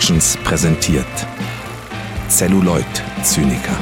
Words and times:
Productions 0.00 0.38
präsentiert 0.44 1.04
Celluloid 2.30 2.86
Zyniker. 3.22 3.78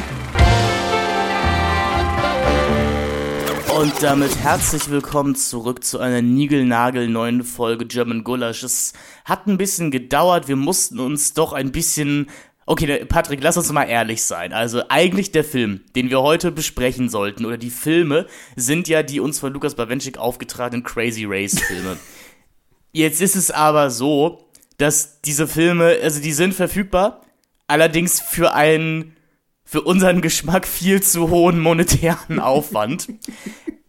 Und 3.79 3.93
damit 4.02 4.36
herzlich 4.40 4.90
willkommen 4.90 5.36
zurück 5.36 5.84
zu 5.84 6.00
einer 6.00 6.20
niegelnagelneuen 6.20 7.44
Folge 7.44 7.86
German 7.86 8.25
Gulasch. 8.25 8.64
Es 8.64 8.94
hat 9.25 9.46
ein 9.46 9.58
bisschen 9.58 9.93
gedauert, 9.93 10.48
wir 10.48 10.57
mussten 10.57 10.98
uns 10.98 11.34
doch 11.34 11.52
ein 11.52 11.70
bisschen 11.70 12.26
Okay, 12.66 13.04
Patrick, 13.04 13.40
lass 13.40 13.57
uns 13.57 13.71
mal 13.71 13.85
ehrlich 13.85 14.25
sein. 14.25 14.53
Also 14.53 14.82
eigentlich 14.89 15.30
der 15.30 15.44
Film, 15.44 15.82
den 15.94 16.11
wir 16.11 16.21
heute 16.21 16.50
besprechen 16.50 17.08
sollten, 17.08 17.46
oder 17.46 17.58
die 17.58 17.71
Filme, 17.71 18.26
sind 18.57 18.89
ja 18.89 19.04
die 19.04 19.21
uns 19.21 19.39
von 19.39 19.53
Lukas 19.53 19.76
Bawenschik 19.76 20.18
aufgetragenen 20.18 20.82
Crazy 20.82 21.25
Race 21.26 21.61
Filme. 21.61 21.96
Jetzt 22.93 23.21
ist 23.21 23.36
es 23.36 23.50
aber 23.50 23.90
so, 23.90 24.47
dass 24.79 25.21
diese 25.21 25.46
Filme, 25.46 25.99
also 26.03 26.23
die 26.23 26.32
sind 26.32 26.55
verfügbar, 26.55 27.21
allerdings 27.67 28.21
für 28.21 28.55
einen, 28.55 29.17
für 29.64 29.82
unseren 29.82 30.23
Geschmack 30.23 30.67
viel 30.67 31.03
zu 31.03 31.31
hohen 31.31 31.61
monetären 31.61 32.41
Aufwand. 32.41 33.09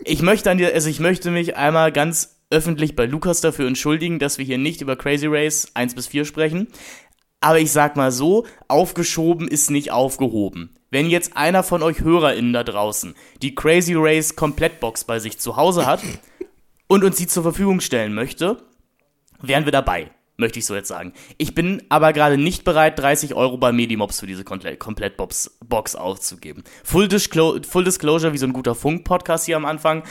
Ich 0.03 0.21
möchte 0.21 0.51
an 0.51 0.57
dir, 0.57 0.73
also 0.73 0.89
ich 0.89 0.99
möchte 0.99 1.31
mich 1.31 1.55
einmal 1.55 1.91
ganz 1.91 2.35
öffentlich 2.49 2.95
bei 2.95 3.05
Lukas 3.05 3.41
dafür 3.41 3.67
entschuldigen, 3.67 4.19
dass 4.19 4.37
wir 4.39 4.45
hier 4.45 4.57
nicht 4.57 4.81
über 4.81 4.95
Crazy 4.95 5.27
Race 5.27 5.71
1 5.75 5.93
bis 5.95 6.07
4 6.07 6.25
sprechen. 6.25 6.67
Aber 7.41 7.59
ich 7.59 7.71
sag 7.71 7.95
mal 7.95 8.11
so, 8.11 8.45
aufgeschoben 8.67 9.47
ist 9.47 9.71
nicht 9.71 9.91
aufgehoben. 9.91 10.75
Wenn 10.89 11.09
jetzt 11.09 11.37
einer 11.37 11.63
von 11.63 11.83
euch 11.83 12.01
HörerInnen 12.01 12.51
da 12.51 12.63
draußen 12.63 13.13
die 13.41 13.53
Crazy 13.53 13.93
Race 13.95 14.35
Komplettbox 14.35 15.03
bei 15.03 15.19
sich 15.19 15.37
zu 15.37 15.55
Hause 15.55 15.85
hat 15.85 16.01
und 16.87 17.03
uns 17.03 17.17
die 17.17 17.27
zur 17.27 17.43
Verfügung 17.43 17.79
stellen 17.79 18.13
möchte, 18.13 18.57
wären 19.41 19.65
wir 19.65 19.71
dabei, 19.71 20.09
möchte 20.39 20.59
ich 20.59 20.65
so 20.65 20.75
jetzt 20.75 20.87
sagen. 20.87 21.13
Ich 21.37 21.53
bin 21.53 21.83
aber 21.89 22.13
gerade 22.13 22.37
nicht 22.37 22.63
bereit, 22.63 22.97
30 22.99 23.35
Euro 23.35 23.57
bei 23.57 23.71
Medimobs 23.71 24.19
für 24.19 24.27
diese 24.27 24.43
Komplettbox 24.43 25.57
Box 25.65 25.95
auszugeben. 25.95 26.63
Full, 26.83 27.07
Disclo 27.07 27.59
Full 27.67 27.83
Disclosure, 27.83 28.33
wie 28.33 28.37
so 28.37 28.45
ein 28.45 28.53
guter 28.53 28.75
Funk-Podcast 28.75 29.45
hier 29.45 29.57
am 29.57 29.65
Anfang. 29.65 30.03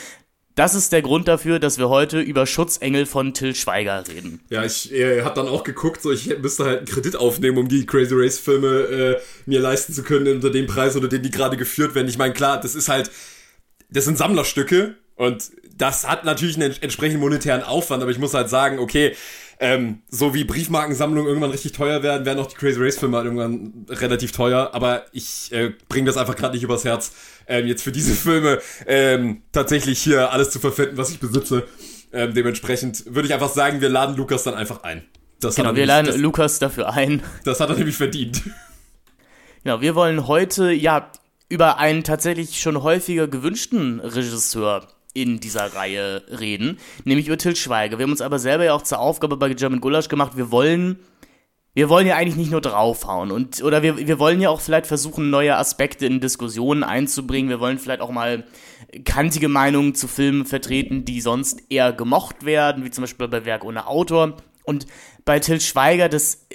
Das 0.58 0.74
ist 0.74 0.92
der 0.92 1.02
Grund 1.02 1.28
dafür, 1.28 1.60
dass 1.60 1.78
wir 1.78 1.88
heute 1.88 2.18
über 2.18 2.44
Schutzengel 2.44 3.06
von 3.06 3.32
Till 3.32 3.54
Schweiger 3.54 4.08
reden. 4.08 4.40
Ja, 4.50 4.64
ich 4.64 4.92
äh, 4.92 5.22
habe 5.22 5.36
dann 5.36 5.46
auch 5.46 5.62
geguckt, 5.62 6.02
so 6.02 6.10
ich 6.10 6.36
müsste 6.38 6.64
halt 6.64 6.78
einen 6.78 6.86
Kredit 6.88 7.14
aufnehmen, 7.14 7.58
um 7.58 7.68
die 7.68 7.86
Crazy 7.86 8.12
Race 8.12 8.40
Filme 8.40 8.66
äh, 8.66 9.20
mir 9.46 9.60
leisten 9.60 9.92
zu 9.92 10.02
können 10.02 10.26
unter 10.34 10.50
dem 10.50 10.66
Preis, 10.66 10.96
unter 10.96 11.06
dem 11.06 11.22
die 11.22 11.30
gerade 11.30 11.56
geführt 11.56 11.94
werden. 11.94 12.08
Ich 12.08 12.18
meine, 12.18 12.34
klar, 12.34 12.60
das 12.60 12.74
ist 12.74 12.88
halt, 12.88 13.12
das 13.88 14.04
sind 14.04 14.18
Sammlerstücke 14.18 14.96
und 15.14 15.48
das 15.78 16.06
hat 16.06 16.24
natürlich 16.24 16.56
einen 16.56 16.74
entsprechenden 16.80 17.20
monetären 17.20 17.62
Aufwand, 17.62 18.02
aber 18.02 18.10
ich 18.10 18.18
muss 18.18 18.34
halt 18.34 18.50
sagen, 18.50 18.78
okay, 18.78 19.14
ähm, 19.60 20.02
so 20.08 20.34
wie 20.34 20.44
Briefmarkensammlungen 20.44 21.26
irgendwann 21.26 21.50
richtig 21.50 21.72
teuer 21.72 22.02
werden, 22.02 22.24
werden 22.24 22.38
auch 22.38 22.46
die 22.46 22.54
Crazy 22.54 22.80
Race 22.80 22.98
Filme 22.98 23.16
halt 23.16 23.26
irgendwann 23.26 23.86
relativ 23.88 24.32
teuer. 24.32 24.70
Aber 24.72 25.06
ich 25.12 25.50
äh, 25.52 25.72
bringe 25.88 26.06
das 26.06 26.16
einfach 26.16 26.36
gerade 26.36 26.54
nicht 26.54 26.62
übers 26.62 26.84
Herz, 26.84 27.12
ähm, 27.48 27.66
jetzt 27.66 27.82
für 27.82 27.92
diese 27.92 28.14
Filme 28.14 28.60
ähm, 28.86 29.42
tatsächlich 29.52 30.00
hier 30.00 30.32
alles 30.32 30.50
zu 30.50 30.60
verfinden, 30.60 30.96
was 30.96 31.10
ich 31.10 31.18
besitze. 31.18 31.66
Ähm, 32.12 32.34
dementsprechend 32.34 33.04
würde 33.14 33.26
ich 33.26 33.34
einfach 33.34 33.50
sagen, 33.50 33.80
wir 33.80 33.88
laden 33.88 34.16
Lukas 34.16 34.44
dann 34.44 34.54
einfach 34.54 34.82
ein. 34.84 35.04
Das 35.40 35.56
genau, 35.56 35.74
wir 35.74 35.86
laden 35.86 36.06
das, 36.06 36.16
Lukas 36.16 36.58
dafür 36.58 36.92
ein. 36.92 37.22
Das 37.44 37.60
hat 37.60 37.68
er 37.68 37.76
nämlich 37.76 37.96
verdient. 37.96 38.42
Genau, 39.64 39.80
wir 39.80 39.94
wollen 39.94 40.26
heute 40.26 40.70
ja 40.72 41.10
über 41.48 41.78
einen 41.78 42.04
tatsächlich 42.04 42.60
schon 42.60 42.82
häufiger 42.82 43.28
gewünschten 43.28 44.00
Regisseur 44.00 44.88
in 45.14 45.40
dieser 45.40 45.74
Reihe 45.74 46.22
reden, 46.40 46.78
nämlich 47.04 47.26
über 47.26 47.38
Til 47.38 47.56
Schweiger. 47.56 47.98
Wir 47.98 48.04
haben 48.04 48.12
uns 48.12 48.20
aber 48.20 48.38
selber 48.38 48.64
ja 48.64 48.74
auch 48.74 48.82
zur 48.82 49.00
Aufgabe 49.00 49.36
bei 49.36 49.52
German 49.54 49.80
Gulasch 49.80 50.08
gemacht, 50.08 50.36
wir 50.36 50.50
wollen 50.50 50.98
wir 51.78 51.88
wollen 51.88 52.08
ja 52.08 52.16
eigentlich 52.16 52.34
nicht 52.34 52.50
nur 52.50 52.60
draufhauen 52.60 53.30
und 53.30 53.62
oder 53.62 53.84
wir, 53.84 53.98
wir 53.98 54.18
wollen 54.18 54.40
ja 54.40 54.50
auch 54.50 54.60
vielleicht 54.60 54.88
versuchen, 54.88 55.30
neue 55.30 55.56
Aspekte 55.56 56.06
in 56.06 56.18
Diskussionen 56.18 56.82
einzubringen. 56.82 57.50
Wir 57.50 57.60
wollen 57.60 57.78
vielleicht 57.78 58.00
auch 58.00 58.10
mal 58.10 58.44
kantige 59.04 59.46
Meinungen 59.46 59.94
zu 59.94 60.08
Filmen 60.08 60.44
vertreten, 60.44 61.04
die 61.04 61.20
sonst 61.20 61.62
eher 61.70 61.92
gemocht 61.92 62.44
werden, 62.44 62.84
wie 62.84 62.90
zum 62.90 63.02
Beispiel 63.02 63.28
bei 63.28 63.44
Werk 63.44 63.64
ohne 63.64 63.86
Autor. 63.86 64.38
Und 64.64 64.86
bei 65.28 65.40
Till 65.40 65.60
Schweiger, 65.60 66.08
das 66.08 66.46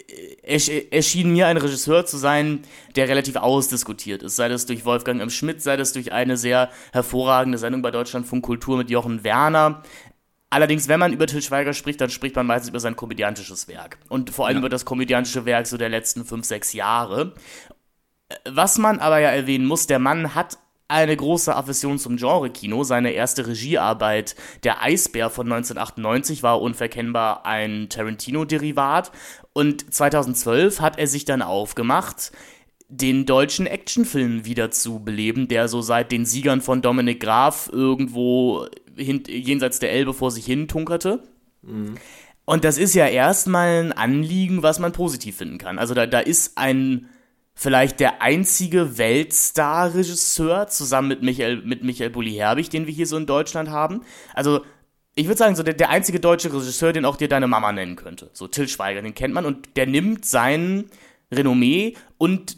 äh, 0.41 0.87
erschien 0.89 1.31
mir 1.31 1.45
ein 1.45 1.57
Regisseur 1.57 2.07
zu 2.07 2.17
sein, 2.17 2.63
der 2.95 3.07
relativ 3.07 3.35
ausdiskutiert 3.35 4.23
ist. 4.23 4.35
Sei 4.35 4.49
das 4.49 4.65
durch 4.65 4.83
Wolfgang 4.83 5.21
M. 5.21 5.29
Schmidt, 5.29 5.61
sei 5.61 5.77
das 5.77 5.93
durch 5.93 6.11
eine 6.11 6.37
sehr 6.37 6.71
hervorragende 6.91 7.59
Sendung 7.59 7.83
bei 7.83 7.91
Deutschlandfunk 7.91 8.43
Kultur 8.43 8.77
mit 8.77 8.89
Jochen 8.89 9.23
Werner. 9.23 9.83
Allerdings, 10.49 10.87
wenn 10.87 10.99
man 10.99 11.13
über 11.13 11.27
Till 11.27 11.43
Schweiger 11.43 11.73
spricht, 11.73 12.01
dann 12.01 12.09
spricht 12.09 12.35
man 12.35 12.47
meistens 12.47 12.69
über 12.69 12.79
sein 12.79 12.95
komödiantisches 12.95 13.67
Werk. 13.67 13.99
Und 14.09 14.31
vor 14.31 14.47
allem 14.47 14.55
ja. 14.55 14.61
über 14.61 14.69
das 14.69 14.85
komödiantische 14.85 15.45
Werk 15.45 15.67
so 15.67 15.77
der 15.77 15.89
letzten 15.89 16.25
fünf, 16.25 16.43
sechs 16.43 16.73
Jahre. 16.73 17.35
Was 18.49 18.79
man 18.79 18.97
aber 18.97 19.19
ja 19.19 19.29
erwähnen 19.29 19.67
muss, 19.67 19.85
der 19.85 19.99
Mann 19.99 20.33
hat 20.33 20.57
eine 20.87 21.15
große 21.15 21.55
Aversion 21.55 21.97
zum 21.97 22.17
Genre-Kino. 22.17 22.83
Seine 22.83 23.11
erste 23.11 23.47
Regiearbeit, 23.47 24.35
Der 24.63 24.81
Eisbär 24.81 25.29
von 25.29 25.47
1998, 25.51 26.43
war 26.43 26.61
unverkennbar 26.61 27.45
ein 27.45 27.89
Tarantino-Derivat. 27.89 29.11
Und 29.53 29.93
2012 29.93 30.81
hat 30.81 30.99
er 30.99 31.07
sich 31.07 31.25
dann 31.25 31.41
aufgemacht, 31.41 32.31
den 32.89 33.25
deutschen 33.25 33.65
Actionfilm 33.65 34.45
wieder 34.45 34.69
zu 34.69 34.99
beleben, 34.99 35.47
der 35.47 35.67
so 35.67 35.81
seit 35.81 36.11
den 36.11 36.25
Siegern 36.25 36.61
von 36.61 36.81
Dominik 36.81 37.19
Graf 37.19 37.69
irgendwo 37.71 38.67
hin, 38.95 39.23
jenseits 39.27 39.79
der 39.79 39.91
Elbe 39.91 40.13
vor 40.13 40.31
sich 40.31 40.45
hin 40.45 40.67
tunkerte. 40.67 41.23
Mhm. 41.63 41.95
Und 42.45 42.65
das 42.65 42.77
ist 42.77 42.93
ja 42.93 43.07
erstmal 43.07 43.83
ein 43.83 43.93
Anliegen, 43.93 44.63
was 44.63 44.79
man 44.79 44.91
positiv 44.91 45.37
finden 45.37 45.57
kann. 45.57 45.79
Also 45.79 45.93
da, 45.93 46.05
da 46.05 46.19
ist 46.19 46.57
ein 46.57 47.09
vielleicht 47.55 47.99
der 47.99 48.21
einzige 48.21 48.97
Weltstar-Regisseur 48.97 50.67
zusammen 50.67 51.07
mit 51.07 51.23
Michael, 51.23 51.61
mit 51.61 51.83
Michael 51.83 52.09
Bulli-Herbig, 52.09 52.69
den 52.69 52.87
wir 52.87 52.93
hier 52.93 53.07
so 53.07 53.17
in 53.17 53.25
Deutschland 53.25 53.69
haben. 53.69 54.01
Also, 54.33 54.65
ich 55.15 55.27
würde 55.27 55.37
sagen, 55.37 55.55
so 55.55 55.63
der, 55.63 55.75
der 55.75 55.89
einzige 55.89 56.19
deutsche 56.19 56.51
Regisseur, 56.51 56.91
den 56.91 57.05
auch 57.05 57.17
dir 57.17 57.27
deine 57.27 57.47
Mama 57.47 57.71
nennen 57.71 57.95
könnte. 57.95 58.31
So 58.33 58.47
Till 58.47 58.67
Schweiger, 58.67 59.01
den 59.01 59.13
kennt 59.13 59.33
man 59.33 59.45
und 59.45 59.75
der 59.77 59.85
nimmt 59.85 60.25
sein 60.25 60.85
Renommee 61.31 61.95
und 62.17 62.57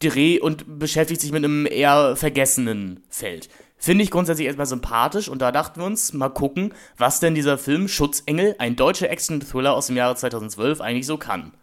Dreh 0.00 0.40
und 0.40 0.78
beschäftigt 0.78 1.22
sich 1.22 1.32
mit 1.32 1.42
einem 1.42 1.64
eher 1.64 2.16
vergessenen 2.16 3.04
Feld. 3.08 3.48
Finde 3.78 4.04
ich 4.04 4.10
grundsätzlich 4.10 4.46
erstmal 4.46 4.66
sympathisch 4.66 5.28
und 5.28 5.40
da 5.40 5.52
dachten 5.52 5.80
wir 5.80 5.86
uns, 5.86 6.12
mal 6.12 6.28
gucken, 6.28 6.74
was 6.98 7.20
denn 7.20 7.34
dieser 7.34 7.56
Film 7.56 7.88
Schutzengel, 7.88 8.56
ein 8.58 8.76
deutscher 8.76 9.08
Action-Thriller 9.08 9.74
aus 9.74 9.86
dem 9.86 9.96
Jahre 9.96 10.16
2012, 10.16 10.80
eigentlich 10.80 11.06
so 11.06 11.16
kann. 11.16 11.54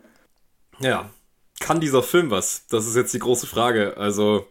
Ja, 0.79 1.11
kann 1.63 1.79
dieser 1.79 2.03
Film 2.03 2.29
was? 2.29 2.67
Das 2.67 2.85
ist 2.85 2.95
jetzt 2.95 3.13
die 3.13 3.19
große 3.19 3.47
Frage. 3.47 3.95
Also, 3.97 4.45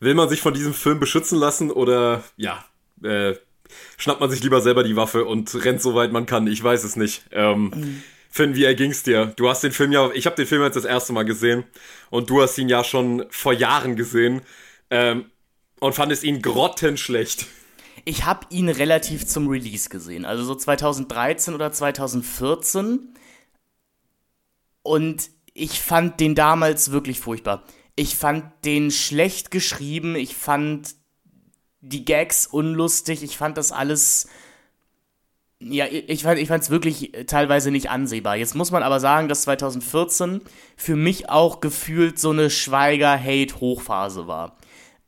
will 0.00 0.14
man 0.14 0.28
sich 0.28 0.40
von 0.40 0.54
diesem 0.54 0.74
Film 0.74 0.98
beschützen 0.98 1.38
lassen 1.38 1.70
oder, 1.70 2.24
ja, 2.36 2.64
äh, 3.04 3.34
schnappt 3.98 4.20
man 4.20 4.30
sich 4.30 4.42
lieber 4.42 4.60
selber 4.60 4.82
die 4.82 4.96
Waffe 4.96 5.26
und 5.26 5.54
rennt 5.64 5.82
so 5.82 5.94
weit 5.94 6.12
man 6.12 6.26
kann? 6.26 6.46
Ich 6.46 6.64
weiß 6.64 6.82
es 6.82 6.96
nicht. 6.96 7.26
Ähm. 7.30 8.02
Finn, 8.28 8.54
wie 8.54 8.64
erging's 8.64 9.02
dir? 9.02 9.32
Du 9.36 9.48
hast 9.48 9.62
den 9.62 9.72
Film 9.72 9.92
ja, 9.92 10.10
ich 10.12 10.26
habe 10.26 10.36
den 10.36 10.46
Film 10.46 10.62
jetzt 10.62 10.74
das 10.74 10.84
erste 10.84 11.14
Mal 11.14 11.24
gesehen 11.24 11.64
und 12.10 12.28
du 12.28 12.42
hast 12.42 12.58
ihn 12.58 12.68
ja 12.68 12.84
schon 12.84 13.24
vor 13.30 13.54
Jahren 13.54 13.96
gesehen 13.96 14.42
ähm, 14.90 15.30
und 15.80 15.94
fandest 15.94 16.22
ihn 16.22 16.42
grottenschlecht. 16.42 17.46
Ich 18.04 18.26
habe 18.26 18.46
ihn 18.50 18.68
relativ 18.68 19.26
zum 19.26 19.48
Release 19.48 19.88
gesehen, 19.88 20.26
also 20.26 20.44
so 20.44 20.54
2013 20.54 21.54
oder 21.54 21.72
2014. 21.72 23.14
Und 24.82 25.30
ich 25.56 25.80
fand 25.80 26.20
den 26.20 26.34
damals 26.34 26.92
wirklich 26.92 27.20
furchtbar. 27.20 27.64
Ich 27.96 28.16
fand 28.16 28.44
den 28.64 28.90
schlecht 28.90 29.50
geschrieben, 29.50 30.14
ich 30.16 30.36
fand 30.36 30.94
die 31.80 32.04
Gags 32.04 32.46
unlustig, 32.46 33.22
ich 33.22 33.36
fand 33.36 33.56
das 33.56 33.72
alles. 33.72 34.28
Ja, 35.58 35.86
ich 35.90 36.22
fand 36.24 36.38
ich 36.38 36.50
wirklich 36.68 37.12
teilweise 37.26 37.70
nicht 37.70 37.88
ansehbar. 37.88 38.36
Jetzt 38.36 38.54
muss 38.54 38.70
man 38.70 38.82
aber 38.82 39.00
sagen, 39.00 39.28
dass 39.28 39.42
2014 39.42 40.42
für 40.76 40.96
mich 40.96 41.30
auch 41.30 41.60
gefühlt 41.60 42.18
so 42.18 42.30
eine 42.30 42.50
Schweiger-Hate-Hochphase 42.50 44.26
war. 44.26 44.58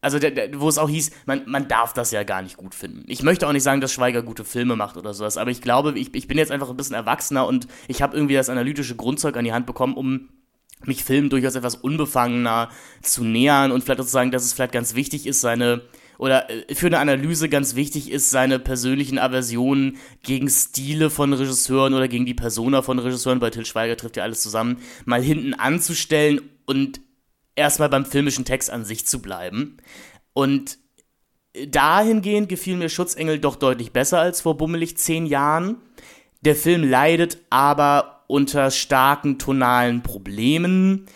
Also, 0.01 0.19
der, 0.19 0.31
der, 0.31 0.59
wo 0.59 0.69
es 0.69 0.79
auch 0.79 0.89
hieß, 0.89 1.11
man, 1.27 1.43
man 1.47 1.69
darf 1.69 1.93
das 1.93 2.13
ja 2.13 2.23
gar 2.23 2.41
nicht 2.41 2.57
gut 2.57 2.75
finden. 2.75 3.05
Ich 3.09 3.23
möchte 3.23 3.47
auch 3.47 3.53
nicht 3.53 3.65
sagen, 3.65 3.83
dass 3.83 3.93
Schweiger 3.93 4.23
gute 4.23 4.45
Filme 4.45 4.77
macht 4.77 4.97
oder 4.97 5.13
sowas, 5.13 5.37
aber 5.37 5.51
ich 5.51 5.61
glaube, 5.61 5.99
ich, 5.99 6.15
ich 6.15 6.29
bin 6.29 6.39
jetzt 6.39 6.53
einfach 6.53 6.71
ein 6.71 6.77
bisschen 6.77 6.95
erwachsener 6.95 7.47
und 7.47 7.67
ich 7.89 8.01
habe 8.01 8.17
irgendwie 8.17 8.35
das 8.35 8.49
analytische 8.49 8.97
Grundzeug 8.97 9.37
an 9.37 9.45
die 9.45 9.53
Hand 9.53 9.67
bekommen, 9.67 9.95
um 9.95 10.29
mich 10.85 11.05
Filmen 11.05 11.31
durchaus 11.31 11.55
etwas 11.55 11.75
unbefangener 11.75 12.71
zu 13.03 13.25
nähern 13.25 13.73
und 13.73 13.83
vielleicht 13.83 14.01
auch 14.01 14.05
zu 14.05 14.11
sagen, 14.11 14.31
dass 14.31 14.45
es 14.45 14.53
vielleicht 14.53 14.73
ganz 14.73 14.95
wichtig 14.95 15.27
ist, 15.27 15.41
seine 15.41 15.83
oder 16.19 16.51
äh, 16.51 16.75
für 16.75 16.87
eine 16.87 16.99
Analyse 16.99 17.49
ganz 17.49 17.75
wichtig 17.75 18.11
ist, 18.11 18.31
seine 18.31 18.59
persönlichen 18.59 19.19
Aversionen 19.19 19.97
gegen 20.23 20.49
Stile 20.49 21.11
von 21.11 21.33
Regisseuren 21.33 21.95
oder 21.95 22.09
gegen 22.09 22.27
die 22.27 22.35
Persona 22.35 22.83
von 22.83 22.99
Regisseuren, 22.99 23.39
bei 23.39 23.51
Till 23.51 23.65
Schweiger 23.65 23.97
trifft 23.97 24.17
ja 24.17 24.25
alles 24.25 24.43
zusammen, 24.43 24.79
mal 25.05 25.23
hinten 25.23 25.55
anzustellen 25.55 26.41
und 26.67 27.01
erstmal 27.57 27.89
beim 27.89 28.05
filmischen 28.05 28.45
Text 28.45 28.71
an 28.71 28.85
sich 28.85 29.07
zu 29.07 29.23
bleiben. 29.23 29.79
Und 30.33 30.79
dahingehend 31.67 32.49
gefiel 32.49 32.77
mir 32.77 32.89
Schutzengel 32.89 33.39
doch 33.39 33.57
deutlich 33.57 33.93
besser 33.93 34.21
als 34.21 34.41
vor 34.41 34.57
bummelig 34.57 34.97
zehn 34.97 35.27
Jahren. 35.27 35.77
Der 36.43 36.55
Film 36.55 36.89
leidet 36.89 37.39
aber 37.51 38.18
unter 38.29 38.71
starken 38.71 39.41
tonalen 39.41 40.05
Problemen. 40.05 41.07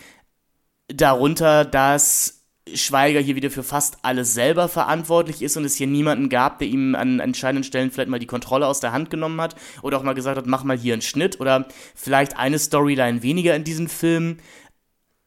Darunter, 0.89 1.63
dass 1.63 2.43
Schweiger 2.73 3.19
hier 3.19 3.35
wieder 3.35 3.51
für 3.51 3.63
fast 3.63 3.97
alles 4.03 4.33
selber 4.33 4.67
verantwortlich 4.67 5.41
ist 5.41 5.57
und 5.57 5.65
es 5.65 5.75
hier 5.75 5.87
niemanden 5.87 6.29
gab, 6.29 6.59
der 6.59 6.67
ihm 6.67 6.95
an 6.95 7.19
entscheidenden 7.19 7.63
Stellen 7.63 7.91
vielleicht 7.91 8.09
mal 8.09 8.19
die 8.19 8.25
Kontrolle 8.25 8.67
aus 8.67 8.79
der 8.79 8.93
Hand 8.93 9.09
genommen 9.09 9.39
hat 9.39 9.55
oder 9.81 9.97
auch 9.97 10.03
mal 10.03 10.13
gesagt 10.13 10.37
hat, 10.37 10.47
mach 10.47 10.63
mal 10.63 10.77
hier 10.77 10.93
einen 10.93 11.01
Schnitt 11.01 11.39
oder 11.39 11.67
vielleicht 11.95 12.37
eine 12.37 12.59
Storyline 12.59 13.21
weniger 13.21 13.55
in 13.55 13.63
diesem 13.63 13.87
Film. 13.89 14.37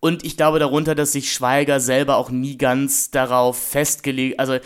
Und 0.01 0.25
ich 0.25 0.37
glaube 0.37 0.59
darunter, 0.59 0.95
dass 0.95 1.13
sich 1.13 1.33
Schweiger 1.33 1.79
selber 1.81 2.17
auch 2.17 2.31
nie 2.31 2.59
ganz 2.59 3.11
darauf 3.11 3.59
festgelegt, 3.59 4.41
also 4.41 4.59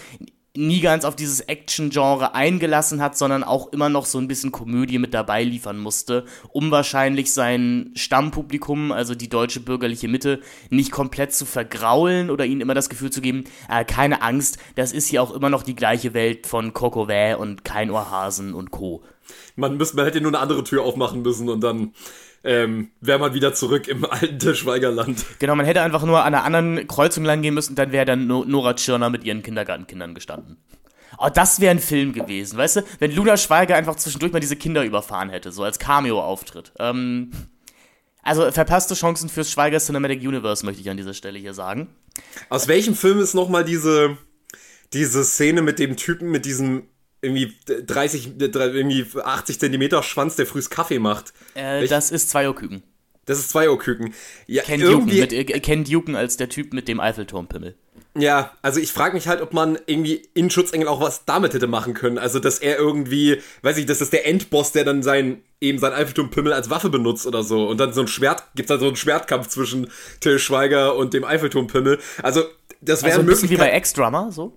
nie 0.57 0.81
ganz 0.81 1.05
auf 1.05 1.15
dieses 1.15 1.41
Action-Genre 1.41 2.35
eingelassen 2.35 3.01
hat, 3.01 3.17
sondern 3.17 3.45
auch 3.45 3.73
immer 3.73 3.89
noch 3.89 4.05
so 4.05 4.19
ein 4.19 4.27
bisschen 4.27 4.51
Komödie 4.51 4.99
mit 4.99 5.15
dabei 5.15 5.45
liefern 5.45 5.79
musste, 5.79 6.25
um 6.49 6.71
wahrscheinlich 6.73 7.33
sein 7.33 7.93
Stammpublikum, 7.95 8.91
also 8.91 9.15
die 9.15 9.29
deutsche 9.29 9.61
bürgerliche 9.61 10.09
Mitte, 10.09 10.41
nicht 10.69 10.91
komplett 10.91 11.33
zu 11.33 11.47
vergraulen 11.47 12.31
oder 12.31 12.47
ihnen 12.47 12.61
immer 12.61 12.75
das 12.75 12.89
Gefühl 12.89 13.11
zu 13.11 13.21
geben, 13.21 13.45
äh, 13.69 13.85
keine 13.85 14.23
Angst, 14.23 14.59
das 14.75 14.93
ist 14.93 15.07
hier 15.07 15.23
auch 15.23 15.31
immer 15.33 15.51
noch 15.51 15.63
die 15.63 15.77
gleiche 15.77 16.15
Welt 16.15 16.47
von 16.47 16.73
Coco 16.73 17.09
und 17.39 17.65
Kein 17.65 17.91
Ohrhasen 17.91 18.55
und 18.55 18.71
Co. 18.71 19.03
Man, 19.57 19.77
müsste, 19.77 19.97
man 19.97 20.05
hätte 20.05 20.21
nur 20.21 20.33
eine 20.33 20.41
andere 20.41 20.65
Tür 20.65 20.83
aufmachen 20.83 21.23
müssen 21.23 21.49
und 21.49 21.61
dann 21.61 21.93
ähm, 22.43 22.91
wäre 23.01 23.19
man 23.19 23.35
wieder 23.35 23.53
zurück 23.55 23.89
im 23.89 24.05
alten 24.05 24.39
Tischweigerland. 24.39 25.25
Genau, 25.39 25.55
man 25.55 25.67
hätte 25.67 25.83
einfach 25.83 26.05
nur 26.05 26.25
an 26.25 26.35
einer 26.35 26.45
anderen 26.45 26.87
Kreuzung 26.87 27.25
lang 27.25 27.43
gehen 27.43 27.55
müssen, 27.55 27.75
dann 27.75 27.93
wäre 27.93 28.05
dann 28.05 28.27
Nora 28.27 28.75
Tschirner 28.75 29.11
mit 29.11 29.25
ihren 29.25 29.43
Kindergartenkindern 29.43 30.15
gestanden. 30.15 30.57
Oh, 31.19 31.29
das 31.33 31.61
wäre 31.61 31.73
ein 31.73 31.81
Film 31.81 32.13
gewesen, 32.13 32.57
weißt 32.57 32.77
du? 32.77 32.83
Wenn 32.99 33.15
Luna 33.15 33.37
Schweiger 33.37 33.77
einfach 33.77 33.97
zwischendurch 33.97 34.33
mal 34.33 34.41
diese 34.41 34.57
Kinder 34.57 34.85
überfahren 34.85 35.29
hätte, 35.29 35.53
so 35.53 35.65
als 35.65 35.79
Cameo-Auftritt. 35.79 36.73
Ähm, 36.79 37.33
also 38.23 38.51
verpasste 38.51 38.95
Chancen 38.95 39.29
fürs 39.29 39.51
Schweiger 39.51 39.79
Cinematic 39.79 40.21
Universe, 40.21 40.65
möchte 40.65 40.81
ich 40.81 40.91
an 40.91 40.97
dieser 40.97 41.15
Stelle 41.15 41.39
hier 41.39 41.55
sagen. 41.55 41.89
Aus 42.49 42.69
welchem 42.69 42.95
Film 42.95 43.19
ist 43.19 43.35
nochmal 43.35 43.65
diese, 43.65 44.19
diese 44.93 45.25
Szene 45.25 45.63
mit 45.63 45.79
dem 45.79 45.97
Typen 45.97 46.31
mit 46.31 46.45
diesem 46.45 46.85
irgendwie 47.23 47.55
30, 47.67 48.33
irgendwie 48.39 49.07
80 49.23 49.61
Zentimeter 49.61 50.03
Schwanz, 50.03 50.37
der 50.37 50.47
frühs 50.47 50.71
Kaffee 50.71 50.99
macht. 50.99 51.33
Äh, 51.55 51.87
das 51.87 52.11
ist 52.11 52.31
Zweierküken. 52.31 52.83
Das 53.27 53.39
ist 53.39 53.51
Zweierküken. 53.51 54.15
Ja, 54.47 54.63
Ken 54.63 54.81
Duken, 54.81 55.07
mit, 55.07 55.33
äh, 55.33 55.45
Ken 55.45 55.85
Duken 55.85 56.17
als 56.17 56.37
der 56.37 56.49
Typ 56.49 56.73
mit 56.73 56.89
dem 56.89 56.99
Eiffelturmpimmel. 56.99 57.77
Ja, 58.17 58.53
also 58.61 58.81
ich 58.81 58.93
frage 58.93 59.15
mich 59.15 59.29
halt, 59.29 59.41
ob 59.41 59.53
man 59.53 59.79
irgendwie 59.87 60.23
in 60.35 60.51
Schutzengel 60.51 60.89
auch 60.89 61.01
was 61.01 61.27
damit 61.27 61.55
hätte 61.55 61.69
machen 61.69 61.95
können. 61.95 62.19
Also, 62.19 62.41
dass 62.41 62.59
er 62.59 62.77
irgendwie, 62.77 63.41
weiß 63.63 63.77
ich, 63.79 63.87
das 63.87 64.01
ist 64.01 64.13
der 64.13 64.27
Endboss, 64.27 64.73
der 64.73 64.85
dann 64.85 65.05
sein, 65.05 65.43
eben 65.61 65.79
sein 65.79 65.93
Eiffelturmpimmel 65.93 66.53
als 66.53 66.71
Waffe 66.71 66.91
benutzt 66.91 67.25
oder 67.27 67.45
so. 67.45 67.69
Und 67.69 67.79
dann 67.79 67.93
so 67.93 68.01
ein 68.01 68.09
Schwert, 68.09 68.43
gibt's 68.57 68.69
dann 68.69 68.81
so 68.81 68.87
einen 68.87 68.97
Schwertkampf 68.97 69.47
zwischen 69.47 69.93
Till 70.19 70.41
Schweiger 70.41 70.97
und 70.97 71.15
dem 71.15 71.25
Eiffelturmpimmel. 71.25 72.01
Also, 72.23 72.43
das 72.81 73.03
wäre 73.03 73.13
also 73.13 73.21
ein 73.21 73.27
bisschen 73.27 73.51
wie 73.51 73.57
bei 73.57 73.71
Ex-Drummer, 73.71 74.33
so? 74.33 74.55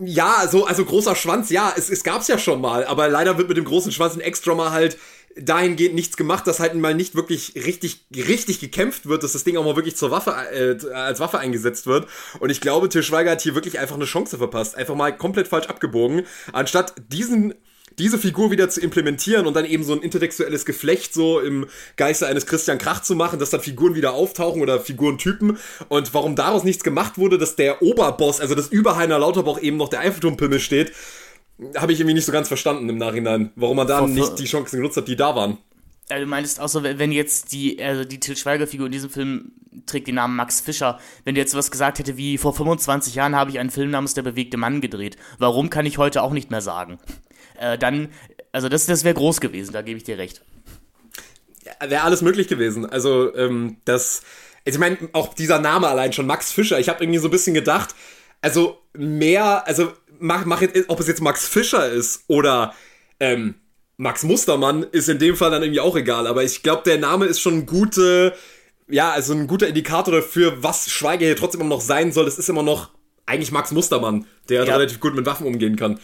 Ja, 0.00 0.48
so, 0.50 0.64
also 0.66 0.84
großer 0.84 1.14
Schwanz, 1.16 1.50
ja, 1.50 1.72
es, 1.76 1.90
es 1.90 2.04
gab's 2.04 2.28
ja 2.28 2.38
schon 2.38 2.60
mal, 2.60 2.84
aber 2.84 3.08
leider 3.08 3.36
wird 3.38 3.48
mit 3.48 3.56
dem 3.56 3.64
großen 3.64 3.92
Schwanz 3.92 4.14
in 4.14 4.20
Ex-Drummer 4.20 4.70
halt 4.70 4.96
dahingehend 5.36 5.94
nichts 5.94 6.16
gemacht, 6.16 6.46
dass 6.46 6.60
halt 6.60 6.74
mal 6.74 6.94
nicht 6.94 7.14
wirklich 7.14 7.54
richtig, 7.56 8.06
richtig 8.14 8.60
gekämpft 8.60 9.06
wird, 9.06 9.22
dass 9.22 9.32
das 9.32 9.44
Ding 9.44 9.56
auch 9.56 9.64
mal 9.64 9.76
wirklich 9.76 9.96
zur 9.96 10.10
Waffe, 10.10 10.30
äh, 10.30 10.92
als 10.92 11.20
Waffe 11.20 11.38
eingesetzt 11.38 11.86
wird. 11.86 12.08
Und 12.38 12.50
ich 12.50 12.60
glaube, 12.60 12.88
Til 12.88 13.02
Schweiger 13.02 13.32
hat 13.32 13.40
hier 13.40 13.54
wirklich 13.54 13.78
einfach 13.78 13.96
eine 13.96 14.04
Chance 14.04 14.38
verpasst. 14.38 14.76
Einfach 14.76 14.94
mal 14.94 15.16
komplett 15.16 15.48
falsch 15.48 15.66
abgebogen. 15.66 16.26
Anstatt 16.52 16.94
diesen 17.08 17.54
diese 17.98 18.18
Figur 18.18 18.50
wieder 18.50 18.68
zu 18.68 18.80
implementieren 18.80 19.46
und 19.46 19.54
dann 19.54 19.64
eben 19.64 19.84
so 19.84 19.92
ein 19.92 20.02
intertextuelles 20.02 20.64
Geflecht 20.64 21.14
so 21.14 21.40
im 21.40 21.66
Geiste 21.96 22.26
eines 22.26 22.46
Christian 22.46 22.78
Krach 22.78 23.02
zu 23.02 23.14
machen, 23.14 23.38
dass 23.38 23.50
dann 23.50 23.60
Figuren 23.60 23.94
wieder 23.94 24.12
auftauchen 24.12 24.62
oder 24.62 24.80
Figurentypen 24.80 25.58
und 25.88 26.14
warum 26.14 26.36
daraus 26.36 26.64
nichts 26.64 26.84
gemacht 26.84 27.18
wurde, 27.18 27.38
dass 27.38 27.56
der 27.56 27.82
Oberboss, 27.82 28.40
also 28.40 28.54
das 28.54 28.68
Überheiner 28.68 29.18
Lauterbach 29.18 29.60
eben 29.62 29.76
noch 29.76 29.88
der 29.88 30.00
Eiffelturmpimmel 30.00 30.60
steht, 30.60 30.92
habe 31.76 31.92
ich 31.92 32.00
irgendwie 32.00 32.14
nicht 32.14 32.26
so 32.26 32.32
ganz 32.32 32.48
verstanden 32.48 32.88
im 32.88 32.98
Nachhinein, 32.98 33.52
warum 33.54 33.76
man 33.76 33.86
da 33.86 34.06
nicht 34.06 34.38
die 34.38 34.44
Chancen 34.44 34.76
genutzt 34.76 34.96
hat, 34.96 35.08
die 35.08 35.16
da 35.16 35.36
waren. 35.36 35.58
Ja, 36.10 36.18
du 36.18 36.26
meinst 36.26 36.60
auch 36.60 36.68
so, 36.68 36.82
wenn 36.82 37.12
jetzt 37.12 37.52
die, 37.52 37.82
also 37.82 38.04
die 38.04 38.20
Til 38.20 38.36
Schweiger-Figur 38.36 38.86
in 38.86 38.92
diesem 38.92 39.08
Film 39.08 39.52
trägt 39.86 40.06
den 40.06 40.16
Namen 40.16 40.36
Max 40.36 40.60
Fischer, 40.60 40.98
wenn 41.24 41.34
der 41.34 41.44
jetzt 41.44 41.54
was 41.54 41.70
gesagt 41.70 41.98
hätte 41.98 42.18
wie, 42.18 42.36
vor 42.36 42.52
25 42.52 43.14
Jahren 43.14 43.34
habe 43.34 43.50
ich 43.50 43.58
einen 43.58 43.70
Film 43.70 43.90
namens 43.90 44.12
Der 44.12 44.22
bewegte 44.22 44.58
Mann 44.58 44.82
gedreht. 44.82 45.16
Warum 45.38 45.70
kann 45.70 45.86
ich 45.86 45.96
heute 45.96 46.22
auch 46.22 46.32
nicht 46.32 46.50
mehr 46.50 46.60
sagen? 46.60 46.98
Äh, 47.64 47.78
dann, 47.78 48.08
also 48.52 48.68
das, 48.68 48.86
das 48.86 49.04
wäre 49.04 49.14
groß 49.14 49.40
gewesen, 49.40 49.72
da 49.72 49.80
gebe 49.80 49.96
ich 49.96 50.04
dir 50.04 50.18
recht. 50.18 50.42
Ja, 51.64 51.90
wäre 51.90 52.02
alles 52.02 52.20
möglich 52.20 52.46
gewesen. 52.46 52.84
Also, 52.84 53.34
ähm, 53.34 53.78
das, 53.86 54.22
also 54.66 54.76
ich 54.76 54.80
meine, 54.80 54.98
auch 55.12 55.32
dieser 55.32 55.58
Name 55.60 55.88
allein 55.88 56.12
schon, 56.12 56.26
Max 56.26 56.52
Fischer, 56.52 56.78
ich 56.78 56.88
habe 56.90 57.02
irgendwie 57.02 57.20
so 57.20 57.28
ein 57.28 57.30
bisschen 57.30 57.54
gedacht, 57.54 57.94
also 58.42 58.78
mehr, 58.92 59.66
also 59.66 59.92
mach, 60.18 60.44
mach 60.44 60.60
jetzt, 60.60 60.88
ob 60.88 61.00
es 61.00 61.08
jetzt 61.08 61.22
Max 61.22 61.48
Fischer 61.48 61.88
ist 61.90 62.24
oder 62.28 62.74
ähm, 63.18 63.54
Max 63.96 64.24
Mustermann, 64.24 64.82
ist 64.82 65.08
in 65.08 65.18
dem 65.18 65.36
Fall 65.36 65.50
dann 65.50 65.62
irgendwie 65.62 65.80
auch 65.80 65.96
egal. 65.96 66.26
Aber 66.26 66.44
ich 66.44 66.62
glaube, 66.62 66.82
der 66.84 66.98
Name 66.98 67.24
ist 67.24 67.40
schon 67.40 67.54
ein 67.54 67.66
gute, 67.66 68.34
ja, 68.88 69.12
also 69.12 69.32
ein 69.32 69.46
guter 69.46 69.68
Indikator 69.68 70.12
dafür, 70.12 70.62
was 70.62 70.90
Schweiger 70.90 71.24
hier 71.24 71.36
trotzdem 71.36 71.62
immer 71.62 71.70
noch 71.70 71.80
sein 71.80 72.12
soll. 72.12 72.26
Das 72.26 72.38
ist 72.38 72.50
immer 72.50 72.62
noch 72.62 72.90
eigentlich 73.24 73.52
Max 73.52 73.70
Mustermann, 73.70 74.26
der 74.50 74.64
ja. 74.64 74.74
relativ 74.74 75.00
gut 75.00 75.14
mit 75.14 75.24
Waffen 75.24 75.46
umgehen 75.46 75.76
kann. 75.76 75.98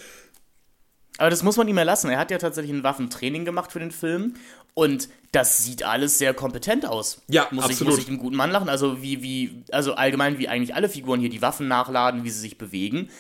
Aber 1.21 1.31
das 1.31 1.43
muss 1.43 1.57
man 1.57 1.69
ihm 1.69 1.79
erlassen. 1.79 2.11
Er 2.11 2.19
hat 2.19 2.31
ja 2.31 2.39
tatsächlich 2.39 2.73
ein 2.73 2.83
Waffentraining 2.83 3.45
gemacht 3.45 3.71
für 3.71 3.79
den 3.79 3.91
Film 3.91 4.35
und 4.75 5.09
das 5.33 5.63
sieht 5.65 5.83
alles 5.83 6.19
sehr 6.19 6.35
kompetent 6.35 6.87
aus. 6.87 7.23
Ja, 7.29 7.47
muss 7.51 7.65
absolut. 7.65 7.81
Ich, 7.81 7.87
muss 7.87 7.99
ich 7.99 8.05
dem 8.07 8.19
guten 8.19 8.37
Mann 8.37 8.51
lachen. 8.51 8.69
Also 8.69 9.03
wie, 9.03 9.23
wie, 9.23 9.65
also 9.71 9.95
allgemein 9.95 10.39
wie 10.39 10.49
eigentlich 10.49 10.75
alle 10.75 10.89
Figuren 10.89 11.21
hier 11.21 11.31
die 11.31 11.43
Waffen 11.43 11.69
nachladen, 11.69 12.25
wie 12.25 12.31
sie 12.31 12.41
sich 12.41 12.59
bewegen 12.59 13.11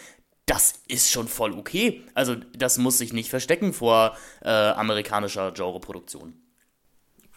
das 0.50 0.74
ist 0.88 1.12
schon 1.12 1.28
voll 1.28 1.52
okay. 1.52 2.02
Also 2.14 2.34
das 2.34 2.76
muss 2.76 2.98
sich 2.98 3.12
nicht 3.12 3.30
verstecken 3.30 3.72
vor 3.72 4.16
äh, 4.42 4.48
amerikanischer 4.50 5.52
Genreproduktion. 5.52 6.34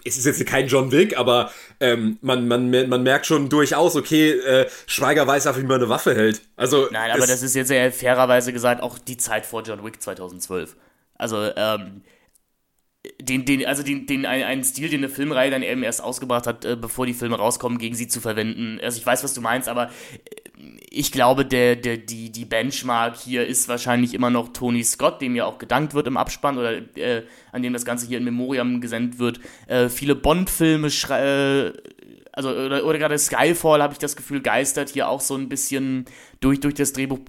Es 0.05 0.17
ist 0.17 0.25
jetzt 0.25 0.45
kein 0.45 0.67
John 0.67 0.91
Wick, 0.91 1.17
aber 1.17 1.51
ähm, 1.79 2.17
man, 2.21 2.47
man, 2.47 2.69
man 2.69 3.03
merkt 3.03 3.25
schon 3.25 3.49
durchaus, 3.49 3.95
okay, 3.95 4.31
äh, 4.31 4.69
Schweiger 4.85 5.25
weiß 5.25 5.47
einfach, 5.47 5.61
wie 5.61 5.65
man 5.65 5.77
eine 5.79 5.89
Waffe 5.89 6.13
hält. 6.15 6.41
Also, 6.55 6.89
Nein, 6.91 7.11
aber 7.11 7.25
das 7.25 7.41
ist 7.41 7.55
jetzt 7.55 7.71
ja 7.71 7.89
fairerweise 7.91 8.51
gesagt 8.51 8.81
auch 8.81 8.97
die 8.97 9.17
Zeit 9.17 9.45
vor 9.45 9.63
John 9.63 9.83
Wick 9.83 10.01
2012. 10.01 10.75
Also, 11.15 11.49
ähm, 11.55 12.01
den, 13.21 13.45
den, 13.45 13.65
also 13.65 13.83
den, 13.83 14.05
den, 14.05 14.25
einen 14.25 14.63
Stil, 14.63 14.89
den 14.89 15.01
eine 15.01 15.09
Filmreihe 15.09 15.51
dann 15.51 15.61
eben 15.61 15.83
erst 15.83 16.01
ausgebracht 16.01 16.47
hat, 16.47 16.63
äh, 16.63 16.75
bevor 16.75 17.05
die 17.05 17.13
Filme 17.13 17.35
rauskommen, 17.35 17.77
gegen 17.77 17.95
sie 17.95 18.07
zu 18.07 18.21
verwenden. 18.21 18.79
Also 18.81 18.97
ich 18.97 19.05
weiß, 19.05 19.23
was 19.23 19.33
du 19.33 19.41
meinst, 19.41 19.67
aber 19.67 19.89
äh, 19.89 20.42
ich 20.89 21.11
glaube, 21.11 21.45
der, 21.45 21.75
der, 21.75 21.97
die, 21.97 22.31
die 22.31 22.45
Benchmark 22.45 23.17
hier 23.17 23.45
ist 23.45 23.67
wahrscheinlich 23.67 24.13
immer 24.13 24.29
noch 24.29 24.49
Tony 24.53 24.83
Scott, 24.83 25.21
dem 25.21 25.35
ja 25.35 25.45
auch 25.45 25.57
gedankt 25.57 25.93
wird 25.93 26.07
im 26.07 26.17
Abspann 26.17 26.57
oder 26.57 26.77
äh, 26.95 27.23
an 27.51 27.63
dem 27.63 27.73
das 27.73 27.85
Ganze 27.85 28.07
hier 28.07 28.19
in 28.19 28.23
Memoriam 28.23 28.79
gesendet 28.79 29.19
wird. 29.19 29.39
Äh, 29.67 29.89
viele 29.89 30.15
Bond-Filme 30.15 30.87
äh, 30.87 31.73
also 32.31 32.49
oder, 32.49 32.85
oder 32.85 32.97
gerade 32.97 33.17
Skyfall 33.17 33.81
habe 33.81 33.93
ich 33.93 33.99
das 33.99 34.15
Gefühl 34.15 34.41
geistert 34.41 34.89
hier 34.89 35.07
auch 35.07 35.21
so 35.21 35.35
ein 35.35 35.49
bisschen 35.49 36.05
durch 36.39 36.59
durch 36.59 36.73
das 36.73 36.93
Drehbuch 36.93 37.19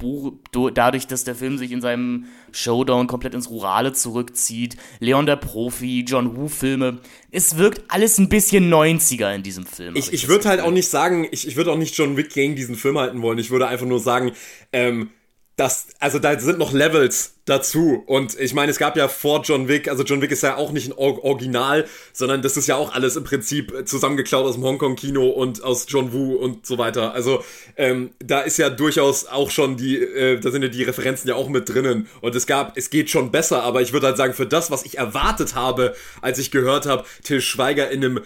dadurch, 0.72 1.06
dass 1.06 1.24
der 1.24 1.34
Film 1.34 1.58
sich 1.58 1.72
in 1.72 1.82
seinem 1.82 2.26
Showdown 2.54 3.06
komplett 3.06 3.34
ins 3.34 3.50
Rurale 3.50 3.92
zurückzieht. 3.92 4.76
Leon 5.00 5.26
der 5.26 5.36
Profi, 5.36 6.04
John 6.06 6.36
Woo 6.36 6.48
Filme. 6.48 6.98
Es 7.30 7.58
wirkt 7.58 7.82
alles 7.88 8.18
ein 8.18 8.28
bisschen 8.28 8.72
90er 8.72 9.34
in 9.34 9.42
diesem 9.42 9.66
Film. 9.66 9.96
Ich, 9.96 10.08
ich, 10.08 10.14
ich 10.14 10.28
würde 10.28 10.48
halt 10.48 10.60
auch 10.60 10.70
nicht 10.70 10.88
sagen, 10.88 11.26
ich, 11.30 11.46
ich 11.46 11.56
würde 11.56 11.72
auch 11.72 11.78
nicht 11.78 11.96
John 11.96 12.16
Wick 12.16 12.32
gegen 12.32 12.54
diesen 12.56 12.76
Film 12.76 12.98
halten 12.98 13.22
wollen. 13.22 13.38
Ich 13.38 13.50
würde 13.50 13.66
einfach 13.66 13.86
nur 13.86 14.00
sagen, 14.00 14.32
ähm, 14.72 15.10
das, 15.56 15.86
also 16.00 16.18
da 16.18 16.38
sind 16.38 16.58
noch 16.58 16.72
Levels 16.72 17.34
dazu. 17.44 18.02
Und 18.06 18.38
ich 18.40 18.54
meine, 18.54 18.72
es 18.72 18.78
gab 18.78 18.96
ja 18.96 19.06
vor 19.06 19.42
John 19.42 19.68
Wick, 19.68 19.86
also 19.88 20.02
John 20.02 20.20
Wick 20.20 20.32
ist 20.32 20.42
ja 20.42 20.56
auch 20.56 20.72
nicht 20.72 20.88
ein 20.88 20.92
Original, 20.92 21.86
sondern 22.12 22.42
das 22.42 22.56
ist 22.56 22.66
ja 22.66 22.74
auch 22.74 22.92
alles 22.92 23.14
im 23.14 23.22
Prinzip 23.22 23.86
zusammengeklaut 23.86 24.44
aus 24.46 24.54
dem 24.54 24.64
Hongkong-Kino 24.64 25.28
und 25.28 25.62
aus 25.62 25.86
John 25.88 26.12
Woo 26.12 26.34
und 26.34 26.66
so 26.66 26.76
weiter. 26.78 27.12
Also 27.12 27.44
ähm, 27.76 28.10
da 28.18 28.40
ist 28.40 28.56
ja 28.56 28.68
durchaus 28.68 29.26
auch 29.26 29.50
schon 29.50 29.76
die, 29.76 29.98
äh, 29.98 30.40
da 30.40 30.50
sind 30.50 30.62
ja 30.62 30.68
die 30.68 30.82
Referenzen 30.82 31.28
ja 31.28 31.36
auch 31.36 31.48
mit 31.48 31.68
drinnen. 31.68 32.08
Und 32.20 32.34
es 32.34 32.46
gab, 32.46 32.76
es 32.76 32.90
geht 32.90 33.10
schon 33.10 33.30
besser, 33.30 33.62
aber 33.62 33.80
ich 33.80 33.92
würde 33.92 34.08
halt 34.08 34.16
sagen, 34.16 34.34
für 34.34 34.46
das, 34.46 34.72
was 34.72 34.84
ich 34.84 34.98
erwartet 34.98 35.54
habe, 35.54 35.94
als 36.20 36.38
ich 36.38 36.50
gehört 36.50 36.86
habe, 36.86 37.04
Till 37.22 37.40
Schweiger 37.40 37.90
in 37.90 38.04
einem 38.04 38.20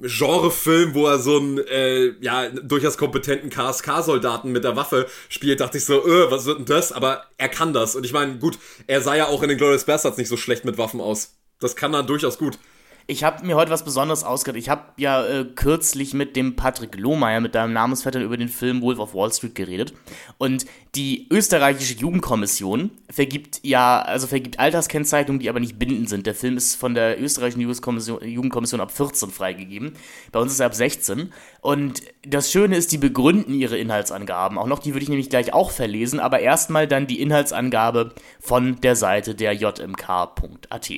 Genrefilm, 0.00 0.94
wo 0.94 1.06
er 1.06 1.18
so 1.18 1.36
einen 1.36 1.58
äh, 1.58 2.14
ja 2.20 2.48
durchaus 2.48 2.96
kompetenten 2.96 3.50
KSK-Soldaten 3.50 4.50
mit 4.50 4.64
der 4.64 4.76
Waffe 4.76 5.06
spielt, 5.28 5.60
dachte 5.60 5.78
ich 5.78 5.84
so, 5.84 6.06
äh, 6.06 6.30
was 6.30 6.46
wird 6.46 6.58
denn 6.58 6.66
das? 6.66 6.92
Aber 6.92 7.24
er 7.38 7.48
kann 7.48 7.72
das. 7.72 7.94
Und 7.94 8.04
ich 8.04 8.12
meine, 8.12 8.38
gut, 8.38 8.58
er 8.86 9.00
sah 9.00 9.14
ja 9.14 9.26
auch 9.26 9.42
in 9.42 9.48
den 9.48 9.58
Glorious 9.58 9.84
Bastards 9.84 10.18
nicht 10.18 10.28
so 10.28 10.36
schlecht 10.36 10.64
mit 10.64 10.78
Waffen 10.78 11.00
aus. 11.00 11.34
Das 11.60 11.76
kann 11.76 11.94
er 11.94 12.02
durchaus 12.02 12.38
gut. 12.38 12.58
Ich 13.06 13.24
habe 13.24 13.44
mir 13.44 13.56
heute 13.56 13.70
was 13.70 13.84
Besonderes 13.84 14.22
ausgedacht. 14.22 14.60
Ich 14.60 14.68
habe 14.68 14.82
ja 14.96 15.26
äh, 15.26 15.44
kürzlich 15.44 16.14
mit 16.14 16.36
dem 16.36 16.54
Patrick 16.54 16.96
Lohmeier, 16.96 17.40
mit 17.40 17.54
deinem 17.54 17.72
Namensvetter, 17.72 18.20
über 18.20 18.36
den 18.36 18.48
Film 18.48 18.80
Wolf 18.80 19.00
of 19.00 19.14
Wall 19.14 19.32
Street 19.32 19.54
geredet. 19.54 19.92
Und 20.38 20.66
die 20.94 21.26
österreichische 21.30 21.94
Jugendkommission 21.94 22.90
vergibt 23.10 23.60
ja, 23.62 24.00
also 24.02 24.26
vergibt 24.26 24.60
Alterskennzeichnungen, 24.60 25.40
die 25.40 25.48
aber 25.48 25.58
nicht 25.58 25.78
bindend 25.78 26.08
sind. 26.08 26.26
Der 26.26 26.34
Film 26.34 26.56
ist 26.56 26.76
von 26.76 26.94
der 26.94 27.20
österreichischen 27.20 27.60
Jugendkommission 27.60 28.80
ab 28.80 28.92
14 28.92 29.30
freigegeben. 29.30 29.94
Bei 30.30 30.38
uns 30.38 30.52
ist 30.52 30.60
er 30.60 30.66
ab 30.66 30.74
16. 30.74 31.32
Und 31.60 32.02
das 32.26 32.52
Schöne 32.52 32.76
ist, 32.76 32.92
die 32.92 32.98
begründen 32.98 33.54
ihre 33.54 33.78
Inhaltsangaben. 33.78 34.58
Auch 34.58 34.66
noch, 34.66 34.78
die 34.78 34.94
würde 34.94 35.02
ich 35.02 35.08
nämlich 35.08 35.30
gleich 35.30 35.52
auch 35.52 35.72
verlesen, 35.72 36.20
aber 36.20 36.40
erstmal 36.40 36.86
dann 36.86 37.08
die 37.08 37.20
Inhaltsangabe 37.20 38.14
von 38.40 38.80
der 38.80 38.94
Seite 38.94 39.34
der 39.34 39.54
jmk.at. 39.54 40.90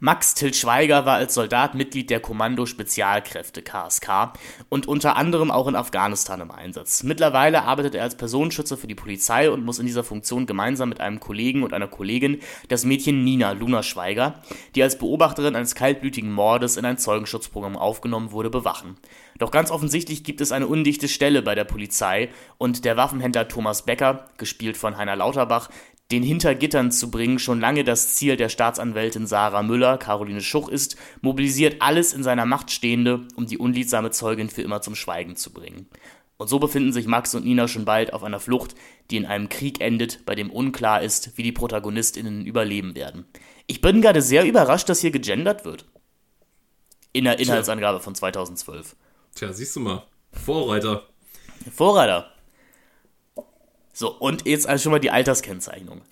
Max 0.00 0.34
Till 0.34 0.52
Schweiger 0.52 1.06
war 1.06 1.16
als 1.16 1.34
Soldat 1.34 1.74
Mitglied 1.74 2.10
der 2.10 2.20
Kommando 2.20 2.66
Spezialkräfte 2.66 3.62
KSK 3.62 4.32
und 4.68 4.86
unter 4.86 5.16
anderem 5.16 5.50
auch 5.50 5.66
in 5.66 5.76
Afghanistan 5.76 6.40
im 6.40 6.50
Einsatz. 6.50 7.02
Mittlerweile 7.02 7.62
arbeitet 7.62 7.94
er 7.94 8.02
als 8.02 8.16
Personenschützer 8.16 8.76
für 8.76 8.86
die 8.86 8.94
Polizei 8.94 9.50
und 9.50 9.64
muss 9.64 9.78
in 9.78 9.86
dieser 9.86 10.04
Funktion 10.04 10.46
gemeinsam 10.46 10.88
mit 10.88 11.00
einem 11.00 11.20
Kollegen 11.20 11.62
und 11.62 11.72
einer 11.72 11.88
Kollegin 11.88 12.40
das 12.68 12.84
Mädchen 12.84 13.24
Nina 13.24 13.52
Luna 13.52 13.82
Schweiger, 13.82 14.42
die 14.74 14.82
als 14.82 14.98
Beobachterin 14.98 15.56
eines 15.56 15.74
kaltblütigen 15.74 16.32
Mordes 16.32 16.76
in 16.76 16.84
ein 16.84 16.98
Zeugenschutzprogramm 16.98 17.76
aufgenommen 17.76 18.32
wurde, 18.32 18.50
bewachen. 18.50 18.96
Doch 19.38 19.50
ganz 19.50 19.70
offensichtlich 19.70 20.22
gibt 20.22 20.40
es 20.40 20.52
eine 20.52 20.66
undichte 20.66 21.08
Stelle 21.08 21.42
bei 21.42 21.54
der 21.54 21.64
Polizei 21.64 22.30
und 22.58 22.84
der 22.84 22.96
Waffenhändler 22.96 23.48
Thomas 23.48 23.82
Becker, 23.82 24.26
gespielt 24.36 24.76
von 24.76 24.96
Heiner 24.96 25.16
Lauterbach, 25.16 25.70
den 26.10 26.22
hinter 26.22 26.54
Gittern 26.54 26.90
zu 26.90 27.10
bringen 27.10 27.38
schon 27.38 27.60
lange 27.60 27.82
das 27.82 28.14
Ziel 28.14 28.36
der 28.36 28.48
Staatsanwältin 28.48 29.26
Sarah 29.26 29.62
Müller, 29.62 29.96
Caroline 29.98 30.42
Schuch 30.42 30.68
ist, 30.68 30.96
mobilisiert 31.22 31.76
alles 31.80 32.12
in 32.12 32.22
seiner 32.22 32.44
Macht 32.44 32.70
Stehende, 32.70 33.26
um 33.36 33.46
die 33.46 33.58
unliebsame 33.58 34.10
Zeugin 34.10 34.50
für 34.50 34.62
immer 34.62 34.82
zum 34.82 34.94
Schweigen 34.94 35.36
zu 35.36 35.52
bringen. 35.52 35.88
Und 36.36 36.48
so 36.48 36.58
befinden 36.58 36.92
sich 36.92 37.06
Max 37.06 37.34
und 37.34 37.44
Nina 37.44 37.68
schon 37.68 37.84
bald 37.84 38.12
auf 38.12 38.22
einer 38.22 38.40
Flucht, 38.40 38.74
die 39.10 39.16
in 39.16 39.24
einem 39.24 39.48
Krieg 39.48 39.80
endet, 39.80 40.26
bei 40.26 40.34
dem 40.34 40.50
unklar 40.50 41.00
ist, 41.00 41.38
wie 41.38 41.42
die 41.42 41.52
ProtagonistInnen 41.52 42.44
überleben 42.44 42.94
werden. 42.94 43.24
Ich 43.66 43.80
bin 43.80 44.02
gerade 44.02 44.20
sehr 44.20 44.44
überrascht, 44.44 44.88
dass 44.88 45.00
hier 45.00 45.10
gegendert 45.10 45.64
wird. 45.64 45.86
In 47.12 47.24
der 47.24 47.38
Inhaltsangabe 47.38 48.00
von 48.00 48.14
2012. 48.14 48.96
Tja, 49.34 49.52
siehst 49.52 49.76
du 49.76 49.80
mal. 49.80 50.02
Vorreiter. 50.32 51.04
Vorreiter. 51.72 52.33
So, 53.96 54.10
und 54.10 54.44
jetzt 54.44 54.68
also 54.68 54.82
schon 54.82 54.92
mal 54.92 54.98
die 54.98 55.12
Alterskennzeichnung. 55.12 56.02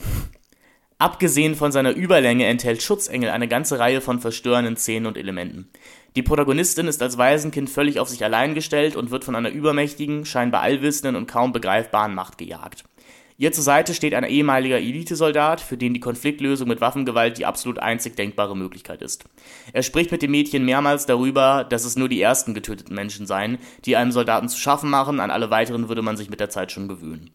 Abgesehen 0.98 1.56
von 1.56 1.72
seiner 1.72 1.90
Überlänge 1.90 2.46
enthält 2.46 2.80
Schutzengel 2.80 3.30
eine 3.30 3.48
ganze 3.48 3.80
Reihe 3.80 4.00
von 4.00 4.20
verstörenden 4.20 4.76
Szenen 4.76 5.06
und 5.06 5.18
Elementen. 5.18 5.68
Die 6.14 6.22
Protagonistin 6.22 6.86
ist 6.86 7.02
als 7.02 7.18
Waisenkind 7.18 7.68
völlig 7.68 7.98
auf 7.98 8.08
sich 8.08 8.22
allein 8.22 8.54
gestellt 8.54 8.94
und 8.94 9.10
wird 9.10 9.24
von 9.24 9.34
einer 9.34 9.50
übermächtigen, 9.50 10.24
scheinbar 10.24 10.62
allwissenden 10.62 11.16
und 11.16 11.26
kaum 11.26 11.52
begreifbaren 11.52 12.14
Macht 12.14 12.38
gejagt. 12.38 12.84
Ihr 13.36 13.50
zur 13.50 13.64
Seite 13.64 13.94
steht 13.94 14.14
ein 14.14 14.22
ehemaliger 14.22 14.78
Elitesoldat, 14.78 15.60
für 15.60 15.76
den 15.76 15.92
die 15.92 15.98
Konfliktlösung 15.98 16.68
mit 16.68 16.80
Waffengewalt 16.80 17.36
die 17.38 17.46
absolut 17.46 17.80
einzig 17.80 18.14
denkbare 18.14 18.56
Möglichkeit 18.56 19.02
ist. 19.02 19.24
Er 19.72 19.82
spricht 19.82 20.12
mit 20.12 20.22
dem 20.22 20.30
Mädchen 20.30 20.64
mehrmals 20.64 21.06
darüber, 21.06 21.64
dass 21.64 21.84
es 21.84 21.96
nur 21.96 22.08
die 22.08 22.22
ersten 22.22 22.54
getöteten 22.54 22.94
Menschen 22.94 23.26
seien, 23.26 23.58
die 23.84 23.96
einem 23.96 24.12
Soldaten 24.12 24.48
zu 24.48 24.60
schaffen 24.60 24.90
machen, 24.90 25.18
an 25.18 25.32
alle 25.32 25.50
weiteren 25.50 25.88
würde 25.88 26.02
man 26.02 26.16
sich 26.16 26.30
mit 26.30 26.38
der 26.38 26.50
Zeit 26.50 26.70
schon 26.70 26.86
gewöhnen. 26.86 27.30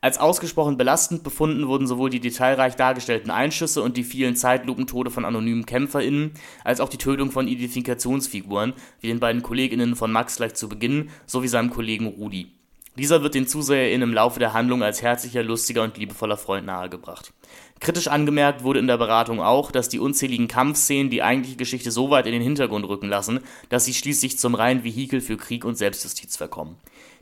Als 0.00 0.18
ausgesprochen 0.18 0.76
belastend 0.76 1.24
befunden 1.24 1.66
wurden 1.66 1.88
sowohl 1.88 2.08
die 2.08 2.20
detailreich 2.20 2.76
dargestellten 2.76 3.32
Einschüsse 3.32 3.82
und 3.82 3.96
die 3.96 4.04
vielen 4.04 4.36
Zeitlupentode 4.36 5.10
von 5.10 5.24
anonymen 5.24 5.66
KämpferInnen, 5.66 6.32
als 6.62 6.80
auch 6.80 6.88
die 6.88 6.98
Tötung 6.98 7.32
von 7.32 7.48
Identifikationsfiguren, 7.48 8.74
wie 9.00 9.08
den 9.08 9.18
beiden 9.18 9.42
KollegInnen 9.42 9.96
von 9.96 10.12
Max 10.12 10.36
gleich 10.36 10.54
zu 10.54 10.68
Beginn, 10.68 11.10
sowie 11.26 11.48
seinem 11.48 11.70
Kollegen 11.70 12.06
Rudi. 12.06 12.52
Dieser 12.96 13.22
wird 13.22 13.34
den 13.34 13.48
ZuseherInnen 13.48 14.08
im 14.08 14.14
Laufe 14.14 14.38
der 14.38 14.52
Handlung 14.52 14.82
als 14.84 15.02
herzlicher, 15.02 15.42
lustiger 15.42 15.82
und 15.82 15.96
liebevoller 15.96 16.36
Freund 16.36 16.66
nahegebracht. 16.66 17.32
Kritisch 17.80 18.08
angemerkt 18.08 18.64
wurde 18.64 18.80
in 18.80 18.88
der 18.88 18.98
Beratung 18.98 19.40
auch, 19.40 19.70
dass 19.70 19.88
die 19.88 20.00
unzähligen 20.00 20.48
Kampfszenen 20.48 21.10
die 21.10 21.22
eigentliche 21.22 21.56
Geschichte 21.56 21.92
so 21.92 22.10
weit 22.10 22.26
in 22.26 22.32
den 22.32 22.42
Hintergrund 22.42 22.88
rücken 22.88 23.08
lassen, 23.08 23.40
dass 23.68 23.84
sie 23.84 23.94
schließlich 23.94 24.38
zum 24.38 24.56
reinen 24.56 24.82
Vehikel 24.82 25.20
für 25.20 25.36
Krieg 25.36 25.64
und 25.64 25.76
Selbstjustiz 25.76 26.36
verkommen. 26.36 26.76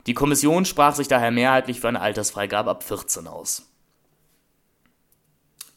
Die 0.07 0.13
Kommission 0.13 0.63
sprach 0.63 0.95
sich 0.95 1.09
daher 1.09 1.31
mehrheitlich 1.31 1.81
für 1.81 1.89
eine 1.89 1.99
Altersfreigabe 1.99 2.69
ab 2.69 2.83
14 2.83 3.27
aus. 3.27 3.63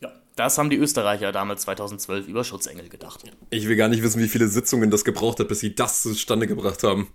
Ja, 0.01 0.13
das 0.37 0.57
haben 0.57 0.71
die 0.71 0.77
Österreicher 0.77 1.33
damals 1.33 1.63
2012 1.63 2.29
über 2.29 2.45
Schutzengel 2.45 2.89
gedacht. 2.89 3.25
Ich 3.51 3.67
will 3.67 3.75
gar 3.75 3.89
nicht 3.89 4.05
wissen, 4.05 4.23
wie 4.23 4.29
viele 4.29 4.47
Sitzungen 4.47 4.91
das 4.91 5.05
gebraucht 5.05 5.41
hat, 5.41 5.49
bis 5.49 5.59
sie 5.59 5.75
das 5.75 6.03
zustande 6.03 6.47
gebracht 6.47 6.85
haben. 6.85 7.09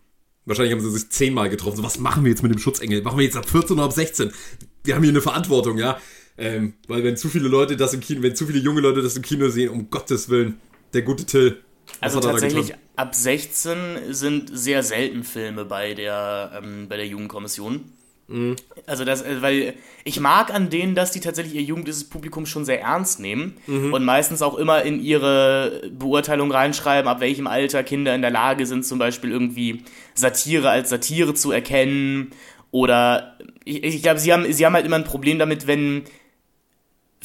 Wahrscheinlich 0.43 0.74
haben 0.74 0.81
sie 0.81 0.91
sich 0.91 1.10
zehnmal 1.10 1.50
getroffen. 1.50 1.77
So, 1.77 1.84
was 1.84 1.98
machen 1.98 2.25
wir 2.25 2.31
jetzt 2.31 2.43
mit 2.43 2.51
dem 2.51 2.60
Schutzengel? 2.60 3.01
Machen 3.01 3.17
wir 3.17 3.25
jetzt 3.25 3.38
ab 3.38 3.50
14 3.50 3.77
oder 3.77 3.86
ab 3.86 3.93
16? 3.93 4.31
Wir 4.84 4.95
haben 4.95 5.01
hier 5.01 5.12
eine 5.12 5.22
Verantwortung, 5.22 5.77
ja. 5.77 5.98
Ähm, 6.38 6.74
weil 6.88 7.03
wenn 7.05 7.15
zu 7.15 7.29
viele 7.29 7.48
Leute 7.48 7.77
das 7.77 7.93
im 7.93 8.01
Kino, 8.01 8.22
wenn 8.22 8.36
zu 8.36 8.45
viele 8.45 8.60
junge 8.60 8.81
Leute 8.81 9.01
das 9.01 9.15
im 9.15 9.22
Kino 9.22 9.48
sehen, 9.48 9.69
um 9.69 9.89
Gottes 9.89 10.27
Willen, 10.27 10.60
der 10.93 11.01
gute 11.03 11.25
Till. 11.25 11.63
Also 12.01 12.19
tatsächlich 12.19 12.74
ab 12.95 13.15
16 13.15 14.13
sind 14.13 14.49
sehr 14.53 14.83
selten 14.83 15.23
Filme 15.23 15.65
bei 15.65 15.93
der, 15.93 16.61
ähm, 16.61 16.87
bei 16.87 16.97
der 16.97 17.07
Jugendkommission. 17.07 17.91
Mhm. 18.27 18.55
Also 18.87 19.05
das, 19.05 19.21
äh, 19.21 19.41
weil 19.41 19.75
ich 20.03 20.19
mag 20.19 20.53
an 20.53 20.69
denen, 20.69 20.95
dass 20.95 21.11
die 21.11 21.19
tatsächlich 21.19 21.55
ihr 21.55 21.61
jugendliches 21.61 22.05
Publikum 22.05 22.45
schon 22.45 22.65
sehr 22.65 22.81
ernst 22.81 23.19
nehmen 23.19 23.55
mhm. 23.67 23.93
und 23.93 24.03
meistens 24.03 24.41
auch 24.41 24.55
immer 24.55 24.81
in 24.83 24.99
ihre 24.99 25.83
Beurteilung 25.91 26.51
reinschreiben, 26.51 27.07
ab 27.07 27.19
welchem 27.19 27.47
Alter 27.47 27.83
Kinder 27.83 28.15
in 28.15 28.21
der 28.21 28.31
Lage 28.31 28.65
sind, 28.65 28.85
zum 28.85 28.97
Beispiel 28.97 29.31
irgendwie 29.31 29.83
Satire 30.15 30.69
als 30.69 30.89
Satire 30.89 31.33
zu 31.33 31.51
erkennen. 31.51 32.31
Oder 32.71 33.37
ich, 33.63 33.83
ich 33.83 34.01
glaube, 34.01 34.19
sie 34.19 34.33
haben, 34.33 34.51
sie 34.51 34.65
haben 34.65 34.73
halt 34.73 34.85
immer 34.85 34.97
ein 34.97 35.03
Problem 35.03 35.37
damit, 35.37 35.67
wenn 35.67 36.03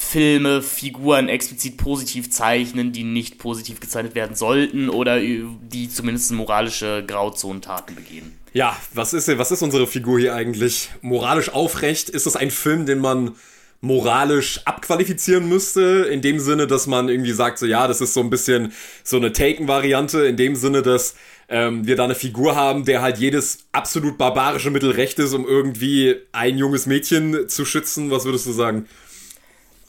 Filme 0.03 0.63
Figuren 0.63 1.29
explizit 1.29 1.77
positiv 1.77 2.31
zeichnen, 2.31 2.91
die 2.91 3.05
nicht 3.05 3.37
positiv 3.39 3.81
gezeichnet 3.81 4.15
werden 4.15 4.35
sollten 4.35 4.89
oder 4.89 5.21
die 5.21 5.91
zumindest 5.91 6.33
moralische 6.33 7.05
Grauzonentaten 7.07 7.95
begehen. 7.95 8.33
Ja, 8.55 8.77
was 8.95 9.13
ist, 9.13 9.29
was 9.39 9.53
ist 9.53 9.63
unsere 9.63 9.87
Figur 9.87 10.19
hier 10.19 10.35
eigentlich? 10.35 10.89
Moralisch 11.03 11.51
aufrecht? 11.51 12.09
Ist 12.09 12.25
das 12.25 12.35
ein 12.35 12.51
Film, 12.51 12.87
den 12.87 12.99
man 12.99 13.37
moralisch 13.83 14.63
abqualifizieren 14.65 15.49
müsste, 15.49 16.09
in 16.11 16.23
dem 16.23 16.41
Sinne, 16.41 16.67
dass 16.67 16.87
man 16.87 17.11
irgendwie 17.11 17.33
sagt, 17.33 17.59
so 17.59 17.67
ja, 17.67 17.87
das 17.87 18.01
ist 18.01 18.15
so 18.15 18.21
ein 18.21 18.31
bisschen 18.31 18.73
so 19.05 19.19
eine 19.19 19.33
Taken-Variante, 19.33 20.23
in 20.23 20.37
dem 20.37 20.57
Sinne, 20.57 20.81
dass 20.81 21.15
ähm, 21.51 21.87
wir 21.87 21.97
da 21.97 22.05
eine 22.05 22.15
Figur 22.15 22.57
haben, 22.57 22.87
der 22.87 23.03
halt 23.03 23.19
jedes 23.19 23.67
absolut 23.73 24.17
barbarische 24.17 24.71
Mittel 24.71 24.93
recht 24.93 25.19
ist, 25.19 25.35
um 25.35 25.47
irgendwie 25.47 26.17
ein 26.33 26.57
junges 26.57 26.87
Mädchen 26.87 27.49
zu 27.49 27.65
schützen. 27.65 28.11
Was 28.11 28.25
würdest 28.25 28.47
du 28.47 28.53
sagen? 28.53 28.87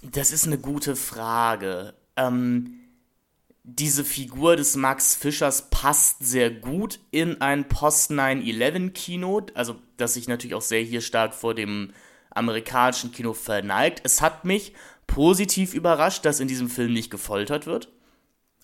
Das 0.01 0.31
ist 0.31 0.48
eine 0.48 0.58
gute 0.58 0.96
Frage. 0.96 1.93
Ähm, 2.15 2.79
diese 3.63 4.03
Figur 4.03 4.55
des 4.55 4.75
Max 4.75 5.15
Fischers 5.15 5.70
passt 5.70 6.17
sehr 6.25 6.50
gut 6.50 7.00
in 7.12 7.39
ein 7.41 7.67
Post-9-11-Kino, 7.67 9.46
also 9.53 9.75
das 9.98 10.15
sich 10.15 10.27
natürlich 10.27 10.55
auch 10.55 10.62
sehr 10.63 10.81
hier 10.81 11.01
stark 11.01 11.36
vor 11.36 11.53
dem 11.53 11.93
amerikanischen 12.31 13.12
Kino 13.12 13.34
verneigt. 13.34 14.01
Es 14.03 14.22
hat 14.22 14.46
mich 14.46 14.74
positiv 15.05 15.75
überrascht, 15.75 16.25
dass 16.25 16.39
in 16.39 16.48
diesem 16.48 16.70
Film 16.70 16.93
nicht 16.93 17.12
gefoltert 17.12 17.67
wird. 17.67 17.89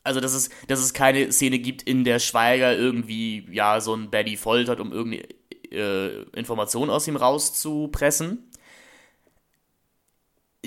Also, 0.03 0.21
dass 0.21 0.33
es, 0.33 0.49
dass 0.67 0.79
es 0.79 0.93
keine 0.93 1.31
Szene 1.31 1.59
gibt, 1.59 1.83
in 1.83 2.05
der 2.05 2.19
Schweiger 2.19 2.75
irgendwie, 2.75 3.45
ja, 3.51 3.81
so 3.81 3.93
ein 3.93 4.09
Baddy 4.09 4.37
foltert, 4.37 4.79
um 4.79 4.93
irgendeine 4.93 5.27
äh, 5.69 6.23
Information 6.33 6.89
aus 6.89 7.07
ihm 7.07 7.17
rauszupressen 7.17 8.46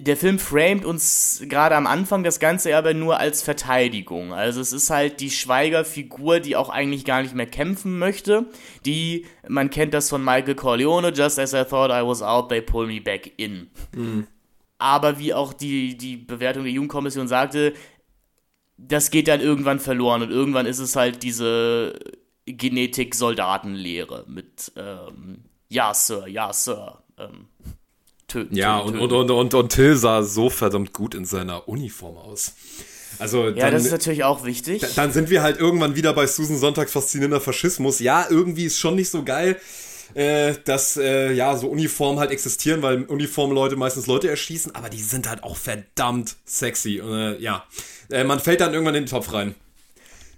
der 0.01 0.17
Film 0.17 0.39
framet 0.39 0.85
uns 0.85 1.43
gerade 1.45 1.77
am 1.77 1.87
Anfang 1.87 2.25
das 2.25 2.41
Ganze 2.41 2.77
aber 2.77 2.95
nur 2.95 3.19
als 3.19 3.43
Verteidigung. 3.43 4.33
Also 4.33 4.61
es 4.61 4.73
ist 4.73 4.91
halt 4.91 5.21
die 5.21 5.31
Schweiger-Figur, 5.31 6.41
die 6.41 6.57
auch 6.57 6.69
eigentlich 6.69 7.05
gar 7.05 7.23
nicht 7.23 7.35
mehr 7.35 7.47
kämpfen 7.47 7.99
möchte. 7.99 8.47
Die, 8.87 9.27
man 9.49 9.71
kennt 9.71 9.95
das 9.95 10.09
von 10.09 10.25
Michael 10.25 10.55
Corleone, 10.55 11.13
just 11.15 11.39
as 11.39 11.53
I 11.53 11.65
thought 11.65 11.91
I 11.91 12.07
was 12.07 12.23
out, 12.23 12.49
they 12.49 12.61
pull 12.61 12.87
me 12.87 13.01
back 13.01 13.33
in. 13.37 13.71
Mhm. 13.95 14.27
Aber 14.79 15.19
wie 15.19 15.35
auch 15.35 15.53
die, 15.53 15.97
die 15.97 16.17
Bewertung 16.17 16.65
der 16.65 16.73
Jugendkommission 16.73 17.29
sagte, 17.29 17.75
das 18.79 19.11
geht 19.11 19.29
dann 19.29 19.41
irgendwann 19.41 19.79
verloren 19.79 20.23
und 20.23 20.31
irgendwann 20.31 20.67
ist 20.67 20.79
es 20.79 20.97
halt 20.97 21.23
diese 21.23 21.99
Genetik-Soldatenlehre 22.47 24.25
mit 24.27 24.73
ähm, 24.77 25.45
Ja, 25.69 25.93
Sir, 25.93 26.27
ja, 26.27 26.53
Sir. 26.53 27.03
Ähm, 27.19 27.50
töten. 28.31 28.57
Ja, 28.57 28.79
und, 28.79 28.99
und, 28.99 29.13
und, 29.13 29.31
und, 29.31 29.55
und 29.55 29.69
Till 29.73 29.97
sah 29.97 30.23
so 30.23 30.51
verdammt 30.51 30.93
gut 30.93 31.15
in 31.15 31.25
seiner 31.25 31.69
Uniform 31.69 32.17
aus. 32.17 32.53
Also 33.19 33.49
ja, 33.49 33.53
dann, 33.53 33.75
das 33.75 33.85
ist 33.85 33.93
natürlich 33.93 34.25
auch 34.25 34.45
wichtig. 34.45 34.83
Dann 34.97 35.13
sind 35.13 35.29
wir 35.29 35.43
halt 35.43 35.59
irgendwann 35.59 35.95
wieder 35.95 36.15
bei 36.15 36.27
Susan 36.27 36.57
Sonntags 36.57 36.93
faszinierender 36.93 37.41
Faschismus. 37.41 38.01
Ja, 38.01 38.27
irgendwie 38.31 38.65
ist 38.65 38.79
schon 38.79 38.95
nicht 38.95 39.11
so 39.11 39.23
geil, 39.25 39.61
äh, 40.15 40.55
dass 40.65 40.97
äh, 40.97 41.33
ja 41.33 41.57
so 41.57 41.69
Uniformen 41.69 42.19
halt 42.19 42.31
existieren, 42.31 42.83
weil 42.83 43.03
Uniformleute 43.03 43.77
meistens 43.77 44.07
Leute 44.07 44.31
erschießen, 44.31 44.75
aber 44.75 44.89
die 44.89 45.03
sind 45.03 45.29
halt 45.29 45.45
auch 45.45 45.57
verdammt 45.57 46.37
sexy. 46.47 47.01
Und, 47.01 47.13
äh, 47.13 47.39
ja, 47.39 47.65
äh, 48.11 48.25
man 48.25 48.41
fällt 48.41 48.61
dann 48.61 48.73
irgendwann 48.73 48.95
in 48.95 49.05
den 49.05 49.11
Topf 49.11 49.33
rein. 49.33 49.55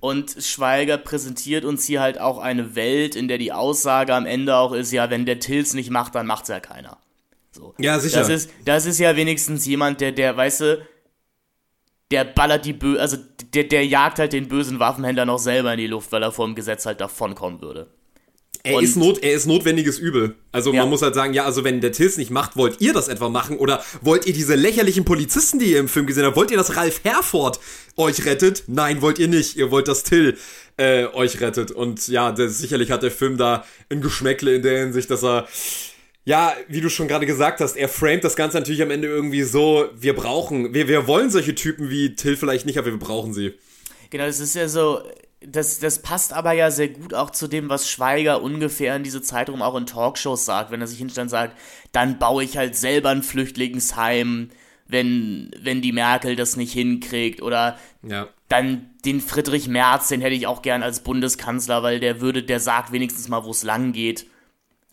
Und 0.00 0.34
Schweiger 0.40 0.98
präsentiert 0.98 1.64
uns 1.64 1.84
hier 1.84 2.00
halt 2.00 2.20
auch 2.20 2.38
eine 2.38 2.74
Welt, 2.74 3.14
in 3.14 3.28
der 3.28 3.38
die 3.38 3.52
Aussage 3.52 4.12
am 4.12 4.26
Ende 4.26 4.56
auch 4.56 4.72
ist, 4.72 4.90
ja, 4.90 5.10
wenn 5.10 5.26
der 5.26 5.38
Tills 5.38 5.74
nicht 5.74 5.90
macht, 5.90 6.16
dann 6.16 6.26
macht's 6.26 6.48
ja 6.48 6.58
keiner. 6.58 6.98
So. 7.62 7.74
Ja, 7.78 8.00
sicher. 8.00 8.18
Das 8.18 8.28
ist, 8.28 8.50
das 8.64 8.86
ist 8.86 8.98
ja 8.98 9.14
wenigstens 9.16 9.64
jemand, 9.66 10.00
der, 10.00 10.10
der, 10.10 10.36
weißt 10.36 10.60
du, 10.62 10.86
der 12.10 12.24
ballert 12.24 12.66
die 12.66 12.72
Bö 12.72 12.98
also 12.98 13.16
der, 13.54 13.64
der 13.64 13.86
jagt 13.86 14.18
halt 14.18 14.32
den 14.32 14.48
bösen 14.48 14.80
Waffenhändler 14.80 15.24
noch 15.24 15.38
selber 15.38 15.72
in 15.72 15.78
die 15.78 15.86
Luft, 15.86 16.10
weil 16.12 16.22
er 16.22 16.32
vor 16.32 16.46
dem 16.46 16.54
Gesetz 16.54 16.86
halt 16.86 17.00
davonkommen 17.00 17.60
würde. 17.60 17.88
Er 18.64 18.80
ist, 18.80 18.96
not, 18.96 19.20
er 19.24 19.32
ist 19.32 19.46
notwendiges 19.46 19.98
Übel. 19.98 20.36
Also 20.52 20.72
ja. 20.72 20.82
man 20.82 20.90
muss 20.90 21.02
halt 21.02 21.16
sagen, 21.16 21.34
ja, 21.34 21.44
also 21.44 21.64
wenn 21.64 21.80
der 21.80 21.90
Tills 21.90 22.16
nicht 22.16 22.30
macht, 22.30 22.56
wollt 22.56 22.80
ihr 22.80 22.92
das 22.92 23.08
etwa 23.08 23.28
machen? 23.28 23.56
Oder 23.58 23.82
wollt 24.02 24.24
ihr 24.26 24.32
diese 24.32 24.54
lächerlichen 24.54 25.04
Polizisten, 25.04 25.58
die 25.58 25.72
ihr 25.72 25.80
im 25.80 25.88
Film 25.88 26.06
gesehen 26.06 26.24
habt, 26.24 26.36
wollt 26.36 26.52
ihr, 26.52 26.56
dass 26.56 26.76
Ralf 26.76 27.00
Herford 27.02 27.58
euch 27.96 28.24
rettet? 28.24 28.64
Nein, 28.68 29.02
wollt 29.02 29.18
ihr 29.18 29.26
nicht. 29.26 29.56
Ihr 29.56 29.72
wollt, 29.72 29.88
dass 29.88 30.04
Till 30.04 30.38
äh, 30.76 31.06
euch 31.06 31.40
rettet. 31.40 31.72
Und 31.72 32.06
ja, 32.06 32.30
der, 32.30 32.48
sicherlich 32.48 32.92
hat 32.92 33.02
der 33.02 33.10
Film 33.10 33.36
da 33.36 33.64
ein 33.90 34.00
Geschmäckle 34.00 34.54
in 34.54 34.62
der 34.62 34.78
Hinsicht, 34.78 35.10
dass 35.10 35.24
er 35.24 35.48
ja, 36.24 36.54
wie 36.68 36.80
du 36.80 36.88
schon 36.88 37.08
gerade 37.08 37.26
gesagt 37.26 37.60
hast, 37.60 37.76
er 37.76 37.88
framet 37.88 38.24
das 38.24 38.36
Ganze 38.36 38.58
natürlich 38.58 38.82
am 38.82 38.90
Ende 38.90 39.08
irgendwie 39.08 39.42
so, 39.42 39.88
wir 39.94 40.14
brauchen, 40.14 40.72
wir, 40.72 40.86
wir 40.88 41.06
wollen 41.06 41.30
solche 41.30 41.54
Typen 41.54 41.90
wie 41.90 42.14
Till 42.14 42.36
vielleicht 42.36 42.66
nicht, 42.66 42.78
aber 42.78 42.88
wir 42.88 42.98
brauchen 42.98 43.34
sie. 43.34 43.54
Genau, 44.10 44.26
das 44.26 44.40
ist 44.40 44.54
ja 44.54 44.68
so, 44.68 45.02
das, 45.44 45.80
das 45.80 46.00
passt 46.00 46.32
aber 46.32 46.52
ja 46.52 46.70
sehr 46.70 46.88
gut 46.88 47.14
auch 47.14 47.30
zu 47.30 47.48
dem, 47.48 47.68
was 47.68 47.90
Schweiger 47.90 48.42
ungefähr 48.42 48.94
in 48.94 49.02
diese 49.02 49.22
Zeit 49.22 49.50
rum 49.50 49.62
auch 49.62 49.76
in 49.76 49.86
Talkshows 49.86 50.44
sagt, 50.44 50.70
wenn 50.70 50.80
er 50.80 50.86
sich 50.86 50.98
hinstellt 50.98 51.24
und 51.24 51.30
sagt, 51.30 51.58
dann 51.90 52.18
baue 52.18 52.44
ich 52.44 52.56
halt 52.56 52.76
selber 52.76 53.10
ein 53.10 53.22
Flüchtlingsheim, 53.22 54.50
wenn, 54.86 55.50
wenn 55.60 55.82
die 55.82 55.92
Merkel 55.92 56.36
das 56.36 56.56
nicht 56.56 56.72
hinkriegt 56.72 57.42
oder 57.42 57.78
ja. 58.06 58.28
dann 58.48 58.90
den 59.04 59.20
Friedrich 59.20 59.66
Merz, 59.66 60.08
den 60.08 60.20
hätte 60.20 60.34
ich 60.34 60.46
auch 60.46 60.62
gern 60.62 60.82
als 60.82 61.00
Bundeskanzler, 61.00 61.82
weil 61.82 61.98
der 61.98 62.20
würde, 62.20 62.42
der 62.42 62.60
sagt 62.60 62.92
wenigstens 62.92 63.28
mal, 63.28 63.44
wo 63.44 63.50
es 63.50 63.64
lang 63.64 63.92
geht. 63.92 64.26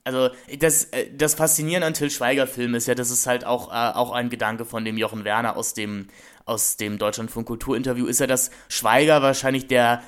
Also 0.04 0.30
das, 0.60 0.86
äh, 0.86 1.12
das 1.16 1.36
Faszinierende 1.36 1.88
an 1.88 1.94
Till 1.94 2.10
Schweiger 2.10 2.48
Film 2.48 2.76
ist 2.76 2.88
ja, 2.88 2.96
das 2.96 3.12
ist 3.12 3.28
halt 3.28 3.46
auch, 3.46 3.70
äh, 3.70 3.96
auch 3.96 4.12
ein 4.12 4.30
Gedanke 4.30 4.66
von 4.66 4.86
dem 4.86 4.98
Jochen 4.98 5.24
Werner 5.24 5.58
aus 5.58 5.74
dem, 5.74 6.08
aus 6.46 6.78
dem 6.78 6.98
Deutschlandfunk 6.98 7.48
Kulturinterview, 7.48 8.08
ist 8.08 8.20
ja, 8.20 8.28
dass 8.28 8.52
Schweiger 8.70 9.22
wahrscheinlich 9.22 9.68
der 9.68 10.02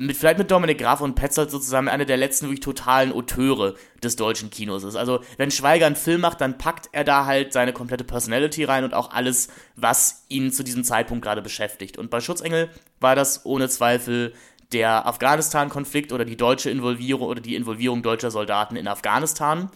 mit, 0.00 0.16
vielleicht 0.16 0.38
mit 0.38 0.50
Dominik 0.50 0.78
Graf 0.78 1.00
und 1.00 1.14
Petzold 1.14 1.50
sozusagen 1.50 1.88
einer 1.88 2.04
der 2.04 2.16
letzten 2.16 2.46
wirklich 2.46 2.60
totalen 2.60 3.12
Auteure 3.12 3.74
des 4.02 4.16
deutschen 4.16 4.48
Kinos 4.48 4.84
ist. 4.84 4.96
Also, 4.96 5.20
wenn 5.36 5.50
Schweiger 5.50 5.86
einen 5.86 5.96
Film 5.96 6.22
macht, 6.22 6.40
dann 6.40 6.58
packt 6.58 6.88
er 6.92 7.04
da 7.04 7.26
halt 7.26 7.52
seine 7.52 7.72
komplette 7.72 8.04
Personality 8.04 8.64
rein 8.64 8.84
und 8.84 8.94
auch 8.94 9.10
alles, 9.10 9.48
was 9.76 10.24
ihn 10.28 10.52
zu 10.52 10.62
diesem 10.62 10.84
Zeitpunkt 10.84 11.24
gerade 11.24 11.42
beschäftigt. 11.42 11.98
Und 11.98 12.08
bei 12.08 12.20
Schutzengel 12.20 12.70
war 13.00 13.14
das 13.14 13.44
ohne 13.44 13.68
Zweifel 13.68 14.32
der 14.72 15.06
Afghanistan-Konflikt 15.06 16.12
oder 16.12 16.24
die 16.24 16.36
deutsche 16.36 16.70
Involvierung 16.70 17.28
oder 17.28 17.40
die 17.40 17.56
Involvierung 17.56 18.02
deutscher 18.02 18.30
Soldaten 18.30 18.76
in 18.76 18.88
Afghanistan. 18.88 19.70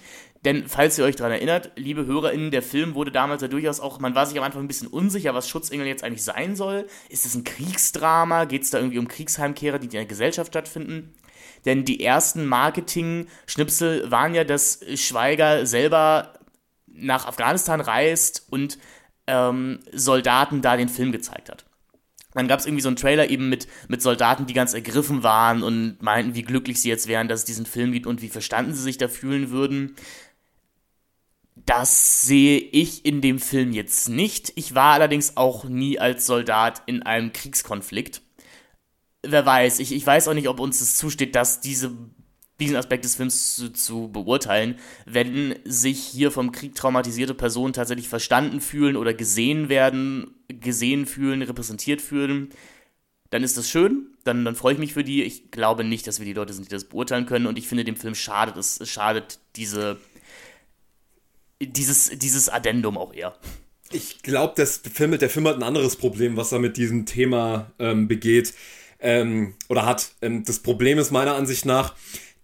Denn, 0.44 0.68
falls 0.68 0.98
ihr 0.98 1.04
euch 1.06 1.16
daran 1.16 1.32
erinnert, 1.32 1.72
liebe 1.76 2.04
HörerInnen, 2.04 2.50
der 2.50 2.62
Film 2.62 2.94
wurde 2.94 3.10
damals 3.10 3.40
ja 3.40 3.48
durchaus 3.48 3.80
auch, 3.80 3.98
man 3.98 4.14
war 4.14 4.26
sich 4.26 4.36
am 4.36 4.44
Anfang 4.44 4.62
ein 4.62 4.68
bisschen 4.68 4.88
unsicher, 4.88 5.34
was 5.34 5.48
Schutzengel 5.48 5.86
jetzt 5.86 6.04
eigentlich 6.04 6.22
sein 6.22 6.54
soll. 6.54 6.86
Ist 7.08 7.24
es 7.24 7.34
ein 7.34 7.44
Kriegsdrama? 7.44 8.44
Geht 8.44 8.62
es 8.62 8.70
da 8.70 8.78
irgendwie 8.78 8.98
um 8.98 9.08
Kriegsheimkehrer, 9.08 9.78
die 9.78 9.86
in 9.86 9.92
der 9.92 10.04
Gesellschaft 10.04 10.52
stattfinden? 10.52 11.14
Denn 11.64 11.86
die 11.86 12.04
ersten 12.04 12.44
Marketing-Schnipsel 12.44 14.10
waren 14.10 14.34
ja, 14.34 14.44
dass 14.44 14.80
Schweiger 14.96 15.64
selber 15.64 16.34
nach 16.86 17.26
Afghanistan 17.26 17.80
reist 17.80 18.46
und 18.50 18.78
ähm, 19.26 19.80
Soldaten 19.92 20.60
da 20.60 20.76
den 20.76 20.90
Film 20.90 21.10
gezeigt 21.10 21.50
hat. 21.50 21.64
Dann 22.34 22.48
gab 22.48 22.58
es 22.58 22.66
irgendwie 22.66 22.82
so 22.82 22.88
einen 22.88 22.96
Trailer 22.96 23.30
eben 23.30 23.48
mit, 23.48 23.68
mit 23.88 24.02
Soldaten, 24.02 24.46
die 24.46 24.54
ganz 24.54 24.74
ergriffen 24.74 25.22
waren 25.22 25.62
und 25.62 26.02
meinten, 26.02 26.34
wie 26.34 26.42
glücklich 26.42 26.80
sie 26.80 26.88
jetzt 26.88 27.06
wären, 27.06 27.28
dass 27.28 27.40
es 27.40 27.46
diesen 27.46 27.64
Film 27.64 27.92
gibt 27.92 28.06
und 28.06 28.22
wie 28.22 28.28
verstanden 28.28 28.74
sie 28.74 28.82
sich 28.82 28.98
da 28.98 29.08
fühlen 29.08 29.50
würden. 29.50 29.94
Das 31.54 32.22
sehe 32.22 32.58
ich 32.58 33.06
in 33.06 33.20
dem 33.20 33.38
Film 33.38 33.72
jetzt 33.72 34.08
nicht. 34.08 34.52
Ich 34.56 34.74
war 34.74 34.94
allerdings 34.94 35.36
auch 35.36 35.64
nie 35.64 35.98
als 35.98 36.26
Soldat 36.26 36.82
in 36.86 37.04
einem 37.04 37.32
Kriegskonflikt. 37.32 38.20
Wer 39.22 39.46
weiß, 39.46 39.78
ich, 39.78 39.92
ich 39.92 40.06
weiß 40.06 40.28
auch 40.28 40.34
nicht, 40.34 40.48
ob 40.48 40.60
uns 40.60 40.80
es 40.80 40.98
zusteht, 40.98 41.34
dass 41.36 41.60
diese, 41.60 41.96
diesen 42.64 42.76
Aspekt 42.76 43.04
des 43.04 43.14
Films 43.14 43.56
zu, 43.56 43.72
zu 43.72 44.08
beurteilen, 44.08 44.78
wenn 45.06 45.56
sich 45.64 46.00
hier 46.00 46.30
vom 46.30 46.52
Krieg 46.52 46.74
traumatisierte 46.74 47.34
Personen 47.34 47.72
tatsächlich 47.72 48.08
verstanden 48.08 48.60
fühlen 48.60 48.96
oder 48.96 49.14
gesehen 49.14 49.68
werden, 49.68 50.34
gesehen 50.48 51.06
fühlen, 51.06 51.42
repräsentiert 51.42 52.00
fühlen, 52.00 52.48
dann 53.30 53.42
ist 53.42 53.56
das 53.56 53.68
schön, 53.68 54.08
dann, 54.24 54.44
dann 54.44 54.54
freue 54.54 54.74
ich 54.74 54.78
mich 54.78 54.94
für 54.94 55.04
die. 55.04 55.22
Ich 55.22 55.50
glaube 55.50 55.84
nicht, 55.84 56.06
dass 56.06 56.18
wir 56.18 56.26
die 56.26 56.32
Leute 56.32 56.52
sind, 56.52 56.66
die 56.66 56.74
das 56.74 56.84
beurteilen 56.84 57.26
können 57.26 57.46
und 57.46 57.58
ich 57.58 57.68
finde, 57.68 57.84
dem 57.84 57.96
Film 57.96 58.14
schadet 58.14 58.56
es, 58.56 58.80
schadet 58.88 59.38
diese 59.56 59.98
dieses, 61.60 62.10
dieses 62.18 62.48
Addendum 62.48 62.98
auch 62.98 63.12
eher. 63.12 63.34
Ich 63.92 64.22
glaube, 64.22 64.54
der 64.56 64.66
Film, 64.66 65.16
der 65.18 65.30
Film 65.30 65.46
hat 65.46 65.56
ein 65.56 65.62
anderes 65.62 65.96
Problem, 65.96 66.36
was 66.36 66.52
er 66.52 66.58
mit 66.58 66.76
diesem 66.76 67.06
Thema 67.06 67.70
ähm, 67.78 68.08
begeht 68.08 68.54
ähm, 68.98 69.54
oder 69.68 69.86
hat. 69.86 70.12
Ähm, 70.20 70.44
das 70.44 70.60
Problem 70.60 70.98
ist 70.98 71.10
meiner 71.10 71.34
Ansicht 71.34 71.64
nach, 71.64 71.94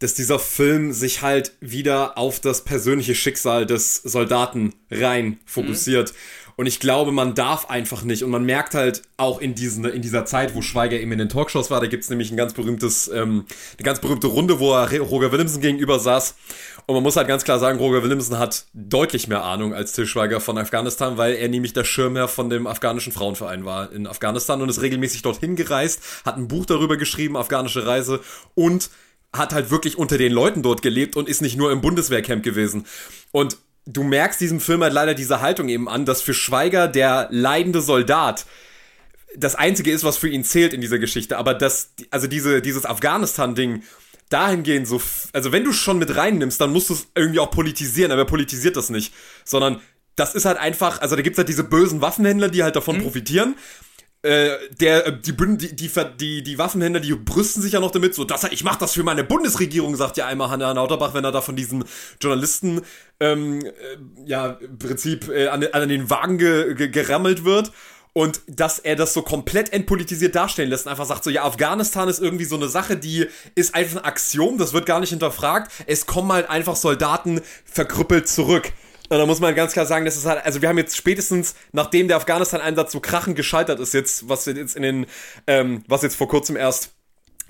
dass 0.01 0.15
dieser 0.15 0.39
Film 0.39 0.93
sich 0.93 1.23
halt 1.23 1.53
wieder 1.61 2.19
auf 2.19 2.41
das 2.41 2.65
persönliche 2.65 3.15
Schicksal 3.15 3.67
des 3.67 3.97
Soldaten 3.97 4.75
rein 4.91 5.39
fokussiert. 5.47 6.13
Mhm. 6.13 6.17
Und 6.61 6.67
ich 6.67 6.79
glaube, 6.79 7.11
man 7.11 7.35
darf 7.35 7.71
einfach 7.71 8.03
nicht. 8.03 8.23
Und 8.23 8.31
man 8.31 8.45
merkt 8.45 8.75
halt 8.75 9.01
auch 9.17 9.41
in, 9.41 9.55
diesen, 9.55 9.87
in 9.87 10.03
dieser 10.03 10.27
Zeit, 10.27 10.55
wo 10.55 10.61
Schweiger 10.61 11.01
eben 11.01 11.11
in 11.11 11.19
den 11.19 11.31
Talkshows 11.31 11.71
war, 11.71 11.81
da 11.81 11.87
gibt 11.87 12.05
es 12.05 12.11
nämlich 12.11 12.31
ein 12.31 12.37
ganz 12.37 12.53
berühmtes, 12.53 13.09
ähm, 13.09 13.47
eine 13.79 13.85
ganz 13.85 13.99
berühmte 14.01 14.27
Runde, 14.27 14.59
wo 14.59 14.75
er 14.75 15.01
Roger 15.01 15.33
Williamson 15.33 15.63
gegenüber 15.63 15.99
saß. 15.99 16.35
Und 16.85 16.95
man 16.95 17.03
muss 17.03 17.17
halt 17.17 17.29
ganz 17.29 17.45
klar 17.45 17.59
sagen, 17.59 17.79
Roger 17.79 18.03
Williamson 18.03 18.39
hat 18.39 18.67
deutlich 18.75 19.27
mehr 19.27 19.43
Ahnung 19.43 19.73
als 19.73 19.93
Till 19.93 20.07
Schweiger 20.07 20.41
von 20.41 20.59
Afghanistan, 20.59 21.17
weil 21.17 21.35
er 21.35 21.49
nämlich 21.49 21.73
der 21.73 21.85
Schirmherr 21.85 22.29
von 22.29 22.51
dem 22.51 22.67
afghanischen 22.67 23.13
Frauenverein 23.13 23.65
war 23.65 23.91
in 23.93 24.07
Afghanistan 24.07 24.61
und 24.61 24.69
ist 24.69 24.83
regelmäßig 24.83 25.23
dorthin 25.23 25.57
gereist, 25.57 26.03
hat 26.27 26.37
ein 26.37 26.49
Buch 26.49 26.67
darüber 26.67 26.99
geschrieben, 26.99 27.39
afghanische 27.39 27.87
Reise 27.87 28.21
und 28.55 28.91
hat 29.33 29.53
halt 29.53 29.71
wirklich 29.71 29.97
unter 29.97 30.19
den 30.19 30.33
Leuten 30.33 30.63
dort 30.63 30.83
gelebt 30.83 31.17
und 31.17 31.29
ist 31.29 31.41
nicht 31.41 31.57
nur 31.57 31.71
im 31.71 31.81
Bundeswehrcamp 31.81 32.43
gewesen. 32.43 32.87
Und 33.31 33.59
du 33.87 34.03
merkst 34.03 34.41
diesem 34.41 34.61
Film 34.61 34.83
halt 34.83 34.93
leider 34.93 35.15
diese 35.15 35.41
Haltung 35.41 35.69
eben 35.69 35.89
an, 35.89 36.05
dass 36.05 36.23
für 36.23 36.35
Schweiger 36.35 36.89
der 36.89 37.29
leidende 37.31 37.81
Soldat 37.81 38.47
das 39.37 39.55
einzige 39.55 39.93
ist, 39.93 40.03
was 40.03 40.17
für 40.17 40.29
ihn 40.29 40.43
zählt 40.43 40.73
in 40.73 40.81
dieser 40.81 40.99
Geschichte. 40.99 41.39
Aber 41.39 41.55
das, 41.55 41.93
also 42.11 42.27
diese, 42.27 42.61
dieses 42.61 42.85
Afghanistan-Ding 42.85 43.85
dahingehend 44.29 44.89
so, 44.89 45.01
also 45.33 45.53
wenn 45.53 45.65
du 45.65 45.73
schon 45.73 45.99
mit 45.99 46.17
reinnimmst, 46.17 46.61
dann 46.61 46.73
musst 46.73 46.91
du 46.91 46.95
es 46.95 47.07
irgendwie 47.15 47.41
auch 47.41 47.51
politisieren, 47.51 48.13
aber 48.13 48.23
er 48.23 48.27
politisiert 48.27 48.77
das 48.77 48.91
nicht, 48.91 49.13
sondern 49.45 49.81
das 50.17 50.35
ist 50.35 50.45
halt 50.45 50.59
einfach, 50.59 51.01
also 51.01 51.17
da 51.17 51.23
gibt's 51.23 51.39
halt 51.39 51.49
diese 51.49 51.65
bösen 51.65 52.01
Waffenhändler, 52.01 52.49
die 52.49 52.63
halt 52.63 52.77
davon 52.77 52.99
mhm. 52.99 53.03
profitieren 53.03 53.55
äh, 54.23 54.51
der, 54.79 55.07
äh, 55.07 55.19
die, 55.19 55.35
die, 55.35 55.77
die, 55.77 55.91
die, 56.19 56.43
die 56.43 56.59
Waffenhändler, 56.59 57.01
die 57.01 57.15
brüsten 57.15 57.63
sich 57.63 57.73
ja 57.73 57.81
noch 57.81 57.91
damit, 57.91 58.15
so, 58.15 58.25
dass 58.25 58.45
er, 58.45 58.53
ich 58.53 58.65
mach 58.65 58.77
das 58.77 58.93
für 58.93 59.03
meine 59.03 59.25
Bundesregierung, 59.25 59.97
sagt 59.97 60.19
ja 60.19 60.27
einmal 60.27 60.51
Hannah 60.51 60.73
Lauterbach, 60.73 61.15
wenn 61.15 61.25
er 61.25 61.33
da 61.33 61.41
von 61.41 61.57
diesen 61.57 61.85
Journalisten, 62.21 62.83
ähm, 63.19 63.65
äh, 63.65 63.71
ja, 64.27 64.59
im 64.61 64.79
Prinzip 64.79 65.29
äh, 65.29 65.49
an, 65.49 65.65
an 65.73 65.89
den 65.89 66.11
Wagen 66.11 66.37
ge, 66.37 66.75
ge, 66.75 66.89
gerammelt 66.89 67.45
wird. 67.45 67.73
Und 68.13 68.41
dass 68.49 68.81
er 68.81 68.97
das 68.97 69.15
so 69.15 69.23
komplett 69.23 69.73
entpolitisiert 69.73 70.35
darstellen 70.35 70.69
lässt 70.69 70.87
und 70.87 70.91
einfach 70.91 71.07
sagt 71.07 71.23
so, 71.23 71.31
ja, 71.31 71.45
Afghanistan 71.45 72.09
ist 72.09 72.21
irgendwie 72.21 72.45
so 72.45 72.57
eine 72.57 72.69
Sache, 72.69 72.97
die 72.97 73.27
ist 73.55 73.75
einfach 73.75 74.01
ein 74.01 74.05
Axiom, 74.05 74.59
das 74.59 74.73
wird 74.73 74.85
gar 74.85 74.99
nicht 74.99 75.11
hinterfragt. 75.11 75.71
Es 75.87 76.07
kommen 76.07 76.33
halt 76.33 76.51
einfach 76.51 76.75
Soldaten 76.75 77.41
verkrüppelt 77.65 78.29
zurück. 78.29 78.73
Und 79.11 79.19
da 79.19 79.27
muss 79.27 79.41
man 79.41 79.57
ganz 79.57 79.73
klar 79.73 79.87
sagen, 79.87 80.05
das 80.05 80.17
ist 80.17 80.25
halt, 80.25 80.45
also 80.45 80.63
wir 80.63 80.69
haben 80.69 80.79
jetzt 80.79 80.97
spätestens, 80.97 81.57
nachdem 81.73 82.07
der 82.07 82.17
Afghanistan-Einsatz 82.17 82.93
so 82.93 83.01
krachend 83.01 83.35
gescheitert 83.35 83.81
ist, 83.81 83.93
jetzt, 83.93 84.29
was 84.29 84.47
jetzt 84.47 84.77
in 84.77 84.83
den, 84.83 85.07
ähm, 85.49 85.83
was 85.89 86.03
jetzt 86.03 86.15
vor 86.15 86.29
kurzem 86.29 86.57
erst 86.57 86.93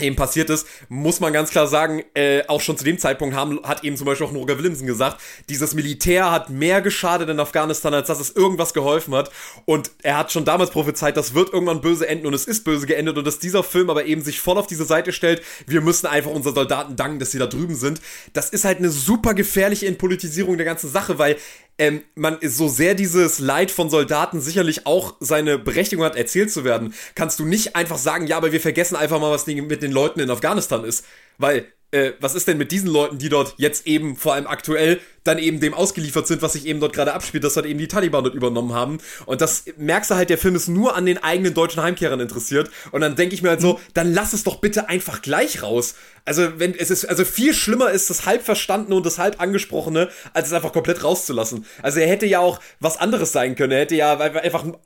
eben 0.02 0.16
passiert 0.16 0.50
ist, 0.50 0.66
muss 0.88 1.20
man 1.20 1.32
ganz 1.32 1.50
klar 1.50 1.66
sagen, 1.66 2.02
äh, 2.14 2.42
auch 2.48 2.60
schon 2.60 2.76
zu 2.76 2.84
dem 2.84 2.98
Zeitpunkt 2.98 3.34
haben, 3.34 3.60
hat 3.62 3.84
eben 3.84 3.96
zum 3.96 4.06
Beispiel 4.06 4.26
auch 4.26 4.34
Roger 4.34 4.58
Willemsen 4.58 4.86
gesagt, 4.86 5.20
dieses 5.48 5.74
Militär 5.74 6.30
hat 6.30 6.50
mehr 6.50 6.82
geschadet 6.82 7.28
in 7.28 7.40
Afghanistan, 7.40 7.94
als 7.94 8.08
dass 8.08 8.20
es 8.20 8.30
irgendwas 8.30 8.74
geholfen 8.74 9.14
hat. 9.14 9.30
Und 9.64 9.90
er 10.02 10.18
hat 10.18 10.32
schon 10.32 10.44
damals 10.44 10.70
prophezeit, 10.70 11.16
das 11.16 11.34
wird 11.34 11.52
irgendwann 11.52 11.80
böse 11.80 12.08
enden 12.08 12.26
und 12.26 12.34
es 12.34 12.46
ist 12.46 12.64
böse 12.64 12.86
geendet 12.86 13.18
und 13.18 13.26
dass 13.26 13.38
dieser 13.38 13.62
Film 13.62 13.90
aber 13.90 14.04
eben 14.04 14.22
sich 14.22 14.40
voll 14.40 14.58
auf 14.58 14.66
diese 14.66 14.84
Seite 14.84 15.12
stellt, 15.12 15.42
wir 15.66 15.80
müssen 15.80 16.06
einfach 16.06 16.30
unseren 16.30 16.54
Soldaten 16.54 16.96
danken, 16.96 17.18
dass 17.18 17.30
sie 17.30 17.38
da 17.38 17.46
drüben 17.46 17.74
sind. 17.74 18.00
Das 18.32 18.50
ist 18.50 18.64
halt 18.64 18.78
eine 18.78 18.90
super 18.90 19.34
gefährliche 19.34 19.86
Entpolitisierung 19.86 20.56
der 20.56 20.66
ganzen 20.66 20.90
Sache, 20.90 21.18
weil 21.18 21.36
ähm, 21.80 22.02
man 22.14 22.36
so 22.42 22.68
sehr 22.68 22.94
dieses 22.94 23.38
Leid 23.38 23.70
von 23.70 23.88
Soldaten 23.88 24.42
sicherlich 24.42 24.86
auch 24.86 25.14
seine 25.18 25.58
Berechtigung 25.58 26.04
hat, 26.04 26.14
erzählt 26.14 26.52
zu 26.52 26.62
werden, 26.62 26.92
kannst 27.14 27.40
du 27.40 27.46
nicht 27.46 27.74
einfach 27.74 27.96
sagen, 27.96 28.26
ja, 28.26 28.36
aber 28.36 28.52
wir 28.52 28.60
vergessen 28.60 28.96
einfach 28.96 29.18
mal, 29.18 29.30
was 29.30 29.46
mit 29.46 29.82
den 29.82 29.90
Leuten 29.90 30.20
in 30.20 30.30
Afghanistan 30.30 30.84
ist. 30.84 31.06
Weil 31.38 31.66
äh, 31.90 32.12
was 32.20 32.34
ist 32.34 32.46
denn 32.46 32.58
mit 32.58 32.70
diesen 32.70 32.90
Leuten, 32.90 33.16
die 33.16 33.30
dort 33.30 33.54
jetzt 33.56 33.86
eben 33.86 34.16
vor 34.16 34.34
allem 34.34 34.46
aktuell 34.46 35.00
dann 35.24 35.38
eben 35.38 35.60
dem 35.60 35.74
ausgeliefert 35.74 36.26
sind, 36.26 36.42
was 36.42 36.54
sich 36.54 36.66
eben 36.66 36.80
dort 36.80 36.92
gerade 36.92 37.12
abspielt, 37.12 37.44
dass 37.44 37.56
halt 37.56 37.66
eben 37.66 37.78
die 37.78 37.88
Taliban 37.88 38.24
dort 38.24 38.34
übernommen 38.34 38.72
haben. 38.72 38.98
Und 39.26 39.40
das 39.40 39.64
merkst 39.76 40.10
du 40.10 40.14
halt, 40.14 40.30
der 40.30 40.38
Film 40.38 40.54
ist 40.54 40.68
nur 40.68 40.96
an 40.96 41.06
den 41.06 41.18
eigenen 41.18 41.54
deutschen 41.54 41.82
Heimkehrern 41.82 42.20
interessiert. 42.20 42.70
Und 42.90 43.02
dann 43.02 43.16
denke 43.16 43.34
ich 43.34 43.42
mir 43.42 43.50
halt 43.50 43.60
so, 43.60 43.80
dann 43.94 44.12
lass 44.12 44.32
es 44.32 44.44
doch 44.44 44.56
bitte 44.56 44.88
einfach 44.88 45.22
gleich 45.22 45.62
raus. 45.62 45.94
Also, 46.24 46.58
wenn 46.58 46.74
es 46.74 46.90
ist, 46.90 47.06
also 47.06 47.24
viel 47.24 47.54
schlimmer 47.54 47.90
ist 47.90 48.10
das 48.10 48.26
halb 48.26 48.42
verstandene 48.42 48.94
und 48.94 49.06
das 49.06 49.18
halb 49.18 49.40
angesprochene, 49.40 50.10
als 50.32 50.48
es 50.48 50.52
einfach 50.52 50.72
komplett 50.72 51.02
rauszulassen. 51.02 51.64
Also 51.82 52.00
er 52.00 52.08
hätte 52.08 52.26
ja 52.26 52.40
auch 52.40 52.60
was 52.78 52.98
anderes 52.98 53.32
sein 53.32 53.56
können. 53.56 53.72
Er 53.72 53.80
hätte 53.80 53.96
ja 53.96 54.18
einfach 54.18 54.64
ein 54.64 54.76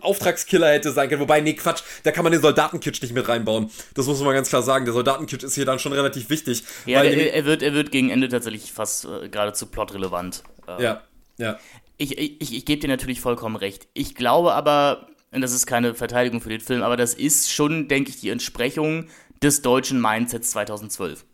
Auftragskiller 0.00 0.68
hätte 0.68 0.92
sein 0.92 1.08
können. 1.08 1.20
Wobei, 1.20 1.40
nee, 1.40 1.54
Quatsch, 1.54 1.82
da 2.02 2.10
kann 2.10 2.24
man 2.24 2.32
den 2.32 2.42
Soldatenkitsch 2.42 3.00
nicht 3.02 3.14
mit 3.14 3.28
reinbauen. 3.28 3.70
Das 3.94 4.06
muss 4.06 4.18
man 4.18 4.26
mal 4.26 4.34
ganz 4.34 4.48
klar 4.48 4.62
sagen. 4.62 4.84
Der 4.84 4.94
Soldatenkitsch 4.94 5.44
ist 5.44 5.54
hier 5.54 5.64
dann 5.64 5.78
schon 5.78 5.92
relativ 5.92 6.28
wichtig. 6.28 6.64
Ja, 6.86 7.02
der, 7.02 7.34
er, 7.34 7.44
wird, 7.44 7.62
er 7.62 7.72
wird 7.72 7.92
gegen 7.92 8.10
Ende 8.10 8.28
tatsächlich 8.28 8.72
fast 8.72 9.04
äh, 9.04 9.28
geradezu 9.28 9.66
plotrelevant. 9.86 10.42
Äh, 10.66 10.82
ja, 10.82 11.02
ja. 11.38 11.58
Ich, 11.96 12.18
ich, 12.18 12.54
ich 12.54 12.64
gebe 12.64 12.80
dir 12.80 12.88
natürlich 12.88 13.20
vollkommen 13.20 13.56
recht. 13.56 13.88
Ich 13.94 14.14
glaube 14.14 14.54
aber, 14.54 15.08
und 15.32 15.40
das 15.40 15.52
ist 15.52 15.66
keine 15.66 15.94
Verteidigung 15.94 16.40
für 16.40 16.48
den 16.48 16.60
Film, 16.60 16.82
aber 16.82 16.96
das 16.96 17.14
ist 17.14 17.52
schon, 17.52 17.88
denke 17.88 18.10
ich, 18.10 18.20
die 18.20 18.30
Entsprechung 18.30 19.06
des 19.42 19.62
deutschen 19.62 20.00
Mindsets 20.00 20.50
2012. 20.50 21.24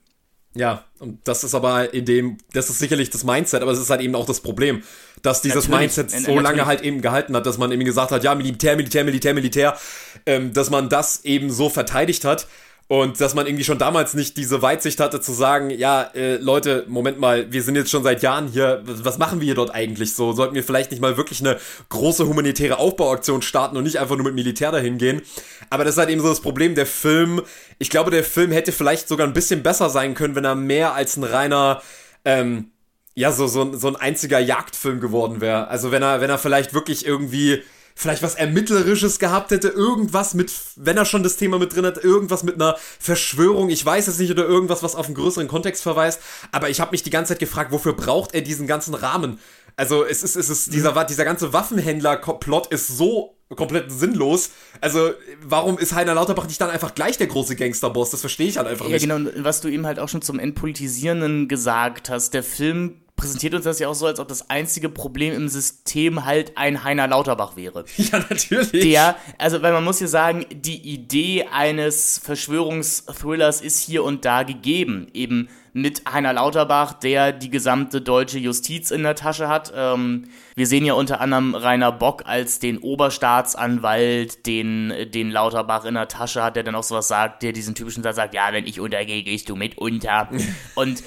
Ja, 0.55 0.85
und 1.01 1.29
das 1.29 1.45
ist 1.45 1.55
aber 1.55 1.93
in 1.93 2.07
dem, 2.07 2.39
das 2.53 2.71
ist 2.71 2.79
sicherlich 2.79 3.11
das 3.11 3.25
Mindset, 3.25 3.61
aber 3.61 3.73
es 3.73 3.79
ist 3.79 3.91
halt 3.91 4.01
eben 4.01 4.15
auch 4.15 4.25
das 4.25 4.41
Problem, 4.41 4.83
dass 5.21 5.43
dieses 5.43 5.69
natürlich, 5.69 5.97
Mindset 5.97 6.11
so 6.11 6.41
lange 6.41 6.65
halt 6.65 6.81
eben 6.81 7.03
gehalten 7.03 7.37
hat, 7.37 7.45
dass 7.45 7.59
man 7.59 7.71
eben 7.73 7.85
gesagt 7.85 8.11
hat, 8.11 8.25
ja, 8.25 8.35
Militär, 8.35 8.75
Militär, 8.75 9.05
Militär, 9.05 9.35
Militär, 9.35 9.77
ähm, 10.25 10.55
dass 10.55 10.71
man 10.71 10.89
das 10.89 11.25
eben 11.27 11.51
so 11.51 11.69
verteidigt 11.69 12.25
hat 12.25 12.47
und 12.89 13.21
dass 13.21 13.35
man 13.35 13.47
irgendwie 13.47 13.65
schon 13.65 13.79
damals 13.79 14.15
nicht 14.15 14.37
diese 14.37 14.63
Weitsicht 14.63 15.01
hatte 15.01 15.21
zu 15.21 15.33
sagen, 15.33 15.71
ja, 15.71 16.03
äh, 16.15 16.37
Leute, 16.37 16.85
Moment 16.87 17.19
mal, 17.19 17.51
wir 17.53 17.63
sind 17.63 17.75
jetzt 17.75 17.91
schon 17.91 18.05
seit 18.05 18.23
Jahren 18.23 18.47
hier, 18.47 18.83
was 18.85 19.19
machen 19.19 19.41
wir 19.41 19.47
hier 19.47 19.57
dort 19.57 19.75
eigentlich 19.75 20.15
so? 20.15 20.33
Sollten 20.33 20.55
wir 20.55 20.63
vielleicht 20.63 20.93
nicht 20.93 21.01
mal 21.01 21.17
wirklich 21.17 21.41
eine 21.41 21.59
große 21.89 22.29
humanitäre 22.29 22.79
Aufbauaktion 22.79 23.43
starten 23.43 23.77
und 23.77 23.83
nicht 23.83 23.99
einfach 23.99 24.15
nur 24.15 24.25
mit 24.27 24.37
Militär 24.37 24.71
dahin 24.71 24.99
gehen? 24.99 25.23
Aber 25.69 25.83
das 25.83 25.95
ist 25.95 25.99
halt 25.99 26.11
eben 26.11 26.21
so 26.21 26.29
das 26.29 26.41
Problem, 26.41 26.77
der 26.77 26.87
Film, 26.87 27.43
ich 27.81 27.91
glaube, 27.91 28.13
der 28.13 28.23
Film 28.23 28.53
hätte 28.53 28.71
vielleicht 28.71 29.09
sogar 29.09 29.27
ein 29.27 29.33
bisschen 29.33 29.65
besser 29.65 29.91
sein 29.91 30.15
können, 30.15 30.37
wenn 30.37 30.45
er 30.45 30.55
mehr 30.55 30.95
als 30.95 31.17
ein 31.17 31.25
reiner, 31.25 31.83
ähm, 32.25 32.71
ja, 33.15 33.33
so, 33.33 33.49
so, 33.49 33.77
so 33.77 33.89
ein 33.89 33.97
einziger 33.97 34.39
Jagdfilm 34.39 35.01
geworden 35.01 35.41
wäre. 35.41 35.67
Also 35.67 35.91
wenn 35.91 36.03
er, 36.03 36.21
wenn 36.21 36.31
er 36.31 36.39
vielleicht 36.39 36.73
wirklich 36.73 37.05
irgendwie 37.05 37.65
vielleicht 37.97 38.23
was 38.23 38.35
Ermittlerisches 38.35 39.19
gehabt 39.19 39.51
hätte, 39.51 39.69
irgendwas 39.69 40.35
mit, 40.35 40.53
wenn 40.77 40.99
er 40.99 41.07
schon 41.07 41.23
das 41.23 41.37
Thema 41.37 41.59
mit 41.59 41.75
drin 41.75 41.87
hat, 41.87 42.05
irgendwas 42.05 42.45
mit 42.45 42.57
einer 42.57 42.77
Verschwörung, 43.01 43.71
ich 43.71 43.85
weiß 43.85 44.07
es 44.07 44.19
nicht, 44.19 44.31
oder 44.31 44.45
irgendwas, 44.45 44.83
was 44.83 44.95
auf 44.95 45.07
einen 45.07 45.15
größeren 45.15 45.49
Kontext 45.49 45.83
verweist, 45.83 46.21
aber 46.53 46.69
ich 46.69 46.79
habe 46.79 46.93
mich 46.93 47.03
die 47.03 47.11
ganze 47.11 47.33
Zeit 47.33 47.41
gefragt, 47.41 47.73
wofür 47.73 47.95
braucht 47.95 48.35
er 48.35 48.43
diesen 48.43 48.67
ganzen 48.67 48.95
Rahmen? 48.95 49.41
Also 49.77 50.05
es 50.05 50.23
ist, 50.23 50.37
es 50.37 50.51
ist, 50.51 50.75
dieser, 50.75 51.05
dieser 51.05 51.25
ganze 51.25 51.55
Waffenhändler-Plot 51.55 52.67
ist 52.69 52.87
so 52.87 53.35
komplett 53.55 53.91
sinnlos. 53.91 54.51
Also, 54.81 55.13
warum 55.43 55.79
ist 55.79 55.95
Heiner 55.95 56.15
Lauterbach 56.15 56.47
nicht 56.47 56.61
dann 56.61 56.71
einfach 56.71 56.95
gleich 56.95 57.17
der 57.17 57.29
große 57.29 57.57
Gangsterboss? 57.57 58.11
Das 58.11 58.21
verstehe 58.21 58.49
ich 58.49 58.57
halt 58.59 58.67
einfach 58.67 58.87
ja, 58.87 58.93
nicht. 58.93 59.07
Ja, 59.07 59.17
genau, 59.17 59.31
was 59.39 59.61
du 59.61 59.69
eben 59.69 59.87
halt 59.87 59.99
auch 59.99 60.09
schon 60.09 60.23
zum 60.23 60.39
Entpolitisierenden 60.39 61.47
gesagt 61.47 62.11
hast. 62.11 62.35
Der 62.35 62.43
Film 62.43 63.01
präsentiert 63.17 63.55
uns 63.55 63.65
das 63.65 63.79
ja 63.79 63.89
auch 63.89 63.95
so, 63.95 64.07
als 64.07 64.21
ob 64.21 64.29
das 64.29 64.51
einzige 64.51 64.89
Problem 64.89 65.35
im 65.35 65.49
System 65.49 66.25
halt 66.25 66.57
ein 66.57 66.85
Heiner 66.85 67.09
Lauterbach 67.09 67.57
wäre. 67.57 67.85
Ja, 67.97 68.19
natürlich. 68.31 68.83
Der, 68.83 69.17
also, 69.39 69.63
weil 69.63 69.73
man 69.73 69.83
muss 69.83 69.99
ja 70.01 70.07
sagen, 70.07 70.45
die 70.51 70.77
Idee 70.77 71.47
eines 71.51 72.19
Verschwörungsthrillers 72.19 73.61
ist 73.61 73.81
hier 73.81 74.05
und 74.05 74.25
da 74.25 74.43
gegeben. 74.43 75.09
Eben 75.13 75.49
mit 75.73 76.11
Heiner 76.11 76.33
Lauterbach, 76.33 76.95
der 76.95 77.33
die 77.33 77.51
gesamte 77.51 78.01
deutsche 78.01 78.39
Justiz 78.39 78.91
in 78.91 79.03
der 79.03 79.15
Tasche 79.15 79.49
hat. 79.49 79.73
Ähm, 79.77 80.25
wir 80.55 80.67
sehen 80.67 80.87
ja 80.87 80.95
unter 80.95 81.21
anderem 81.21 81.55
Rainer 81.55 81.93
Bock 81.93 82.23
als 82.27 82.61
den 82.61 82.79
Oberstaatsanwalt, 82.79 84.47
den, 84.47 84.93
den 85.13 85.31
Lauterbach 85.31 85.85
in 85.85 85.95
der 85.95 86.09
Tasche 86.09 86.43
hat, 86.43 86.57
der 86.57 86.63
dann 86.63 86.75
auch 86.75 86.83
sowas 86.83 87.09
sagt, 87.09 87.43
der 87.43 87.53
diesen 87.53 87.75
typischen 87.75 88.03
Satz 88.03 88.17
sagt, 88.17 88.35
ja, 88.35 88.53
wenn 88.53 88.67
ich 88.67 88.81
untergehe, 88.81 89.23
gehst 89.23 89.51
du 89.51 89.57
mit 89.57 89.77
unter. 89.77 90.31
und 90.77 91.03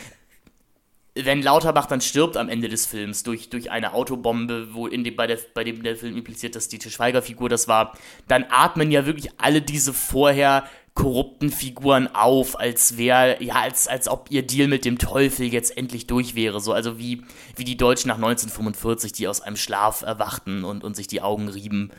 wenn 1.25 1.41
Lauterbach 1.41 1.85
dann 1.85 2.01
stirbt 2.01 2.37
am 2.37 2.49
Ende 2.49 2.69
des 2.69 2.85
Films 2.85 3.23
durch, 3.23 3.49
durch 3.49 3.71
eine 3.71 3.93
Autobombe, 3.93 4.73
wo 4.73 4.87
in 4.87 5.03
dem, 5.03 5.15
bei, 5.15 5.27
der, 5.27 5.37
bei 5.53 5.63
dem 5.63 5.83
der 5.83 5.95
Film 5.95 6.17
impliziert, 6.17 6.55
dass 6.55 6.67
die 6.67 6.79
Schweiger-Figur 6.79 7.49
das 7.49 7.67
war, 7.67 7.97
dann 8.27 8.45
atmen 8.49 8.91
ja 8.91 9.05
wirklich 9.05 9.31
alle 9.37 9.61
diese 9.61 9.93
vorher 9.93 10.65
korrupten 10.99 11.49
Figuren 11.49 12.13
auf, 12.13 12.59
als 12.59 12.97
wäre, 12.97 13.41
ja, 13.41 13.55
als, 13.55 13.87
als 13.87 14.09
ob 14.09 14.29
ihr 14.31 14.45
Deal 14.45 14.67
mit 14.67 14.83
dem 14.83 14.97
Teufel 14.97 15.45
jetzt 15.45 15.77
endlich 15.77 16.07
durch 16.07 16.35
wäre. 16.35 16.59
So, 16.59 16.73
also 16.73 16.99
wie, 16.99 17.23
wie 17.55 17.63
die 17.63 17.77
Deutschen 17.77 18.09
nach 18.09 18.15
1945, 18.15 19.13
die 19.13 19.27
aus 19.29 19.39
einem 19.39 19.55
Schlaf 19.55 20.01
erwachten 20.01 20.65
und, 20.65 20.83
und 20.83 20.97
sich 20.97 21.07
die 21.07 21.21
Augen 21.21 21.47
rieben. 21.47 21.91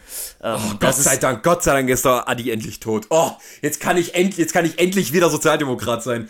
Ähm, 0.43 0.59
oh, 0.59 0.75
Gott 0.79 0.97
sei 0.97 1.17
Dank, 1.17 1.43
Gott 1.43 1.63
sei 1.63 1.73
Dank 1.73 1.89
ist 1.89 2.05
der 2.05 2.29
Adi 2.29 2.51
endlich 2.51 2.81
tot. 2.81 3.07
Oh, 3.09 3.31
jetzt 3.63 3.81
kann 3.81 3.97
ich 3.97 4.15
endlich, 4.15 4.37
jetzt 4.37 4.53
kann 4.53 4.67
ich 4.67 4.79
endlich 4.79 5.15
wieder 5.15 5.31
Sozialdemokrat 5.31 6.03
sein. 6.03 6.29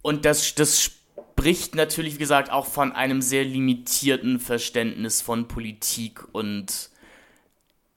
Und 0.00 0.24
das, 0.24 0.54
das 0.54 0.92
spricht 1.38 1.76
natürlich, 1.76 2.14
wie 2.14 2.18
gesagt, 2.18 2.50
auch 2.50 2.66
von 2.66 2.90
einem 2.90 3.22
sehr 3.22 3.44
limitierten 3.44 4.40
Verständnis 4.40 5.22
von 5.22 5.46
Politik 5.46 6.24
und 6.32 6.90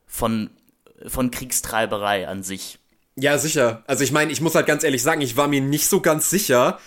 von, 0.06 0.52
von 1.08 1.32
Kriegstreiberei 1.32 2.28
an 2.28 2.44
sich. 2.44 2.78
Ja, 3.16 3.40
sicher. 3.40 3.84
Also 3.88 4.04
ich 4.04 4.12
meine, 4.12 4.32
ich 4.32 4.42
muss 4.42 4.54
halt 4.54 4.68
ganz 4.68 4.84
ehrlich 4.84 5.02
sagen, 5.02 5.22
ich 5.22 5.38
war 5.38 5.48
mir 5.48 5.60
nicht 5.60 5.88
so 5.88 6.02
ganz 6.02 6.30
sicher, 6.30 6.78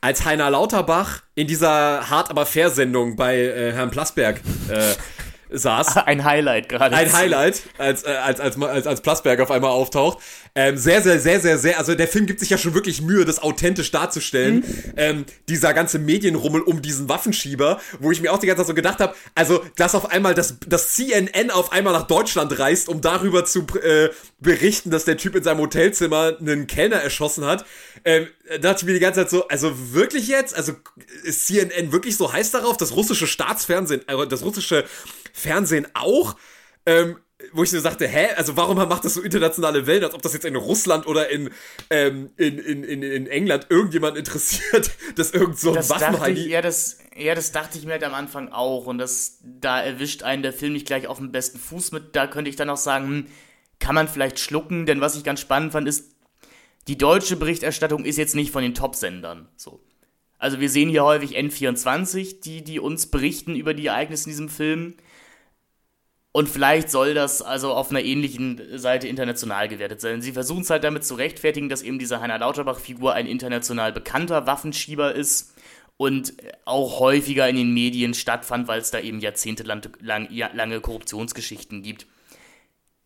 als 0.00 0.24
Heiner 0.24 0.48
Lauterbach 0.48 1.22
in 1.34 1.48
dieser 1.48 2.08
Hart 2.08 2.30
aber 2.30 2.46
fair 2.46 2.70
Sendung 2.70 3.16
bei 3.16 3.38
äh, 3.38 3.72
Herrn 3.72 3.90
Plasberg 3.90 4.40
äh, 4.68 4.94
saß. 5.50 5.96
Ein 6.06 6.24
Highlight 6.24 6.68
gerade. 6.68 6.94
Ein 6.94 7.12
Highlight, 7.12 7.62
als, 7.78 8.04
äh, 8.04 8.08
als, 8.08 8.40
als, 8.40 8.60
als, 8.60 8.86
als 8.86 9.00
Plasberg 9.00 9.40
auf 9.40 9.50
einmal 9.50 9.70
auftaucht. 9.70 10.18
Ähm, 10.54 10.76
sehr, 10.78 11.02
sehr, 11.02 11.20
sehr, 11.20 11.40
sehr, 11.40 11.58
sehr, 11.58 11.78
also 11.78 11.94
der 11.94 12.08
Film 12.08 12.26
gibt 12.26 12.40
sich 12.40 12.50
ja 12.50 12.56
schon 12.56 12.74
wirklich 12.74 13.02
Mühe, 13.02 13.24
das 13.24 13.42
authentisch 13.42 13.90
darzustellen. 13.90 14.56
Mhm. 14.56 14.92
Ähm, 14.96 15.24
dieser 15.48 15.74
ganze 15.74 15.98
Medienrummel 15.98 16.62
um 16.62 16.80
diesen 16.80 17.08
Waffenschieber, 17.08 17.80
wo 18.00 18.10
ich 18.10 18.20
mir 18.20 18.32
auch 18.32 18.38
die 18.38 18.46
ganze 18.46 18.62
Zeit 18.62 18.68
so 18.68 18.74
gedacht 18.74 19.00
habe, 19.00 19.14
also, 19.34 19.64
dass 19.76 19.94
auf 19.94 20.10
einmal 20.10 20.34
das, 20.34 20.56
das 20.66 20.94
CNN 20.94 21.50
auf 21.50 21.72
einmal 21.72 21.92
nach 21.92 22.06
Deutschland 22.06 22.58
reist, 22.58 22.88
um 22.88 23.00
darüber 23.00 23.44
zu 23.44 23.66
äh, 23.82 24.08
berichten, 24.40 24.90
dass 24.90 25.04
der 25.04 25.16
Typ 25.16 25.34
in 25.34 25.42
seinem 25.42 25.60
Hotelzimmer 25.60 26.36
einen 26.40 26.66
Kellner 26.66 26.96
erschossen 26.96 27.44
hat. 27.44 27.64
Ähm, 28.04 28.28
da 28.48 28.58
dachte 28.58 28.80
ich 28.80 28.86
mir 28.86 28.94
die 28.94 29.00
ganze 29.00 29.20
Zeit 29.20 29.30
so, 29.30 29.48
also 29.48 29.92
wirklich 29.92 30.28
jetzt? 30.28 30.54
Also 30.56 30.72
ist 31.24 31.46
CNN 31.46 31.92
wirklich 31.92 32.16
so 32.16 32.32
heiß 32.32 32.50
darauf? 32.52 32.76
Das 32.76 32.94
russische 32.94 33.26
Staatsfernsehen, 33.26 34.06
äh, 34.08 34.26
das 34.26 34.42
russische 34.42 34.84
Fernsehen 35.36 35.86
auch? 35.94 36.36
Ähm, 36.86 37.16
wo 37.52 37.62
ich 37.62 37.70
so 37.70 37.78
sagte, 37.78 38.08
hä, 38.08 38.28
also 38.36 38.56
warum 38.56 38.76
macht 38.76 39.04
das 39.04 39.14
so 39.14 39.20
internationale 39.20 39.86
Wellen, 39.86 40.04
als 40.04 40.14
ob 40.14 40.22
das 40.22 40.32
jetzt 40.32 40.46
in 40.46 40.56
Russland 40.56 41.06
oder 41.06 41.28
in, 41.28 41.50
ähm, 41.90 42.30
in, 42.38 42.58
in, 42.58 42.82
in, 42.82 43.02
in 43.02 43.26
England 43.26 43.66
irgendjemand 43.68 44.16
interessiert, 44.16 44.90
dass 45.16 45.32
irgend 45.32 45.58
so 45.58 45.70
ein 45.70 45.74
das. 45.74 45.88
Ja 46.46 46.62
das, 46.62 46.98
ja, 47.14 47.34
das 47.34 47.52
dachte 47.52 47.76
ich 47.78 47.84
mir 47.84 47.92
halt 47.92 48.04
am 48.04 48.14
Anfang 48.14 48.52
auch 48.52 48.86
und 48.86 48.96
das, 48.96 49.38
da 49.42 49.82
erwischt 49.82 50.22
einen 50.22 50.42
der 50.42 50.54
Film 50.54 50.72
nicht 50.72 50.86
gleich 50.86 51.06
auf 51.06 51.18
den 51.18 51.30
besten 51.30 51.58
Fuß 51.58 51.92
mit, 51.92 52.16
da 52.16 52.26
könnte 52.26 52.48
ich 52.48 52.56
dann 52.56 52.70
auch 52.70 52.78
sagen, 52.78 53.06
hm, 53.06 53.26
kann 53.80 53.94
man 53.94 54.08
vielleicht 54.08 54.38
schlucken, 54.38 54.86
denn 54.86 55.02
was 55.02 55.16
ich 55.16 55.22
ganz 55.22 55.40
spannend 55.40 55.72
fand, 55.72 55.86
ist, 55.86 56.12
die 56.88 56.96
deutsche 56.96 57.36
Berichterstattung 57.36 58.06
ist 58.06 58.16
jetzt 58.16 58.34
nicht 58.34 58.50
von 58.50 58.62
den 58.62 58.74
Top-Sendern, 58.74 59.48
so. 59.56 59.80
Also 60.38 60.60
wir 60.60 60.68
sehen 60.68 60.88
hier 60.88 61.04
häufig 61.04 61.36
N24, 61.36 62.40
die, 62.42 62.62
die 62.62 62.78
uns 62.78 63.06
berichten 63.06 63.54
über 63.56 63.74
die 63.74 63.86
Ereignisse 63.86 64.24
in 64.24 64.30
diesem 64.32 64.48
Film 64.50 64.94
und 66.36 66.50
vielleicht 66.50 66.90
soll 66.90 67.14
das 67.14 67.40
also 67.40 67.72
auf 67.72 67.88
einer 67.88 68.04
ähnlichen 68.04 68.60
Seite 68.78 69.08
international 69.08 69.68
gewertet 69.68 70.02
sein. 70.02 70.20
Sie 70.20 70.32
versuchen 70.32 70.60
es 70.60 70.68
halt 70.68 70.84
damit 70.84 71.02
zu 71.02 71.14
rechtfertigen, 71.14 71.70
dass 71.70 71.80
eben 71.80 71.98
diese 71.98 72.20
Heiner 72.20 72.36
Lauterbach-Figur 72.38 73.14
ein 73.14 73.26
international 73.26 73.90
bekannter 73.90 74.46
Waffenschieber 74.46 75.14
ist 75.14 75.54
und 75.96 76.34
auch 76.66 77.00
häufiger 77.00 77.48
in 77.48 77.56
den 77.56 77.72
Medien 77.72 78.12
stattfand, 78.12 78.68
weil 78.68 78.80
es 78.80 78.90
da 78.90 79.00
eben 79.00 79.20
jahrzehntelang 79.20 79.80
lang, 80.02 80.28
lange 80.30 80.82
Korruptionsgeschichten 80.82 81.82
gibt. 81.82 82.06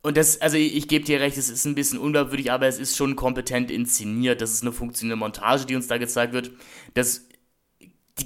Und 0.02 0.16
das, 0.16 0.40
also 0.40 0.56
ich, 0.56 0.74
ich 0.74 0.88
gebe 0.88 1.04
dir 1.04 1.20
recht, 1.20 1.36
es 1.36 1.50
ist 1.50 1.64
ein 1.66 1.76
bisschen 1.76 2.00
unglaubwürdig, 2.00 2.50
aber 2.50 2.66
es 2.66 2.80
ist 2.80 2.96
schon 2.96 3.14
kompetent 3.14 3.70
inszeniert. 3.70 4.40
Das 4.40 4.50
ist 4.50 4.62
eine 4.62 4.72
funktionierende 4.72 5.24
Montage, 5.24 5.66
die 5.66 5.76
uns 5.76 5.86
da 5.86 5.98
gezeigt 5.98 6.32
wird. 6.32 6.50
Das 6.94 7.28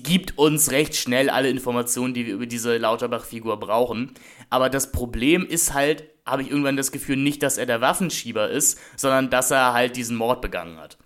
gibt 0.02 0.38
uns 0.38 0.70
recht 0.70 0.96
schnell 0.96 1.30
alle 1.30 1.48
Informationen, 1.48 2.14
die 2.14 2.26
wir 2.26 2.34
über 2.34 2.46
diese 2.46 2.76
Lauterbach-Figur 2.76 3.58
brauchen. 3.58 4.12
Aber 4.50 4.70
das 4.70 4.92
Problem 4.92 5.46
ist 5.46 5.74
halt, 5.74 6.04
habe 6.26 6.42
ich 6.42 6.50
irgendwann 6.50 6.76
das 6.76 6.92
Gefühl, 6.92 7.16
nicht, 7.16 7.42
dass 7.42 7.58
er 7.58 7.66
der 7.66 7.80
Waffenschieber 7.80 8.48
ist, 8.48 8.78
sondern 8.96 9.30
dass 9.30 9.50
er 9.50 9.72
halt 9.72 9.96
diesen 9.96 10.16
Mord 10.16 10.40
begangen 10.40 10.78
hat. 10.78 10.98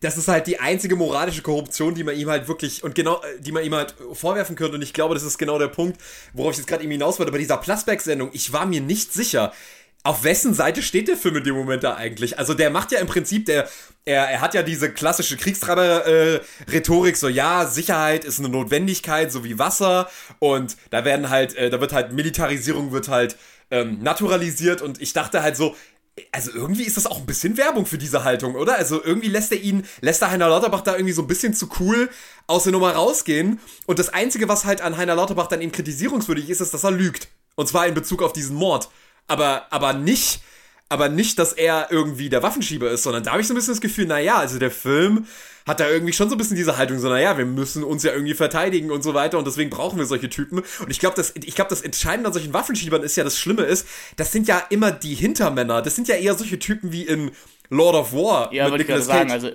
Das 0.00 0.16
ist 0.16 0.28
halt 0.28 0.46
die 0.46 0.60
einzige 0.60 0.94
moralische 0.94 1.42
Korruption, 1.42 1.94
die 1.94 2.04
man 2.04 2.16
ihm 2.16 2.28
halt 2.28 2.46
wirklich 2.46 2.84
und 2.84 2.94
genau, 2.94 3.20
äh, 3.22 3.40
die 3.40 3.50
man 3.50 3.64
ihm 3.64 3.74
halt 3.74 3.94
vorwerfen 4.12 4.54
könnte. 4.54 4.76
Und 4.76 4.82
ich 4.82 4.92
glaube, 4.92 5.14
das 5.14 5.24
ist 5.24 5.38
genau 5.38 5.58
der 5.58 5.68
Punkt, 5.68 6.00
worauf 6.32 6.52
ich 6.52 6.58
jetzt 6.58 6.66
gerade 6.68 6.84
eben 6.84 6.92
hinaus 6.92 7.18
wollte. 7.18 7.32
Bei 7.32 7.38
dieser 7.38 7.56
Plasberg-Sendung, 7.56 8.30
ich 8.32 8.52
war 8.52 8.66
mir 8.66 8.80
nicht 8.80 9.12
sicher, 9.12 9.52
auf 10.02 10.24
wessen 10.24 10.54
Seite 10.54 10.82
steht 10.82 11.08
der 11.08 11.16
Film 11.16 11.36
in 11.36 11.44
dem 11.44 11.54
Moment 11.54 11.84
da 11.84 11.94
eigentlich? 11.94 12.38
Also 12.38 12.54
der 12.54 12.70
macht 12.70 12.90
ja 12.92 13.00
im 13.00 13.06
Prinzip, 13.06 13.46
der, 13.46 13.68
er, 14.06 14.30
er 14.30 14.40
hat 14.40 14.54
ja 14.54 14.62
diese 14.62 14.90
klassische 14.90 15.36
Kriegstreiber-Rhetorik, 15.36 17.16
so 17.16 17.28
ja, 17.28 17.66
Sicherheit 17.66 18.24
ist 18.24 18.38
eine 18.38 18.48
Notwendigkeit, 18.48 19.30
so 19.30 19.44
wie 19.44 19.58
Wasser 19.58 20.08
und 20.38 20.76
da 20.90 21.04
werden 21.04 21.28
halt, 21.28 21.54
äh, 21.54 21.68
da 21.68 21.80
wird 21.80 21.92
halt 21.92 22.12
Militarisierung 22.12 22.92
wird 22.92 23.08
halt 23.08 23.36
ähm, 23.70 24.02
naturalisiert 24.02 24.80
und 24.80 25.02
ich 25.02 25.12
dachte 25.12 25.42
halt 25.42 25.56
so, 25.56 25.76
also 26.32 26.50
irgendwie 26.52 26.84
ist 26.84 26.96
das 26.96 27.06
auch 27.06 27.18
ein 27.18 27.26
bisschen 27.26 27.56
Werbung 27.56 27.86
für 27.86 27.98
diese 27.98 28.24
Haltung, 28.24 28.54
oder? 28.54 28.76
Also 28.76 29.02
irgendwie 29.02 29.28
lässt 29.28 29.52
er 29.52 29.60
ihn, 29.60 29.84
lässt 30.00 30.22
er 30.22 30.30
Heiner 30.30 30.48
Lauterbach 30.48 30.80
da 30.80 30.94
irgendwie 30.94 31.12
so 31.12 31.22
ein 31.22 31.28
bisschen 31.28 31.54
zu 31.54 31.68
cool 31.78 32.10
aus 32.46 32.64
der 32.64 32.72
Nummer 32.72 32.92
rausgehen. 32.92 33.60
Und 33.86 33.98
das 33.98 34.08
Einzige, 34.08 34.48
was 34.48 34.64
halt 34.64 34.80
an 34.80 34.96
Heiner 34.96 35.14
Lauterbach 35.14 35.46
dann 35.46 35.60
eben 35.60 35.72
kritisierungswürdig 35.72 36.50
ist, 36.50 36.60
ist, 36.60 36.74
dass 36.74 36.84
er 36.84 36.90
lügt. 36.90 37.28
Und 37.54 37.68
zwar 37.68 37.86
in 37.86 37.94
Bezug 37.94 38.22
auf 38.22 38.32
diesen 38.32 38.56
Mord. 38.56 38.90
Aber, 39.30 39.66
aber 39.70 39.92
nicht, 39.92 40.40
aber 40.88 41.08
nicht, 41.08 41.38
dass 41.38 41.52
er 41.52 41.86
irgendwie 41.90 42.28
der 42.28 42.42
Waffenschieber 42.42 42.90
ist, 42.90 43.04
sondern 43.04 43.22
da 43.22 43.30
habe 43.30 43.40
ich 43.40 43.46
so 43.46 43.54
ein 43.54 43.56
bisschen 43.56 43.74
das 43.74 43.80
Gefühl, 43.80 44.06
naja, 44.06 44.38
also 44.38 44.58
der 44.58 44.72
Film 44.72 45.26
hat 45.64 45.78
da 45.78 45.88
irgendwie 45.88 46.12
schon 46.12 46.28
so 46.28 46.34
ein 46.34 46.38
bisschen 46.38 46.56
diese 46.56 46.76
Haltung, 46.78 46.98
so, 46.98 47.08
naja, 47.08 47.38
wir 47.38 47.44
müssen 47.44 47.84
uns 47.84 48.02
ja 48.02 48.12
irgendwie 48.12 48.34
verteidigen 48.34 48.90
und 48.90 49.02
so 49.02 49.14
weiter 49.14 49.38
und 49.38 49.46
deswegen 49.46 49.70
brauchen 49.70 50.00
wir 50.00 50.06
solche 50.06 50.28
Typen. 50.28 50.58
Und 50.58 50.90
ich 50.90 50.98
glaube, 50.98 51.14
das, 51.14 51.32
ich 51.36 51.54
glaube, 51.54 51.70
das 51.70 51.82
Entscheidende 51.82 52.26
an 52.26 52.32
solchen 52.32 52.52
Waffenschiebern 52.52 53.04
ist 53.04 53.14
ja, 53.14 53.22
das 53.22 53.38
Schlimme 53.38 53.62
ist, 53.62 53.86
das 54.16 54.32
sind 54.32 54.48
ja 54.48 54.64
immer 54.70 54.90
die 54.90 55.14
Hintermänner. 55.14 55.80
Das 55.80 55.94
sind 55.94 56.08
ja 56.08 56.16
eher 56.16 56.34
solche 56.34 56.58
Typen 56.58 56.90
wie 56.90 57.02
in 57.02 57.30
Lord 57.68 57.94
of 57.94 58.12
War. 58.12 58.52
Ja, 58.52 58.68
würde 58.68 58.82
ich 58.82 58.88
gerade 58.88 59.02
sagen, 59.02 59.30
also 59.30 59.50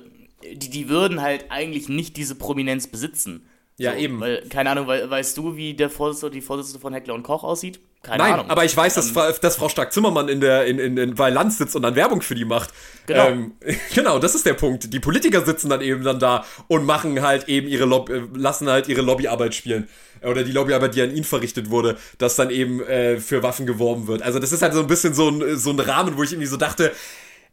die, 0.53 0.69
die 0.69 0.87
würden 0.87 1.21
halt 1.21 1.47
eigentlich 1.49 1.89
nicht 1.89 2.15
diese 2.15 2.35
Prominenz 2.35 2.87
besitzen. 2.87 3.45
Ja, 3.77 3.91
so, 3.91 3.97
eben. 3.97 4.21
Weil, 4.21 4.47
keine 4.47 4.69
Ahnung, 4.69 4.87
we 4.87 5.09
weißt 5.09 5.37
du, 5.37 5.57
wie 5.57 5.73
der 5.73 5.89
Vorsitzende 5.89 6.31
die 6.31 6.41
Vorsitzende 6.41 6.79
von 6.79 6.93
Heckler 6.93 7.13
und 7.13 7.23
Koch 7.23 7.43
aussieht? 7.43 7.81
Keine 8.05 8.23
Nein, 8.23 8.33
Ahnung. 8.33 8.49
aber 8.49 8.65
ich 8.65 8.77
weiß, 8.77 8.93
dass, 8.93 9.09
Frau, 9.09 9.31
dass 9.31 9.55
Frau 9.55 9.67
Stark-Zimmermann 9.67 10.29
in 10.29 10.39
der, 10.39 10.65
in, 10.65 10.77
in, 10.77 10.95
in, 10.95 11.15
bei 11.15 11.31
Lanz 11.31 11.57
sitzt 11.57 11.75
und 11.75 11.81
dann 11.81 11.95
Werbung 11.95 12.21
für 12.21 12.35
die 12.35 12.45
macht. 12.45 12.69
Genau. 13.07 13.27
Ähm, 13.27 13.53
genau, 13.95 14.19
das 14.19 14.35
ist 14.35 14.45
der 14.45 14.53
Punkt. 14.53 14.93
Die 14.93 14.99
Politiker 14.99 15.43
sitzen 15.43 15.69
dann 15.69 15.81
eben 15.81 16.03
dann 16.03 16.19
da 16.19 16.45
und 16.67 16.85
machen 16.85 17.21
halt 17.23 17.49
eben 17.49 17.67
ihre 17.67 17.85
Lob 17.85 18.09
äh, 18.11 18.21
lassen 18.35 18.69
halt 18.69 18.87
ihre 18.87 19.01
Lobbyarbeit 19.01 19.55
spielen. 19.55 19.87
Oder 20.21 20.43
die 20.43 20.51
Lobbyarbeit, 20.51 20.95
die 20.95 21.01
an 21.01 21.15
ihn 21.15 21.23
verrichtet 21.23 21.71
wurde, 21.71 21.97
dass 22.19 22.35
dann 22.35 22.51
eben 22.51 22.81
äh, 22.81 23.17
für 23.17 23.41
Waffen 23.41 23.65
geworben 23.65 24.07
wird. 24.07 24.21
Also 24.21 24.37
das 24.37 24.51
ist 24.51 24.61
halt 24.61 24.73
so 24.73 24.81
ein 24.81 24.87
bisschen 24.87 25.13
so 25.13 25.29
ein, 25.29 25.57
so 25.57 25.71
ein 25.71 25.79
Rahmen, 25.79 26.15
wo 26.15 26.23
ich 26.23 26.31
irgendwie 26.31 26.47
so 26.47 26.57
dachte, 26.57 26.91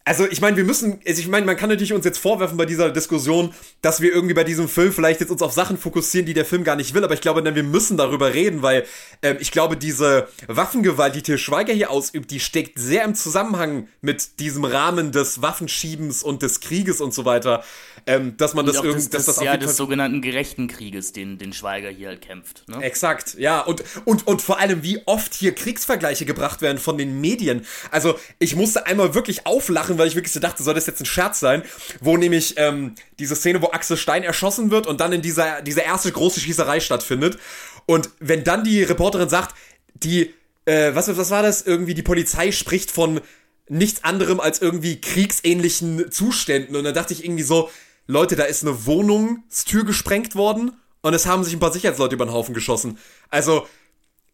also 0.04 0.26
ich 0.28 0.40
meine, 0.40 0.56
wir 0.56 0.64
müssen, 0.64 1.00
also 1.06 1.20
ich 1.20 1.28
meine, 1.28 1.46
man 1.46 1.56
kann 1.56 1.68
natürlich 1.68 1.92
uns 1.92 2.04
jetzt 2.04 2.18
vorwerfen 2.18 2.56
bei 2.56 2.66
dieser 2.66 2.90
Diskussion, 2.90 3.54
dass 3.82 4.00
wir 4.00 4.12
irgendwie 4.12 4.34
bei 4.34 4.44
diesem 4.44 4.68
Film 4.68 4.92
vielleicht 4.92 5.20
jetzt 5.20 5.30
uns 5.30 5.42
auf 5.42 5.52
Sachen 5.52 5.78
fokussieren, 5.78 6.26
die 6.26 6.34
der 6.34 6.44
Film 6.44 6.64
gar 6.64 6.76
nicht 6.76 6.94
will, 6.94 7.04
aber 7.04 7.14
ich 7.14 7.20
glaube, 7.20 7.42
wir 7.42 7.62
müssen 7.62 7.96
darüber 7.96 8.34
reden, 8.34 8.62
weil 8.62 8.84
ähm, 9.22 9.36
ich 9.40 9.52
glaube, 9.52 9.76
diese 9.76 10.28
Waffengewalt, 10.48 11.14
die 11.14 11.22
Til 11.22 11.38
Schweiger 11.38 11.72
hier 11.72 11.90
ausübt, 11.90 12.30
die 12.30 12.40
steckt 12.40 12.78
sehr 12.78 13.04
im 13.04 13.14
Zusammenhang 13.14 13.88
mit 14.00 14.40
diesem 14.40 14.64
Rahmen 14.64 15.12
des 15.12 15.40
Waffenschiebens 15.40 16.22
und 16.22 16.42
des 16.42 16.60
Krieges 16.60 17.00
und 17.00 17.14
so 17.14 17.24
weiter, 17.24 17.62
ähm, 18.06 18.36
dass 18.36 18.54
man 18.54 18.66
Und 18.66 18.74
das 18.74 18.82
irgendwie, 18.82 19.08
dass 19.08 19.26
das 19.26 19.40
ja, 19.40 19.56
des 19.56 19.76
sogenannten 19.76 20.22
gerechten 20.22 20.66
Krieges, 20.66 21.12
den, 21.12 21.38
den 21.38 21.52
Schweiger 21.52 21.88
hier 21.88 22.08
halt 22.08 22.22
kämpft. 22.22 22.68
Ne? 22.68 22.82
Exakt, 22.82 23.36
ja. 23.38 23.60
Und, 23.60 23.84
und, 24.04 24.26
und 24.26 24.42
vor 24.42 24.58
allem, 24.58 24.82
wie 24.82 25.00
oft 25.06 25.34
hier 25.34 25.54
Kriegsvergleiche 25.54 26.24
gebracht 26.24 26.62
werden 26.62 26.78
von 26.78 26.98
den 26.98 27.20
Medien. 27.20 27.64
Also, 27.90 28.18
ich 28.38 28.56
musste 28.56 28.86
einmal 28.86 29.14
wirklich 29.14 29.46
auflachen, 29.46 29.91
weil 29.98 30.08
ich 30.08 30.14
wirklich 30.14 30.32
so 30.32 30.40
dachte, 30.40 30.62
soll 30.62 30.74
das 30.74 30.86
jetzt 30.86 31.00
ein 31.00 31.06
Scherz 31.06 31.40
sein? 31.40 31.62
Wo 32.00 32.16
nämlich 32.16 32.54
ähm, 32.56 32.94
diese 33.18 33.36
Szene, 33.36 33.62
wo 33.62 33.70
Axel 33.70 33.96
Stein 33.96 34.22
erschossen 34.22 34.70
wird 34.70 34.86
und 34.86 35.00
dann 35.00 35.12
in 35.12 35.22
dieser, 35.22 35.62
dieser 35.62 35.84
erste 35.84 36.12
große 36.12 36.40
Schießerei 36.40 36.80
stattfindet. 36.80 37.38
Und 37.86 38.10
wenn 38.20 38.44
dann 38.44 38.64
die 38.64 38.82
Reporterin 38.82 39.28
sagt, 39.28 39.54
die, 39.94 40.34
äh, 40.64 40.94
was, 40.94 41.14
was 41.16 41.30
war 41.30 41.42
das? 41.42 41.62
Irgendwie 41.62 41.94
die 41.94 42.02
Polizei 42.02 42.52
spricht 42.52 42.90
von 42.90 43.20
nichts 43.68 44.04
anderem 44.04 44.40
als 44.40 44.60
irgendwie 44.60 45.00
kriegsähnlichen 45.00 46.10
Zuständen. 46.10 46.76
Und 46.76 46.84
dann 46.84 46.94
dachte 46.94 47.12
ich 47.12 47.24
irgendwie 47.24 47.42
so, 47.42 47.70
Leute, 48.06 48.36
da 48.36 48.44
ist 48.44 48.62
eine 48.62 48.86
Wohnungstür 48.86 49.84
gesprengt 49.84 50.34
worden 50.34 50.72
und 51.02 51.14
es 51.14 51.26
haben 51.26 51.44
sich 51.44 51.52
ein 51.52 51.60
paar 51.60 51.72
Sicherheitsleute 51.72 52.14
über 52.14 52.26
den 52.26 52.32
Haufen 52.32 52.54
geschossen. 52.54 52.98
Also, 53.30 53.66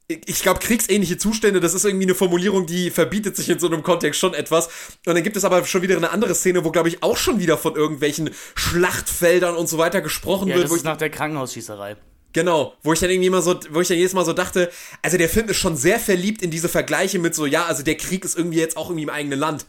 ich 0.09 0.41
glaube, 0.43 0.61
kriegsähnliche 0.61 1.19
Zustände, 1.19 1.61
das 1.61 1.75
ist 1.75 1.85
irgendwie 1.85 2.07
eine 2.07 2.15
Formulierung, 2.15 2.65
die 2.65 2.91
verbietet 2.91 3.37
sich 3.37 3.51
in 3.51 3.59
so 3.59 3.67
einem 3.67 3.83
Kontext 3.83 4.19
schon 4.19 4.33
etwas. 4.33 4.69
Und 5.07 5.15
dann 5.15 5.23
gibt 5.23 5.37
es 5.37 5.45
aber 5.45 5.63
schon 5.67 5.83
wieder 5.83 5.97
eine 5.99 6.11
andere 6.11 6.35
Szene, 6.35 6.65
wo, 6.65 6.71
glaube 6.71 6.89
ich, 6.89 7.03
auch 7.03 7.19
schon 7.19 7.39
wieder 7.41 7.59
von 7.59 7.77
irgendwelchen 7.77 8.31
Schlachtfeldern 8.55 9.55
und 9.55 9.69
so 9.69 9.77
weiter 9.77 10.01
gesprochen 10.01 10.49
Ja, 10.49 10.55
wird. 10.55 10.65
das 10.65 10.71
Wo 10.71 10.77
ist 10.77 10.81
ich, 10.81 10.85
nach 10.87 10.97
der 10.97 11.11
Krankenhausschießerei. 11.11 11.97
genau, 12.33 12.73
wo 12.83 12.95
ich 12.95 13.01
dann 13.01 13.11
irgendwie 13.11 13.27
immer 13.27 13.43
so, 13.43 13.61
wo 13.71 13.83
ich 13.83 13.89
dann 13.89 13.99
jedes 13.99 14.15
Mal 14.15 14.25
so 14.25 14.33
dachte, 14.33 14.71
also 15.03 15.19
der 15.19 15.29
Film 15.29 15.51
ist 15.51 15.59
schon 15.59 15.77
sehr 15.77 16.01
verliebt 16.01 16.41
in 16.41 16.51
diese 16.51 16.71
Vergleiche 16.71 17.19
mit 17.19 17.35
so, 17.35 17.45
ja, 17.45 17.67
also 17.67 17.83
der 17.83 17.97
Krieg 17.99 18.25
ist 18.25 18.35
irgendwie 18.39 18.61
jetzt 18.61 18.79
auch 18.79 18.89
irgendwie 18.89 19.03
im 19.05 19.11
eigenen 19.11 19.39
Land. 19.39 19.67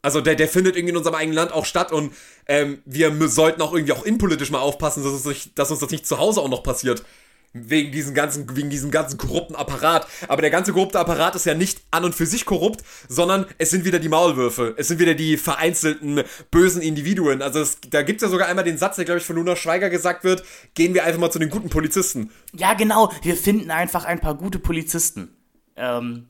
Also 0.00 0.20
der, 0.20 0.36
der 0.36 0.48
findet 0.48 0.76
irgendwie 0.76 0.90
in 0.92 0.96
unserem 0.98 1.16
eigenen 1.16 1.34
Land 1.34 1.50
auch 1.52 1.64
statt 1.64 1.90
und 1.90 2.12
ähm, 2.46 2.82
wir 2.84 3.10
sollten 3.28 3.62
auch 3.62 3.72
irgendwie 3.72 3.94
auch 3.94 4.04
innenpolitisch 4.04 4.50
mal 4.50 4.60
aufpassen, 4.60 5.02
dass, 5.02 5.12
es 5.12 5.24
nicht, 5.24 5.58
dass 5.58 5.70
uns 5.72 5.80
das 5.80 5.90
nicht 5.90 6.06
zu 6.06 6.18
Hause 6.18 6.40
auch 6.40 6.48
noch 6.50 6.62
passiert. 6.62 7.02
Wegen 7.56 7.92
diesem 7.92 8.14
ganzen, 8.14 8.56
wegen 8.56 8.68
diesem 8.68 8.90
ganzen 8.90 9.16
korrupten 9.16 9.54
Apparat. 9.54 10.06
Aber 10.28 10.42
der 10.42 10.50
ganze 10.50 10.72
korrupte 10.72 10.98
Apparat 10.98 11.36
ist 11.36 11.46
ja 11.46 11.54
nicht 11.54 11.80
an 11.92 12.04
und 12.04 12.14
für 12.14 12.26
sich 12.26 12.44
korrupt, 12.44 12.82
sondern 13.08 13.46
es 13.58 13.70
sind 13.70 13.84
wieder 13.84 14.00
die 14.00 14.08
Maulwürfe. 14.08 14.74
Es 14.76 14.88
sind 14.88 14.98
wieder 14.98 15.14
die 15.14 15.36
vereinzelten 15.36 16.22
bösen 16.50 16.82
Individuen. 16.82 17.42
Also 17.42 17.60
es, 17.60 17.78
da 17.88 18.02
gibt's 18.02 18.22
ja 18.22 18.28
sogar 18.28 18.48
einmal 18.48 18.64
den 18.64 18.76
Satz, 18.76 18.96
der 18.96 19.04
glaube 19.04 19.20
ich 19.20 19.24
von 19.24 19.36
Luna 19.36 19.54
Schweiger 19.54 19.88
gesagt 19.88 20.24
wird, 20.24 20.44
gehen 20.74 20.94
wir 20.94 21.04
einfach 21.04 21.20
mal 21.20 21.30
zu 21.30 21.38
den 21.38 21.50
guten 21.50 21.70
Polizisten. 21.70 22.30
Ja, 22.52 22.74
genau. 22.74 23.12
Wir 23.22 23.36
finden 23.36 23.70
einfach 23.70 24.04
ein 24.04 24.20
paar 24.20 24.34
gute 24.34 24.58
Polizisten. 24.58 25.36
Ähm, 25.76 26.26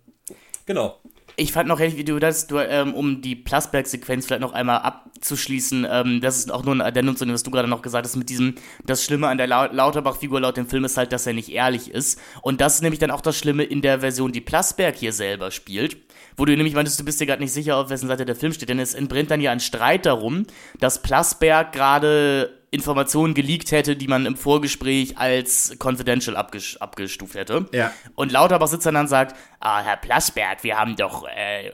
Genau. 0.67 0.99
Ich 1.37 1.53
fand 1.53 1.69
noch 1.69 1.81
richtig, 1.81 1.99
wie 1.99 2.05
du 2.05 2.19
das, 2.19 2.47
du, 2.47 2.59
ähm, 2.59 2.95
um 2.95 3.21
die 3.21 3.35
Plasberg-Sequenz 3.35 4.27
vielleicht 4.27 4.41
noch 4.41 4.53
einmal 4.53 4.79
abzuschließen, 4.79 5.87
ähm, 5.91 6.21
das 6.21 6.39
ist 6.39 6.53
auch 6.53 6.65
nur 6.65 6.75
ein 6.75 6.81
Addendum 6.81 7.17
zu 7.17 7.25
dem, 7.25 7.35
was 7.35 7.43
du 7.43 7.51
gerade 7.51 7.69
noch 7.69 7.83
gesagt 7.83 8.07
hast, 8.07 8.17
mit 8.17 8.29
diesem, 8.29 8.55
das 8.85 9.05
Schlimme 9.05 9.29
an 9.29 9.39
der 9.39 9.47
Lau 9.47 9.67
Lauterbach-Figur 9.67 10.41
laut 10.41 10.57
dem 10.57 10.69
Film 10.69 10.85
ist 10.85 10.97
halt, 10.97 11.13
dass 11.13 11.27
er 11.27 11.33
nicht 11.33 11.51
ehrlich 11.51 11.91
ist. 11.91 12.21
Und 12.43 12.61
das 12.61 12.77
ist 12.77 12.83
nämlich 12.83 13.01
dann 13.01 13.11
auch 13.11 13.21
das 13.21 13.37
Schlimme 13.37 13.65
in 13.65 13.83
der 13.83 14.01
Version, 14.01 14.33
die 14.33 14.41
Plasberg 14.41 14.97
hier 14.97 15.13
selber 15.13 15.51
spielt. 15.51 15.97
Wo 16.37 16.45
du 16.45 16.57
nämlich 16.57 16.75
meintest, 16.75 16.99
du 16.99 17.05
bist 17.05 17.21
dir 17.21 17.27
gerade 17.27 17.43
nicht 17.43 17.53
sicher, 17.53 17.77
auf 17.77 17.91
wessen 17.91 18.09
Seite 18.09 18.25
der 18.25 18.37
Film 18.37 18.53
steht, 18.53 18.69
denn 18.69 18.79
es 18.79 18.95
entbrennt 18.95 19.31
dann 19.31 19.41
ja 19.41 19.53
ein 19.53 19.61
Streit 19.61 20.07
darum, 20.07 20.47
dass 20.79 21.03
Plasberg 21.03 21.73
gerade 21.73 22.64
Informationen 22.75 23.35
geleakt 23.35 23.71
hätte, 23.71 23.95
die 23.95 24.09
man 24.09 24.27
im 24.27 24.37
Vorgespräch 24.37 25.17
als 25.17 25.77
confidential 25.79 26.37
abges 26.37 26.77
abgestuft 26.81 27.37
hätte. 27.37 27.67
Ja. 27.73 27.93
Und 28.17 28.33
Lauterbach 28.33 28.67
sitzt 28.67 28.85
dann 28.85 28.97
und 28.97 29.07
sagt, 29.07 29.37
ah, 29.61 29.81
Herr 29.81 29.97
Plasberg, 29.97 30.65
wir 30.65 30.77
haben 30.77 30.97
doch, 30.97 31.25
äh, 31.29 31.71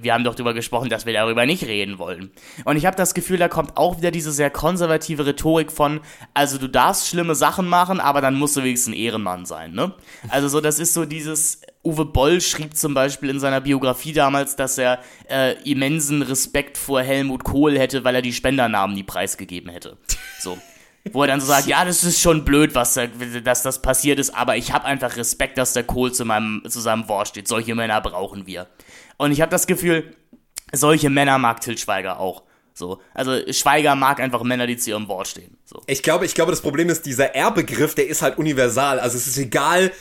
wir 0.00 0.12
haben 0.12 0.24
doch 0.24 0.34
darüber 0.34 0.52
gesprochen, 0.52 0.90
dass 0.90 1.06
wir 1.06 1.14
darüber 1.14 1.46
nicht 1.46 1.64
reden 1.64 1.98
wollen. 1.98 2.30
Und 2.64 2.76
ich 2.76 2.84
habe 2.84 2.96
das 2.96 3.14
Gefühl, 3.14 3.38
da 3.38 3.48
kommt 3.48 3.78
auch 3.78 3.96
wieder 3.96 4.10
diese 4.10 4.30
sehr 4.30 4.50
konservative 4.50 5.24
Rhetorik 5.26 5.72
von, 5.72 6.00
also 6.34 6.58
du 6.58 6.68
darfst 6.68 7.08
schlimme 7.08 7.34
Sachen 7.34 7.66
machen, 7.66 7.98
aber 7.98 8.20
dann 8.20 8.34
musst 8.34 8.56
du 8.56 8.62
wenigstens 8.62 8.94
ein 8.94 8.98
Ehrenmann 8.98 9.46
sein, 9.46 9.72
ne? 9.72 9.94
Also 10.28 10.48
so, 10.48 10.60
das 10.60 10.78
ist 10.78 10.92
so 10.92 11.06
dieses, 11.06 11.62
Uwe 11.86 12.04
Boll 12.04 12.40
schrieb 12.40 12.76
zum 12.76 12.94
Beispiel 12.94 13.30
in 13.30 13.40
seiner 13.40 13.60
Biografie 13.60 14.12
damals, 14.12 14.56
dass 14.56 14.76
er 14.76 15.00
äh, 15.30 15.54
immensen 15.62 16.22
Respekt 16.22 16.76
vor 16.76 17.00
Helmut 17.00 17.44
Kohl 17.44 17.78
hätte, 17.78 18.04
weil 18.04 18.16
er 18.16 18.22
die 18.22 18.32
Spendernamen 18.32 18.94
nie 18.94 19.04
preisgegeben 19.04 19.70
hätte. 19.70 19.96
So. 20.40 20.58
Wo 21.12 21.22
er 21.22 21.28
dann 21.28 21.40
so 21.40 21.46
sagt, 21.46 21.68
ja, 21.68 21.84
das 21.84 22.02
ist 22.02 22.20
schon 22.20 22.44
blöd, 22.44 22.74
was 22.74 22.94
da, 22.94 23.06
dass 23.06 23.62
das 23.62 23.80
passiert 23.80 24.18
ist, 24.18 24.34
aber 24.34 24.56
ich 24.56 24.72
habe 24.72 24.84
einfach 24.84 25.16
Respekt, 25.16 25.56
dass 25.56 25.72
der 25.72 25.84
Kohl 25.84 26.12
zu, 26.12 26.24
meinem, 26.24 26.62
zu 26.68 26.80
seinem 26.80 27.08
Wort 27.08 27.28
steht. 27.28 27.46
Solche 27.46 27.76
Männer 27.76 28.00
brauchen 28.00 28.46
wir. 28.48 28.66
Und 29.16 29.30
ich 29.30 29.40
habe 29.40 29.50
das 29.50 29.68
Gefühl, 29.68 30.16
solche 30.72 31.08
Männer 31.08 31.38
mag 31.38 31.60
Til 31.60 31.78
Schweiger 31.78 32.18
auch. 32.18 32.42
So. 32.74 33.00
Also 33.14 33.40
Schweiger 33.52 33.94
mag 33.94 34.20
einfach 34.20 34.42
Männer, 34.42 34.66
die 34.66 34.76
zu 34.76 34.90
ihrem 34.90 35.08
Wort 35.08 35.28
stehen. 35.28 35.56
So. 35.64 35.80
Ich 35.86 36.02
glaube, 36.02 36.26
ich 36.26 36.34
glaube, 36.34 36.50
das 36.50 36.60
Problem 36.60 36.90
ist, 36.90 37.06
dieser 37.06 37.34
R-Begriff, 37.34 37.94
der 37.94 38.06
ist 38.08 38.20
halt 38.22 38.36
universal. 38.36 39.00
Also 39.00 39.16
es 39.16 39.26
ist 39.26 39.38
egal, 39.38 39.92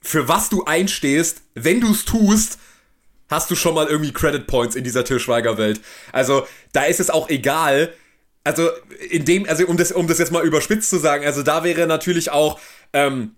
für 0.00 0.28
was 0.28 0.48
du 0.48 0.64
einstehst, 0.64 1.42
wenn 1.54 1.80
du 1.80 1.92
es 1.92 2.04
tust, 2.04 2.58
hast 3.28 3.50
du 3.50 3.54
schon 3.54 3.74
mal 3.74 3.86
irgendwie 3.86 4.12
Credit 4.12 4.46
Points 4.46 4.74
in 4.74 4.84
dieser 4.84 5.04
Til 5.04 5.20
Schweiger 5.20 5.56
Welt. 5.56 5.80
Also 6.12 6.46
da 6.72 6.84
ist 6.84 7.00
es 7.00 7.10
auch 7.10 7.28
egal. 7.28 7.92
Also 8.42 8.68
in 9.10 9.24
dem, 9.24 9.46
also 9.48 9.66
um 9.66 9.76
das, 9.76 9.92
um 9.92 10.08
das 10.08 10.18
jetzt 10.18 10.32
mal 10.32 10.44
überspitzt 10.44 10.90
zu 10.90 10.98
sagen, 10.98 11.24
also 11.24 11.42
da 11.42 11.62
wäre 11.62 11.86
natürlich 11.86 12.30
auch 12.30 12.58
ähm, 12.92 13.36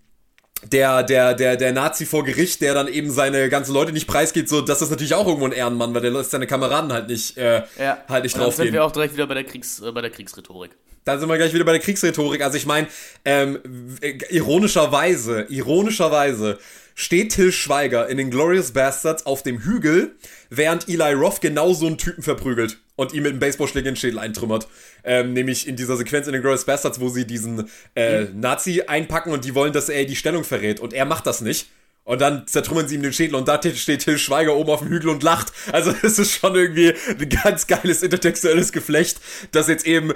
der, 0.71 1.03
der, 1.03 1.33
der, 1.33 1.57
der 1.57 1.73
Nazi 1.73 2.05
vor 2.05 2.23
Gericht, 2.23 2.61
der 2.61 2.73
dann 2.73 2.87
eben 2.87 3.11
seine 3.11 3.49
ganzen 3.49 3.73
Leute 3.73 3.91
nicht 3.91 4.07
preisgeht, 4.07 4.47
so, 4.47 4.61
das 4.61 4.81
ist 4.81 4.89
natürlich 4.89 5.13
auch 5.13 5.27
irgendwo 5.27 5.45
ein 5.45 5.51
Ehrenmann, 5.51 5.93
weil 5.93 6.01
der 6.01 6.11
lässt 6.11 6.31
seine 6.31 6.47
Kameraden 6.47 6.93
halt 6.93 7.09
nicht, 7.09 7.37
äh, 7.37 7.63
halt 8.07 8.23
nicht 8.23 8.35
Und 8.35 8.39
dann 8.39 8.45
drauf 8.45 8.55
sind 8.55 8.71
wir 8.71 8.83
auch 8.83 8.91
direkt 8.91 9.13
wieder 9.13 9.27
bei 9.27 9.33
der, 9.33 9.43
Kriegs, 9.43 9.81
äh, 9.81 9.91
bei 9.91 10.01
der 10.01 10.09
Kriegsrhetorik. 10.09 10.71
Da 11.05 11.17
sind 11.17 11.27
wir 11.29 11.37
gleich 11.37 11.53
wieder 11.53 11.65
bei 11.65 11.73
der 11.73 11.81
Kriegsrhetorik. 11.81 12.41
Also 12.41 12.57
ich 12.57 12.65
meine, 12.65 12.87
ähm, 13.25 13.59
w- 13.63 14.17
ironischerweise, 14.29 15.45
ironischerweise 15.49 16.59
steht 16.95 17.33
Till 17.33 17.51
Schweiger 17.51 18.07
in 18.07 18.17
den 18.17 18.29
Glorious 18.29 18.71
Bastards 18.71 19.25
auf 19.25 19.41
dem 19.43 19.59
Hügel, 19.63 20.15
während 20.49 20.87
Eli 20.87 21.13
Roth 21.13 21.41
genau 21.41 21.73
so 21.73 21.87
einen 21.87 21.97
Typen 21.97 22.21
verprügelt 22.23 22.77
und 22.95 23.13
ihm 23.13 23.23
mit 23.23 23.31
einem 23.31 23.39
Baseballschläger 23.39 23.89
in 23.89 23.95
den 23.95 23.99
Schädel 23.99 24.19
eintrümmert. 24.19 24.67
Ähm, 25.03 25.33
nämlich 25.33 25.67
in 25.67 25.75
dieser 25.75 25.97
Sequenz 25.97 26.27
in 26.27 26.33
den 26.33 26.41
Glorious 26.41 26.65
Bastards, 26.65 26.99
wo 26.99 27.09
sie 27.09 27.25
diesen 27.25 27.69
äh, 27.95 28.25
Nazi 28.33 28.83
einpacken 28.85 29.33
und 29.33 29.43
die 29.43 29.55
wollen, 29.55 29.73
dass 29.73 29.89
er 29.89 30.05
die 30.05 30.15
Stellung 30.15 30.43
verrät. 30.43 30.79
Und 30.79 30.93
er 30.93 31.05
macht 31.05 31.25
das 31.25 31.41
nicht. 31.41 31.67
Und 32.05 32.19
dann 32.19 32.45
zertrümmern 32.47 32.87
sie 32.87 32.95
ihm 32.95 33.01
den 33.01 33.13
Schädel 33.13 33.35
und 33.35 33.47
da 33.47 33.61
steht 33.61 34.01
Till 34.01 34.17
Schweiger 34.17 34.55
oben 34.55 34.69
auf 34.71 34.79
dem 34.79 34.89
Hügel 34.89 35.09
und 35.09 35.23
lacht. 35.23 35.53
Also 35.71 35.93
es 36.03 36.19
ist 36.19 36.33
schon 36.33 36.55
irgendwie 36.55 36.93
ein 37.07 37.29
ganz 37.29 37.67
geiles 37.67 38.03
intertextuelles 38.03 38.71
Geflecht, 38.73 39.21
das 39.51 39.67
jetzt 39.67 39.87
eben, 39.87 40.13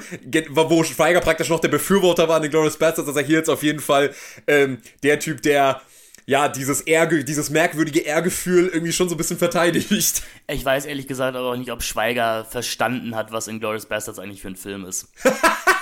wo 0.50 0.84
Schweiger 0.84 1.21
praktisch 1.21 1.50
noch 1.50 1.62
der 1.62 1.69
Befürworter 1.69 2.28
war 2.28 2.38
an 2.38 2.41
den 2.41 2.52
Glorious 2.52 2.78
Bastards, 2.78 3.08
dass 3.08 3.15
er 3.15 3.23
hier 3.23 3.38
jetzt 3.38 3.50
auf 3.50 3.63
jeden 3.63 3.80
Fall 3.80 4.13
ähm, 4.47 4.80
der 5.04 5.19
Typ, 5.19 5.41
der 5.41 5.82
ja, 6.30 6.50
dieses 6.50 6.82
Ehrge 6.82 7.23
dieses 7.23 7.50
merkwürdige 7.50 8.02
Ehrgefühl 8.02 8.67
irgendwie 8.67 8.91
schon 8.91 9.08
so 9.08 9.15
ein 9.15 9.17
bisschen 9.17 9.38
verteidigt. 9.38 10.23
Ich 10.50 10.63
weiß 10.63 10.86
ehrlich 10.86 11.08
gesagt 11.08 11.36
aber 11.36 11.52
auch 11.52 11.58
nicht, 11.58 11.71
ob 11.71 11.84
Schweiger 11.84 12.45
verstanden 12.45 13.15
hat, 13.15 13.34
was 13.34 13.50
Inglourious 13.50 13.86
Bastards 13.86 14.17
eigentlich 14.17 14.41
für 14.41 14.47
ein 14.47 14.56
Film 14.56 14.86
ist. 14.86 15.10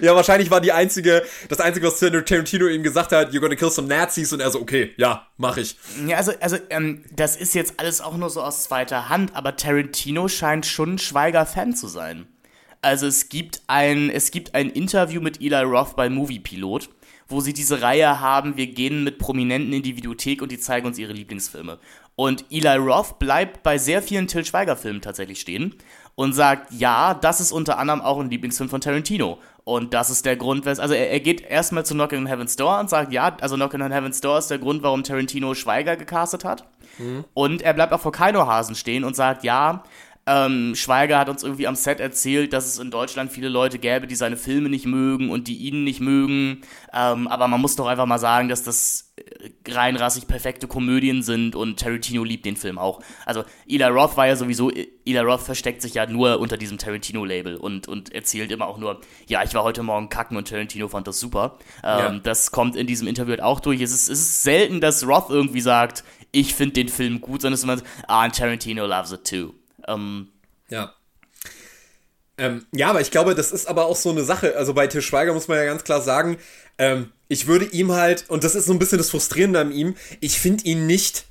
ja, 0.00 0.14
wahrscheinlich 0.14 0.50
war 0.50 0.60
die 0.60 0.72
einzige, 0.72 1.22
das 1.48 1.60
einzige, 1.60 1.86
was 1.86 1.98
Tarantino 1.98 2.66
ihm 2.66 2.82
gesagt 2.82 3.12
hat, 3.12 3.32
you're 3.32 3.40
gonna 3.40 3.56
kill 3.56 3.70
some 3.70 3.88
Nazis 3.88 4.32
und 4.32 4.40
er 4.40 4.50
so, 4.50 4.60
okay, 4.60 4.92
ja, 4.96 5.26
mach 5.36 5.56
ich. 5.56 5.76
Ja, 6.06 6.16
also, 6.16 6.32
also, 6.40 6.56
ähm, 6.70 7.04
das 7.14 7.36
ist 7.36 7.54
jetzt 7.54 7.74
alles 7.78 8.00
auch 8.00 8.16
nur 8.16 8.30
so 8.30 8.42
aus 8.42 8.64
zweiter 8.64 9.08
Hand, 9.08 9.34
aber 9.34 9.56
Tarantino 9.56 10.28
scheint 10.28 10.66
schon 10.66 10.98
Schweiger-Fan 10.98 11.74
zu 11.74 11.88
sein. 11.88 12.26
Also 12.82 13.06
es 13.06 13.28
gibt 13.28 13.62
ein, 13.68 14.10
es 14.10 14.32
gibt 14.32 14.56
ein 14.56 14.68
Interview 14.68 15.20
mit 15.20 15.40
Eli 15.40 15.62
Roth 15.62 15.94
bei 15.94 16.10
Movie 16.10 16.40
Pilot, 16.40 16.90
wo 17.28 17.40
sie 17.40 17.52
diese 17.52 17.80
Reihe 17.80 18.18
haben, 18.18 18.56
wir 18.56 18.66
gehen 18.66 19.04
mit 19.04 19.18
Prominenten 19.18 19.72
in 19.72 19.84
die 19.84 19.96
Videothek 19.96 20.42
und 20.42 20.50
die 20.50 20.58
zeigen 20.58 20.88
uns 20.88 20.98
ihre 20.98 21.12
Lieblingsfilme. 21.12 21.78
Und 22.16 22.44
Eli 22.50 22.76
Roth 22.76 23.20
bleibt 23.20 23.62
bei 23.62 23.78
sehr 23.78 24.02
vielen 24.02 24.26
Till 24.26 24.44
Schweiger 24.44 24.76
Filmen 24.76 25.00
tatsächlich 25.00 25.40
stehen 25.40 25.76
und 26.14 26.32
sagt, 26.34 26.72
ja, 26.72 27.14
das 27.14 27.40
ist 27.40 27.52
unter 27.52 27.78
anderem 27.78 28.00
auch 28.00 28.18
ein 28.20 28.30
Lieblingsfilm 28.30 28.68
von 28.68 28.80
Tarantino. 28.80 29.38
Und 29.64 29.94
das 29.94 30.10
ist 30.10 30.26
der 30.26 30.36
Grund, 30.36 30.66
also 30.66 30.92
er, 30.92 31.10
er 31.10 31.20
geht 31.20 31.40
erstmal 31.40 31.86
zu 31.86 31.94
Knocking 31.94 32.18
on 32.18 32.26
Heaven's 32.26 32.56
Door 32.56 32.80
und 32.80 32.90
sagt, 32.90 33.12
ja, 33.12 33.36
also 33.40 33.54
Knocking 33.54 33.80
on 33.82 33.92
Heaven's 33.92 34.20
Door 34.20 34.38
ist 34.38 34.50
der 34.50 34.58
Grund, 34.58 34.82
warum 34.82 35.04
Tarantino 35.04 35.54
Schweiger 35.54 35.96
gecastet 35.96 36.44
hat. 36.44 36.64
Mhm. 36.98 37.24
Und 37.32 37.62
er 37.62 37.72
bleibt 37.72 37.92
auch 37.92 38.00
vor 38.00 38.12
Keinohasen 38.12 38.74
stehen 38.74 39.04
und 39.04 39.14
sagt, 39.14 39.44
ja, 39.44 39.84
ähm, 40.26 40.74
Schweiger 40.74 41.18
hat 41.18 41.28
uns 41.28 41.42
irgendwie 41.42 41.66
am 41.66 41.74
Set 41.74 41.98
erzählt, 42.00 42.52
dass 42.52 42.66
es 42.66 42.78
in 42.78 42.90
Deutschland 42.90 43.32
viele 43.32 43.48
Leute 43.48 43.78
gäbe, 43.78 44.06
die 44.06 44.14
seine 44.14 44.36
Filme 44.36 44.68
nicht 44.68 44.86
mögen 44.86 45.30
und 45.30 45.48
die 45.48 45.56
ihn 45.56 45.84
nicht 45.84 46.00
mögen. 46.00 46.62
Ähm, 46.92 47.26
aber 47.26 47.48
man 47.48 47.60
muss 47.60 47.76
doch 47.76 47.86
einfach 47.86 48.06
mal 48.06 48.18
sagen, 48.18 48.48
dass 48.48 48.62
das 48.62 49.11
reinrassig 49.68 50.26
perfekte 50.26 50.66
Komödien 50.66 51.22
sind 51.22 51.56
und 51.56 51.78
Tarantino 51.78 52.24
liebt 52.24 52.44
den 52.44 52.56
Film 52.56 52.78
auch. 52.78 53.00
Also 53.26 53.44
Eli 53.68 53.84
Roth 53.84 54.16
war 54.16 54.26
ja 54.26 54.36
sowieso, 54.36 54.70
Eli 54.70 55.18
Roth 55.18 55.42
versteckt 55.42 55.82
sich 55.82 55.94
ja 55.94 56.06
nur 56.06 56.40
unter 56.40 56.56
diesem 56.56 56.78
Tarantino-Label 56.78 57.56
und, 57.56 57.88
und 57.88 58.14
erzählt 58.14 58.50
immer 58.52 58.66
auch 58.66 58.78
nur, 58.78 59.00
ja, 59.26 59.42
ich 59.42 59.54
war 59.54 59.64
heute 59.64 59.82
Morgen 59.82 60.08
kacken 60.08 60.36
und 60.36 60.48
Tarantino 60.48 60.88
fand 60.88 61.06
das 61.06 61.20
super. 61.20 61.58
Ähm, 61.82 61.98
ja. 61.98 62.18
Das 62.22 62.50
kommt 62.50 62.76
in 62.76 62.86
diesem 62.86 63.08
Interview 63.08 63.30
halt 63.30 63.42
auch 63.42 63.60
durch. 63.60 63.80
Es 63.80 63.92
ist, 63.92 64.08
es 64.08 64.20
ist 64.20 64.42
selten, 64.42 64.80
dass 64.80 65.06
Roth 65.06 65.30
irgendwie 65.30 65.60
sagt, 65.60 66.04
ich 66.32 66.54
finde 66.54 66.74
den 66.74 66.88
Film 66.88 67.20
gut, 67.20 67.42
sondern 67.42 67.54
es 67.54 67.60
ist 67.60 67.64
immer, 67.64 67.78
ah, 68.08 68.28
Tarantino 68.28 68.86
loves 68.86 69.12
it 69.12 69.24
too. 69.24 69.52
Ähm, 69.86 70.28
ja. 70.68 70.92
Ähm, 72.38 72.66
ja, 72.72 72.88
aber 72.90 73.00
ich 73.00 73.10
glaube, 73.10 73.34
das 73.34 73.52
ist 73.52 73.66
aber 73.66 73.86
auch 73.86 73.96
so 73.96 74.10
eine 74.10 74.24
Sache. 74.24 74.56
Also 74.56 74.72
bei 74.72 74.86
Til 74.86 75.02
Schweiger 75.02 75.34
muss 75.34 75.48
man 75.48 75.58
ja 75.58 75.64
ganz 75.64 75.84
klar 75.84 76.00
sagen, 76.00 76.38
ähm, 76.78 77.12
ich 77.28 77.46
würde 77.46 77.66
ihm 77.66 77.92
halt, 77.92 78.28
und 78.28 78.44
das 78.44 78.54
ist 78.54 78.66
so 78.66 78.72
ein 78.72 78.78
bisschen 78.78 78.98
das 78.98 79.10
Frustrierende 79.10 79.60
an 79.60 79.72
ihm, 79.72 79.94
ich 80.20 80.38
finde 80.38 80.64
ihn 80.64 80.86
nicht 80.86 81.26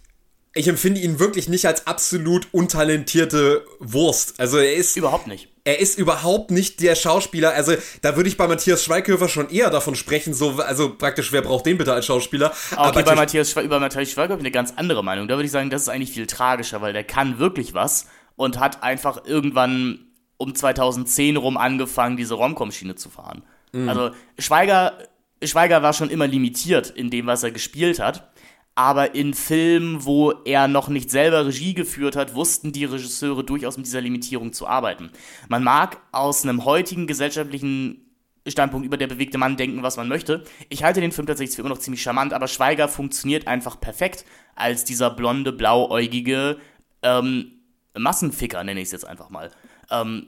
ich 0.54 0.68
empfinde 0.68 1.00
ihn 1.00 1.20
wirklich 1.20 1.48
nicht 1.48 1.66
als 1.66 1.88
absolut 1.88 2.48
untalentierte 2.52 3.66
Wurst. 3.80 4.40
Also 4.40 4.58
er 4.58 4.76
ist. 4.76 4.98
Überhaupt 4.98 5.28
nicht. 5.28 5.48
Er 5.64 5.80
ist 5.80 5.98
überhaupt 5.98 6.52
nicht 6.52 6.82
der 6.82 6.96
Schauspieler. 6.96 7.54
Also 7.54 7.74
da 8.02 8.16
würde 8.16 8.28
ich 8.28 8.36
bei 8.36 8.48
Matthias 8.48 8.84
Schweighöfer 8.84 9.30
schon 9.30 9.50
eher 9.50 9.70
davon 9.70 9.96
sprechen, 9.96 10.34
so, 10.34 10.54
also 10.58 10.96
praktisch, 10.96 11.32
wer 11.32 11.42
braucht 11.42 11.68
den 11.68 11.78
bitte 11.78 11.94
als 11.94 12.08
Schauspieler? 12.08 12.52
Okay, 12.72 12.76
Aber 12.76 13.04
bei 13.04 13.16
Matthias, 13.16 13.56
über 13.56 13.80
Matthias 13.80 14.10
Schweighöfer 14.10 14.40
eine 14.40 14.52
ganz 14.52 14.74
andere 14.76 15.04
Meinung. 15.04 15.28
Da 15.28 15.36
würde 15.36 15.46
ich 15.46 15.52
sagen, 15.52 15.70
das 15.70 15.84
ist 15.84 15.90
eigentlich 15.90 16.12
viel 16.12 16.28
tragischer, 16.28 16.82
weil 16.82 16.94
der 16.94 17.04
kann 17.04 17.40
wirklich 17.40 17.74
was 17.74 18.08
und 18.36 18.60
hat 18.60 18.84
einfach 18.84 19.24
irgendwann 19.26 20.08
um 20.38 20.56
2010 20.56 21.38
rum 21.38 21.56
angefangen, 21.56 22.18
diese 22.18 22.34
Romcom-Schiene 22.34 22.96
zu 22.96 23.10
fahren. 23.10 23.44
Mhm. 23.72 23.88
Also 23.88 24.12
Schweiger, 24.40 24.98
Schweiger 25.44 25.82
war 25.82 25.94
schon 25.94 26.10
immer 26.10 26.28
limitiert 26.28 26.90
in 26.90 27.10
dem, 27.10 27.26
was 27.26 27.44
er 27.44 27.52
gespielt 27.52 28.00
hat. 28.00 28.32
Aber 28.74 29.16
in 29.16 29.34
Filmen, 29.34 30.06
wo 30.06 30.32
er 30.32 30.68
noch 30.68 30.88
nicht 30.88 31.12
selber 31.12 31.46
Regie 31.46 31.74
geführt 31.74 32.16
hat, 32.16 32.36
wussten 32.36 32.72
die 32.72 32.86
Regisseure 32.86 33.44
durchaus 33.44 33.76
mit 33.76 33.86
dieser 33.86 34.02
Limitierung 34.02 34.54
zu 34.54 34.66
arbeiten. 34.66 35.12
Man 35.50 35.64
mag 35.64 35.98
aus 36.14 36.44
einem 36.44 36.64
heutigen 36.64 37.06
gesellschaftlichen 37.06 38.06
Standpunkt 38.48 38.86
über 38.86 38.98
der 38.98 39.08
bewegte 39.08 39.38
Mann 39.38 39.58
denken, 39.58 39.84
was 39.84 39.98
man 39.98 40.08
möchte. 40.08 40.46
Ich 40.70 40.84
halte 40.84 41.02
den 41.02 41.12
Film 41.12 41.28
tatsächlich 41.28 41.56
für 41.56 41.62
immer 41.62 41.70
noch 41.70 41.80
ziemlich 41.80 42.02
charmant, 42.02 42.34
aber 42.34 42.48
Schweiger 42.48 42.88
funktioniert 42.88 43.46
einfach 43.46 43.80
perfekt 43.80 44.26
als 44.56 44.84
dieser 44.84 45.12
blonde, 45.12 45.52
blauäugige 45.52 46.58
ähm, 47.04 47.52
Massenficker, 47.98 48.64
nenne 48.64 48.80
ich 48.80 48.88
es 48.88 48.94
jetzt 48.94 49.06
einfach 49.06 49.30
mal. 49.30 49.52
Ähm, 49.92 50.28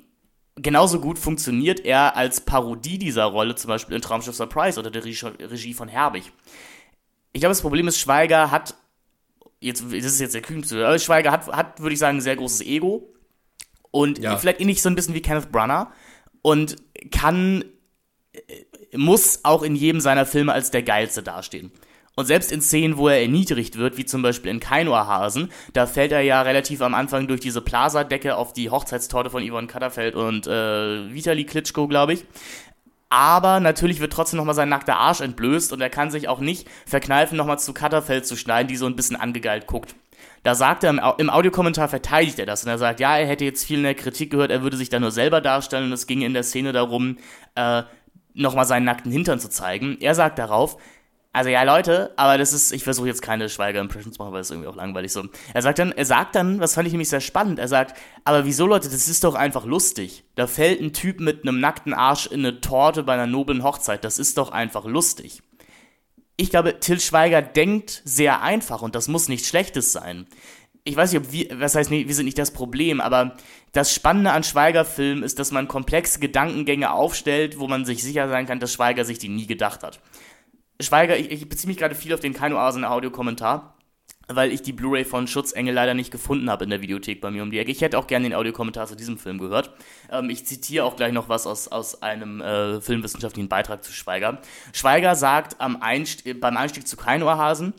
genauso 0.55 0.99
gut 0.99 1.17
funktioniert 1.17 1.79
er 1.79 2.15
als 2.15 2.41
Parodie 2.41 2.97
dieser 2.97 3.25
Rolle, 3.25 3.55
zum 3.55 3.69
Beispiel 3.69 3.95
in 3.95 4.01
Traumschiff 4.01 4.35
Surprise 4.35 4.79
oder 4.79 4.91
der 4.91 5.03
Regie 5.03 5.73
von 5.73 5.87
Herbig. 5.87 6.31
Ich 7.31 7.41
glaube, 7.41 7.51
das 7.51 7.61
Problem 7.61 7.87
ist, 7.87 7.99
Schweiger 7.99 8.51
hat, 8.51 8.75
jetzt, 9.59 9.83
das 9.83 9.91
ist 9.91 10.19
jetzt 10.19 10.35
der 10.35 10.41
kühnste, 10.41 10.85
aber 10.85 10.99
Schweiger 10.99 11.31
hat, 11.31 11.47
hat 11.47 11.79
würde 11.79 11.93
ich 11.93 11.99
sagen, 11.99 12.17
ein 12.17 12.21
sehr 12.21 12.35
großes 12.35 12.61
Ego. 12.61 13.09
Und 13.89 14.19
ja. 14.19 14.37
vielleicht 14.37 14.59
ähnlich 14.59 14.81
so 14.81 14.89
ein 14.89 14.95
bisschen 14.95 15.13
wie 15.13 15.21
Kenneth 15.21 15.51
Branagh. 15.51 15.91
Und 16.41 16.75
kann, 17.11 17.63
äh, 18.33 18.97
muss 18.97 19.39
auch 19.43 19.63
in 19.63 19.75
jedem 19.75 20.01
seiner 20.01 20.25
Filme 20.25 20.53
als 20.53 20.71
der 20.71 20.83
Geilste 20.83 21.23
dastehen. 21.23 21.71
Und 22.15 22.25
selbst 22.25 22.51
in 22.51 22.61
Szenen, 22.61 22.97
wo 22.97 23.07
er 23.07 23.21
erniedrigt 23.21 23.77
wird, 23.77 23.97
wie 23.97 24.05
zum 24.05 24.21
Beispiel 24.21 24.51
in 24.51 24.59
Keinohrhasen, 24.59 25.51
da 25.73 25.87
fällt 25.87 26.11
er 26.11 26.21
ja 26.21 26.43
relativ 26.43 26.81
am 26.81 26.93
Anfang 26.93 27.27
durch 27.27 27.39
diese 27.39 27.61
Plaza-Decke 27.61 28.35
auf 28.35 28.53
die 28.53 28.69
Hochzeitstorte 28.69 29.31
von 29.31 29.47
Yvonne 29.47 29.67
Katterfeld 29.67 30.15
und 30.15 30.45
äh, 30.45 31.11
Vitali 31.11 31.43
Klitschko, 31.45 31.87
glaube 31.87 32.13
ich. 32.13 32.25
Aber 33.09 33.59
natürlich 33.59 33.99
wird 33.99 34.13
trotzdem 34.13 34.37
nochmal 34.37 34.55
sein 34.55 34.69
nackter 34.69 34.97
Arsch 34.97 35.21
entblößt 35.21 35.73
und 35.73 35.81
er 35.81 35.89
kann 35.89 36.11
sich 36.11 36.27
auch 36.27 36.39
nicht 36.39 36.67
verkneifen, 36.85 37.37
nochmal 37.37 37.59
zu 37.59 37.73
Katterfeld 37.73 38.27
zu 38.27 38.35
schneiden, 38.35 38.67
die 38.67 38.75
so 38.75 38.85
ein 38.85 38.95
bisschen 38.95 39.15
angegeilt 39.15 39.65
guckt. 39.65 39.95
Da 40.43 40.55
sagt 40.55 40.83
er, 40.83 40.89
im, 40.89 41.01
im 41.17 41.29
Audiokommentar 41.29 41.87
verteidigt 41.87 42.37
er 42.37 42.45
das 42.45 42.63
und 42.63 42.69
er 42.69 42.77
sagt, 42.77 42.99
ja, 42.99 43.17
er 43.17 43.27
hätte 43.27 43.45
jetzt 43.45 43.65
viel 43.65 43.77
in 43.77 43.83
der 43.83 43.95
Kritik 43.95 44.31
gehört, 44.31 44.51
er 44.51 44.61
würde 44.61 44.77
sich 44.77 44.89
da 44.89 44.99
nur 44.99 45.11
selber 45.11 45.41
darstellen 45.41 45.85
und 45.85 45.93
es 45.93 46.05
ging 46.05 46.21
in 46.21 46.33
der 46.33 46.43
Szene 46.43 46.73
darum, 46.73 47.17
äh, 47.55 47.83
nochmal 48.33 48.65
seinen 48.65 48.85
nackten 48.85 49.11
Hintern 49.11 49.39
zu 49.39 49.49
zeigen. 49.49 49.97
Er 49.99 50.15
sagt 50.15 50.39
darauf, 50.39 50.77
also 51.35 51.49
ja, 51.49 51.63
Leute, 51.63 52.13
aber 52.15 52.37
das 52.37 52.53
ist, 52.53 52.71
ich 52.71 52.83
versuche 52.83 53.07
jetzt 53.07 53.23
keine 53.23 53.49
Schweiger-Impressions 53.49 54.15
zu 54.15 54.21
machen, 54.21 54.33
weil 54.33 54.41
ist 54.41 54.51
irgendwie 54.51 54.69
auch 54.69 54.75
langweilig 54.75 55.11
so. 55.11 55.23
Er 55.55 55.63
sagt 55.63 55.79
dann, 55.79 55.91
er 55.91 56.05
sagt 56.05 56.35
dann, 56.35 56.59
was 56.59 56.75
fand 56.75 56.85
ich 56.85 56.93
nämlich 56.93 57.09
sehr 57.09 57.21
spannend, 57.21 57.57
er 57.57 57.67
sagt, 57.67 57.99
aber 58.23 58.45
wieso 58.45 58.67
Leute, 58.67 58.87
das 58.87 59.07
ist 59.07 59.23
doch 59.23 59.33
einfach 59.33 59.65
lustig. 59.65 60.25
Da 60.35 60.45
fällt 60.45 60.79
ein 60.79 60.93
Typ 60.93 61.19
mit 61.19 61.41
einem 61.41 61.59
nackten 61.59 61.95
Arsch 61.95 62.27
in 62.27 62.41
eine 62.41 62.61
Torte 62.61 63.01
bei 63.01 63.15
einer 63.15 63.25
noblen 63.25 63.63
Hochzeit, 63.63 64.03
das 64.03 64.19
ist 64.19 64.37
doch 64.37 64.51
einfach 64.51 64.85
lustig. 64.85 65.41
Ich 66.37 66.51
glaube, 66.51 66.79
Till 66.79 66.99
Schweiger 66.99 67.41
denkt 67.41 68.03
sehr 68.05 68.43
einfach 68.43 68.83
und 68.83 68.93
das 68.93 69.07
muss 69.07 69.27
nichts 69.27 69.47
Schlechtes 69.47 69.91
sein. 69.91 70.27
Ich 70.83 70.95
weiß 70.95 71.13
nicht, 71.13 71.25
ob 71.25 71.31
wir, 71.31 71.59
was 71.59 71.73
heißt, 71.73 71.89
wir 71.89 72.13
sind 72.13 72.25
nicht 72.25 72.37
das 72.37 72.51
Problem, 72.51 73.01
aber 73.01 73.37
das 73.71 73.91
Spannende 73.91 74.33
an 74.33 74.43
Schweiger-Filmen 74.43 75.23
ist, 75.23 75.39
dass 75.39 75.51
man 75.51 75.67
komplexe 75.67 76.19
Gedankengänge 76.19 76.91
aufstellt, 76.91 77.57
wo 77.57 77.67
man 77.67 77.85
sich 77.85 78.03
sicher 78.03 78.29
sein 78.29 78.45
kann, 78.45 78.59
dass 78.59 78.73
Schweiger 78.73 79.03
sich 79.03 79.17
die 79.17 79.29
nie 79.29 79.47
gedacht 79.47 79.81
hat. 79.81 79.99
Schweiger, 80.83 81.17
ich, 81.17 81.31
ich 81.31 81.49
beziehe 81.49 81.67
mich 81.67 81.77
gerade 81.77 81.95
viel 81.95 82.13
auf 82.13 82.19
den 82.19 82.33
Kein 82.33 82.53
Oasen 82.53 82.85
Audiokommentar, 82.85 83.77
weil 84.27 84.51
ich 84.51 84.61
die 84.61 84.73
Blu-ray 84.73 85.05
von 85.05 85.27
Schutzengel 85.27 85.73
leider 85.73 85.93
nicht 85.93 86.11
gefunden 86.11 86.49
habe 86.49 86.63
in 86.63 86.69
der 86.69 86.81
Videothek 86.81 87.21
bei 87.21 87.31
mir 87.31 87.43
um 87.43 87.51
die 87.51 87.59
Ecke. 87.59 87.71
Ich 87.71 87.81
hätte 87.81 87.97
auch 87.97 88.07
gerne 88.07 88.29
den 88.29 88.35
Audiokommentar 88.35 88.87
zu 88.87 88.95
diesem 88.95 89.17
Film 89.17 89.37
gehört. 89.37 89.71
Ähm, 90.11 90.29
ich 90.29 90.45
zitiere 90.45 90.85
auch 90.85 90.95
gleich 90.95 91.13
noch 91.13 91.29
was 91.29 91.47
aus, 91.47 91.67
aus 91.67 92.01
einem 92.01 92.41
äh, 92.41 92.81
filmwissenschaftlichen 92.81 93.49
Beitrag 93.49 93.83
zu 93.83 93.91
Schweiger. 93.91 94.41
Schweiger 94.71 95.15
sagt 95.15 95.59
am 95.59 95.81
Einst 95.81 96.23
beim 96.39 96.57
Einstieg 96.57 96.87
zu 96.87 96.97
Kein 96.97 97.23
Ohrhasen, 97.23 97.73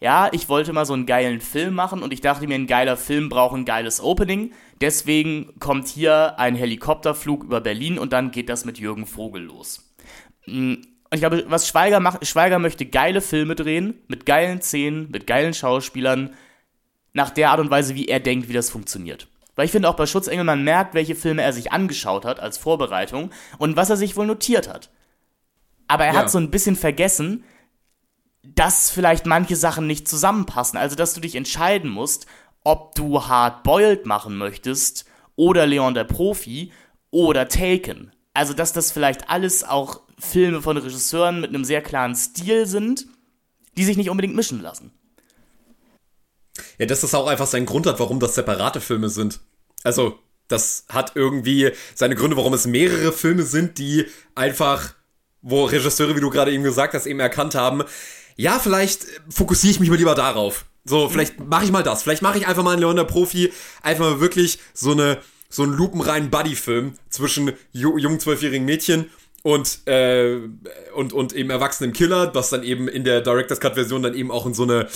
ja, 0.00 0.28
ich 0.32 0.48
wollte 0.48 0.72
mal 0.72 0.86
so 0.86 0.94
einen 0.94 1.06
geilen 1.06 1.40
Film 1.40 1.74
machen 1.74 2.02
und 2.02 2.12
ich 2.12 2.20
dachte 2.20 2.46
mir, 2.46 2.54
ein 2.54 2.68
geiler 2.68 2.96
Film 2.96 3.28
braucht 3.28 3.56
ein 3.56 3.64
geiles 3.64 4.00
Opening. 4.00 4.52
Deswegen 4.80 5.58
kommt 5.58 5.88
hier 5.88 6.38
ein 6.38 6.54
Helikopterflug 6.54 7.42
über 7.42 7.60
Berlin 7.60 7.98
und 7.98 8.12
dann 8.12 8.30
geht 8.30 8.48
das 8.48 8.64
mit 8.64 8.78
Jürgen 8.78 9.06
Vogel 9.06 9.42
los. 9.42 9.92
Und 11.10 11.16
ich 11.16 11.20
glaube, 11.20 11.44
was 11.48 11.66
Schweiger 11.66 12.00
macht, 12.00 12.26
Schweiger 12.26 12.58
möchte 12.58 12.84
geile 12.84 13.20
Filme 13.20 13.54
drehen, 13.54 13.94
mit 14.08 14.26
geilen 14.26 14.60
Szenen, 14.60 15.10
mit 15.10 15.26
geilen 15.26 15.54
Schauspielern, 15.54 16.34
nach 17.14 17.30
der 17.30 17.50
Art 17.50 17.60
und 17.60 17.70
Weise, 17.70 17.94
wie 17.94 18.08
er 18.08 18.20
denkt, 18.20 18.48
wie 18.48 18.52
das 18.52 18.70
funktioniert. 18.70 19.28
Weil 19.56 19.64
ich 19.64 19.72
finde 19.72 19.88
auch 19.88 19.96
bei 19.96 20.06
Schutzengel, 20.06 20.44
man 20.44 20.62
merkt, 20.62 20.94
welche 20.94 21.16
Filme 21.16 21.42
er 21.42 21.52
sich 21.52 21.72
angeschaut 21.72 22.24
hat 22.24 22.38
als 22.38 22.58
Vorbereitung 22.58 23.30
und 23.58 23.76
was 23.76 23.90
er 23.90 23.96
sich 23.96 24.16
wohl 24.16 24.26
notiert 24.26 24.68
hat. 24.68 24.90
Aber 25.88 26.04
er 26.04 26.12
ja. 26.12 26.20
hat 26.20 26.30
so 26.30 26.38
ein 26.38 26.50
bisschen 26.50 26.76
vergessen, 26.76 27.42
dass 28.42 28.90
vielleicht 28.90 29.26
manche 29.26 29.56
Sachen 29.56 29.86
nicht 29.86 30.06
zusammenpassen. 30.06 30.78
Also, 30.78 30.94
dass 30.94 31.14
du 31.14 31.20
dich 31.20 31.34
entscheiden 31.34 31.90
musst, 31.90 32.26
ob 32.62 32.94
du 32.94 33.26
Hard 33.26 33.62
Boiled 33.62 34.06
machen 34.06 34.36
möchtest 34.36 35.06
oder 35.34 35.66
Leon 35.66 35.94
der 35.94 36.04
Profi 36.04 36.70
oder 37.10 37.48
Taken. 37.48 38.12
Also, 38.34 38.52
dass 38.52 38.72
das 38.72 38.92
vielleicht 38.92 39.30
alles 39.30 39.64
auch 39.64 40.02
Filme 40.18 40.62
von 40.62 40.76
Regisseuren 40.76 41.40
mit 41.40 41.50
einem 41.50 41.64
sehr 41.64 41.82
klaren 41.82 42.14
Stil 42.14 42.66
sind, 42.66 43.06
die 43.76 43.84
sich 43.84 43.96
nicht 43.96 44.10
unbedingt 44.10 44.34
mischen 44.34 44.60
lassen. 44.60 44.92
Ja, 46.78 46.86
das 46.86 47.04
ist 47.04 47.14
auch 47.14 47.26
einfach 47.26 47.46
sein 47.46 47.66
Grund 47.66 47.86
hat, 47.86 48.00
warum 48.00 48.20
das 48.20 48.34
separate 48.34 48.80
Filme 48.80 49.08
sind. 49.08 49.40
Also, 49.84 50.18
das 50.48 50.86
hat 50.88 51.12
irgendwie 51.14 51.72
seine 51.94 52.16
Gründe, 52.16 52.36
warum 52.36 52.54
es 52.54 52.66
mehrere 52.66 53.12
Filme 53.12 53.42
sind, 53.42 53.78
die 53.78 54.06
einfach, 54.34 54.94
wo 55.42 55.64
Regisseure, 55.64 56.16
wie 56.16 56.20
du 56.20 56.30
gerade 56.30 56.52
eben 56.52 56.64
gesagt 56.64 56.94
hast, 56.94 57.06
eben 57.06 57.20
erkannt 57.20 57.54
haben, 57.54 57.84
ja, 58.36 58.58
vielleicht 58.58 59.06
fokussiere 59.28 59.72
ich 59.72 59.80
mich 59.80 59.90
mal 59.90 59.96
lieber 59.96 60.14
darauf. 60.14 60.66
So, 60.84 61.08
vielleicht 61.08 61.38
mache 61.40 61.64
ich 61.64 61.72
mal 61.72 61.82
das. 61.82 62.02
Vielleicht 62.02 62.22
mache 62.22 62.38
ich 62.38 62.46
einfach 62.46 62.62
mal 62.62 62.72
einen 62.72 62.80
Leon 62.80 62.96
der 62.96 63.04
Profi, 63.04 63.52
einfach 63.82 64.04
mal 64.04 64.20
wirklich 64.20 64.58
so 64.72 64.92
eine 64.92 65.18
so 65.48 65.62
einen 65.62 65.72
lupenreinen 65.72 66.30
Buddy-Film 66.30 66.94
zwischen 67.08 67.52
jungen 67.72 68.20
zwölfjährigen 68.20 68.66
Mädchen 68.66 69.10
und 69.42 69.86
äh, 69.86 70.36
und 70.94 71.12
und 71.12 71.32
eben 71.32 71.50
erwachsenen 71.50 71.92
Killer, 71.92 72.34
was 72.34 72.50
dann 72.50 72.62
eben 72.62 72.88
in 72.88 73.04
der 73.04 73.20
Director's 73.20 73.60
Cut 73.60 73.74
Version 73.74 74.02
dann 74.02 74.14
eben 74.14 74.30
auch 74.30 74.46
in 74.46 74.54
so 74.54 74.64
eine 74.64 74.88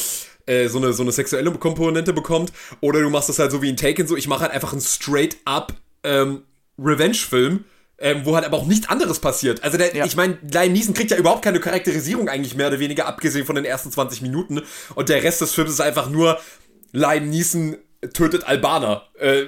äh, 0.47 0.69
so 0.69 0.79
eine 0.79 0.93
so 0.93 1.03
eine 1.03 1.13
sexuelle 1.13 1.51
Komponente 1.53 2.13
bekommt 2.13 2.53
oder 2.81 3.01
du 3.01 3.11
machst 3.11 3.29
das 3.29 3.39
halt 3.39 3.53
so 3.53 3.63
wie 3.63 3.69
in 3.69 3.77
Taken 3.77 4.07
so 4.07 4.17
ich 4.17 4.29
mache 4.29 4.43
halt 4.43 4.53
einfach 4.53 4.73
einen 4.73 4.81
straight 4.81 5.37
up 5.45 5.75
ähm, 6.03 6.43
Revenge 6.79 7.15
Film 7.15 7.65
ähm, 8.03 8.23
wo 8.25 8.35
halt 8.35 8.45
aber 8.45 8.57
auch 8.57 8.67
nichts 8.67 8.89
anderes 8.89 9.21
passiert. 9.21 9.63
Also 9.63 9.79
der, 9.79 9.95
ja. 9.95 10.05
ich 10.05 10.17
meine, 10.17 10.37
Liam 10.43 10.73
Neeson 10.73 10.93
kriegt 10.93 11.13
ja 11.13 11.17
überhaupt 11.17 11.43
keine 11.43 11.61
Charakterisierung 11.61 12.29
eigentlich 12.29 12.57
mehr 12.57 12.67
oder 12.67 12.81
weniger, 12.81 13.07
abgesehen 13.07 13.47
von 13.47 13.55
den 13.55 13.65
ersten 13.65 13.93
20 13.93 14.23
Minuten. 14.23 14.61
Und 14.97 15.09
der 15.09 15.23
Rest 15.23 15.41
des 15.41 15.55
Films 15.55 15.71
ist 15.71 15.81
einfach 15.81 16.11
nur 16.11 16.41
Liam 16.91 17.31
Neeson 17.31 17.77
tötet 18.13 18.45
Albaner. 18.45 19.05
Äh, 19.19 19.45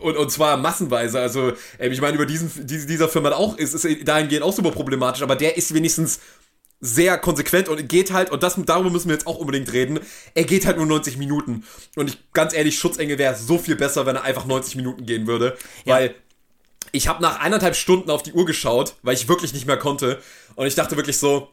und, 0.00 0.16
und 0.16 0.30
zwar 0.30 0.56
massenweise. 0.56 1.20
Also, 1.20 1.52
äh, 1.78 1.88
ich 1.88 2.00
meine, 2.00 2.16
über 2.16 2.26
diesen, 2.26 2.50
diese, 2.66 2.86
dieser 2.86 3.08
Film 3.08 3.26
hat 3.26 3.32
auch, 3.32 3.56
ist, 3.56 3.74
ist 3.74 4.08
dahingehend 4.08 4.42
auch 4.42 4.52
super 4.52 4.70
problematisch, 4.70 5.22
aber 5.22 5.36
der 5.36 5.56
ist 5.56 5.74
wenigstens 5.74 6.20
sehr 6.80 7.18
konsequent 7.18 7.68
und 7.68 7.88
geht 7.88 8.10
halt, 8.10 8.30
und 8.30 8.42
das, 8.42 8.58
darüber 8.64 8.90
müssen 8.90 9.08
wir 9.08 9.14
jetzt 9.14 9.26
auch 9.26 9.36
unbedingt 9.36 9.72
reden, 9.72 10.00
er 10.34 10.44
geht 10.44 10.64
halt 10.64 10.78
nur 10.78 10.86
90 10.86 11.18
Minuten. 11.18 11.64
Und 11.94 12.08
ich, 12.08 12.18
ganz 12.32 12.54
ehrlich, 12.54 12.78
Schutzengel 12.78 13.18
wäre 13.18 13.36
so 13.36 13.58
viel 13.58 13.76
besser, 13.76 14.06
wenn 14.06 14.16
er 14.16 14.22
einfach 14.22 14.46
90 14.46 14.76
Minuten 14.76 15.04
gehen 15.04 15.26
würde. 15.26 15.58
Ja. 15.84 15.96
Weil 15.96 16.14
ich 16.92 17.06
habe 17.06 17.22
nach 17.22 17.40
eineinhalb 17.40 17.76
Stunden 17.76 18.10
auf 18.10 18.22
die 18.22 18.32
Uhr 18.32 18.46
geschaut, 18.46 18.94
weil 19.02 19.14
ich 19.14 19.28
wirklich 19.28 19.52
nicht 19.52 19.66
mehr 19.66 19.76
konnte. 19.76 20.22
Und 20.56 20.66
ich 20.66 20.74
dachte 20.74 20.96
wirklich 20.96 21.18
so, 21.18 21.50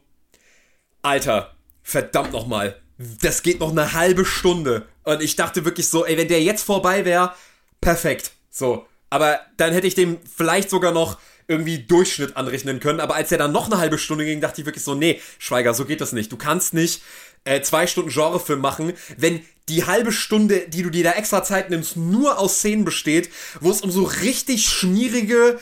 Alter, 1.02 1.54
verdammt 1.82 2.32
nochmal, 2.32 2.80
das 3.20 3.42
geht 3.42 3.60
noch 3.60 3.70
eine 3.70 3.92
halbe 3.92 4.24
Stunde. 4.24 4.88
Und 5.04 5.22
ich 5.22 5.36
dachte 5.36 5.64
wirklich 5.64 5.88
so, 5.88 6.04
ey, 6.04 6.16
wenn 6.16 6.28
der 6.28 6.42
jetzt 6.42 6.64
vorbei 6.64 7.04
wäre, 7.04 7.34
perfekt. 7.80 8.32
So. 8.50 8.86
Aber 9.10 9.40
dann 9.56 9.72
hätte 9.72 9.86
ich 9.86 9.94
dem 9.94 10.18
vielleicht 10.36 10.68
sogar 10.68 10.92
noch 10.92 11.18
irgendwie 11.48 11.78
Durchschnitt 11.78 12.36
anrechnen 12.36 12.78
können. 12.78 13.00
Aber 13.00 13.14
als 13.14 13.32
er 13.32 13.38
dann 13.38 13.52
noch 13.52 13.66
eine 13.66 13.78
halbe 13.78 13.98
Stunde 13.98 14.24
ging, 14.24 14.40
dachte 14.40 14.60
ich 14.60 14.66
wirklich 14.66 14.84
so, 14.84 14.94
nee, 14.94 15.20
Schweiger, 15.38 15.72
so 15.72 15.86
geht 15.86 16.02
das 16.02 16.12
nicht. 16.12 16.30
Du 16.30 16.36
kannst 16.36 16.74
nicht 16.74 17.02
äh, 17.44 17.62
zwei 17.62 17.86
Stunden 17.86 18.10
Genrefilm 18.10 18.60
machen, 18.60 18.92
wenn 19.16 19.42
die 19.68 19.84
halbe 19.84 20.12
Stunde, 20.12 20.68
die 20.68 20.82
du 20.82 20.90
dir 20.90 21.04
da 21.04 21.12
extra 21.12 21.42
Zeit 21.42 21.70
nimmst, 21.70 21.96
nur 21.96 22.38
aus 22.38 22.58
Szenen 22.58 22.84
besteht, 22.84 23.30
wo 23.60 23.70
es 23.70 23.80
um 23.80 23.90
so 23.90 24.04
richtig 24.04 24.66
schmierige 24.68 25.58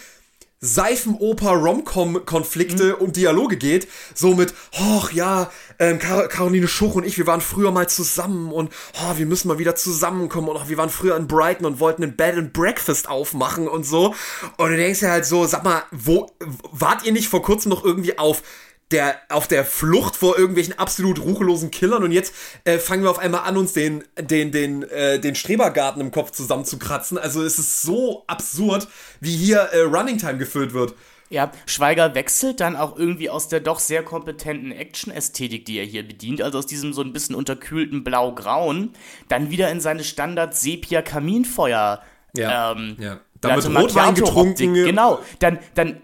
Seifenoper-Romcom-Konflikte 0.61 2.95
mhm. 2.95 3.01
und 3.03 3.17
Dialoge 3.17 3.57
geht. 3.57 3.89
So 4.15 4.35
mit, 4.35 4.55
ach 4.79 5.11
ja, 5.13 5.51
ähm, 5.79 5.99
Kar 5.99 6.29
Caroline 6.29 6.69
Schuch 6.69 6.95
und 6.95 7.05
ich, 7.05 7.19
wir 7.19 7.27
waren 7.27 7.43
früher 7.43 7.73
mal 7.73 7.89
zusammen 7.89 8.53
und 8.53 8.73
oh, 8.95 9.17
wir 9.17 9.27
müssen 9.27 9.49
mal 9.49 9.59
wieder 9.59 9.75
zusammenkommen 9.77 10.49
und 10.49 10.57
oh, 10.57 10.69
wir 10.69 10.79
waren 10.79 10.91
früher 10.91 11.17
in 11.17 11.27
Brighton 11.27 11.67
und 11.67 11.81
wollten 11.81 12.03
ein 12.03 12.17
Bed 12.17 12.37
and 12.37 12.53
Breakfast 12.53 13.09
aufmachen 13.09 13.69
und 13.69 13.85
so. 13.85 14.15
Und 14.57 14.71
du 14.71 14.77
denkst 14.77 15.03
ja 15.03 15.11
halt 15.11 15.27
so, 15.27 15.47
sag 15.47 15.65
mal, 15.65 15.83
wo 15.91 16.31
wart 16.73 17.05
ihr 17.05 17.13
nicht 17.13 17.29
vor 17.29 17.43
kurzem 17.43 17.71
noch 17.71 17.85
irgendwie 17.85 18.19
auf 18.19 18.43
der 18.91 19.17
auf 19.29 19.49
der 19.49 19.65
Flucht 19.65 20.17
vor 20.17 20.39
irgendwelchen 20.39 20.79
absolut 20.79 21.21
ruchlosen 21.21 21.71
Killern 21.71 22.05
und 22.05 22.13
jetzt 22.13 22.33
äh, 22.65 22.79
fangen 22.79 23.03
wir 23.03 23.11
auf 23.11 23.19
einmal 23.19 23.43
an, 23.43 23.57
uns 23.57 23.73
den 23.73 24.05
den 24.19 24.53
den 24.53 24.83
äh, 24.85 25.19
den 25.19 25.35
Strebergarten 25.35 26.01
im 26.01 26.11
Kopf 26.13 26.31
zusammenzukratzen. 26.31 27.19
Also 27.19 27.43
es 27.43 27.59
ist 27.59 27.83
so 27.83 28.25
absurd, 28.27 28.87
wie 29.21 29.37
hier 29.37 29.59
äh, 29.59 29.81
Running 29.81 30.19
Time 30.19 30.39
gefüllt 30.39 30.73
wird. 30.73 30.95
Ja, 31.29 31.51
Schweiger 31.67 32.15
wechselt 32.15 32.61
dann 32.61 32.77
auch 32.77 32.97
irgendwie 32.97 33.29
aus 33.29 33.49
der 33.49 33.59
doch 33.59 33.81
sehr 33.81 34.05
kompetenten 34.05 34.71
Action-Ästhetik, 34.71 35.65
die 35.65 35.79
er 35.79 35.85
hier 35.85 36.07
bedient, 36.07 36.41
also 36.41 36.59
aus 36.59 36.67
diesem 36.67 36.93
so 36.93 37.03
ein 37.03 37.13
bisschen 37.13 37.35
unterkühlten 37.35 38.05
Blau-Grauen, 38.05 38.93
dann 39.29 39.51
wieder 39.51 39.69
in 39.73 39.81
seine 39.81 40.05
Standard-Sepia-Kaminfeuer. 40.05 42.01
Ja, 42.37 42.73
ähm, 42.73 42.97
ja. 43.01 43.21
Dann 43.41 43.57
wird 43.57 43.77
Rotwein 43.77 44.15
getrunken. 44.15 44.75
Genau, 44.75 45.19
dann, 45.41 45.59
dann 45.75 46.01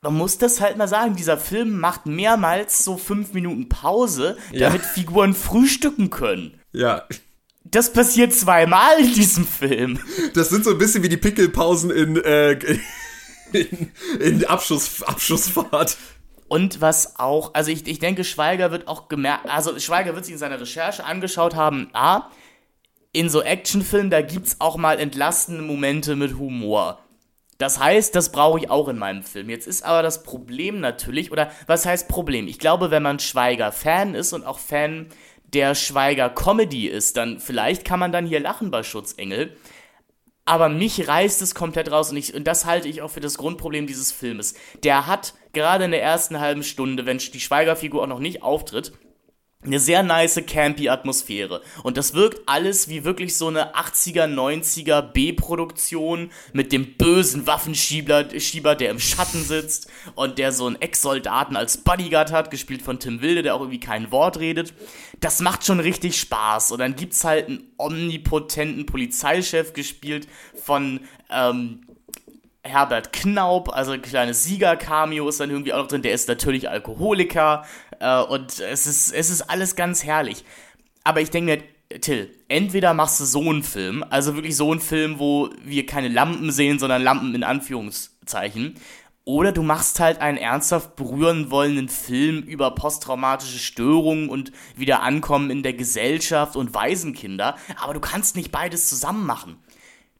man 0.00 0.14
muss 0.14 0.38
das 0.38 0.60
halt 0.60 0.76
mal 0.76 0.88
sagen, 0.88 1.16
dieser 1.16 1.38
Film 1.38 1.78
macht 1.78 2.06
mehrmals 2.06 2.84
so 2.84 2.96
fünf 2.96 3.32
Minuten 3.32 3.68
Pause, 3.68 4.36
damit 4.52 4.82
ja. 4.82 4.88
Figuren 4.88 5.34
frühstücken 5.34 6.10
können. 6.10 6.60
Ja. 6.72 7.04
Das 7.64 7.92
passiert 7.92 8.32
zweimal 8.32 8.98
in 9.00 9.12
diesem 9.12 9.46
Film. 9.46 9.98
Das 10.34 10.50
sind 10.50 10.64
so 10.64 10.70
ein 10.70 10.78
bisschen 10.78 11.02
wie 11.02 11.08
die 11.08 11.16
Pickelpausen 11.16 11.90
in, 11.90 12.16
äh, 12.16 12.58
in, 13.52 13.92
in 14.20 14.44
Abschuss, 14.46 15.02
Abschussfahrt. 15.02 15.96
Und 16.48 16.80
was 16.80 17.18
auch, 17.18 17.52
also 17.54 17.70
ich, 17.70 17.86
ich 17.86 17.98
denke, 17.98 18.24
Schweiger 18.24 18.70
wird 18.70 18.88
auch 18.88 19.08
gemerkt, 19.08 19.50
also 19.50 19.78
Schweiger 19.78 20.14
wird 20.14 20.24
sich 20.24 20.32
in 20.32 20.38
seiner 20.38 20.60
Recherche 20.60 21.04
angeschaut 21.04 21.54
haben, 21.54 21.90
A, 21.92 22.30
in 23.12 23.28
so 23.28 23.42
Actionfilmen, 23.42 24.10
da 24.10 24.22
gibt's 24.22 24.56
auch 24.58 24.76
mal 24.76 24.98
entlastende 24.98 25.62
Momente 25.62 26.16
mit 26.16 26.38
Humor. 26.38 27.00
Das 27.58 27.80
heißt, 27.80 28.14
das 28.14 28.30
brauche 28.30 28.60
ich 28.60 28.70
auch 28.70 28.86
in 28.86 28.98
meinem 28.98 29.24
Film. 29.24 29.50
Jetzt 29.50 29.66
ist 29.66 29.82
aber 29.84 30.02
das 30.02 30.22
Problem 30.22 30.80
natürlich, 30.80 31.32
oder 31.32 31.50
was 31.66 31.84
heißt 31.84 32.08
Problem? 32.08 32.46
Ich 32.46 32.60
glaube, 32.60 32.92
wenn 32.92 33.02
man 33.02 33.18
Schweiger-Fan 33.18 34.14
ist 34.14 34.32
und 34.32 34.46
auch 34.46 34.60
Fan 34.60 35.08
der 35.52 35.74
Schweiger-Comedy 35.74 36.86
ist, 36.86 37.16
dann 37.16 37.40
vielleicht 37.40 37.84
kann 37.84 37.98
man 37.98 38.12
dann 38.12 38.26
hier 38.26 38.38
lachen 38.38 38.70
bei 38.70 38.84
Schutzengel. 38.84 39.56
Aber 40.44 40.68
mich 40.68 41.08
reißt 41.08 41.42
es 41.42 41.54
komplett 41.54 41.90
raus 41.90 42.10
und, 42.10 42.16
ich, 42.16 42.32
und 42.32 42.44
das 42.44 42.64
halte 42.64 42.88
ich 42.88 43.02
auch 43.02 43.10
für 43.10 43.20
das 43.20 43.36
Grundproblem 43.36 43.86
dieses 43.86 44.12
Filmes. 44.12 44.54
Der 44.84 45.06
hat 45.06 45.34
gerade 45.52 45.84
in 45.84 45.90
der 45.90 46.02
ersten 46.02 46.38
halben 46.38 46.62
Stunde, 46.62 47.06
wenn 47.06 47.18
die 47.18 47.40
Schweiger-Figur 47.40 48.02
auch 48.02 48.06
noch 48.06 48.20
nicht 48.20 48.42
auftritt, 48.42 48.92
eine 49.64 49.80
sehr 49.80 50.04
nice 50.04 50.40
campy 50.46 50.88
Atmosphäre 50.88 51.62
und 51.82 51.96
das 51.96 52.14
wirkt 52.14 52.42
alles 52.46 52.88
wie 52.88 53.04
wirklich 53.04 53.36
so 53.36 53.48
eine 53.48 53.74
80er 53.74 54.32
90er 54.32 55.02
B-Produktion 55.02 56.30
mit 56.52 56.70
dem 56.70 56.96
bösen 56.96 57.46
Waffenschieber 57.48 58.26
Schieber, 58.38 58.76
der 58.76 58.90
im 58.90 59.00
Schatten 59.00 59.42
sitzt 59.42 59.90
und 60.14 60.38
der 60.38 60.52
so 60.52 60.66
einen 60.66 60.80
Ex-Soldaten 60.80 61.56
als 61.56 61.78
Bodyguard 61.78 62.30
hat, 62.30 62.52
gespielt 62.52 62.82
von 62.82 63.00
Tim 63.00 63.20
Wilde, 63.20 63.42
der 63.42 63.56
auch 63.56 63.60
irgendwie 63.60 63.80
kein 63.80 64.12
Wort 64.12 64.38
redet. 64.38 64.72
Das 65.18 65.40
macht 65.40 65.66
schon 65.66 65.80
richtig 65.80 66.20
Spaß 66.20 66.70
und 66.70 66.78
dann 66.78 66.94
gibt's 66.94 67.24
halt 67.24 67.48
einen 67.48 67.72
omnipotenten 67.78 68.86
Polizeichef 68.86 69.72
gespielt 69.72 70.28
von 70.54 71.00
ähm, 71.30 71.80
Herbert 72.68 73.12
Knaub, 73.12 73.74
also 73.74 73.92
ein 73.92 74.02
kleines 74.02 74.44
Sieger-Cameo 74.44 75.28
ist 75.28 75.40
dann 75.40 75.50
irgendwie 75.50 75.72
auch 75.72 75.78
noch 75.78 75.88
drin. 75.88 76.02
Der 76.02 76.12
ist 76.12 76.28
natürlich 76.28 76.68
Alkoholiker 76.68 77.64
äh, 77.98 78.20
und 78.20 78.60
es 78.60 78.86
ist, 78.86 79.12
es 79.12 79.30
ist 79.30 79.42
alles 79.42 79.74
ganz 79.76 80.04
herrlich. 80.04 80.44
Aber 81.04 81.20
ich 81.20 81.30
denke 81.30 81.56
mir, 81.56 81.62
Till, 82.00 82.28
entweder 82.48 82.92
machst 82.92 83.18
du 83.18 83.24
so 83.24 83.40
einen 83.40 83.62
Film, 83.62 84.04
also 84.10 84.34
wirklich 84.34 84.56
so 84.56 84.70
einen 84.70 84.80
Film, 84.80 85.18
wo 85.18 85.48
wir 85.64 85.86
keine 85.86 86.08
Lampen 86.08 86.52
sehen, 86.52 86.78
sondern 86.78 87.02
Lampen 87.02 87.34
in 87.34 87.42
Anführungszeichen. 87.42 88.74
Oder 89.24 89.52
du 89.52 89.62
machst 89.62 90.00
halt 90.00 90.20
einen 90.20 90.38
ernsthaft 90.38 90.96
berühren 90.96 91.50
wollenden 91.50 91.88
Film 91.88 92.42
über 92.42 92.74
posttraumatische 92.74 93.58
Störungen 93.58 94.28
und 94.28 94.52
wieder 94.76 95.02
Ankommen 95.02 95.50
in 95.50 95.62
der 95.62 95.74
Gesellschaft 95.74 96.56
und 96.56 96.74
Waisenkinder. 96.74 97.56
Aber 97.78 97.94
du 97.94 98.00
kannst 98.00 98.36
nicht 98.36 98.52
beides 98.52 98.88
zusammen 98.88 99.26
machen. 99.26 99.56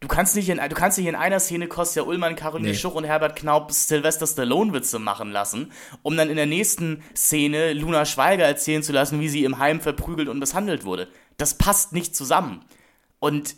Du 0.01 0.07
kannst 0.07 0.37
nicht 0.37 0.49
in, 0.49 0.59
du 0.59 0.75
kannst 0.77 0.97
nicht 0.97 1.09
in 1.09 1.17
einer 1.17 1.41
Szene 1.41 1.67
Kostja 1.67 2.05
Ullmann, 2.05 2.37
Caroline 2.37 2.69
nee. 2.69 2.75
Schuch 2.75 2.95
und 2.95 3.05
Herbert 3.05 3.35
Knaub 3.35 3.73
Sylvester 3.73 4.29
Stallone 4.29 4.73
Witze 4.73 5.01
machen 5.01 5.33
lassen, 5.33 5.73
um 6.03 6.17
dann 6.17 6.31
in 6.31 6.37
der 6.37 6.47
nächsten 6.47 7.03
Szene 7.17 7.73
Luna 7.73 8.05
Schweiger 8.05 8.45
erzählen 8.45 8.85
zu 8.85 8.93
lassen, 8.93 9.21
wie 9.21 9.29
sie 9.29 9.45
im 9.45 9.59
Heim 9.59 9.81
verprügelt 9.81 10.29
und 10.29 10.39
misshandelt 10.39 10.85
wurde. 10.85 11.09
Das 11.37 11.59
passt 11.59 11.93
nicht 11.93 12.15
zusammen. 12.15 12.65
Und 13.19 13.57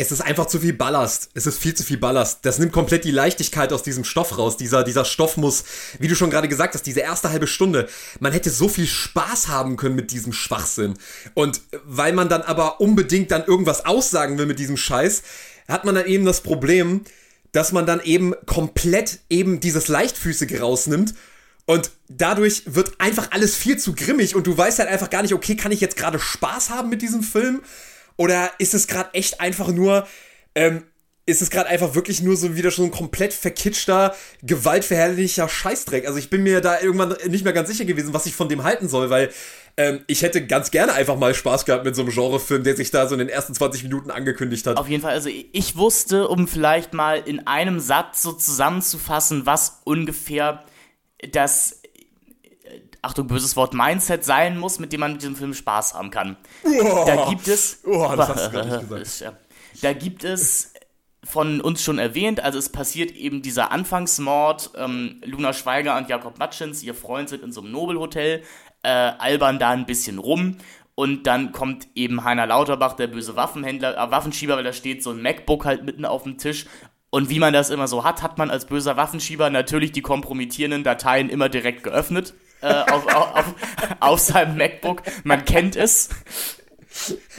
es 0.00 0.10
ist 0.10 0.22
einfach 0.22 0.46
zu 0.46 0.60
viel 0.60 0.72
Ballast. 0.72 1.28
Es 1.34 1.46
ist 1.46 1.58
viel 1.58 1.74
zu 1.74 1.84
viel 1.84 1.98
Ballast. 1.98 2.38
Das 2.42 2.58
nimmt 2.58 2.72
komplett 2.72 3.04
die 3.04 3.10
Leichtigkeit 3.10 3.70
aus 3.70 3.82
diesem 3.82 4.04
Stoff 4.04 4.38
raus. 4.38 4.56
Dieser, 4.56 4.82
dieser 4.82 5.04
Stoff 5.04 5.36
muss, 5.36 5.64
wie 5.98 6.08
du 6.08 6.14
schon 6.14 6.30
gerade 6.30 6.48
gesagt 6.48 6.72
hast, 6.72 6.86
diese 6.86 7.00
erste 7.00 7.28
halbe 7.28 7.46
Stunde, 7.46 7.86
man 8.18 8.32
hätte 8.32 8.48
so 8.48 8.66
viel 8.66 8.86
Spaß 8.86 9.48
haben 9.48 9.76
können 9.76 9.96
mit 9.96 10.10
diesem 10.10 10.32
Schwachsinn. 10.32 10.94
Und 11.34 11.60
weil 11.84 12.14
man 12.14 12.30
dann 12.30 12.40
aber 12.40 12.80
unbedingt 12.80 13.30
dann 13.30 13.44
irgendwas 13.44 13.84
aussagen 13.84 14.38
will 14.38 14.46
mit 14.46 14.58
diesem 14.58 14.78
Scheiß, 14.78 15.22
hat 15.68 15.84
man 15.84 15.94
dann 15.94 16.06
eben 16.06 16.24
das 16.24 16.40
Problem, 16.40 17.02
dass 17.52 17.72
man 17.72 17.84
dann 17.84 18.00
eben 18.00 18.32
komplett 18.46 19.18
eben 19.28 19.60
dieses 19.60 19.88
Leichtfüßige 19.88 20.62
rausnimmt 20.62 21.14
und 21.66 21.90
dadurch 22.08 22.62
wird 22.66 22.98
einfach 22.98 23.32
alles 23.32 23.54
viel 23.54 23.76
zu 23.76 23.94
grimmig 23.94 24.34
und 24.34 24.46
du 24.46 24.56
weißt 24.56 24.78
halt 24.78 24.88
einfach 24.88 25.10
gar 25.10 25.20
nicht, 25.22 25.34
okay, 25.34 25.56
kann 25.56 25.72
ich 25.72 25.80
jetzt 25.80 25.96
gerade 25.96 26.18
Spaß 26.18 26.70
haben 26.70 26.88
mit 26.88 27.02
diesem 27.02 27.22
Film? 27.22 27.60
Oder 28.20 28.50
ist 28.58 28.74
es 28.74 28.86
gerade 28.86 29.14
echt 29.14 29.40
einfach 29.40 29.68
nur, 29.68 30.06
ähm, 30.54 30.84
ist 31.24 31.40
es 31.40 31.48
gerade 31.48 31.70
einfach 31.70 31.94
wirklich 31.94 32.20
nur 32.20 32.36
so 32.36 32.54
wieder 32.54 32.70
schon 32.70 32.84
ein 32.84 32.90
komplett 32.90 33.32
verkitschter, 33.32 34.14
gewaltverherrlicher 34.42 35.48
Scheißdreck. 35.48 36.06
Also 36.06 36.18
ich 36.18 36.28
bin 36.28 36.42
mir 36.42 36.60
da 36.60 36.78
irgendwann 36.82 37.16
nicht 37.28 37.44
mehr 37.44 37.54
ganz 37.54 37.70
sicher 37.70 37.86
gewesen, 37.86 38.12
was 38.12 38.26
ich 38.26 38.34
von 38.34 38.50
dem 38.50 38.62
halten 38.62 38.90
soll, 38.90 39.08
weil 39.08 39.30
ähm, 39.78 40.04
ich 40.06 40.20
hätte 40.20 40.46
ganz 40.46 40.70
gerne 40.70 40.92
einfach 40.92 41.16
mal 41.16 41.32
Spaß 41.32 41.64
gehabt 41.64 41.86
mit 41.86 41.96
so 41.96 42.02
einem 42.02 42.10
Genrefilm, 42.10 42.62
der 42.62 42.76
sich 42.76 42.90
da 42.90 43.08
so 43.08 43.14
in 43.14 43.20
den 43.20 43.30
ersten 43.30 43.54
20 43.54 43.84
Minuten 43.84 44.10
angekündigt 44.10 44.66
hat. 44.66 44.76
Auf 44.76 44.88
jeden 44.88 45.00
Fall, 45.00 45.14
also 45.14 45.30
ich 45.30 45.76
wusste, 45.76 46.28
um 46.28 46.46
vielleicht 46.46 46.92
mal 46.92 47.22
in 47.24 47.46
einem 47.46 47.80
Satz 47.80 48.20
so 48.20 48.32
zusammenzufassen, 48.32 49.46
was 49.46 49.80
ungefähr 49.84 50.66
das 51.32 51.79
Achtung, 53.02 53.26
böses 53.26 53.56
Wort, 53.56 53.72
Mindset 53.72 54.24
sein 54.24 54.58
muss, 54.58 54.78
mit 54.78 54.92
dem 54.92 55.00
man 55.00 55.12
mit 55.12 55.22
diesem 55.22 55.36
Film 55.36 55.54
Spaß 55.54 55.94
haben 55.94 56.10
kann. 56.10 56.36
Uah. 56.64 57.04
Da 57.06 57.28
gibt 57.28 57.48
es. 57.48 57.80
Uah, 57.84 58.16
das 58.16 58.28
hast 58.28 58.46
du 58.46 58.50
grad 58.52 58.66
nicht 58.66 58.88
gesagt. 58.88 59.20
Ja. 59.20 59.32
Da 59.82 59.92
gibt 59.94 60.24
es 60.24 60.74
von 61.24 61.60
uns 61.60 61.82
schon 61.82 61.98
erwähnt, 61.98 62.40
also 62.40 62.58
es 62.58 62.70
passiert 62.70 63.12
eben 63.12 63.42
dieser 63.42 63.72
Anfangsmord. 63.72 64.70
Ähm, 64.76 65.20
Luna 65.24 65.52
Schweiger 65.52 65.96
und 65.96 66.08
Jakob 66.08 66.38
Matschins, 66.38 66.82
ihr 66.82 66.94
Freund, 66.94 67.28
sind 67.28 67.42
in 67.42 67.52
so 67.52 67.60
einem 67.60 67.72
Nobelhotel, 67.72 68.42
äh, 68.82 68.88
albern 68.88 69.58
da 69.58 69.70
ein 69.70 69.86
bisschen 69.86 70.18
rum. 70.18 70.56
Und 70.94 71.26
dann 71.26 71.52
kommt 71.52 71.88
eben 71.94 72.24
Heiner 72.24 72.46
Lauterbach, 72.46 72.94
der 72.94 73.06
böse 73.06 73.36
Waffenhändler, 73.36 73.96
äh, 73.96 74.10
Waffenschieber, 74.10 74.56
weil 74.56 74.64
da 74.64 74.72
steht 74.72 75.02
so 75.02 75.10
ein 75.10 75.22
MacBook 75.22 75.64
halt 75.64 75.84
mitten 75.84 76.04
auf 76.04 76.24
dem 76.24 76.36
Tisch. 76.36 76.66
Und 77.10 77.30
wie 77.30 77.38
man 77.38 77.52
das 77.52 77.70
immer 77.70 77.88
so 77.88 78.04
hat, 78.04 78.22
hat 78.22 78.38
man 78.38 78.50
als 78.50 78.66
böser 78.66 78.96
Waffenschieber 78.96 79.50
natürlich 79.50 79.92
die 79.92 80.02
kompromittierenden 80.02 80.84
Dateien 80.84 81.28
immer 81.30 81.48
direkt 81.48 81.82
geöffnet 81.82 82.34
äh, 82.60 82.66
auf, 82.66 83.06
auf, 83.06 83.44
auf, 84.00 84.20
seinem 84.20 84.56
MacBook. 84.56 85.02
Man 85.24 85.44
kennt 85.44 85.76
es. 85.76 86.08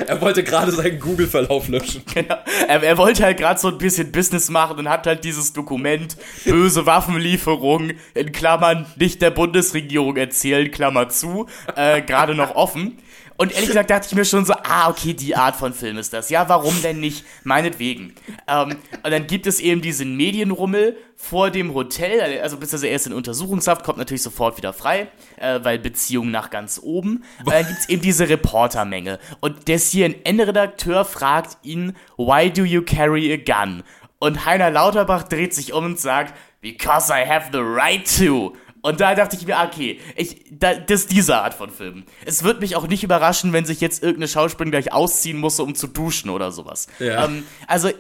Er 0.08 0.22
wollte 0.22 0.44
gerade 0.44 0.72
seinen 0.72 1.00
Google-Verlauf 1.00 1.68
löschen. 1.68 2.04
Genau. 2.14 2.38
Er, 2.68 2.82
er 2.82 2.98
wollte 2.98 3.24
halt 3.24 3.38
gerade 3.38 3.60
so 3.60 3.68
ein 3.68 3.78
bisschen 3.78 4.12
Business 4.12 4.50
machen 4.50 4.80
und 4.80 4.90
hat 4.90 5.06
halt 5.06 5.24
dieses 5.24 5.54
Dokument 5.54 6.18
böse 6.46 6.86
Waffenlieferung 6.86 7.92
in 8.14 8.32
Klammern 8.32 8.86
nicht 8.96 9.22
der 9.22 9.32
Bundesregierung 9.32 10.18
erzählen, 10.18 10.72
Klammer 10.72 11.10
zu, 11.10 11.48
äh, 11.76 12.02
gerade 12.02 12.34
noch 12.34 12.56
offen. 12.56 12.98
Und 13.42 13.52
ehrlich 13.54 13.70
gesagt 13.70 13.90
dachte 13.90 14.06
ich 14.08 14.14
mir 14.14 14.24
schon 14.24 14.46
so, 14.46 14.54
ah, 14.54 14.88
okay, 14.88 15.16
die 15.16 15.36
Art 15.36 15.56
von 15.56 15.74
Film 15.74 15.98
ist 15.98 16.14
das. 16.14 16.30
Ja, 16.30 16.48
warum 16.48 16.80
denn 16.84 17.00
nicht? 17.00 17.26
Meinetwegen. 17.44 18.14
Ähm, 18.48 18.76
und 19.02 19.10
dann 19.10 19.26
gibt 19.26 19.48
es 19.48 19.60
eben 19.60 19.82
diesen 19.82 20.16
Medienrummel 20.16 20.96
vor 21.16 21.50
dem 21.50 21.74
Hotel, 21.74 22.40
also 22.40 22.58
bis 22.58 22.72
er 22.72 22.84
erst 22.84 23.08
in 23.08 23.14
Untersuchungshaft, 23.14 23.84
kommt 23.84 23.98
natürlich 23.98 24.22
sofort 24.22 24.58
wieder 24.58 24.74
frei, 24.74 25.08
äh, 25.38 25.60
weil 25.64 25.80
Beziehung 25.80 26.30
nach 26.30 26.52
ganz 26.52 26.80
oben. 26.84 27.24
Und 27.44 27.52
dann 27.52 27.66
gibt 27.66 27.80
es 27.80 27.90
eben 27.90 28.04
diese 28.04 28.30
Reportermenge. 28.30 29.18
Und 29.40 29.68
der 29.68 29.80
CNN-Redakteur 29.80 31.04
fragt 31.04 31.58
ihn, 31.64 31.96
why 32.18 32.52
do 32.52 32.64
you 32.64 32.84
carry 32.84 33.34
a 33.34 33.38
gun? 33.38 33.82
Und 34.20 34.46
Heiner 34.46 34.70
Lauterbach 34.70 35.24
dreht 35.24 35.56
sich 35.56 35.74
um 35.74 35.86
und 35.86 36.00
sagt, 36.00 36.36
because 36.62 37.12
I 37.12 37.28
have 37.28 37.50
the 37.52 37.60
right 37.60 38.08
to. 38.20 38.56
Und 38.82 39.00
da 39.00 39.14
dachte 39.14 39.36
ich 39.36 39.46
mir, 39.46 39.58
ah, 39.58 39.66
okay, 39.68 40.00
ich, 40.16 40.44
da, 40.52 40.74
das 40.74 41.02
ist 41.02 41.12
diese 41.12 41.38
Art 41.38 41.54
von 41.54 41.70
Film. 41.70 42.04
Es 42.26 42.44
wird 42.44 42.62
mich 42.62 42.76
auch 42.76 42.88
nicht 42.88 43.04
überraschen, 43.04 43.54
wenn 43.54 43.66
sich 43.66 43.80
jetzt 43.80 44.02
irgendeine 44.02 44.28
Schauspielerin 44.28 44.72
gleich 44.72 44.92
ausziehen 44.92 45.38
muss, 45.38 45.60
um 45.60 45.76
zu 45.76 45.88
duschen 45.88 46.30
oder 46.32 46.52
sowas. 46.52 46.88
Ja. 47.00 47.26
Ähm, 47.26 47.46
also, 47.68 47.92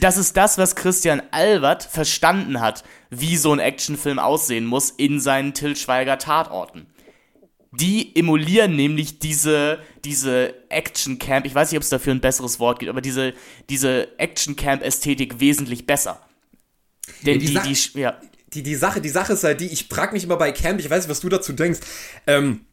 das 0.00 0.16
ist 0.16 0.36
das, 0.36 0.56
was 0.56 0.76
Christian 0.76 1.20
Albert 1.32 1.82
verstanden 1.82 2.60
hat, 2.60 2.84
wie 3.10 3.36
so 3.36 3.52
ein 3.52 3.58
Actionfilm 3.58 4.18
aussehen 4.18 4.64
muss 4.66 4.90
in 4.90 5.20
seinen 5.20 5.52
Till 5.52 5.76
Schweiger 5.76 6.16
Tatorten. 6.16 6.86
Die 7.72 8.14
emulieren 8.16 8.76
nämlich 8.76 9.18
diese, 9.18 9.78
diese 10.04 10.54
Action-Camp, 10.68 11.46
ich 11.46 11.54
weiß 11.54 11.70
nicht, 11.70 11.78
ob 11.78 11.82
es 11.82 11.88
dafür 11.88 12.14
ein 12.14 12.20
besseres 12.20 12.60
Wort 12.60 12.78
gibt, 12.78 12.90
aber 12.90 13.00
diese, 13.00 13.32
diese 13.68 14.18
Action-Camp-Ästhetik 14.18 15.40
wesentlich 15.40 15.86
besser. 15.86 16.20
Denn 17.26 17.38
die 17.38 17.46
die, 17.46 17.52
Sa- 17.52 17.62
die, 17.94 18.00
ja, 18.00 18.20
die, 18.54 18.62
die 18.62 18.74
Sache, 18.74 19.00
die 19.00 19.08
Sache 19.08 19.32
ist 19.32 19.44
halt 19.44 19.60
die, 19.60 19.66
ich 19.66 19.88
frage 19.88 20.12
mich 20.12 20.24
immer 20.24 20.36
bei 20.36 20.52
Camp, 20.52 20.80
ich 20.80 20.88
weiß 20.88 21.04
nicht, 21.04 21.10
was 21.10 21.20
du 21.20 21.28
dazu 21.28 21.52
denkst. 21.52 21.80
Ähm, 22.26 22.66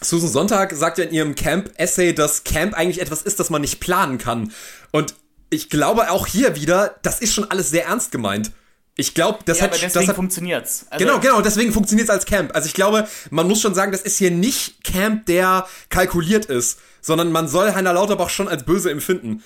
Susan 0.00 0.30
Sonntag 0.30 0.72
sagt 0.72 0.98
ja 0.98 1.04
in 1.04 1.12
ihrem 1.12 1.34
Camp-Essay, 1.34 2.12
dass 2.12 2.44
Camp 2.44 2.74
eigentlich 2.74 3.00
etwas 3.00 3.22
ist, 3.22 3.38
das 3.38 3.50
man 3.50 3.60
nicht 3.60 3.80
planen 3.80 4.18
kann. 4.18 4.52
Und 4.90 5.14
ich 5.50 5.70
glaube 5.70 6.10
auch 6.10 6.26
hier 6.26 6.56
wieder, 6.56 6.96
das 7.02 7.20
ist 7.20 7.34
schon 7.34 7.50
alles 7.50 7.70
sehr 7.70 7.86
ernst 7.86 8.10
gemeint. 8.10 8.52
Ich 8.96 9.14
glaube, 9.14 9.38
das 9.44 9.58
ja 9.58 9.64
hat, 9.64 9.70
aber 9.70 9.80
das 9.80 9.92
deswegen 9.92 10.08
hat 10.08 10.16
funktioniert's. 10.16 10.86
Also, 10.90 11.04
Genau, 11.04 11.18
genau, 11.18 11.40
deswegen 11.40 11.72
funktioniert 11.72 12.08
es 12.08 12.14
als 12.14 12.26
Camp. 12.26 12.54
Also 12.54 12.66
ich 12.66 12.74
glaube, 12.74 13.08
man 13.30 13.48
muss 13.48 13.60
schon 13.60 13.74
sagen, 13.74 13.92
das 13.92 14.02
ist 14.02 14.18
hier 14.18 14.30
nicht 14.30 14.84
Camp, 14.84 15.26
der 15.26 15.66
kalkuliert 15.88 16.46
ist, 16.46 16.78
sondern 17.00 17.32
man 17.32 17.48
soll 17.48 17.72
Heiner 17.74 17.94
Lauterbach 17.94 18.28
schon 18.28 18.48
als 18.48 18.64
böse 18.64 18.90
empfinden. 18.90 19.42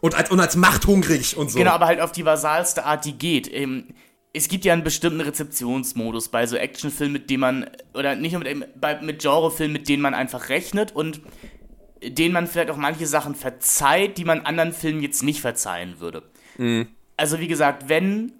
Und 0.00 0.14
als, 0.14 0.30
und 0.30 0.38
als 0.38 0.54
machthungrig 0.54 1.36
und 1.36 1.50
so. 1.50 1.58
Genau, 1.58 1.72
aber 1.72 1.86
halt 1.86 2.00
auf 2.00 2.12
die 2.12 2.22
basalste 2.22 2.84
Art, 2.84 3.04
die 3.04 3.14
geht. 3.14 3.52
Ähm, 3.52 3.88
es 4.38 4.48
gibt 4.48 4.64
ja 4.64 4.72
einen 4.72 4.84
bestimmten 4.84 5.20
Rezeptionsmodus 5.20 6.28
bei 6.28 6.46
so 6.46 6.56
Actionfilmen, 6.56 7.12
mit 7.12 7.30
dem 7.30 7.40
man, 7.40 7.70
oder 7.94 8.14
nicht 8.14 8.32
nur 8.32 8.40
mit, 8.42 8.48
dem- 8.48 8.64
bei, 8.76 9.00
mit 9.00 9.20
Genrefilmen, 9.20 9.72
mit 9.72 9.88
denen 9.88 10.02
man 10.02 10.14
einfach 10.14 10.48
rechnet 10.48 10.94
und 10.94 11.20
denen 12.02 12.32
man 12.32 12.46
vielleicht 12.46 12.70
auch 12.70 12.76
manche 12.76 13.06
Sachen 13.06 13.34
verzeiht, 13.34 14.16
die 14.18 14.24
man 14.24 14.42
anderen 14.42 14.72
Filmen 14.72 15.02
jetzt 15.02 15.22
nicht 15.22 15.40
verzeihen 15.40 15.98
würde. 16.00 16.22
Also 17.16 17.40
wie 17.40 17.48
gesagt, 17.48 17.88
wenn 17.88 18.32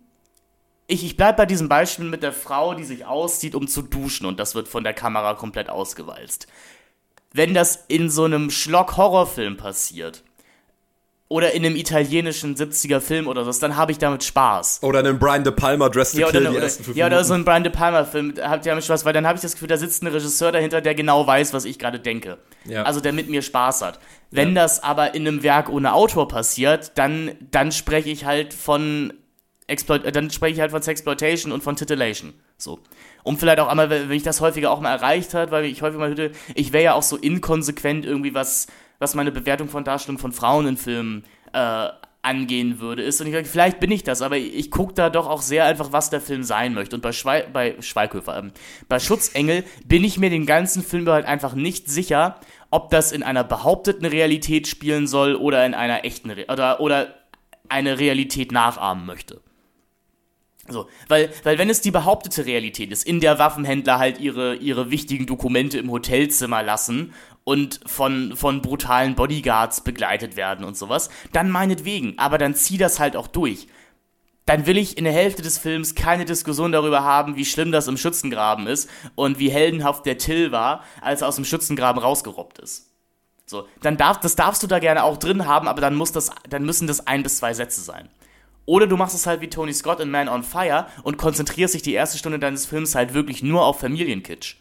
ich, 0.86 1.04
ich 1.04 1.16
bleib 1.16 1.36
bei 1.36 1.44
diesem 1.46 1.68
Beispiel 1.68 2.06
mit 2.06 2.22
der 2.22 2.32
Frau, 2.32 2.74
die 2.74 2.84
sich 2.84 3.04
auszieht, 3.04 3.54
um 3.54 3.66
zu 3.68 3.82
duschen 3.82 4.24
und 4.26 4.38
das 4.40 4.54
wird 4.54 4.68
von 4.68 4.84
der 4.84 4.94
Kamera 4.94 5.34
komplett 5.34 5.68
ausgewalzt. 5.68 6.46
Wenn 7.32 7.52
das 7.52 7.84
in 7.88 8.08
so 8.08 8.24
einem 8.24 8.50
Schlock-Horrorfilm 8.50 9.56
passiert 9.58 10.22
oder 11.30 11.52
in 11.52 11.64
einem 11.64 11.76
italienischen 11.76 12.56
70er 12.56 13.00
Film 13.00 13.26
oder 13.26 13.44
so, 13.44 13.60
dann 13.60 13.76
habe 13.76 13.92
ich 13.92 13.98
damit 13.98 14.24
Spaß. 14.24 14.80
Oder 14.82 15.00
einen 15.00 15.18
Brian 15.18 15.44
De 15.44 15.52
Palma 15.52 15.90
Dress 15.90 16.12
to 16.12 16.20
Ja, 16.20 16.30
Kill 16.30 16.40
oder, 16.40 16.50
die 16.50 16.56
oder, 16.56 16.64
ersten 16.64 16.84
fünf 16.84 16.96
ja, 16.96 17.04
oder 17.06 17.16
Minuten. 17.16 17.28
so 17.28 17.34
ein 17.34 17.44
Brian 17.44 17.64
De 17.64 17.72
Palma-Film, 17.72 18.34
da 18.34 18.48
habt 18.48 18.64
ihr 18.64 18.70
damit 18.72 18.84
Spaß, 18.84 19.04
weil 19.04 19.12
dann 19.12 19.26
habe 19.26 19.36
ich 19.36 19.42
das 19.42 19.52
Gefühl, 19.52 19.68
da 19.68 19.76
sitzt 19.76 20.02
ein 20.02 20.06
Regisseur 20.06 20.52
dahinter, 20.52 20.80
der 20.80 20.94
genau 20.94 21.26
weiß, 21.26 21.52
was 21.52 21.66
ich 21.66 21.78
gerade 21.78 22.00
denke. 22.00 22.38
Ja. 22.64 22.84
Also 22.84 23.00
der 23.00 23.12
mit 23.12 23.28
mir 23.28 23.42
Spaß 23.42 23.82
hat. 23.82 23.98
Wenn 24.30 24.54
das 24.54 24.82
aber 24.82 25.14
in 25.14 25.26
einem 25.26 25.42
Werk 25.42 25.68
ohne 25.68 25.92
Autor 25.92 26.28
passiert, 26.28 26.92
dann, 26.96 27.32
dann 27.50 27.72
spreche 27.72 28.08
ich 28.08 28.24
halt 28.24 28.54
von 28.54 29.12
Exploit 29.66 30.04
äh, 30.04 30.12
dann 30.12 30.30
spreche 30.30 30.54
ich 30.54 30.60
halt 30.60 30.70
von 30.70 30.82
Sexploitation 30.82 31.52
und 31.52 31.62
von 31.62 31.76
Titillation. 31.76 32.32
So. 32.56 32.80
Um 33.22 33.38
vielleicht 33.38 33.60
auch 33.60 33.68
einmal, 33.68 33.90
wenn 33.90 34.10
ich 34.10 34.22
das 34.22 34.40
häufiger 34.40 34.70
auch 34.70 34.80
mal 34.80 34.92
erreicht 34.92 35.34
hat, 35.34 35.50
weil 35.50 35.66
ich 35.66 35.82
häufig 35.82 35.98
mal 35.98 36.08
hörte, 36.08 36.32
ich 36.54 36.72
wäre 36.72 36.84
ja 36.84 36.92
auch 36.94 37.02
so 37.02 37.16
inkonsequent 37.16 38.06
irgendwie, 38.06 38.32
was, 38.32 38.66
was 38.98 39.14
meine 39.14 39.32
Bewertung 39.32 39.68
von 39.68 39.84
Darstellung 39.84 40.18
von 40.18 40.32
Frauen 40.32 40.66
in 40.66 40.76
Filmen 40.76 41.24
äh, 41.52 41.88
angehen 42.22 42.80
würde, 42.80 43.02
ist. 43.02 43.20
Und 43.20 43.28
ich 43.28 43.32
denke, 43.32 43.48
vielleicht 43.48 43.80
bin 43.80 43.90
ich 43.90 44.02
das, 44.02 44.22
aber 44.22 44.36
ich, 44.36 44.70
gucke 44.70 44.92
da 44.94 45.08
doch 45.08 45.28
auch 45.28 45.40
sehr 45.40 45.64
einfach, 45.64 45.92
was 45.92 46.10
der 46.10 46.20
Film 46.20 46.42
sein 46.42 46.74
möchte. 46.74 46.96
Und 46.96 47.02
bei, 47.02 47.12
Schwei 47.12 47.42
bei 47.42 47.80
Schweighöfer, 47.80 48.38
ähm, 48.38 48.52
bei 48.88 48.98
Schutzengel 48.98 49.64
bin 49.86 50.04
ich 50.04 50.18
mir 50.18 50.30
den 50.30 50.46
ganzen 50.46 50.82
Film 50.82 51.08
halt 51.08 51.26
einfach 51.26 51.54
nicht 51.54 51.88
sicher, 51.88 52.40
ob 52.70 52.90
das 52.90 53.12
in 53.12 53.22
einer 53.22 53.44
behaupteten 53.44 54.04
Realität 54.04 54.66
spielen 54.66 55.06
soll 55.06 55.36
oder 55.36 55.64
in 55.64 55.74
einer 55.74 56.04
echten 56.04 56.30
Re 56.30 56.46
oder, 56.48 56.80
oder 56.80 57.14
eine 57.68 57.98
Realität 57.98 58.52
nachahmen 58.52 59.06
möchte. 59.06 59.40
So, 60.70 60.86
weil, 61.08 61.30
weil 61.44 61.56
wenn 61.56 61.70
es 61.70 61.80
die 61.80 61.90
behauptete 61.90 62.44
Realität 62.44 62.92
ist, 62.92 63.06
in 63.06 63.20
der 63.20 63.38
Waffenhändler 63.38 63.98
halt 63.98 64.20
ihre, 64.20 64.56
ihre 64.56 64.90
wichtigen 64.90 65.24
Dokumente 65.24 65.78
im 65.78 65.90
Hotelzimmer 65.90 66.62
lassen 66.62 67.14
und 67.48 67.80
von, 67.86 68.36
von 68.36 68.60
brutalen 68.60 69.14
Bodyguards 69.14 69.80
begleitet 69.80 70.36
werden 70.36 70.66
und 70.66 70.76
sowas, 70.76 71.08
dann 71.32 71.48
meinetwegen, 71.48 72.12
aber 72.18 72.36
dann 72.36 72.54
zieh 72.54 72.76
das 72.76 73.00
halt 73.00 73.16
auch 73.16 73.26
durch. 73.26 73.68
Dann 74.44 74.66
will 74.66 74.76
ich 74.76 74.98
in 74.98 75.04
der 75.04 75.14
Hälfte 75.14 75.40
des 75.40 75.56
Films 75.56 75.94
keine 75.94 76.26
Diskussion 76.26 76.72
darüber 76.72 77.04
haben, 77.04 77.36
wie 77.36 77.46
schlimm 77.46 77.72
das 77.72 77.88
im 77.88 77.96
Schützengraben 77.96 78.66
ist 78.66 78.90
und 79.14 79.38
wie 79.38 79.50
heldenhaft 79.50 80.04
der 80.04 80.18
Till 80.18 80.52
war, 80.52 80.84
als 81.00 81.22
er 81.22 81.28
aus 81.28 81.36
dem 81.36 81.46
Schützengraben 81.46 82.02
rausgerobbt 82.02 82.58
ist. 82.58 82.90
So, 83.46 83.66
dann 83.80 83.96
darf, 83.96 84.20
das 84.20 84.36
darfst 84.36 84.62
du 84.62 84.66
da 84.66 84.78
gerne 84.78 85.02
auch 85.02 85.16
drin 85.16 85.46
haben, 85.46 85.68
aber 85.68 85.80
dann 85.80 85.94
muss 85.94 86.12
das, 86.12 86.30
dann 86.50 86.66
müssen 86.66 86.86
das 86.86 87.06
ein 87.06 87.22
bis 87.22 87.38
zwei 87.38 87.54
Sätze 87.54 87.80
sein. 87.80 88.10
Oder 88.66 88.86
du 88.86 88.98
machst 88.98 89.14
es 89.14 89.26
halt 89.26 89.40
wie 89.40 89.48
Tony 89.48 89.72
Scott 89.72 90.00
in 90.00 90.10
Man 90.10 90.28
on 90.28 90.42
Fire 90.42 90.86
und 91.02 91.16
konzentrierst 91.16 91.72
dich 91.72 91.80
die 91.80 91.94
erste 91.94 92.18
Stunde 92.18 92.38
deines 92.38 92.66
Films 92.66 92.94
halt 92.94 93.14
wirklich 93.14 93.42
nur 93.42 93.64
auf 93.64 93.80
Familienkitsch. 93.80 94.56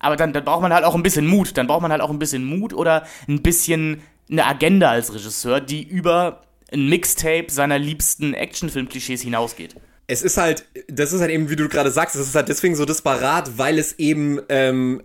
Aber 0.00 0.16
dann, 0.16 0.32
dann 0.32 0.44
braucht 0.44 0.62
man 0.62 0.72
halt 0.72 0.84
auch 0.84 0.94
ein 0.96 1.02
bisschen 1.02 1.26
Mut. 1.26 1.56
Dann 1.56 1.68
braucht 1.68 1.82
man 1.82 1.92
halt 1.92 2.00
auch 2.00 2.10
ein 2.10 2.18
bisschen 2.18 2.44
Mut 2.44 2.72
oder 2.74 3.06
ein 3.28 3.42
bisschen 3.42 4.02
eine 4.30 4.46
Agenda 4.46 4.90
als 4.90 5.14
Regisseur, 5.14 5.60
die 5.60 5.82
über 5.82 6.42
ein 6.72 6.88
Mixtape 6.88 7.46
seiner 7.48 7.78
liebsten 7.78 8.34
Actionfilm-Klischees 8.34 9.22
hinausgeht. 9.22 9.76
es 10.06 10.22
ist 10.22 10.36
halt, 10.36 10.64
das 10.88 11.12
ist 11.12 11.20
halt 11.20 11.30
eben, 11.30 11.50
wie 11.50 11.56
du 11.56 11.68
gerade 11.68 11.90
sagst, 11.90 12.16
es 12.16 12.28
ist 12.28 12.34
halt 12.34 12.48
deswegen 12.48 12.74
so 12.74 12.84
disparat, 12.84 13.58
weil 13.58 13.78
es 13.78 13.98
eben 13.98 14.40
ähm, 14.48 15.02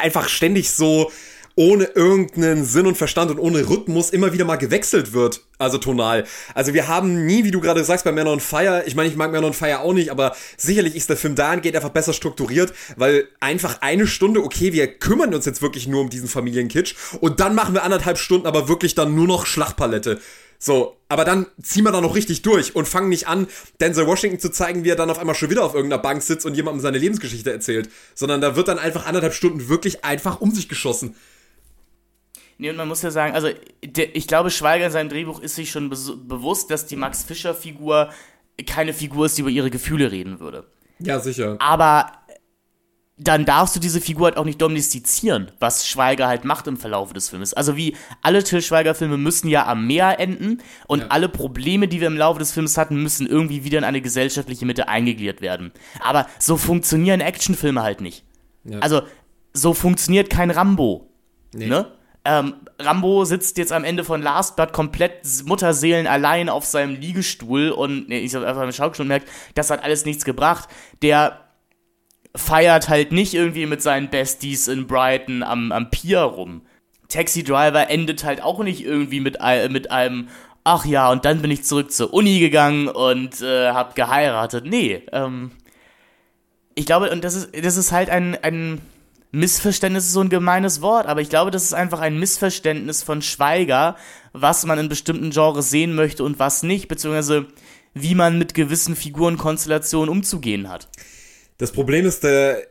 einfach 0.00 0.28
ständig 0.28 0.70
so 0.70 1.10
ohne 1.56 1.84
irgendeinen 1.84 2.64
Sinn 2.64 2.86
und 2.86 2.96
Verstand 2.96 3.30
und 3.30 3.38
ohne 3.38 3.68
Rhythmus 3.68 4.10
immer 4.10 4.32
wieder 4.34 4.44
mal 4.44 4.56
gewechselt 4.56 5.14
wird, 5.14 5.40
also 5.58 5.78
tonal. 5.78 6.24
Also 6.54 6.74
wir 6.74 6.86
haben 6.86 7.24
nie, 7.24 7.44
wie 7.44 7.50
du 7.50 7.60
gerade 7.60 7.82
sagst, 7.82 8.04
bei 8.04 8.12
Man 8.12 8.28
on 8.28 8.40
Fire, 8.40 8.84
ich 8.86 8.94
meine, 8.94 9.08
ich 9.08 9.16
mag 9.16 9.32
Man 9.32 9.42
on 9.42 9.54
Fire 9.54 9.80
auch 9.80 9.94
nicht, 9.94 10.10
aber 10.10 10.36
sicherlich 10.58 10.94
ist 10.94 11.08
der 11.08 11.16
Film 11.16 11.34
dahingehend 11.34 11.76
einfach 11.76 11.88
besser 11.88 12.12
strukturiert, 12.12 12.74
weil 12.96 13.26
einfach 13.40 13.80
eine 13.80 14.06
Stunde, 14.06 14.44
okay, 14.44 14.74
wir 14.74 14.86
kümmern 14.86 15.34
uns 15.34 15.46
jetzt 15.46 15.62
wirklich 15.62 15.88
nur 15.88 16.02
um 16.02 16.10
diesen 16.10 16.28
Familienkitsch 16.28 16.94
und 17.20 17.40
dann 17.40 17.54
machen 17.54 17.74
wir 17.74 17.82
anderthalb 17.82 18.18
Stunden 18.18 18.46
aber 18.46 18.68
wirklich 18.68 18.94
dann 18.94 19.14
nur 19.14 19.26
noch 19.26 19.46
Schlachtpalette. 19.46 20.20
So, 20.58 20.96
aber 21.08 21.24
dann 21.24 21.46
ziehen 21.62 21.84
wir 21.84 21.92
da 21.92 22.00
noch 22.00 22.14
richtig 22.14 22.42
durch 22.42 22.74
und 22.74 22.88
fangen 22.88 23.08
nicht 23.08 23.28
an, 23.28 23.46
Denzel 23.80 24.06
Washington 24.06 24.40
zu 24.40 24.50
zeigen, 24.50 24.84
wie 24.84 24.90
er 24.90 24.96
dann 24.96 25.10
auf 25.10 25.18
einmal 25.18 25.34
schon 25.34 25.50
wieder 25.50 25.64
auf 25.64 25.74
irgendeiner 25.74 26.02
Bank 26.02 26.22
sitzt 26.22 26.46
und 26.46 26.54
jemandem 26.54 26.80
seine 26.80 26.98
Lebensgeschichte 26.98 27.52
erzählt. 27.52 27.90
Sondern 28.14 28.40
da 28.40 28.56
wird 28.56 28.68
dann 28.68 28.78
einfach 28.78 29.06
anderthalb 29.06 29.34
Stunden 29.34 29.68
wirklich 29.68 30.04
einfach 30.04 30.40
um 30.40 30.54
sich 30.54 30.68
geschossen. 30.68 31.14
Nee, 32.58 32.70
und 32.70 32.76
man 32.76 32.88
muss 32.88 33.02
ja 33.02 33.10
sagen, 33.10 33.34
also 33.34 33.48
der, 33.84 34.16
ich 34.16 34.26
glaube, 34.26 34.50
Schweiger 34.50 34.86
in 34.86 34.92
seinem 34.92 35.08
Drehbuch 35.08 35.40
ist 35.40 35.56
sich 35.56 35.70
schon 35.70 35.90
be 35.90 35.96
bewusst, 36.24 36.70
dass 36.70 36.86
die 36.86 36.96
Max 36.96 37.22
Fischer-Figur 37.24 38.10
keine 38.66 38.94
Figur 38.94 39.26
ist, 39.26 39.36
die 39.36 39.42
über 39.42 39.50
ihre 39.50 39.70
Gefühle 39.70 40.10
reden 40.10 40.40
würde. 40.40 40.64
Ja, 40.98 41.20
sicher. 41.20 41.56
Aber 41.60 42.12
dann 43.18 43.46
darfst 43.46 43.74
du 43.74 43.80
diese 43.80 44.00
Figur 44.00 44.26
halt 44.26 44.36
auch 44.36 44.44
nicht 44.44 44.60
domestizieren, 44.60 45.50
was 45.58 45.88
Schweiger 45.88 46.26
halt 46.28 46.44
macht 46.44 46.66
im 46.66 46.76
Verlauf 46.76 47.14
des 47.14 47.30
Filmes. 47.30 47.54
Also 47.54 47.76
wie 47.76 47.96
alle 48.20 48.44
Till 48.44 48.60
Schweiger-Filme 48.60 49.16
müssen 49.16 49.48
ja 49.48 49.66
am 49.66 49.86
Meer 49.86 50.20
enden 50.20 50.58
und 50.86 51.00
ja. 51.00 51.06
alle 51.08 51.30
Probleme, 51.30 51.88
die 51.88 52.00
wir 52.00 52.08
im 52.08 52.18
Laufe 52.18 52.38
des 52.38 52.52
Films 52.52 52.76
hatten, 52.76 53.02
müssen 53.02 53.26
irgendwie 53.26 53.64
wieder 53.64 53.78
in 53.78 53.84
eine 53.84 54.02
gesellschaftliche 54.02 54.66
Mitte 54.66 54.88
eingegliedert 54.88 55.40
werden. 55.40 55.72
Aber 56.00 56.26
so 56.38 56.58
funktionieren 56.58 57.20
Actionfilme 57.20 57.82
halt 57.82 58.02
nicht. 58.02 58.24
Ja. 58.64 58.80
Also 58.80 59.02
so 59.54 59.72
funktioniert 59.72 60.28
kein 60.28 60.50
Rambo. 60.50 61.10
Nee. 61.54 61.68
Ne? 61.68 61.90
Ähm, 62.26 62.54
Rambo 62.80 63.24
sitzt 63.24 63.56
jetzt 63.56 63.72
am 63.72 63.84
Ende 63.84 64.04
von 64.04 64.20
Last 64.20 64.56
Blood 64.56 64.72
komplett 64.72 65.22
Mutterseelen 65.44 66.06
allein 66.06 66.48
auf 66.48 66.64
seinem 66.64 66.96
Liegestuhl 66.96 67.70
und 67.70 68.08
nee, 68.08 68.18
ich 68.18 68.34
habe 68.34 68.46
einfach 68.46 68.62
im 68.62 68.72
Schaukel 68.72 68.96
schon 68.96 69.08
merkt, 69.08 69.28
das 69.54 69.70
hat 69.70 69.84
alles 69.84 70.04
nichts 70.04 70.24
gebracht. 70.24 70.68
Der 71.02 71.40
feiert 72.34 72.88
halt 72.88 73.12
nicht 73.12 73.32
irgendwie 73.32 73.66
mit 73.66 73.80
seinen 73.80 74.10
Besties 74.10 74.68
in 74.68 74.86
Brighton 74.86 75.42
am, 75.42 75.72
am 75.72 75.90
Pier 75.90 76.20
rum. 76.20 76.62
Taxi 77.08 77.44
Driver 77.44 77.88
endet 77.88 78.24
halt 78.24 78.42
auch 78.42 78.62
nicht 78.62 78.84
irgendwie 78.84 79.20
mit, 79.20 79.38
mit 79.70 79.90
einem, 79.90 80.28
ach 80.64 80.84
ja, 80.84 81.10
und 81.10 81.24
dann 81.24 81.40
bin 81.40 81.52
ich 81.52 81.64
zurück 81.64 81.92
zur 81.92 82.12
Uni 82.12 82.40
gegangen 82.40 82.88
und 82.88 83.40
äh, 83.40 83.70
hab 83.70 83.94
geheiratet. 83.94 84.66
Nee, 84.66 85.02
ähm, 85.12 85.52
ich 86.74 86.84
glaube, 86.84 87.10
und 87.10 87.24
das 87.24 87.34
ist, 87.34 87.64
das 87.64 87.76
ist 87.76 87.92
halt 87.92 88.10
ein, 88.10 88.36
ein 88.42 88.80
Missverständnis 89.36 90.06
ist 90.06 90.12
so 90.12 90.20
ein 90.20 90.30
gemeines 90.30 90.80
Wort, 90.80 91.06
aber 91.06 91.20
ich 91.20 91.28
glaube, 91.28 91.50
das 91.50 91.62
ist 91.62 91.74
einfach 91.74 92.00
ein 92.00 92.18
Missverständnis 92.18 93.02
von 93.02 93.20
Schweiger, 93.20 93.96
was 94.32 94.64
man 94.64 94.78
in 94.78 94.88
bestimmten 94.88 95.30
Genres 95.30 95.68
sehen 95.68 95.94
möchte 95.94 96.24
und 96.24 96.38
was 96.38 96.62
nicht, 96.62 96.88
beziehungsweise 96.88 97.46
wie 97.92 98.14
man 98.14 98.38
mit 98.38 98.54
gewissen 98.54 98.96
Figurenkonstellationen 98.96 100.08
umzugehen 100.08 100.70
hat. 100.70 100.88
Das 101.58 101.70
Problem 101.72 102.06
ist, 102.06 102.24
äh, 102.24 102.62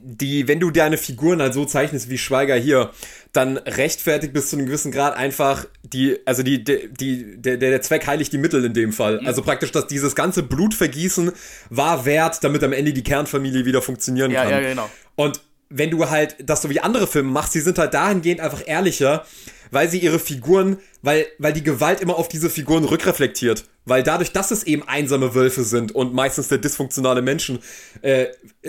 die, 0.00 0.48
wenn 0.48 0.60
du 0.60 0.70
deine 0.70 0.98
Figuren 0.98 1.40
halt 1.40 1.54
so 1.54 1.64
zeichnest 1.64 2.10
wie 2.10 2.18
Schweiger 2.18 2.56
hier, 2.56 2.90
dann 3.32 3.56
rechtfertigt 3.56 4.34
bis 4.34 4.50
zu 4.50 4.56
einem 4.56 4.66
gewissen 4.66 4.92
Grad 4.92 5.16
einfach 5.16 5.66
die, 5.82 6.18
also 6.26 6.42
die, 6.42 6.62
die, 6.62 6.90
die 6.92 7.40
der, 7.40 7.56
der 7.56 7.80
Zweck 7.80 8.06
heiligt 8.06 8.32
die 8.34 8.38
Mittel 8.38 8.64
in 8.64 8.74
dem 8.74 8.92
Fall. 8.92 9.20
Also 9.24 9.40
praktisch, 9.42 9.72
dass 9.72 9.86
dieses 9.86 10.14
ganze 10.14 10.42
Blutvergießen 10.42 11.32
war 11.70 12.04
wert, 12.04 12.44
damit 12.44 12.62
am 12.62 12.74
Ende 12.74 12.92
die 12.92 13.02
Kernfamilie 13.02 13.64
wieder 13.64 13.80
funktionieren 13.80 14.30
ja, 14.30 14.44
kann. 14.44 14.52
Ja, 14.52 14.60
genau. 14.60 14.90
Und 15.16 15.40
wenn 15.72 15.90
du 15.90 16.10
halt 16.10 16.36
das 16.42 16.62
so 16.62 16.70
wie 16.70 16.80
andere 16.80 17.06
Filme 17.06 17.30
machst, 17.30 17.54
die 17.54 17.60
sind 17.60 17.78
halt 17.78 17.94
dahingehend 17.94 18.40
einfach 18.40 18.62
ehrlicher, 18.64 19.24
weil 19.70 19.88
sie 19.88 19.98
ihre 19.98 20.18
Figuren, 20.18 20.78
weil, 21.00 21.26
weil 21.38 21.52
die 21.52 21.62
Gewalt 21.62 22.00
immer 22.00 22.16
auf 22.16 22.28
diese 22.28 22.50
Figuren 22.50 22.84
rückreflektiert. 22.84 23.64
Weil 23.84 24.02
dadurch, 24.02 24.32
dass 24.32 24.50
es 24.50 24.64
eben 24.64 24.86
einsame 24.86 25.34
Wölfe 25.34 25.64
sind 25.64 25.92
und 25.92 26.14
meistens 26.14 26.48
der 26.48 26.58
dysfunktionale 26.58 27.22
Menschen, 27.22 27.58
äh, 28.02 28.26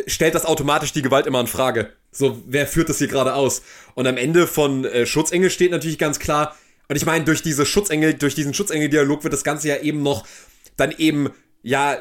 stellt 0.08 0.34
das 0.34 0.46
automatisch 0.46 0.94
die 0.94 1.02
Gewalt 1.02 1.28
immer 1.28 1.42
in 1.42 1.48
Frage. 1.48 1.90
So, 2.12 2.42
wer 2.48 2.68
führt 2.68 2.90
das 2.90 3.00
hier 3.00 3.08
gerade 3.08 3.34
aus? 3.34 3.62
Und 3.96 4.08
am 4.08 4.18
Ende 4.18 4.48
von 4.48 4.86
äh, 4.86 5.06
Schutzengel 5.06 5.50
steht 5.50 5.72
natürlich 5.72 6.00
ganz 6.00 6.20
klar, 6.20 6.56
und 6.90 6.96
ich 6.96 7.06
meine, 7.06 7.26
durch 7.26 7.42
diese 7.42 7.66
Schutzengel, 7.66 8.14
durch 8.14 8.36
diesen 8.36 8.54
Schutzengel-Dialog 8.54 9.24
wird 9.24 9.34
das 9.34 9.44
Ganze 9.44 9.70
ja 9.70 9.78
eben 9.78 10.04
noch 10.04 10.26
dann 10.78 10.92
eben, 10.98 11.30
ja, 11.62 11.98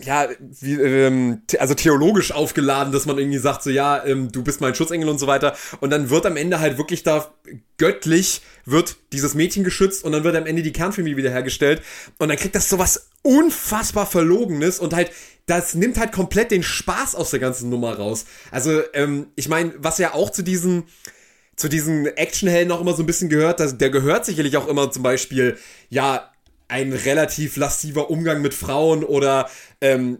ja, 0.00 0.28
wie, 0.60 0.74
ähm, 0.74 1.42
also 1.58 1.74
theologisch 1.74 2.32
aufgeladen, 2.32 2.92
dass 2.92 3.06
man 3.06 3.18
irgendwie 3.18 3.38
sagt, 3.38 3.62
so 3.62 3.70
ja, 3.70 4.04
ähm, 4.04 4.32
du 4.32 4.42
bist 4.42 4.60
mein 4.60 4.74
Schutzengel 4.74 5.08
und 5.08 5.18
so 5.18 5.26
weiter. 5.26 5.56
Und 5.80 5.90
dann 5.90 6.10
wird 6.10 6.26
am 6.26 6.36
Ende 6.36 6.58
halt 6.58 6.78
wirklich 6.78 7.04
da 7.04 7.32
göttlich 7.78 8.42
wird 8.64 8.96
dieses 9.12 9.34
Mädchen 9.34 9.62
geschützt 9.62 10.04
und 10.04 10.12
dann 10.12 10.24
wird 10.24 10.36
am 10.36 10.46
Ende 10.46 10.62
die 10.62 10.72
Kernfamilie 10.72 11.16
wiederhergestellt. 11.16 11.82
Und 12.18 12.28
dann 12.28 12.36
kriegt 12.36 12.54
das 12.54 12.68
sowas 12.68 13.10
unfassbar 13.22 14.06
Verlogenes 14.06 14.80
und 14.80 14.94
halt, 14.94 15.12
das 15.46 15.74
nimmt 15.74 15.98
halt 15.98 16.12
komplett 16.12 16.50
den 16.50 16.62
Spaß 16.62 17.14
aus 17.14 17.30
der 17.30 17.40
ganzen 17.40 17.70
Nummer 17.70 17.96
raus. 17.96 18.24
Also, 18.50 18.82
ähm, 18.94 19.28
ich 19.36 19.48
meine, 19.48 19.74
was 19.78 19.98
ja 19.98 20.14
auch 20.14 20.30
zu 20.30 20.42
diesen 20.42 20.84
zu 21.56 21.68
diesen 21.68 22.06
Actionhelden 22.06 22.72
auch 22.72 22.80
immer 22.80 22.94
so 22.94 23.04
ein 23.04 23.06
bisschen 23.06 23.28
gehört, 23.28 23.60
dass, 23.60 23.78
der 23.78 23.90
gehört 23.90 24.26
sicherlich 24.26 24.56
auch 24.56 24.66
immer 24.66 24.90
zum 24.90 25.04
Beispiel, 25.04 25.56
ja, 25.88 26.33
ein 26.74 26.92
relativ 26.92 27.56
lasziver 27.56 28.10
Umgang 28.10 28.42
mit 28.42 28.52
Frauen 28.52 29.04
oder 29.04 29.48
ähm, 29.80 30.18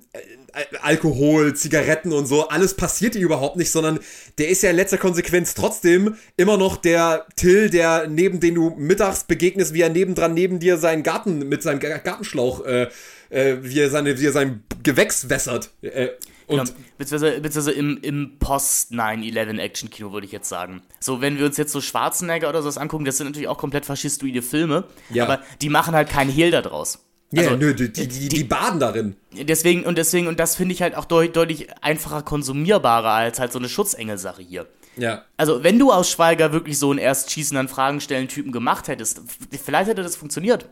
Alkohol, 0.82 1.54
Zigaretten 1.54 2.12
und 2.12 2.26
so, 2.26 2.46
alles 2.46 2.74
passiert 2.74 3.16
ihm 3.16 3.22
überhaupt 3.22 3.56
nicht, 3.56 3.72
sondern 3.72 3.98
der 4.38 4.50
ist 4.50 4.62
ja 4.62 4.70
in 4.70 4.76
letzter 4.76 4.98
Konsequenz 4.98 5.54
trotzdem 5.54 6.14
immer 6.36 6.56
noch 6.56 6.76
der 6.76 7.26
Till, 7.34 7.70
der 7.70 8.06
neben 8.06 8.38
den 8.38 8.54
du 8.54 8.70
mittags 8.76 9.24
begegnest, 9.24 9.74
wie 9.74 9.80
er 9.80 9.88
nebendran 9.88 10.32
neben 10.32 10.60
dir 10.60 10.76
seinen 10.76 11.02
Garten 11.02 11.40
mit 11.48 11.64
seinem 11.64 11.80
Gartenschlauch, 11.80 12.64
äh, 12.64 12.86
äh, 13.30 13.56
wie 13.62 13.80
er 13.80 13.90
seine, 13.90 14.20
wie 14.20 14.26
er 14.26 14.32
sein 14.32 14.62
Gewächs 14.84 15.28
wässert. 15.28 15.70
Äh, 15.82 16.10
genau. 16.48 16.64
beziehungsweise, 16.98 17.40
beziehungsweise 17.40 17.78
im, 17.78 17.98
im 18.02 18.38
Post-9-11-Action-Kino 18.38 20.12
würde 20.12 20.26
ich 20.26 20.32
jetzt 20.32 20.48
sagen. 20.48 20.82
So, 21.00 21.20
wenn 21.20 21.38
wir 21.38 21.46
uns 21.46 21.56
jetzt 21.56 21.72
so 21.72 21.80
Schwarzenegger 21.80 22.48
oder 22.48 22.62
sowas 22.62 22.78
angucken, 22.78 23.04
das 23.04 23.16
sind 23.16 23.26
natürlich 23.26 23.48
auch 23.48 23.58
komplett 23.58 23.86
faschistoide 23.86 24.42
Filme, 24.42 24.84
ja. 25.10 25.24
aber 25.24 25.42
die 25.60 25.68
machen 25.68 25.94
halt 25.94 26.08
keinen 26.08 26.30
Hehl 26.30 26.50
daraus. 26.50 27.00
Ja, 27.32 27.42
also, 27.42 27.56
nö, 27.56 27.74
die, 27.74 27.92
die, 27.92 28.06
die, 28.06 28.28
die, 28.28 28.44
baden 28.44 28.78
darin. 28.78 29.16
Deswegen, 29.32 29.84
und 29.84 29.98
deswegen, 29.98 30.28
und 30.28 30.38
das 30.38 30.54
finde 30.54 30.74
ich 30.74 30.82
halt 30.82 30.94
auch 30.94 31.04
deut, 31.04 31.34
deutlich 31.34 31.66
einfacher 31.82 32.22
konsumierbarer 32.22 33.10
als 33.10 33.40
halt 33.40 33.52
so 33.52 33.58
eine 33.58 33.68
Schutzengel-Sache 33.68 34.42
hier. 34.42 34.66
Ja. 34.96 35.24
Also, 35.36 35.64
wenn 35.64 35.78
du 35.78 35.90
aus 35.90 36.08
Schweiger 36.08 36.52
wirklich 36.52 36.78
so 36.78 36.90
einen 36.90 37.00
erst 37.00 37.32
schießen, 37.32 37.56
dann 37.56 37.66
Fragen 37.66 38.00
stellen 38.00 38.28
Typen 38.28 38.52
gemacht 38.52 38.86
hättest, 38.86 39.20
vielleicht 39.62 39.90
hätte 39.90 40.04
das 40.04 40.14
funktioniert. 40.14 40.66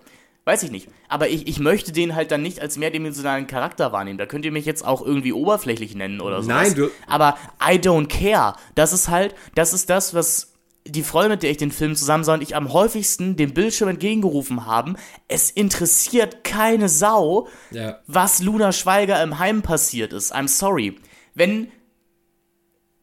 Weiß 0.44 0.64
ich 0.64 0.72
nicht. 0.72 0.88
Aber 1.08 1.28
ich, 1.28 1.46
ich 1.46 1.60
möchte 1.60 1.92
den 1.92 2.16
halt 2.16 2.32
dann 2.32 2.42
nicht 2.42 2.60
als 2.60 2.76
mehrdimensionalen 2.76 3.46
Charakter 3.46 3.92
wahrnehmen. 3.92 4.18
Da 4.18 4.26
könnt 4.26 4.44
ihr 4.44 4.50
mich 4.50 4.64
jetzt 4.64 4.84
auch 4.84 5.00
irgendwie 5.00 5.32
oberflächlich 5.32 5.94
nennen 5.94 6.20
oder 6.20 6.42
so. 6.42 6.48
Nein, 6.48 6.74
du. 6.74 6.90
Aber 7.06 7.36
I 7.62 7.74
don't 7.74 8.08
care. 8.08 8.56
Das 8.74 8.92
ist 8.92 9.08
halt, 9.08 9.36
das 9.54 9.72
ist 9.72 9.88
das, 9.88 10.14
was 10.14 10.52
die 10.84 11.04
Freunde, 11.04 11.30
mit 11.30 11.44
der 11.44 11.50
ich 11.52 11.58
den 11.58 11.70
Film 11.70 11.94
zusammen 11.94 12.24
sah 12.24 12.34
und 12.34 12.42
ich 12.42 12.56
am 12.56 12.72
häufigsten 12.72 13.36
dem 13.36 13.54
Bildschirm 13.54 13.90
entgegengerufen 13.90 14.66
haben. 14.66 14.96
Es 15.28 15.48
interessiert 15.48 16.42
keine 16.42 16.88
Sau, 16.88 17.46
ja. 17.70 18.00
was 18.08 18.42
Luna 18.42 18.72
Schweiger 18.72 19.22
im 19.22 19.38
Heim 19.38 19.62
passiert 19.62 20.12
ist. 20.12 20.34
I'm 20.34 20.48
sorry. 20.48 20.98
Wenn 21.34 21.68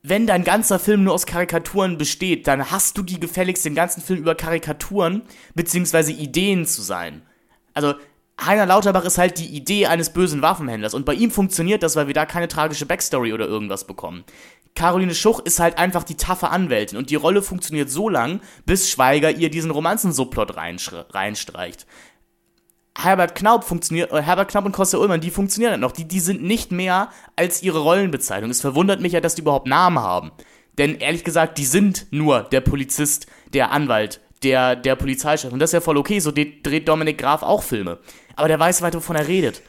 wenn 0.02 0.28
dein 0.28 0.46
ganzer 0.46 0.80
Film 0.80 1.04
nur 1.04 1.14
aus 1.14 1.26
Karikaturen 1.26 1.98
besteht, 1.98 2.48
dann 2.48 2.72
hast 2.72 2.98
du 2.98 3.04
die 3.04 3.20
gefälligst 3.20 3.66
den 3.66 3.76
ganzen 3.76 4.02
Film 4.02 4.20
über 4.20 4.34
Karikaturen 4.34 5.24
bzw. 5.56 6.12
Ideen 6.12 6.66
zu 6.66 6.82
sein. 6.82 7.22
Also 7.80 7.96
Heiner 8.46 8.66
Lauterbach 8.66 9.06
ist 9.06 9.18
halt 9.18 9.38
die 9.38 9.48
Idee 9.48 9.88
eines 9.88 10.12
bösen 10.12 10.42
Waffenhändlers 10.42 10.94
und 10.94 11.06
bei 11.06 11.14
ihm 11.14 11.32
funktioniert 11.32 11.82
das, 11.82 11.96
weil 11.96 12.08
wir 12.08 12.14
da 12.14 12.26
keine 12.26 12.50
tragische 12.50 12.86
Backstory 12.86 13.32
oder 13.32 13.48
irgendwas 13.48 13.86
bekommen. 13.86 14.26
Caroline 14.76 15.16
Schuch 15.16 15.40
ist 15.40 15.60
halt 15.60 15.78
einfach 15.78 16.04
die 16.04 16.16
taffe 16.16 16.50
Anwältin 16.50 16.98
und 16.98 17.10
die 17.10 17.16
Rolle 17.16 17.42
funktioniert 17.42 17.90
so 17.90 18.10
lang, 18.10 18.42
bis 18.66 18.90
Schweiger 18.90 19.32
ihr 19.32 19.50
diesen 19.50 19.72
Romanzen-Subplot 19.72 20.56
reinstreicht. 20.58 21.86
Herbert 22.98 23.36
Knaub 23.36 23.64
funktioniert, 23.64 24.12
äh, 24.12 24.22
Herbert 24.22 24.52
Knaub 24.52 24.66
und 24.66 24.74
Costa 24.74 24.98
Ullmann, 24.98 25.22
die 25.22 25.32
funktionieren 25.32 25.72
halt 25.72 25.82
noch. 25.82 25.94
Die, 25.94 26.08
die 26.08 26.20
sind 26.20 26.44
nicht 26.44 26.72
mehr 26.72 27.10
als 27.38 27.64
ihre 27.64 27.80
Rollenbezeichnung. 27.80 28.52
Es 28.52 28.60
verwundert 28.60 29.00
mich 29.00 29.14
ja, 29.14 29.22
dass 29.22 29.36
die 29.36 29.42
überhaupt 29.42 29.68
Namen 29.68 30.00
haben. 30.00 30.32
Denn 30.78 30.96
ehrlich 30.96 31.24
gesagt, 31.24 31.58
die 31.58 31.66
sind 31.66 32.08
nur 32.12 32.44
der 32.44 32.62
Polizist, 32.62 33.28
der 33.54 33.72
Anwalt, 33.72 34.22
der, 34.44 34.76
der 34.76 34.96
Polizeichef. 34.96 35.52
Und 35.52 35.60
das 35.60 35.70
ist 35.70 35.74
ja 35.74 35.82
voll 35.82 35.98
okay, 35.98 36.20
so 36.20 36.32
dreht 36.32 36.88
Dominik 36.88 37.18
Graf 37.18 37.44
auch 37.44 37.64
Filme. 37.64 38.00
Aber 38.36 38.48
der 38.48 38.60
weiß 38.60 38.82
weiter, 38.82 38.98
wovon 38.98 39.16
er 39.16 39.28
redet. 39.28 39.62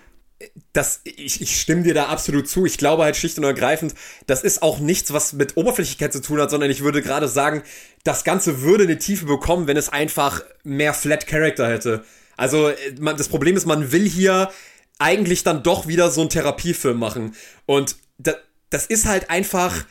Das, 0.73 1.01
ich, 1.05 1.43
ich 1.43 1.61
stimme 1.61 1.83
dir 1.83 1.93
da 1.93 2.07
absolut 2.07 2.49
zu. 2.49 2.65
Ich 2.65 2.79
glaube 2.79 3.03
halt 3.03 3.17
schlicht 3.17 3.37
und 3.37 3.45
ergreifend, 3.45 3.95
das 4.27 4.43
ist 4.43 4.63
auch 4.63 4.79
nichts, 4.79 5.13
was 5.13 5.35
mit 5.35 5.57
Oberflächlichkeit 5.57 6.13
zu 6.13 6.23
tun 6.23 6.41
hat, 6.41 6.51
sondern 6.51 6.71
ich 6.71 6.83
würde 6.83 7.03
gerade 7.03 7.29
sagen, 7.29 7.63
das 8.05 8.25
Ganze 8.25 8.63
würde 8.63 8.85
eine 8.85 8.99
Tiefe 8.99 9.27
bekommen, 9.27 9.67
wenn 9.67 9.77
es 9.77 9.91
einfach 9.91 10.43
mehr 10.63 10.95
Flat 10.95 11.27
Character 11.27 11.69
hätte. 11.69 12.05
Also, 12.37 12.69
äh, 12.69 12.77
man, 12.99 13.17
das 13.17 13.29
Problem 13.29 13.57
ist, 13.57 13.67
man 13.67 13.93
will 13.93 14.09
hier 14.09 14.51
eigentlich 14.99 15.45
dann 15.45 15.63
doch 15.63 15.89
wieder 15.89 16.11
so 16.11 16.21
einen 16.21 16.31
Therapiefilm 16.31 16.99
machen. 16.99 17.35
Und 17.67 17.97
das, 18.19 18.37
das 18.71 18.87
ist 18.87 19.07
halt 19.07 19.29
einfach, 19.29 19.85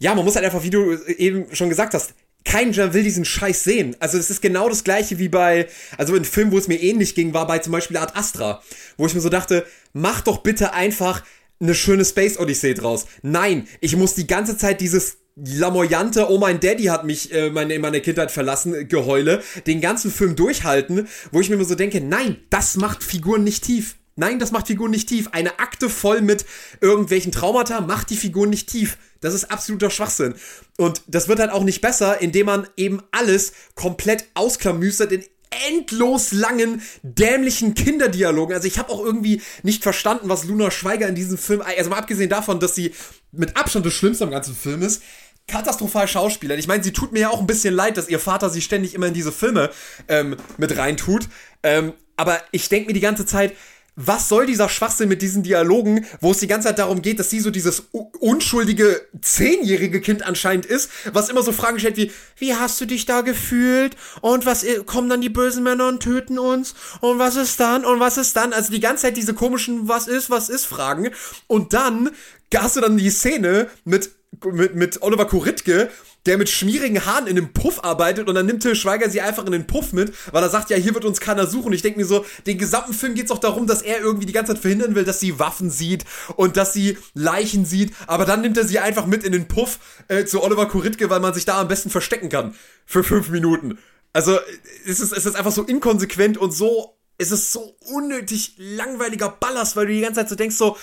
ja, 0.00 0.14
man 0.14 0.24
muss 0.24 0.34
halt 0.34 0.44
einfach, 0.44 0.62
wie 0.62 0.70
du 0.70 0.96
eben 1.06 1.54
schon 1.54 1.68
gesagt 1.68 1.94
hast, 1.94 2.14
Keiner 2.44 2.94
will 2.94 3.02
diesen 3.02 3.24
Scheiß 3.24 3.64
sehen. 3.64 3.96
Also 4.00 4.16
es 4.16 4.30
ist 4.30 4.40
genau 4.40 4.68
das 4.68 4.84
gleiche 4.84 5.18
wie 5.18 5.28
bei, 5.28 5.68
also 5.96 6.14
ein 6.14 6.24
Film, 6.24 6.50
wo 6.50 6.58
es 6.58 6.68
mir 6.68 6.80
ähnlich 6.80 7.14
ging, 7.14 7.34
war 7.34 7.46
bei 7.46 7.58
zum 7.58 7.72
Beispiel 7.72 7.96
Art 7.96 8.16
Astra, 8.16 8.62
wo 8.96 9.06
ich 9.06 9.14
mir 9.14 9.20
so 9.20 9.28
dachte, 9.28 9.66
mach 9.92 10.22
doch 10.22 10.38
bitte 10.38 10.72
einfach 10.72 11.24
eine 11.60 11.74
schöne 11.74 12.04
Space 12.04 12.38
Odyssey 12.38 12.74
draus. 12.74 13.06
Nein, 13.22 13.66
ich 13.80 13.96
muss 13.96 14.14
die 14.14 14.26
ganze 14.26 14.56
Zeit 14.56 14.80
dieses 14.80 15.18
lamoyante, 15.36 16.30
oh 16.30 16.38
mein 16.38 16.60
Daddy 16.60 16.84
hat 16.84 17.04
mich 17.04 17.32
äh, 17.32 17.50
meine, 17.50 17.74
in 17.74 17.80
meiner 17.80 18.00
Kindheit 18.00 18.30
verlassen, 18.30 18.88
Geheule, 18.88 19.42
den 19.66 19.80
ganzen 19.80 20.10
Film 20.10 20.34
durchhalten, 20.34 21.08
wo 21.30 21.40
ich 21.40 21.48
mir 21.48 21.56
immer 21.56 21.64
so 21.64 21.74
denke, 21.74 22.00
nein, 22.00 22.38
das 22.50 22.76
macht 22.76 23.04
Figuren 23.04 23.44
nicht 23.44 23.64
tief. 23.64 23.96
Nein, 24.18 24.40
das 24.40 24.50
macht 24.50 24.66
Figuren 24.66 24.90
nicht 24.90 25.08
tief. 25.08 25.28
Eine 25.30 25.60
Akte 25.60 25.88
voll 25.88 26.22
mit 26.22 26.44
irgendwelchen 26.80 27.30
Traumata 27.30 27.80
macht 27.80 28.10
die 28.10 28.16
Figuren 28.16 28.50
nicht 28.50 28.68
tief. 28.68 28.98
Das 29.20 29.32
ist 29.32 29.52
absoluter 29.52 29.90
Schwachsinn. 29.90 30.34
Und 30.76 31.02
das 31.06 31.28
wird 31.28 31.38
halt 31.38 31.52
auch 31.52 31.62
nicht 31.62 31.80
besser, 31.80 32.20
indem 32.20 32.46
man 32.46 32.66
eben 32.76 33.00
alles 33.12 33.52
komplett 33.76 34.24
ausklamüstert 34.34 35.12
in 35.12 35.24
endlos 35.68 36.32
langen, 36.32 36.82
dämlichen 37.02 37.74
Kinderdialogen. 37.74 38.56
Also 38.56 38.66
ich 38.66 38.78
habe 38.78 38.90
auch 38.90 39.04
irgendwie 39.04 39.40
nicht 39.62 39.84
verstanden, 39.84 40.28
was 40.28 40.44
Luna 40.44 40.72
Schweiger 40.72 41.06
in 41.06 41.14
diesem 41.14 41.38
Film, 41.38 41.62
also 41.62 41.88
mal 41.88 41.98
abgesehen 41.98 42.28
davon, 42.28 42.58
dass 42.58 42.74
sie 42.74 42.92
mit 43.30 43.56
Abstand 43.56 43.86
das 43.86 43.94
Schlimmste 43.94 44.24
am 44.24 44.32
ganzen 44.32 44.54
Film 44.54 44.82
ist, 44.82 45.00
katastrophal 45.46 46.08
Schauspieler. 46.08 46.58
Ich 46.58 46.66
meine, 46.66 46.82
sie 46.82 46.92
tut 46.92 47.12
mir 47.12 47.20
ja 47.20 47.30
auch 47.30 47.40
ein 47.40 47.46
bisschen 47.46 47.72
leid, 47.72 47.96
dass 47.96 48.08
ihr 48.08 48.18
Vater 48.18 48.50
sie 48.50 48.62
ständig 48.62 48.94
immer 48.94 49.06
in 49.06 49.14
diese 49.14 49.30
Filme 49.30 49.70
ähm, 50.08 50.36
mit 50.56 50.76
reintut. 50.76 51.28
Ähm, 51.62 51.92
aber 52.16 52.42
ich 52.50 52.68
denke 52.68 52.88
mir 52.88 52.94
die 52.94 53.00
ganze 53.00 53.24
Zeit, 53.24 53.54
was 54.00 54.28
soll 54.28 54.46
dieser 54.46 54.68
Schwachsinn 54.68 55.08
mit 55.08 55.22
diesen 55.22 55.42
Dialogen, 55.42 56.06
wo 56.20 56.30
es 56.30 56.38
die 56.38 56.46
ganze 56.46 56.68
Zeit 56.68 56.78
darum 56.78 57.02
geht, 57.02 57.18
dass 57.18 57.30
sie 57.30 57.40
so 57.40 57.50
dieses 57.50 57.82
unschuldige 58.20 59.02
zehnjährige 59.20 60.00
Kind 60.00 60.22
anscheinend 60.22 60.66
ist, 60.66 60.88
was 61.12 61.28
immer 61.28 61.42
so 61.42 61.50
Fragen 61.50 61.80
stellt 61.80 61.96
wie, 61.96 62.12
wie 62.36 62.54
hast 62.54 62.80
du 62.80 62.84
dich 62.84 63.06
da 63.06 63.22
gefühlt? 63.22 63.96
Und 64.20 64.46
was, 64.46 64.62
äh, 64.62 64.84
kommen 64.84 65.08
dann 65.08 65.20
die 65.20 65.28
bösen 65.28 65.64
Männer 65.64 65.88
und 65.88 66.00
töten 66.00 66.38
uns? 66.38 66.76
Und 67.00 67.18
was 67.18 67.34
ist 67.34 67.58
dann? 67.58 67.84
Und 67.84 67.98
was 67.98 68.18
ist 68.18 68.36
dann? 68.36 68.52
Also 68.52 68.70
die 68.70 68.78
ganze 68.78 69.02
Zeit 69.02 69.16
diese 69.16 69.34
komischen 69.34 69.88
Was 69.88 70.06
ist, 70.06 70.30
was 70.30 70.48
ist 70.48 70.64
Fragen. 70.64 71.10
Und 71.48 71.72
dann 71.72 72.10
hast 72.54 72.76
du 72.76 72.80
dann 72.80 72.98
die 72.98 73.10
Szene 73.10 73.68
mit, 73.84 74.10
mit, 74.44 74.76
mit 74.76 75.02
Oliver 75.02 75.26
Kuritke, 75.26 75.90
der 76.28 76.38
mit 76.38 76.48
schmierigen 76.48 77.04
Haaren 77.04 77.26
in 77.26 77.36
einem 77.36 77.52
Puff 77.52 77.82
arbeitet 77.82 78.28
und 78.28 78.34
dann 78.34 78.46
nimmt 78.46 78.62
Till 78.62 78.76
Schweiger 78.76 79.10
sie 79.10 79.20
einfach 79.20 79.44
in 79.46 79.52
den 79.52 79.66
Puff 79.66 79.92
mit, 79.92 80.12
weil 80.32 80.42
er 80.42 80.50
sagt, 80.50 80.70
ja, 80.70 80.76
hier 80.76 80.94
wird 80.94 81.04
uns 81.04 81.20
keiner 81.20 81.46
suchen. 81.46 81.72
Ich 81.72 81.82
denke 81.82 81.98
mir 81.98 82.06
so, 82.06 82.24
den 82.46 82.58
gesamten 82.58 82.92
Film 82.92 83.14
geht 83.14 83.26
es 83.26 83.30
auch 83.30 83.38
darum, 83.38 83.66
dass 83.66 83.82
er 83.82 84.00
irgendwie 84.00 84.26
die 84.26 84.32
ganze 84.32 84.52
Zeit 84.54 84.62
verhindern 84.62 84.94
will, 84.94 85.04
dass 85.04 85.20
sie 85.20 85.38
Waffen 85.38 85.70
sieht 85.70 86.04
und 86.36 86.56
dass 86.56 86.72
sie 86.72 86.98
Leichen 87.14 87.64
sieht. 87.64 87.92
Aber 88.06 88.24
dann 88.24 88.42
nimmt 88.42 88.56
er 88.56 88.64
sie 88.64 88.78
einfach 88.78 89.06
mit 89.06 89.24
in 89.24 89.32
den 89.32 89.48
Puff 89.48 89.78
äh, 90.08 90.24
zu 90.24 90.42
Oliver 90.42 90.68
Kuritke, 90.68 91.10
weil 91.10 91.20
man 91.20 91.34
sich 91.34 91.44
da 91.44 91.60
am 91.60 91.68
besten 91.68 91.90
verstecken 91.90 92.28
kann. 92.28 92.54
Für 92.86 93.02
fünf 93.02 93.28
Minuten. 93.30 93.78
Also, 94.12 94.38
es 94.86 95.00
ist, 95.00 95.12
es 95.12 95.26
ist 95.26 95.36
einfach 95.36 95.52
so 95.52 95.62
inkonsequent 95.62 96.38
und 96.38 96.52
so, 96.52 96.96
es 97.18 97.30
ist 97.30 97.52
so 97.52 97.76
unnötig 97.92 98.54
langweiliger 98.56 99.28
Ballast, 99.28 99.76
weil 99.76 99.86
du 99.86 99.92
die 99.92 100.00
ganze 100.00 100.20
Zeit 100.20 100.28
so 100.28 100.34
denkst, 100.34 100.56
so, 100.56 100.76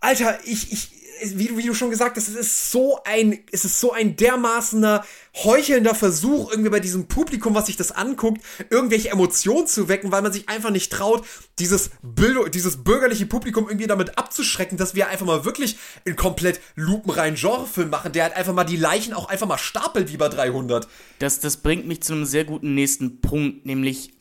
Alter, 0.00 0.38
ich, 0.44 0.72
ich, 0.72 0.90
wie, 1.38 1.56
wie 1.56 1.66
du 1.66 1.74
schon 1.74 1.90
gesagt 1.90 2.16
hast, 2.16 2.28
es 2.28 2.34
ist 2.34 2.70
so 2.70 3.00
ein, 3.04 3.38
es 3.50 3.64
ist 3.64 3.80
so 3.80 3.92
ein 3.92 4.16
dermaßener 4.16 5.04
heuchelnder 5.44 5.94
Versuch, 5.94 6.50
irgendwie 6.50 6.70
bei 6.70 6.80
diesem 6.80 7.08
Publikum, 7.08 7.54
was 7.54 7.66
sich 7.66 7.76
das 7.76 7.92
anguckt, 7.92 8.42
irgendwelche 8.70 9.10
Emotionen 9.10 9.66
zu 9.66 9.88
wecken, 9.88 10.12
weil 10.12 10.22
man 10.22 10.32
sich 10.32 10.48
einfach 10.48 10.70
nicht 10.70 10.92
traut, 10.92 11.24
dieses, 11.58 11.90
Bild, 12.02 12.54
dieses 12.54 12.84
bürgerliche 12.84 13.26
Publikum 13.26 13.68
irgendwie 13.68 13.86
damit 13.86 14.18
abzuschrecken, 14.18 14.76
dass 14.76 14.94
wir 14.94 15.08
einfach 15.08 15.26
mal 15.26 15.44
wirklich 15.44 15.76
einen 16.04 16.16
komplett 16.16 16.60
lupenreinen 16.74 17.36
Genrefilm 17.36 17.90
machen, 17.90 18.12
der 18.12 18.24
halt 18.24 18.36
einfach 18.36 18.54
mal 18.54 18.64
die 18.64 18.76
Leichen 18.76 19.14
auch 19.14 19.28
einfach 19.28 19.46
mal 19.46 19.58
stapelt 19.58 20.12
wie 20.12 20.16
bei 20.16 20.28
300. 20.28 20.88
Das, 21.18 21.40
das 21.40 21.58
bringt 21.58 21.86
mich 21.86 22.02
zu 22.02 22.12
einem 22.12 22.26
sehr 22.26 22.44
guten 22.44 22.74
nächsten 22.74 23.20
Punkt, 23.20 23.64
nämlich 23.64 24.12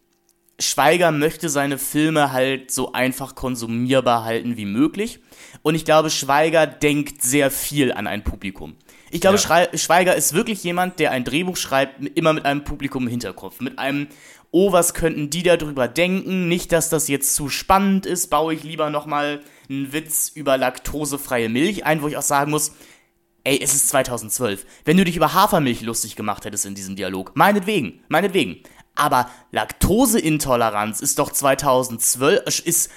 Schweiger 0.61 1.11
möchte 1.11 1.49
seine 1.49 1.77
Filme 1.77 2.31
halt 2.31 2.71
so 2.71 2.93
einfach 2.93 3.35
konsumierbar 3.35 4.23
halten 4.23 4.57
wie 4.57 4.65
möglich. 4.65 5.19
Und 5.61 5.75
ich 5.75 5.85
glaube, 5.85 6.09
Schweiger 6.09 6.67
denkt 6.67 7.21
sehr 7.21 7.51
viel 7.51 7.91
an 7.91 8.07
ein 8.07 8.23
Publikum. 8.23 8.75
Ich 9.11 9.21
glaube, 9.21 9.37
ja. 9.37 9.77
Schweiger 9.77 10.15
ist 10.15 10.33
wirklich 10.33 10.63
jemand, 10.63 10.99
der 10.99 11.11
ein 11.11 11.25
Drehbuch 11.25 11.57
schreibt, 11.57 12.17
immer 12.17 12.33
mit 12.33 12.45
einem 12.45 12.63
Publikum 12.63 13.03
im 13.03 13.09
Hinterkopf. 13.09 13.59
Mit 13.59 13.77
einem, 13.77 14.07
oh, 14.51 14.71
was 14.71 14.93
könnten 14.93 15.29
die 15.29 15.43
darüber 15.43 15.87
denken? 15.87 16.47
Nicht, 16.47 16.71
dass 16.71 16.89
das 16.89 17.09
jetzt 17.09 17.35
zu 17.35 17.49
spannend 17.49 18.05
ist, 18.05 18.29
baue 18.29 18.53
ich 18.53 18.63
lieber 18.63 18.89
nochmal 18.89 19.41
einen 19.69 19.91
Witz 19.91 20.31
über 20.33 20.57
laktosefreie 20.57 21.49
Milch 21.49 21.85
ein, 21.85 22.01
wo 22.01 22.07
ich 22.07 22.15
auch 22.15 22.21
sagen 22.21 22.51
muss, 22.51 22.71
ey, 23.43 23.59
es 23.61 23.73
ist 23.73 23.89
2012. 23.89 24.65
Wenn 24.85 24.97
du 24.97 25.03
dich 25.03 25.17
über 25.17 25.33
Hafermilch 25.33 25.81
lustig 25.81 26.15
gemacht 26.15 26.45
hättest 26.45 26.65
in 26.65 26.75
diesem 26.75 26.95
Dialog, 26.95 27.31
meinetwegen, 27.35 28.01
meinetwegen. 28.07 28.63
Aber 28.95 29.29
Laktoseintoleranz 29.51 31.01
ist 31.01 31.19
doch 31.19 31.31
2012, 31.31 32.65
ist 32.65 32.91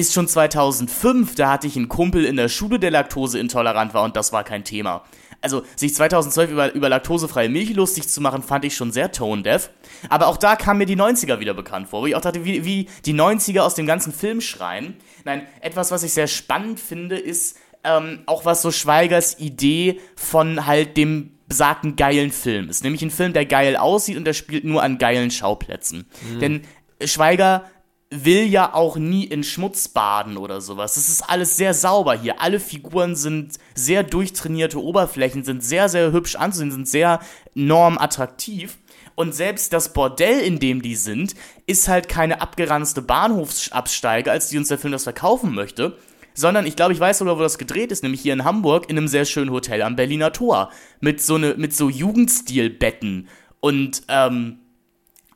ist 0.00 0.12
schon 0.12 0.28
2005, 0.28 1.34
da 1.34 1.52
hatte 1.52 1.66
ich 1.66 1.76
einen 1.76 1.88
Kumpel 1.88 2.24
in 2.24 2.36
der 2.36 2.48
Schule, 2.48 2.78
der 2.78 2.90
laktoseintolerant 2.90 3.94
war 3.94 4.02
und 4.02 4.16
das 4.16 4.32
war 4.32 4.44
kein 4.44 4.64
Thema. 4.64 5.04
Also, 5.42 5.62
sich 5.74 5.94
2012 5.94 6.50
über, 6.50 6.74
über 6.74 6.88
laktosefreie 6.88 7.48
Milch 7.48 7.74
lustig 7.74 8.08
zu 8.08 8.20
machen, 8.20 8.42
fand 8.42 8.64
ich 8.66 8.76
schon 8.76 8.92
sehr 8.92 9.10
tone-deaf. 9.10 9.70
Aber 10.10 10.26
auch 10.26 10.36
da 10.36 10.54
kamen 10.54 10.78
mir 10.78 10.86
die 10.86 10.96
90er 10.96 11.40
wieder 11.40 11.54
bekannt 11.54 11.88
vor, 11.88 12.02
wo 12.02 12.06
ich 12.06 12.14
auch 12.14 12.20
dachte, 12.20 12.44
wie, 12.44 12.64
wie 12.64 12.88
die 13.06 13.14
90er 13.14 13.60
aus 13.60 13.74
dem 13.74 13.86
ganzen 13.86 14.12
Film 14.12 14.40
schreien. 14.42 14.96
Nein, 15.24 15.46
etwas, 15.62 15.90
was 15.90 16.02
ich 16.02 16.12
sehr 16.12 16.26
spannend 16.26 16.78
finde, 16.78 17.16
ist 17.16 17.56
ähm, 17.84 18.20
auch 18.26 18.44
was 18.44 18.60
so 18.60 18.70
Schweigers 18.70 19.38
Idee 19.38 20.00
von 20.14 20.66
halt 20.66 20.98
dem 20.98 21.30
besagten 21.48 21.96
geilen 21.96 22.30
Film 22.30 22.68
ist. 22.68 22.84
Nämlich 22.84 23.02
ein 23.02 23.10
Film, 23.10 23.32
der 23.32 23.46
geil 23.46 23.76
aussieht 23.76 24.16
und 24.16 24.24
der 24.24 24.34
spielt 24.34 24.64
nur 24.64 24.82
an 24.82 24.98
geilen 24.98 25.30
Schauplätzen. 25.30 26.06
Mhm. 26.34 26.38
Denn 26.40 26.62
Schweiger 27.02 27.64
will 28.10 28.42
ja 28.42 28.74
auch 28.74 28.96
nie 28.96 29.24
in 29.24 29.44
Schmutz 29.44 29.86
baden 29.86 30.36
oder 30.36 30.60
sowas. 30.60 30.94
Das 30.94 31.08
ist 31.08 31.22
alles 31.22 31.56
sehr 31.56 31.74
sauber 31.74 32.14
hier. 32.14 32.40
Alle 32.40 32.58
Figuren 32.58 33.14
sind 33.14 33.54
sehr 33.74 34.02
durchtrainierte 34.02 34.82
Oberflächen, 34.82 35.44
sind 35.44 35.62
sehr, 35.62 35.88
sehr 35.88 36.10
hübsch 36.10 36.34
anzusehen, 36.34 36.72
sind 36.72 36.88
sehr 36.88 37.20
normattraktiv. 37.54 38.78
Und 39.14 39.34
selbst 39.34 39.72
das 39.72 39.92
Bordell, 39.92 40.40
in 40.40 40.58
dem 40.58 40.82
die 40.82 40.96
sind, 40.96 41.34
ist 41.66 41.88
halt 41.88 42.08
keine 42.08 42.40
abgeranzte 42.40 43.02
Bahnhofsabsteige, 43.02 44.30
als 44.30 44.48
die 44.48 44.58
uns 44.58 44.68
der 44.68 44.78
Film 44.78 44.92
das 44.92 45.04
verkaufen 45.04 45.54
möchte. 45.54 45.96
Sondern 46.34 46.66
ich 46.66 46.74
glaube, 46.74 46.92
ich 46.92 47.00
weiß 47.00 47.18
sogar, 47.18 47.38
wo 47.38 47.42
das 47.42 47.58
gedreht 47.58 47.92
ist, 47.92 48.02
nämlich 48.02 48.22
hier 48.22 48.32
in 48.32 48.44
Hamburg 48.44 48.88
in 48.88 48.96
einem 48.96 49.08
sehr 49.08 49.24
schönen 49.24 49.50
Hotel 49.50 49.82
am 49.82 49.94
Berliner 49.94 50.32
Tor. 50.32 50.70
Mit 51.00 51.20
so, 51.20 51.38
ne, 51.38 51.54
mit 51.56 51.76
so 51.76 51.88
Jugendstilbetten. 51.88 53.28
Und 53.60 54.02
ähm, 54.08 54.59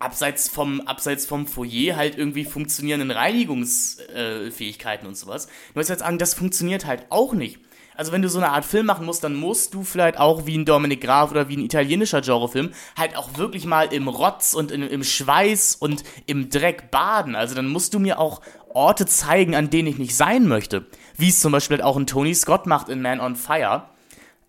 abseits 0.04 0.48
vom, 0.48 0.82
abseits 0.82 1.26
vom 1.26 1.46
Foyer 1.46 1.96
halt 1.96 2.16
irgendwie 2.16 2.44
funktionierenden 2.44 3.10
Reinigungsfähigkeiten 3.10 5.06
äh, 5.06 5.08
und 5.08 5.16
sowas. 5.16 5.46
Du 5.46 5.78
musst 5.78 5.88
jetzt 5.88 6.00
sagen, 6.00 6.18
das 6.18 6.34
funktioniert 6.34 6.84
halt 6.86 7.06
auch 7.10 7.32
nicht. 7.32 7.58
Also 7.96 8.10
wenn 8.10 8.22
du 8.22 8.28
so 8.28 8.38
eine 8.38 8.50
Art 8.50 8.64
Film 8.64 8.86
machen 8.86 9.06
musst, 9.06 9.22
dann 9.22 9.34
musst 9.34 9.72
du 9.72 9.84
vielleicht 9.84 10.18
auch 10.18 10.46
wie 10.46 10.58
ein 10.58 10.64
Dominic 10.64 11.00
Graf 11.00 11.30
oder 11.30 11.48
wie 11.48 11.56
ein 11.56 11.64
italienischer 11.64 12.20
Genrefilm 12.20 12.72
halt 12.98 13.16
auch 13.16 13.38
wirklich 13.38 13.66
mal 13.66 13.92
im 13.92 14.08
Rotz 14.08 14.52
und 14.54 14.72
in, 14.72 14.82
im 14.82 15.04
Schweiß 15.04 15.76
und 15.76 16.02
im 16.26 16.50
Dreck 16.50 16.90
baden. 16.90 17.36
Also 17.36 17.54
dann 17.54 17.68
musst 17.68 17.94
du 17.94 18.00
mir 18.00 18.18
auch 18.18 18.40
Orte 18.72 19.06
zeigen, 19.06 19.54
an 19.54 19.70
denen 19.70 19.88
ich 19.88 19.98
nicht 19.98 20.16
sein 20.16 20.48
möchte. 20.48 20.86
Wie 21.16 21.28
es 21.28 21.38
zum 21.38 21.52
Beispiel 21.52 21.76
halt 21.76 21.84
auch 21.84 21.96
ein 21.96 22.08
Tony 22.08 22.34
Scott 22.34 22.66
macht 22.66 22.88
in 22.88 23.00
Man 23.00 23.20
on 23.20 23.36
Fire. 23.36 23.88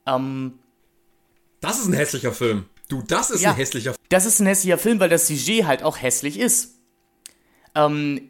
Ähm, 0.07 0.57
das 1.61 1.79
ist 1.79 1.87
ein 1.87 1.93
hässlicher 1.93 2.31
Film. 2.31 2.65
Du, 2.89 3.01
das 3.01 3.31
ist 3.31 3.41
ja, 3.41 3.51
ein 3.51 3.55
hässlicher 3.55 3.93
Film. 3.93 4.05
Das 4.09 4.25
ist 4.25 4.39
ein 4.39 4.45
hässlicher 4.45 4.77
Film, 4.77 4.99
weil 4.99 5.09
das 5.09 5.27
Sujet 5.27 5.65
halt 5.65 5.83
auch 5.83 6.01
hässlich 6.01 6.39
ist. 6.39 6.75
Ähm, 7.73 8.29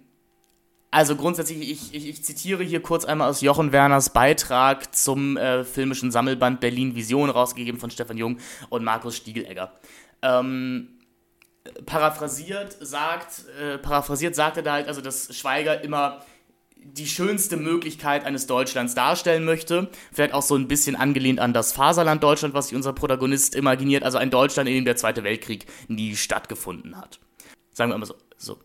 also 0.91 1.17
grundsätzlich, 1.17 1.59
ich, 1.69 1.93
ich, 1.93 2.07
ich, 2.07 2.23
zitiere 2.23 2.63
hier 2.63 2.81
kurz 2.81 3.03
einmal 3.03 3.29
aus 3.29 3.41
Jochen 3.41 3.73
Werners 3.73 4.11
Beitrag 4.11 4.95
zum 4.95 5.35
äh, 5.35 5.65
filmischen 5.65 6.09
Sammelband 6.09 6.61
Berlin 6.61 6.95
Vision, 6.95 7.29
rausgegeben 7.29 7.79
von 7.79 7.91
Stefan 7.91 8.17
Jung 8.17 8.37
und 8.69 8.83
Markus 8.83 9.17
Stiegelegger. 9.17 9.73
Ähm, 10.21 10.99
paraphrasiert 11.85 12.77
sagt, 12.79 13.43
äh, 13.59 13.77
paraphrasiert 13.77 14.35
sagt 14.35 14.57
er 14.57 14.63
da 14.63 14.73
halt, 14.73 14.87
also 14.87 15.01
dass 15.01 15.35
Schweiger 15.35 15.83
immer 15.83 16.23
die 16.93 17.07
schönste 17.07 17.57
Möglichkeit 17.57 18.25
eines 18.25 18.47
Deutschlands 18.47 18.95
darstellen 18.95 19.43
möchte. 19.43 19.89
Vielleicht 20.13 20.33
auch 20.33 20.41
so 20.41 20.55
ein 20.55 20.67
bisschen 20.67 20.95
angelehnt 20.95 21.39
an 21.39 21.53
das 21.53 21.73
Faserland 21.73 22.23
Deutschland, 22.23 22.53
was 22.53 22.67
sich 22.67 22.75
unser 22.75 22.93
Protagonist 22.93 23.55
imaginiert. 23.55 24.03
Also 24.03 24.17
ein 24.17 24.29
Deutschland, 24.29 24.69
in 24.69 24.75
dem 24.75 24.85
der 24.85 24.95
Zweite 24.95 25.23
Weltkrieg 25.23 25.65
nie 25.87 26.15
stattgefunden 26.15 26.97
hat. 26.97 27.19
Sagen 27.71 27.91
wir 27.91 27.95
immer 27.95 28.05
so, 28.05 28.15
so 28.37 28.59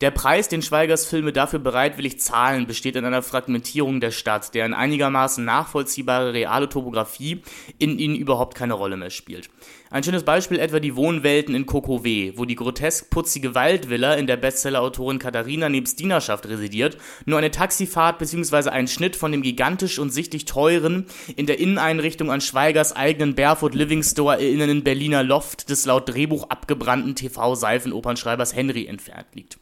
der 0.00 0.12
Preis, 0.12 0.48
den 0.48 0.62
Schweigers 0.62 1.06
Filme 1.06 1.32
dafür 1.32 1.58
bereitwillig 1.58 2.20
zahlen, 2.20 2.68
besteht 2.68 2.94
in 2.94 3.04
einer 3.04 3.22
Fragmentierung 3.22 4.00
der 4.00 4.12
Stadt, 4.12 4.54
deren 4.54 4.72
einigermaßen 4.72 5.44
nachvollziehbare 5.44 6.32
reale 6.32 6.68
Topografie 6.68 7.42
in 7.78 7.98
ihnen 7.98 8.14
überhaupt 8.14 8.54
keine 8.54 8.74
Rolle 8.74 8.96
mehr 8.96 9.10
spielt. 9.10 9.50
Ein 9.90 10.04
schönes 10.04 10.22
Beispiel 10.22 10.58
etwa 10.58 10.80
die 10.80 10.96
Wohnwelten 10.96 11.54
in 11.54 11.64
Kokove, 11.64 12.36
wo 12.36 12.44
die 12.44 12.56
grotesk 12.56 13.08
putzige 13.08 13.54
Waldvilla, 13.54 14.14
in 14.14 14.26
der 14.26 14.36
Bestsellerautorin 14.36 15.18
Katharina 15.18 15.70
nebst 15.70 15.98
Dienerschaft 15.98 16.46
residiert, 16.46 16.98
nur 17.24 17.38
eine 17.38 17.50
Taxifahrt 17.50 18.18
bzw. 18.18 18.68
ein 18.68 18.86
Schnitt 18.86 19.16
von 19.16 19.32
dem 19.32 19.40
gigantisch 19.40 19.98
und 19.98 20.10
sichtlich 20.10 20.44
teuren, 20.44 21.06
in 21.36 21.46
der 21.46 21.58
Inneneinrichtung 21.58 22.30
an 22.30 22.42
Schweigers 22.42 22.94
eigenen 22.94 23.34
Barefoot 23.34 23.74
Living 23.74 24.02
Store 24.02 24.34
erinnernden 24.34 24.84
Berliner 24.84 25.22
Loft 25.22 25.70
des 25.70 25.86
laut 25.86 26.06
Drehbuch 26.06 26.50
abgebrannten 26.50 27.14
TV-Seifenopernschreibers 27.14 28.54
Henry 28.54 28.84
entfernt 28.84 29.28
liegt. 29.32 29.56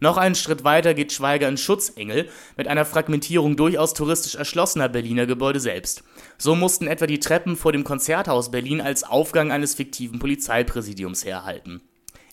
Noch 0.00 0.16
einen 0.16 0.34
Schritt 0.34 0.64
weiter 0.64 0.94
geht 0.94 1.12
Schweiger 1.12 1.48
in 1.48 1.56
Schutzengel 1.56 2.28
mit 2.56 2.68
einer 2.68 2.84
Fragmentierung 2.84 3.56
durchaus 3.56 3.94
touristisch 3.94 4.34
erschlossener 4.34 4.88
Berliner 4.88 5.26
Gebäude 5.26 5.60
selbst. 5.60 6.02
So 6.38 6.54
mussten 6.54 6.86
etwa 6.86 7.06
die 7.06 7.20
Treppen 7.20 7.56
vor 7.56 7.72
dem 7.72 7.84
Konzerthaus 7.84 8.50
Berlin 8.50 8.80
als 8.80 9.04
Aufgang 9.04 9.52
eines 9.52 9.74
fiktiven 9.74 10.18
Polizeipräsidiums 10.18 11.24
herhalten. 11.24 11.80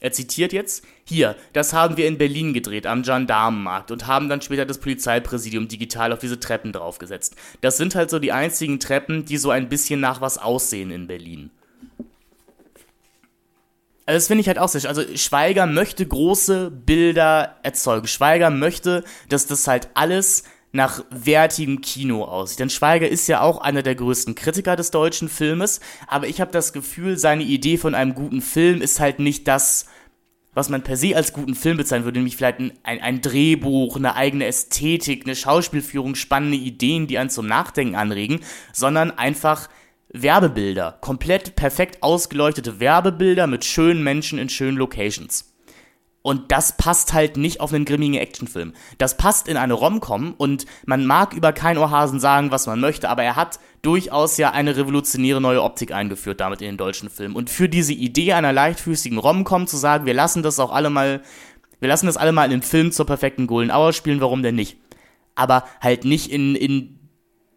Er 0.03 0.11
zitiert 0.11 0.51
jetzt, 0.51 0.83
hier, 1.05 1.37
das 1.53 1.71
haben 1.71 1.95
wir 1.95 2.07
in 2.07 2.17
Berlin 2.17 2.53
gedreht, 2.53 2.85
am 2.85 3.03
Gendarmenmarkt 3.03 3.89
und 3.89 4.05
haben 4.05 4.27
dann 4.27 4.41
später 4.41 4.65
das 4.65 4.79
Polizeipräsidium 4.79 5.69
digital 5.69 6.11
auf 6.11 6.19
diese 6.19 6.41
Treppen 6.41 6.73
draufgesetzt. 6.73 7.37
Das 7.61 7.77
sind 7.77 7.95
halt 7.95 8.09
so 8.09 8.19
die 8.19 8.33
einzigen 8.33 8.81
Treppen, 8.81 9.23
die 9.23 9.37
so 9.37 9.49
ein 9.49 9.69
bisschen 9.69 10.01
nach 10.01 10.19
was 10.19 10.37
aussehen 10.37 10.91
in 10.91 11.07
Berlin. 11.07 11.51
Also 14.05 14.17
das 14.17 14.27
finde 14.27 14.41
ich 14.41 14.47
halt 14.47 14.59
auch 14.59 14.67
sehr. 14.69 14.87
Also 14.89 15.03
Schweiger 15.15 15.65
möchte 15.65 16.05
große 16.05 16.71
Bilder 16.71 17.57
erzeugen. 17.63 18.07
Schweiger 18.07 18.49
möchte, 18.49 19.03
dass 19.29 19.47
das 19.47 19.67
halt 19.67 19.89
alles 19.93 20.43
nach 20.73 21.05
wertigem 21.11 21.81
Kino 21.81 22.25
aussieht. 22.25 22.59
Denn 22.59 22.69
Schweiger 22.69 23.07
ist 23.07 23.27
ja 23.27 23.41
auch 23.41 23.59
einer 23.59 23.83
der 23.83 23.95
größten 23.95 24.35
Kritiker 24.35 24.75
des 24.75 24.91
deutschen 24.91 25.29
Filmes, 25.29 25.79
aber 26.07 26.27
ich 26.27 26.41
habe 26.41 26.51
das 26.51 26.73
Gefühl, 26.73 27.17
seine 27.17 27.43
Idee 27.43 27.77
von 27.77 27.93
einem 27.93 28.15
guten 28.15 28.41
Film 28.41 28.81
ist 28.81 28.99
halt 28.99 29.19
nicht 29.19 29.47
das, 29.47 29.85
was 30.55 30.69
man 30.69 30.81
per 30.81 30.97
se 30.97 31.15
als 31.15 31.31
guten 31.31 31.53
Film 31.53 31.77
bezeichnen 31.77 32.05
würde, 32.05 32.19
nämlich 32.19 32.37
vielleicht 32.37 32.59
ein, 32.59 32.73
ein 32.83 33.21
Drehbuch, 33.21 33.95
eine 33.95 34.15
eigene 34.15 34.45
Ästhetik, 34.45 35.25
eine 35.25 35.35
Schauspielführung, 35.35 36.15
spannende 36.15 36.57
Ideen, 36.57 37.05
die 37.05 37.19
einen 37.19 37.29
zum 37.29 37.45
Nachdenken 37.47 37.95
anregen, 37.95 38.39
sondern 38.71 39.11
einfach 39.11 39.69
Werbebilder, 40.13 40.99
komplett 41.01 41.55
perfekt 41.55 42.03
ausgeleuchtete 42.03 42.79
Werbebilder 42.79 43.47
mit 43.47 43.65
schönen 43.65 44.03
Menschen 44.03 44.37
in 44.37 44.47
schönen 44.47 44.77
Locations. 44.77 45.53
Und 46.21 46.51
das 46.53 46.77
passt 46.77 47.13
halt 47.13 47.35
nicht 47.35 47.59
auf 47.59 47.73
einen 47.73 47.83
grimmigen 47.83 48.15
Actionfilm. 48.15 48.73
Das 48.97 49.17
passt 49.17 49.49
in 49.49 49.57
eine 49.57 49.73
Rom-Com 49.73 50.35
und 50.37 50.65
man 50.85 51.05
mag 51.05 51.33
über 51.33 51.51
kein 51.51 51.77
Ohrhasen 51.77 52.19
sagen, 52.19 52.51
was 52.51 52.65
man 52.65 52.79
möchte, 52.79 53.09
aber 53.09 53.23
er 53.23 53.35
hat 53.35 53.59
durchaus 53.81 54.37
ja 54.37 54.51
eine 54.51 54.77
revolutionäre 54.77 55.41
neue 55.41 55.61
Optik 55.61 55.91
eingeführt 55.91 56.39
damit 56.39 56.61
in 56.61 56.67
den 56.67 56.77
deutschen 56.77 57.09
Film. 57.09 57.35
Und 57.35 57.49
für 57.49 57.67
diese 57.67 57.91
Idee 57.91 58.33
einer 58.33 58.53
leichtfüßigen 58.53 59.17
Rom-Com 59.17 59.67
zu 59.67 59.75
sagen, 59.75 60.05
wir 60.05 60.13
lassen 60.13 60.43
das 60.43 60.59
auch 60.59 60.71
alle 60.71 60.89
mal, 60.89 61.21
wir 61.81 61.89
lassen 61.89 62.05
das 62.05 62.17
alle 62.17 62.31
mal 62.31 62.45
in 62.45 62.51
den 62.51 62.61
Film 62.61 62.91
zur 62.93 63.05
perfekten 63.05 63.45
Golden 63.45 63.71
Hour 63.71 63.91
spielen, 63.91 64.21
warum 64.21 64.43
denn 64.43 64.55
nicht? 64.55 64.77
Aber 65.35 65.65
halt 65.81 66.05
nicht 66.05 66.31
in, 66.31 66.55
in 66.55 66.99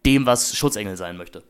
dem, 0.05 0.25
was 0.25 0.57
Schutzengel 0.57 0.97
sein 0.97 1.15
möchte. 1.15 1.43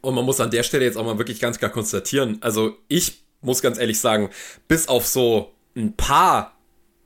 Und 0.00 0.14
man 0.14 0.24
muss 0.24 0.40
an 0.40 0.50
der 0.50 0.62
Stelle 0.62 0.84
jetzt 0.84 0.96
auch 0.96 1.04
mal 1.04 1.18
wirklich 1.18 1.40
ganz 1.40 1.58
klar 1.58 1.70
konstatieren, 1.70 2.38
also 2.40 2.76
ich 2.88 3.22
muss 3.40 3.62
ganz 3.62 3.78
ehrlich 3.78 4.00
sagen, 4.00 4.30
bis 4.66 4.88
auf 4.88 5.06
so 5.06 5.52
ein 5.76 5.94
paar 5.94 6.56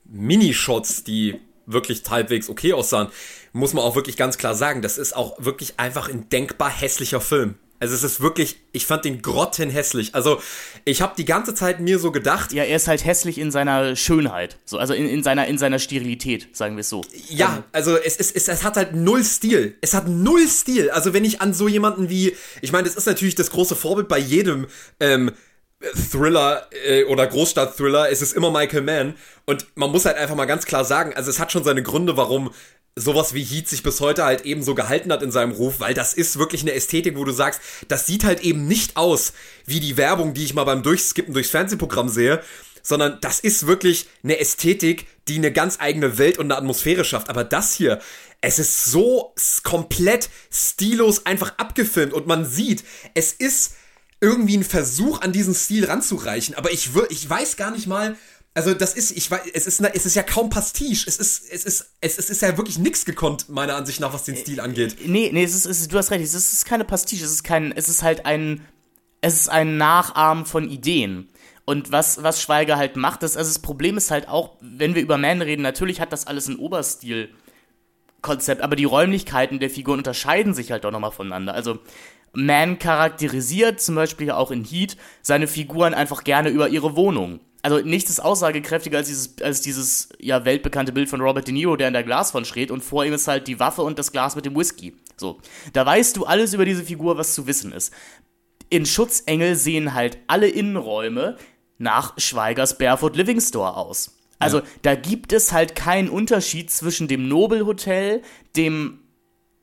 Minishots, 0.04 1.04
die 1.04 1.40
wirklich 1.66 2.02
halbwegs 2.08 2.48
okay 2.48 2.72
aussahen, 2.72 3.08
muss 3.52 3.74
man 3.74 3.84
auch 3.84 3.96
wirklich 3.96 4.16
ganz 4.16 4.38
klar 4.38 4.54
sagen, 4.54 4.82
das 4.82 4.98
ist 4.98 5.14
auch 5.14 5.36
wirklich 5.38 5.78
einfach 5.78 6.08
ein 6.08 6.28
denkbar 6.28 6.70
hässlicher 6.70 7.20
Film. 7.20 7.56
Also 7.82 7.96
es 7.96 8.04
ist 8.04 8.20
wirklich, 8.20 8.60
ich 8.70 8.86
fand 8.86 9.04
den 9.04 9.22
grottenhässlich. 9.22 10.14
Also 10.14 10.40
ich 10.84 11.02
habe 11.02 11.14
die 11.16 11.24
ganze 11.24 11.52
Zeit 11.52 11.80
mir 11.80 11.98
so 11.98 12.12
gedacht. 12.12 12.52
Ja, 12.52 12.62
er 12.62 12.76
ist 12.76 12.86
halt 12.86 13.04
hässlich 13.04 13.38
in 13.38 13.50
seiner 13.50 13.96
Schönheit. 13.96 14.56
So, 14.64 14.78
also 14.78 14.94
in, 14.94 15.08
in, 15.08 15.24
seiner, 15.24 15.48
in 15.48 15.58
seiner 15.58 15.80
Sterilität, 15.80 16.54
sagen 16.56 16.76
wir 16.76 16.82
es 16.82 16.88
so. 16.88 17.00
Ja, 17.28 17.56
ähm, 17.56 17.64
also 17.72 17.96
es, 17.96 18.18
es, 18.18 18.30
es, 18.30 18.46
es 18.46 18.62
hat 18.62 18.76
halt 18.76 18.94
null 18.94 19.24
Stil. 19.24 19.76
Es 19.80 19.94
hat 19.94 20.06
null 20.06 20.46
Stil. 20.46 20.90
Also 20.90 21.12
wenn 21.12 21.24
ich 21.24 21.40
an 21.40 21.52
so 21.54 21.66
jemanden 21.66 22.08
wie, 22.08 22.36
ich 22.60 22.70
meine, 22.70 22.84
das 22.84 22.94
ist 22.94 23.06
natürlich 23.06 23.34
das 23.34 23.50
große 23.50 23.74
Vorbild 23.74 24.06
bei 24.06 24.18
jedem 24.18 24.68
ähm, 25.00 25.32
Thriller 26.12 26.68
äh, 26.86 27.04
oder 27.04 27.26
Großstadt-Thriller, 27.26 28.10
es 28.10 28.22
ist 28.22 28.34
immer 28.34 28.52
Michael 28.52 28.82
Mann. 28.82 29.14
Und 29.44 29.66
man 29.74 29.90
muss 29.90 30.04
halt 30.04 30.16
einfach 30.16 30.36
mal 30.36 30.44
ganz 30.44 30.66
klar 30.66 30.84
sagen, 30.84 31.14
also 31.14 31.30
es 31.30 31.40
hat 31.40 31.50
schon 31.50 31.64
seine 31.64 31.82
Gründe, 31.82 32.16
warum 32.16 32.52
sowas 32.94 33.32
wie 33.32 33.42
Heat 33.42 33.68
sich 33.68 33.82
bis 33.82 34.00
heute 34.00 34.24
halt 34.24 34.42
eben 34.42 34.62
so 34.62 34.74
gehalten 34.74 35.12
hat 35.12 35.22
in 35.22 35.30
seinem 35.30 35.52
Ruf, 35.52 35.80
weil 35.80 35.94
das 35.94 36.12
ist 36.12 36.38
wirklich 36.38 36.62
eine 36.62 36.74
Ästhetik, 36.74 37.16
wo 37.16 37.24
du 37.24 37.32
sagst, 37.32 37.60
das 37.88 38.06
sieht 38.06 38.24
halt 38.24 38.40
eben 38.40 38.66
nicht 38.66 38.96
aus 38.96 39.32
wie 39.64 39.80
die 39.80 39.96
Werbung, 39.96 40.34
die 40.34 40.44
ich 40.44 40.54
mal 40.54 40.64
beim 40.64 40.82
Durchskippen 40.82 41.32
durchs 41.32 41.50
Fernsehprogramm 41.50 42.08
sehe, 42.08 42.42
sondern 42.82 43.18
das 43.20 43.40
ist 43.40 43.66
wirklich 43.66 44.08
eine 44.22 44.38
Ästhetik, 44.38 45.06
die 45.28 45.36
eine 45.36 45.52
ganz 45.52 45.78
eigene 45.80 46.18
Welt 46.18 46.38
und 46.38 46.46
eine 46.46 46.56
Atmosphäre 46.56 47.04
schafft. 47.04 47.30
Aber 47.30 47.44
das 47.44 47.72
hier, 47.72 48.00
es 48.40 48.58
ist 48.58 48.86
so 48.86 49.34
komplett 49.62 50.28
stilos 50.50 51.24
einfach 51.24 51.56
abgefilmt 51.58 52.12
und 52.12 52.26
man 52.26 52.44
sieht, 52.44 52.84
es 53.14 53.32
ist 53.32 53.76
irgendwie 54.20 54.56
ein 54.56 54.64
Versuch, 54.64 55.20
an 55.20 55.32
diesen 55.32 55.54
Stil 55.54 55.84
ranzureichen. 55.84 56.54
Aber 56.54 56.70
ich, 56.70 56.90
ich 57.08 57.28
weiß 57.28 57.56
gar 57.56 57.70
nicht 57.70 57.86
mal, 57.86 58.16
also 58.54 58.74
das 58.74 58.94
ist, 58.94 59.16
ich 59.16 59.30
weiß, 59.30 59.42
es 59.54 59.66
ist, 59.66 59.80
es 59.80 60.06
ist 60.06 60.14
ja 60.14 60.22
kaum 60.22 60.50
Pastiche. 60.50 61.08
Es 61.08 61.16
ist, 61.16 61.50
es 61.50 61.64
ist, 61.64 61.94
es 62.00 62.18
ist, 62.18 62.18
es 62.18 62.30
ist 62.30 62.42
ja 62.42 62.56
wirklich 62.56 62.78
nichts 62.78 63.04
gekonnt, 63.04 63.48
meiner 63.48 63.76
Ansicht 63.76 64.00
nach, 64.00 64.12
was 64.12 64.24
den 64.24 64.36
Stil 64.36 64.60
angeht. 64.60 64.96
Nee, 65.06 65.30
nee, 65.32 65.44
es 65.44 65.54
ist, 65.54 65.66
es 65.66 65.80
ist, 65.80 65.92
du 65.92 65.96
hast 65.96 66.10
recht, 66.10 66.22
es 66.22 66.34
ist, 66.34 66.66
keine 66.66 66.84
Pastiche, 66.84 67.24
es 67.24 67.30
ist 67.30 67.44
kein, 67.44 67.72
es 67.72 67.88
ist 67.88 68.02
halt 68.02 68.26
ein, 68.26 68.60
es 69.22 69.34
ist 69.34 69.48
ein 69.48 69.78
Nachahmen 69.78 70.44
von 70.44 70.68
Ideen. 70.68 71.30
Und 71.64 71.92
was, 71.92 72.22
was 72.22 72.42
Schweiger 72.42 72.76
halt 72.76 72.96
macht, 72.96 73.22
ist, 73.22 73.36
also 73.36 73.48
das 73.48 73.60
Problem 73.60 73.96
ist 73.96 74.10
halt 74.10 74.28
auch, 74.28 74.56
wenn 74.60 74.94
wir 74.94 75.02
über 75.02 75.16
Man 75.16 75.40
reden, 75.40 75.62
natürlich 75.62 76.00
hat 76.00 76.12
das 76.12 76.26
alles 76.26 76.48
ein 76.48 76.56
Oberstil. 76.56 77.30
Konzept, 78.20 78.62
aber 78.62 78.76
die 78.76 78.84
Räumlichkeiten 78.84 79.58
der 79.58 79.68
Figuren 79.68 79.98
unterscheiden 79.98 80.54
sich 80.54 80.70
halt 80.70 80.86
auch 80.86 80.92
nochmal 80.92 81.10
voneinander. 81.10 81.54
Also 81.54 81.80
man 82.32 82.78
charakterisiert, 82.78 83.80
zum 83.80 83.96
Beispiel 83.96 84.30
auch 84.30 84.50
in 84.50 84.64
Heat, 84.64 84.96
seine 85.22 85.48
Figuren 85.48 85.92
einfach 85.92 86.24
gerne 86.24 86.48
über 86.48 86.68
ihre 86.68 86.96
Wohnung. 86.96 87.40
Also 87.62 87.78
nichts 87.78 88.10
ist 88.10 88.20
aussagekräftiger 88.20 88.98
als 88.98 89.06
dieses, 89.06 89.40
als 89.40 89.60
dieses 89.60 90.08
ja, 90.18 90.44
weltbekannte 90.44 90.92
Bild 90.92 91.08
von 91.08 91.20
Robert 91.20 91.46
De 91.46 91.54
Niro, 91.54 91.76
der 91.76 91.88
in 91.88 91.94
der 91.94 92.02
Glaswand 92.02 92.46
steht 92.46 92.72
und 92.72 92.82
vor 92.82 93.04
ihm 93.04 93.12
ist 93.12 93.28
halt 93.28 93.46
die 93.46 93.60
Waffe 93.60 93.82
und 93.82 93.98
das 94.00 94.10
Glas 94.10 94.34
mit 94.34 94.44
dem 94.44 94.56
Whisky. 94.56 94.96
So. 95.16 95.38
Da 95.72 95.86
weißt 95.86 96.16
du 96.16 96.24
alles 96.24 96.54
über 96.54 96.64
diese 96.64 96.82
Figur, 96.82 97.16
was 97.16 97.34
zu 97.34 97.46
wissen 97.46 97.70
ist. 97.70 97.92
In 98.68 98.84
Schutzengel 98.84 99.54
sehen 99.54 99.94
halt 99.94 100.18
alle 100.26 100.48
Innenräume 100.48 101.36
nach 101.78 102.14
Schweigers 102.18 102.78
Barefoot 102.78 103.16
Living 103.16 103.40
Store 103.40 103.76
aus. 103.76 104.18
Also 104.40 104.58
ja. 104.58 104.64
da 104.82 104.94
gibt 104.96 105.32
es 105.32 105.52
halt 105.52 105.76
keinen 105.76 106.08
Unterschied 106.08 106.70
zwischen 106.70 107.06
dem 107.06 107.28
Nobelhotel, 107.28 108.22
dem 108.56 108.98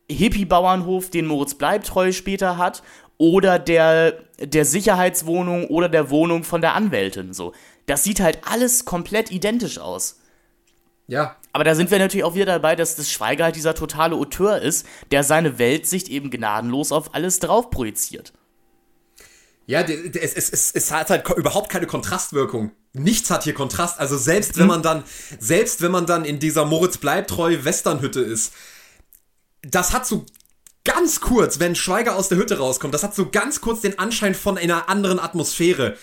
Hippie-Bauernhof, 0.10 1.10
den 1.10 1.28
Moritz 1.28 1.56
Bleibtreu 1.56 2.14
später 2.14 2.58
hat, 2.58 2.82
oder 3.18 3.60
der, 3.60 4.14
der 4.40 4.64
Sicherheitswohnung 4.64 5.68
oder 5.68 5.90
der 5.90 6.10
Wohnung 6.10 6.46
von 6.46 6.62
der 6.62 6.74
Anwältin. 6.74 7.34
So. 7.34 7.54
Das 7.90 8.04
sieht 8.04 8.20
halt 8.20 8.40
alles 8.44 8.86
komplett 8.86 9.32
identisch 9.32 9.80
aus. 9.80 10.20
Ja. 11.08 11.38
Aber 11.54 11.64
da 11.64 11.74
sind 11.74 11.90
wir 11.90 11.98
natürlich 11.98 12.24
auch 12.24 12.36
wieder 12.36 12.46
dabei, 12.46 12.76
dass 12.76 12.96
das 12.96 13.12
Schweiger 13.12 13.46
halt 13.46 13.56
dieser 13.56 13.74
totale 13.74 14.16
Auteur 14.16 14.62
ist, 14.62 14.86
der 15.10 15.24
seine 15.24 15.58
Weltsicht 15.58 16.08
eben 16.08 16.30
gnadenlos 16.30 16.92
auf 16.92 17.16
alles 17.16 17.40
drauf 17.40 17.72
projiziert. 17.72 18.32
Ja, 19.66 19.82
es, 19.82 20.34
es, 20.34 20.50
es, 20.52 20.72
es 20.72 20.92
hat 20.92 21.10
halt 21.10 21.28
überhaupt 21.36 21.70
keine 21.70 21.88
Kontrastwirkung. 21.88 22.72
Nichts 22.94 23.32
hat 23.32 23.44
hier 23.44 23.56
Kontrast. 23.56 24.00
Also 24.00 24.20
selbst 24.20 24.60
wenn 24.60 24.68
man 24.68 24.84
dann, 24.84 25.04
selbst 25.40 25.82
wenn 25.82 25.92
man 25.92 26.06
dann 26.06 26.26
in 26.26 26.38
dieser 26.38 26.66
Moritz 26.66 27.00
Bleibtreu 27.00 27.58
Westernhütte 27.64 28.22
ist, 28.22 28.54
das 29.64 29.94
hat 29.94 30.06
so 30.06 30.28
ganz 30.86 31.22
kurz, 31.22 31.60
wenn 31.60 31.76
Schweiger 31.76 32.16
aus 32.16 32.30
der 32.30 32.38
Hütte 32.38 32.60
rauskommt, 32.60 32.94
das 32.94 33.02
hat 33.02 33.16
so 33.16 33.30
ganz 33.32 33.62
kurz 33.62 33.82
den 33.82 33.98
Anschein 33.98 34.36
von 34.36 34.60
einer 34.60 34.90
anderen 34.90 35.20
Atmosphäre. 35.20 35.98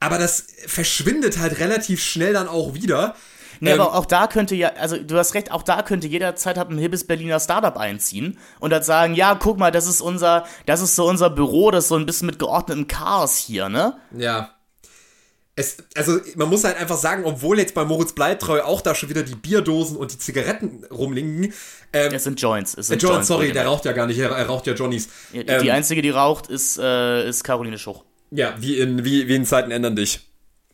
Aber 0.00 0.18
das 0.18 0.46
verschwindet 0.66 1.38
halt 1.38 1.60
relativ 1.60 2.02
schnell 2.02 2.32
dann 2.32 2.48
auch 2.48 2.74
wieder. 2.74 3.14
Nee, 3.60 3.72
ähm, 3.72 3.80
aber 3.80 3.94
auch 3.94 4.06
da 4.06 4.26
könnte 4.26 4.54
ja, 4.54 4.70
also 4.70 4.96
du 4.96 5.16
hast 5.18 5.34
recht, 5.34 5.52
auch 5.52 5.62
da 5.62 5.82
könnte 5.82 6.06
jederzeit 6.06 6.56
halt 6.56 6.70
ein 6.70 6.78
hippes 6.78 7.06
Berliner 7.06 7.38
Startup 7.38 7.76
einziehen 7.76 8.38
und 8.58 8.70
dann 8.70 8.82
sagen, 8.82 9.14
ja, 9.14 9.34
guck 9.34 9.58
mal, 9.58 9.70
das 9.70 9.86
ist 9.86 10.00
unser, 10.00 10.46
das 10.64 10.80
ist 10.80 10.96
so 10.96 11.06
unser 11.06 11.28
Büro, 11.28 11.70
das 11.70 11.84
ist 11.84 11.88
so 11.88 11.96
ein 11.96 12.06
bisschen 12.06 12.26
mit 12.26 12.38
geordnetem 12.38 12.88
Chaos 12.88 13.36
hier, 13.36 13.68
ne? 13.68 13.98
Ja. 14.16 14.54
Es, 15.56 15.76
also 15.94 16.18
man 16.36 16.48
muss 16.48 16.64
halt 16.64 16.78
einfach 16.78 16.96
sagen, 16.96 17.24
obwohl 17.26 17.58
jetzt 17.58 17.74
bei 17.74 17.84
Moritz 17.84 18.14
Bleibtreu 18.14 18.62
auch 18.62 18.80
da 18.80 18.94
schon 18.94 19.10
wieder 19.10 19.22
die 19.22 19.34
Bierdosen 19.34 19.98
und 19.98 20.10
die 20.10 20.18
Zigaretten 20.18 20.84
rumliegen. 20.90 21.52
Ähm, 21.92 22.14
es 22.14 22.24
sind 22.24 22.40
Joints. 22.40 22.74
Es 22.78 22.86
sind 22.86 23.02
äh, 23.02 23.06
Joints, 23.06 23.28
sorry, 23.28 23.52
der 23.52 23.66
raucht 23.66 23.84
ja 23.84 23.92
gar 23.92 24.06
nicht, 24.06 24.18
er, 24.18 24.30
er 24.30 24.46
raucht 24.46 24.66
ja 24.66 24.72
Johnnies. 24.72 25.10
Ja, 25.34 25.42
die 25.42 25.68
ähm, 25.68 25.74
einzige, 25.74 26.00
die 26.00 26.08
raucht, 26.08 26.46
ist, 26.46 26.78
äh, 26.78 27.28
ist 27.28 27.44
Caroline 27.44 27.76
Schuch. 27.76 28.04
Ja, 28.30 28.54
wie 28.58 28.78
in, 28.78 29.04
wie, 29.04 29.28
wie 29.28 29.34
in 29.34 29.44
Zeiten 29.44 29.70
ändern 29.70 29.96
dich. 29.96 30.20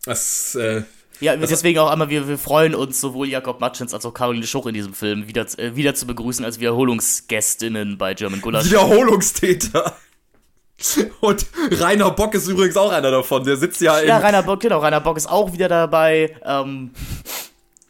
Das, 0.04 0.54
äh, 0.54 0.82
ja, 1.20 1.36
deswegen 1.36 1.78
auch 1.78 1.90
einmal, 1.90 2.10
wir, 2.10 2.28
wir 2.28 2.38
freuen 2.38 2.74
uns, 2.74 3.00
sowohl 3.00 3.28
Jakob 3.28 3.60
Matschens 3.60 3.94
als 3.94 4.04
auch 4.04 4.12
Caroline 4.12 4.46
Schuch 4.46 4.66
in 4.66 4.74
diesem 4.74 4.92
Film 4.92 5.26
wieder, 5.28 5.46
äh, 5.58 5.74
wieder 5.74 5.94
zu 5.94 6.06
begrüßen 6.06 6.44
als 6.44 6.60
Wiederholungsgästinnen 6.60 7.96
bei 7.96 8.14
German 8.14 8.40
Gulasch. 8.40 8.66
Wiederholungstäter. 8.66 9.96
Und 11.20 11.46
Rainer 11.72 12.10
Bock 12.10 12.34
ist 12.34 12.48
übrigens 12.48 12.76
auch 12.76 12.92
einer 12.92 13.10
davon. 13.10 13.44
Der 13.44 13.56
sitzt 13.56 13.80
ja 13.80 13.98
in. 13.98 14.08
Ja, 14.08 14.18
Rainer 14.18 14.42
Bock, 14.42 14.60
genau. 14.60 14.80
Rainer 14.80 15.00
Bock 15.00 15.16
ist 15.16 15.26
auch 15.26 15.52
wieder 15.54 15.68
dabei. 15.68 16.36
Ähm. 16.44 16.90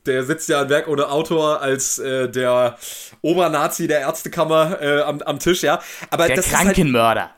Der 0.06 0.22
sitzt 0.22 0.48
ja 0.48 0.62
im 0.62 0.68
Werk 0.68 0.86
ohne 0.86 1.08
Autor 1.08 1.60
als 1.60 1.98
äh, 1.98 2.30
der 2.30 2.78
Obernazi 3.22 3.88
der 3.88 4.00
Ärztekammer 4.02 4.80
äh, 4.80 5.00
am, 5.00 5.20
am 5.22 5.40
Tisch, 5.40 5.62
ja. 5.62 5.82
Aber 6.10 6.28
der 6.28 6.36
das 6.36 6.48
Krankenmörder. 6.48 7.30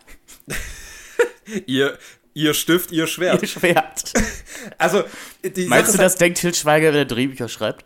Halt, 0.46 1.62
ihr, 1.66 1.96
Ihr 2.38 2.54
Stift, 2.54 2.92
ihr 2.92 3.08
Schwert. 3.08 3.42
Ihr 3.42 3.48
Schwert. 3.48 4.12
Also, 4.76 5.02
die 5.42 5.66
Meinst 5.66 5.94
du, 5.94 5.98
das 5.98 6.16
denkt 6.16 6.38
Til 6.38 6.54
Schweiger, 6.54 6.88
wenn 6.88 6.96
er 6.98 7.04
Drehbücher 7.04 7.48
schreibt? 7.48 7.84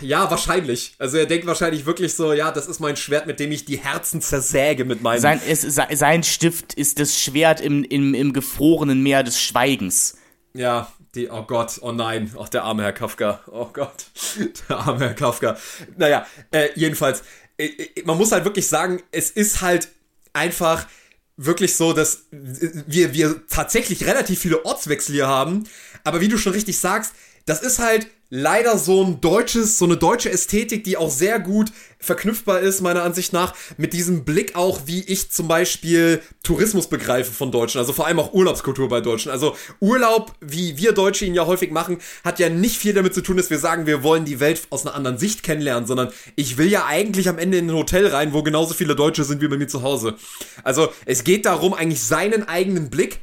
Ja, 0.00 0.30
wahrscheinlich. 0.30 0.94
Also 0.98 1.16
er 1.18 1.26
denkt 1.26 1.46
wahrscheinlich 1.46 1.86
wirklich 1.86 2.14
so, 2.14 2.32
ja, 2.32 2.50
das 2.50 2.66
ist 2.66 2.78
mein 2.80 2.96
Schwert, 2.96 3.26
mit 3.26 3.40
dem 3.40 3.50
ich 3.52 3.64
die 3.64 3.78
Herzen 3.78 4.20
zersäge 4.20 4.84
mit 4.84 5.02
meinem. 5.02 5.20
Sein, 5.20 5.40
es, 5.46 5.62
se- 5.62 5.86
sein 5.92 6.22
Stift 6.22 6.74
ist 6.74 6.98
das 6.98 7.18
Schwert 7.18 7.60
im, 7.60 7.84
im, 7.84 8.14
im 8.14 8.32
gefrorenen 8.32 9.02
Meer 9.02 9.22
des 9.22 9.40
Schweigens. 9.40 10.16
ja, 10.54 10.90
die, 11.14 11.28
oh 11.30 11.42
Gott, 11.42 11.78
oh 11.82 11.92
nein, 11.92 12.30
ach 12.38 12.48
der 12.48 12.64
arme 12.64 12.82
Herr 12.84 12.92
Kafka, 12.92 13.40
oh 13.50 13.68
Gott, 13.72 14.06
der 14.68 14.78
arme 14.78 15.00
Herr 15.06 15.14
Kafka. 15.14 15.58
Naja, 15.98 16.26
äh, 16.52 16.68
jedenfalls, 16.74 17.22
äh, 17.58 17.66
äh, 17.66 18.02
man 18.04 18.16
muss 18.16 18.32
halt 18.32 18.44
wirklich 18.46 18.66
sagen, 18.66 19.02
es 19.10 19.30
ist 19.30 19.60
halt 19.60 19.88
einfach 20.32 20.86
wirklich 21.44 21.76
so, 21.76 21.92
dass 21.92 22.26
wir, 22.30 23.14
wir 23.14 23.46
tatsächlich 23.48 24.06
relativ 24.06 24.40
viele 24.40 24.64
Ortswechsel 24.64 25.14
hier 25.14 25.28
haben, 25.28 25.64
aber 26.04 26.20
wie 26.20 26.28
du 26.28 26.38
schon 26.38 26.52
richtig 26.52 26.78
sagst, 26.78 27.12
das 27.46 27.62
ist 27.62 27.78
halt 27.78 28.06
leider 28.34 28.78
so 28.78 29.04
ein 29.04 29.20
deutsches, 29.20 29.76
so 29.76 29.84
eine 29.84 29.98
deutsche 29.98 30.32
Ästhetik, 30.32 30.84
die 30.84 30.96
auch 30.96 31.10
sehr 31.10 31.38
gut 31.38 31.70
verknüpfbar 31.98 32.60
ist, 32.60 32.80
meiner 32.80 33.02
Ansicht 33.02 33.34
nach, 33.34 33.54
mit 33.76 33.92
diesem 33.92 34.24
Blick 34.24 34.56
auch, 34.56 34.80
wie 34.86 35.02
ich 35.02 35.30
zum 35.30 35.48
Beispiel 35.48 36.22
Tourismus 36.42 36.86
begreife 36.86 37.30
von 37.30 37.52
Deutschen, 37.52 37.78
also 37.78 37.92
vor 37.92 38.06
allem 38.06 38.18
auch 38.18 38.32
Urlaubskultur 38.32 38.88
bei 38.88 39.02
Deutschen. 39.02 39.30
Also 39.30 39.54
Urlaub, 39.80 40.32
wie 40.40 40.78
wir 40.78 40.92
Deutsche 40.92 41.26
ihn 41.26 41.34
ja 41.34 41.44
häufig 41.44 41.72
machen, 41.72 41.98
hat 42.24 42.38
ja 42.38 42.48
nicht 42.48 42.78
viel 42.78 42.94
damit 42.94 43.12
zu 43.12 43.20
tun, 43.20 43.36
dass 43.36 43.50
wir 43.50 43.58
sagen, 43.58 43.84
wir 43.84 44.02
wollen 44.02 44.24
die 44.24 44.40
Welt 44.40 44.62
aus 44.70 44.86
einer 44.86 44.94
anderen 44.94 45.18
Sicht 45.18 45.42
kennenlernen, 45.42 45.86
sondern 45.86 46.08
ich 46.34 46.56
will 46.56 46.68
ja 46.68 46.86
eigentlich 46.86 47.28
am 47.28 47.36
Ende 47.38 47.58
in 47.58 47.68
ein 47.68 47.76
Hotel 47.76 48.06
rein, 48.06 48.32
wo 48.32 48.42
genauso 48.42 48.72
viele 48.72 48.96
Deutsche 48.96 49.24
sind 49.24 49.42
wie 49.42 49.48
bei 49.48 49.58
mir 49.58 49.68
zu 49.68 49.82
Hause. 49.82 50.14
Also 50.64 50.90
es 51.04 51.22
geht 51.22 51.44
darum, 51.44 51.74
eigentlich 51.74 52.02
seinen 52.02 52.48
eigenen 52.48 52.88
Blick 52.88 53.20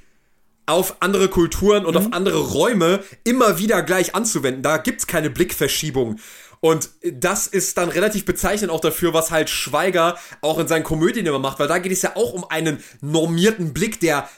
auf 0.69 1.01
andere 1.01 1.27
Kulturen 1.27 1.85
und 1.85 1.97
auf 1.97 2.13
andere 2.13 2.39
Räume 2.39 3.03
immer 3.23 3.57
wieder 3.57 3.81
gleich 3.81 4.15
anzuwenden. 4.15 4.63
Da 4.63 4.77
gibt's 4.77 5.07
keine 5.07 5.29
Blickverschiebung. 5.29 6.19
Und 6.61 6.89
das 7.03 7.47
ist 7.47 7.77
dann 7.77 7.89
relativ 7.89 8.25
bezeichnend 8.25 8.71
auch 8.71 8.81
dafür, 8.81 9.13
was 9.13 9.31
halt 9.31 9.49
Schweiger 9.49 10.17
auch 10.41 10.59
in 10.59 10.67
seinen 10.67 10.83
Komödien 10.83 11.25
immer 11.25 11.39
macht, 11.39 11.59
weil 11.59 11.67
da 11.67 11.79
geht 11.79 11.91
es 11.91 12.01
ja 12.01 12.15
auch 12.15 12.33
um 12.33 12.43
einen 12.49 12.83
normierten 13.01 13.73
Blick, 13.73 13.99
der 13.99 14.29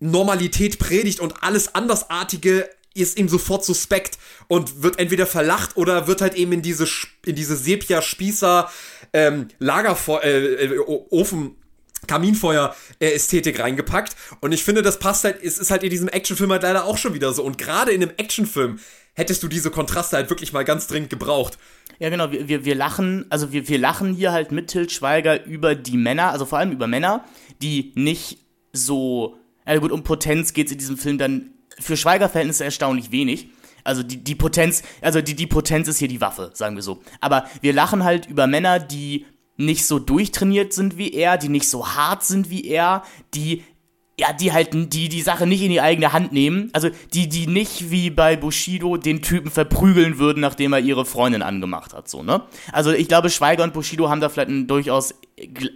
Normalität 0.00 0.78
predigt 0.78 1.20
und 1.20 1.42
alles 1.42 1.74
Andersartige 1.74 2.68
ist 2.94 3.18
ihm 3.18 3.28
sofort 3.28 3.64
suspekt 3.64 4.18
und 4.48 4.82
wird 4.82 4.98
entweder 4.98 5.26
verlacht 5.26 5.76
oder 5.76 6.06
wird 6.06 6.20
halt 6.20 6.34
eben 6.34 6.52
in 6.52 6.62
diese 6.62 6.86
in 7.24 7.36
diese 7.36 7.56
Sepia-Spießer 7.56 8.68
ähm, 9.12 9.48
Lagerfeuer 9.58 10.24
äh, 10.24 10.64
äh, 10.64 10.78
Ofen 10.78 11.56
Kaminfeuer-Ästhetik 12.08 13.60
reingepackt. 13.60 14.16
Und 14.40 14.52
ich 14.52 14.64
finde, 14.64 14.82
das 14.82 14.98
passt 14.98 15.22
halt, 15.24 15.42
es 15.42 15.58
ist 15.58 15.70
halt 15.70 15.84
in 15.84 15.90
diesem 15.90 16.08
Actionfilm 16.08 16.50
halt 16.50 16.64
leider 16.64 16.84
auch 16.84 16.98
schon 16.98 17.14
wieder 17.14 17.32
so. 17.32 17.44
Und 17.44 17.58
gerade 17.58 17.92
in 17.92 18.02
einem 18.02 18.12
Actionfilm 18.16 18.80
hättest 19.14 19.42
du 19.42 19.48
diese 19.48 19.70
Kontraste 19.70 20.16
halt 20.16 20.30
wirklich 20.30 20.52
mal 20.52 20.64
ganz 20.64 20.86
dringend 20.86 21.10
gebraucht. 21.10 21.58
Ja, 21.98 22.10
genau, 22.10 22.30
wir, 22.30 22.48
wir, 22.48 22.64
wir 22.64 22.74
lachen, 22.74 23.26
also 23.30 23.52
wir, 23.52 23.68
wir 23.68 23.78
lachen 23.78 24.14
hier 24.14 24.32
halt 24.32 24.52
mit 24.52 24.68
Til 24.68 24.88
Schweiger 24.88 25.44
über 25.44 25.74
die 25.74 25.96
Männer, 25.96 26.30
also 26.30 26.46
vor 26.46 26.58
allem 26.58 26.70
über 26.70 26.86
Männer, 26.86 27.24
die 27.60 27.92
nicht 27.96 28.38
so, 28.72 29.36
ja 29.66 29.76
gut, 29.78 29.90
um 29.90 30.04
Potenz 30.04 30.52
geht 30.52 30.66
es 30.66 30.72
in 30.72 30.78
diesem 30.78 30.96
Film 30.96 31.18
dann 31.18 31.50
für 31.80 31.96
Schweiger-Verhältnisse 31.96 32.64
erstaunlich 32.64 33.10
wenig. 33.10 33.48
Also 33.84 34.02
die, 34.02 34.22
die 34.22 34.34
Potenz, 34.34 34.82
also 35.00 35.20
die, 35.20 35.34
die 35.34 35.46
Potenz 35.46 35.88
ist 35.88 35.98
hier 35.98 36.08
die 36.08 36.20
Waffe, 36.20 36.50
sagen 36.54 36.76
wir 36.76 36.82
so. 36.82 37.02
Aber 37.20 37.48
wir 37.60 37.72
lachen 37.72 38.04
halt 38.04 38.26
über 38.26 38.46
Männer, 38.46 38.78
die 38.78 39.26
nicht 39.58 39.84
so 39.84 39.98
durchtrainiert 39.98 40.72
sind 40.72 40.96
wie 40.96 41.12
er, 41.12 41.36
die 41.36 41.50
nicht 41.50 41.68
so 41.68 41.86
hart 41.86 42.24
sind 42.24 42.48
wie 42.48 42.64
er, 42.64 43.02
die 43.34 43.64
ja, 44.18 44.32
die 44.32 44.52
halt 44.52 44.70
die 44.72 45.08
die 45.08 45.22
Sache 45.22 45.46
nicht 45.46 45.62
in 45.62 45.70
die 45.70 45.80
eigene 45.80 46.12
Hand 46.12 46.32
nehmen, 46.32 46.70
also 46.72 46.90
die 47.14 47.28
die 47.28 47.46
nicht 47.46 47.90
wie 47.90 48.10
bei 48.10 48.36
Bushido 48.36 48.96
den 48.96 49.22
Typen 49.22 49.50
verprügeln 49.50 50.18
würden, 50.18 50.40
nachdem 50.40 50.72
er 50.72 50.80
ihre 50.80 51.04
Freundin 51.04 51.42
angemacht 51.42 51.94
hat, 51.94 52.08
so, 52.08 52.24
ne? 52.24 52.42
Also, 52.72 52.92
ich 52.92 53.06
glaube, 53.06 53.30
Schweiger 53.30 53.62
und 53.62 53.72
Bushido 53.74 54.08
haben 54.10 54.20
da 54.20 54.28
vielleicht 54.28 54.48
ein 54.48 54.66
durchaus 54.66 55.14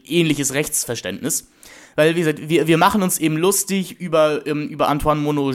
ähnliches 0.04 0.54
Rechtsverständnis. 0.54 1.48
Weil, 1.96 2.14
wie 2.14 2.20
gesagt, 2.20 2.48
wir, 2.48 2.66
wir 2.66 2.78
machen 2.78 3.02
uns 3.02 3.18
eben 3.18 3.36
lustig 3.36 4.00
über, 4.00 4.46
ähm, 4.46 4.68
über 4.68 4.88
Antoine 4.88 5.20
Mono, 5.20 5.52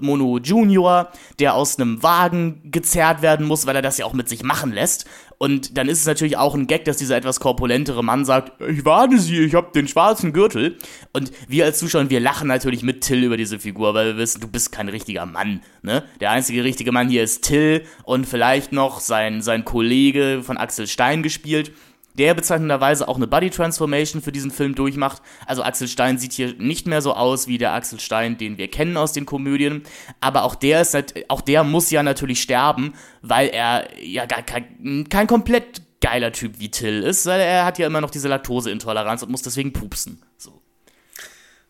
Mono 0.00 0.38
Junior, 0.38 1.10
der 1.38 1.54
aus 1.54 1.78
einem 1.78 2.02
Wagen 2.02 2.60
gezerrt 2.64 3.22
werden 3.22 3.46
muss, 3.46 3.66
weil 3.66 3.76
er 3.76 3.82
das 3.82 3.98
ja 3.98 4.04
auch 4.04 4.12
mit 4.12 4.28
sich 4.28 4.42
machen 4.42 4.72
lässt. 4.72 5.06
Und 5.38 5.78
dann 5.78 5.88
ist 5.88 6.00
es 6.00 6.06
natürlich 6.06 6.36
auch 6.36 6.54
ein 6.54 6.66
Gag, 6.66 6.84
dass 6.84 6.96
dieser 6.96 7.16
etwas 7.16 7.38
korpulentere 7.38 8.02
Mann 8.02 8.24
sagt, 8.24 8.60
ich 8.60 8.84
warne 8.84 9.20
Sie, 9.20 9.38
ich 9.38 9.54
hab 9.54 9.72
den 9.72 9.86
schwarzen 9.86 10.32
Gürtel. 10.32 10.76
Und 11.12 11.30
wir 11.46 11.64
als 11.64 11.78
Zuschauer, 11.78 12.10
wir 12.10 12.18
lachen 12.18 12.48
natürlich 12.48 12.82
mit 12.82 13.02
Till 13.02 13.22
über 13.22 13.36
diese 13.36 13.60
Figur, 13.60 13.94
weil 13.94 14.06
wir 14.06 14.16
wissen, 14.16 14.40
du 14.40 14.48
bist 14.48 14.72
kein 14.72 14.88
richtiger 14.88 15.26
Mann. 15.26 15.62
Ne? 15.82 16.02
Der 16.20 16.32
einzige 16.32 16.64
richtige 16.64 16.90
Mann 16.90 17.08
hier 17.08 17.22
ist 17.22 17.44
Till 17.44 17.84
und 18.02 18.26
vielleicht 18.26 18.72
noch 18.72 18.98
sein, 18.98 19.40
sein 19.40 19.64
Kollege 19.64 20.40
von 20.42 20.56
Axel 20.56 20.88
Stein 20.88 21.22
gespielt 21.22 21.70
der 22.18 22.34
bezeichnenderweise 22.34 23.08
auch 23.08 23.16
eine 23.16 23.26
Body 23.26 23.50
Transformation 23.50 24.20
für 24.20 24.32
diesen 24.32 24.50
Film 24.50 24.74
durchmacht. 24.74 25.22
Also 25.46 25.62
Axel 25.62 25.88
Stein 25.88 26.18
sieht 26.18 26.32
hier 26.32 26.54
nicht 26.58 26.86
mehr 26.86 27.02
so 27.02 27.14
aus 27.14 27.46
wie 27.46 27.58
der 27.58 27.72
Axel 27.72 28.00
Stein, 28.00 28.36
den 28.38 28.58
wir 28.58 28.68
kennen 28.68 28.96
aus 28.96 29.12
den 29.12 29.26
Komödien, 29.26 29.82
aber 30.20 30.44
auch 30.44 30.54
der 30.54 30.80
ist 30.80 30.96
auch 31.28 31.40
der 31.40 31.64
muss 31.64 31.90
ja 31.90 32.02
natürlich 32.02 32.42
sterben, 32.42 32.94
weil 33.22 33.48
er 33.48 33.88
ja 34.02 34.26
gar 34.26 34.42
kein, 34.42 35.08
kein 35.08 35.26
komplett 35.26 35.82
geiler 36.00 36.32
Typ 36.32 36.58
wie 36.58 36.70
Till 36.70 37.02
ist, 37.02 37.26
weil 37.26 37.40
er 37.40 37.64
hat 37.64 37.78
ja 37.78 37.86
immer 37.86 38.00
noch 38.00 38.10
diese 38.10 38.28
Laktoseintoleranz 38.28 39.22
und 39.22 39.30
muss 39.30 39.42
deswegen 39.42 39.72
pupsen. 39.72 40.22
So. 40.36 40.62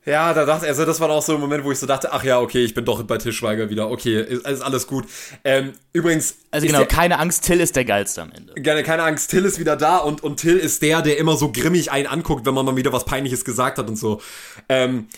Ja, 0.09 0.33
da 0.33 0.47
dachte 0.47 0.67
also 0.67 0.87
das 0.87 1.01
war 1.01 1.11
auch 1.11 1.23
so 1.23 1.35
ein 1.35 1.41
Moment, 1.41 1.65
wo 1.65 1.71
ich 1.71 1.79
so 1.79 1.87
dachte, 1.87 2.13
ach 2.13 2.25
ja, 2.25 2.41
okay, 2.41 2.65
ich 2.65 2.73
bin 2.73 2.85
doch 2.87 3.03
bei 3.03 3.19
Tischweiger 3.19 3.69
wieder. 3.69 3.91
Okay, 3.91 4.21
ist, 4.23 4.47
ist 4.47 4.63
alles 4.63 4.87
gut. 4.87 5.05
Ähm, 5.45 5.75
übrigens, 5.93 6.37
Also 6.51 6.67
genau, 6.67 6.79
der- 6.79 6.87
keine 6.89 7.19
Angst, 7.19 7.45
Till 7.45 7.61
ist 7.61 7.77
der 7.77 7.85
geilste 7.85 8.23
am 8.23 8.33
Ende. 8.33 8.55
Gerne, 8.55 8.83
keine 8.83 9.03
Angst, 9.03 9.31
Till 9.31 9.45
ist 9.45 9.59
wieder 9.59 9.77
da 9.77 9.99
und, 9.99 10.23
und 10.23 10.39
Till 10.39 10.57
ist 10.57 10.81
der, 10.81 11.03
der 11.03 11.19
immer 11.19 11.37
so 11.37 11.53
grimmig 11.53 11.91
einen 11.91 12.07
anguckt, 12.07 12.47
wenn 12.47 12.55
man 12.55 12.65
mal 12.65 12.77
wieder 12.77 12.93
was 12.93 13.05
Peinliches 13.05 13.45
gesagt 13.45 13.77
hat 13.77 13.87
und 13.89 13.97
so. 13.97 14.23
Ähm, 14.71 15.09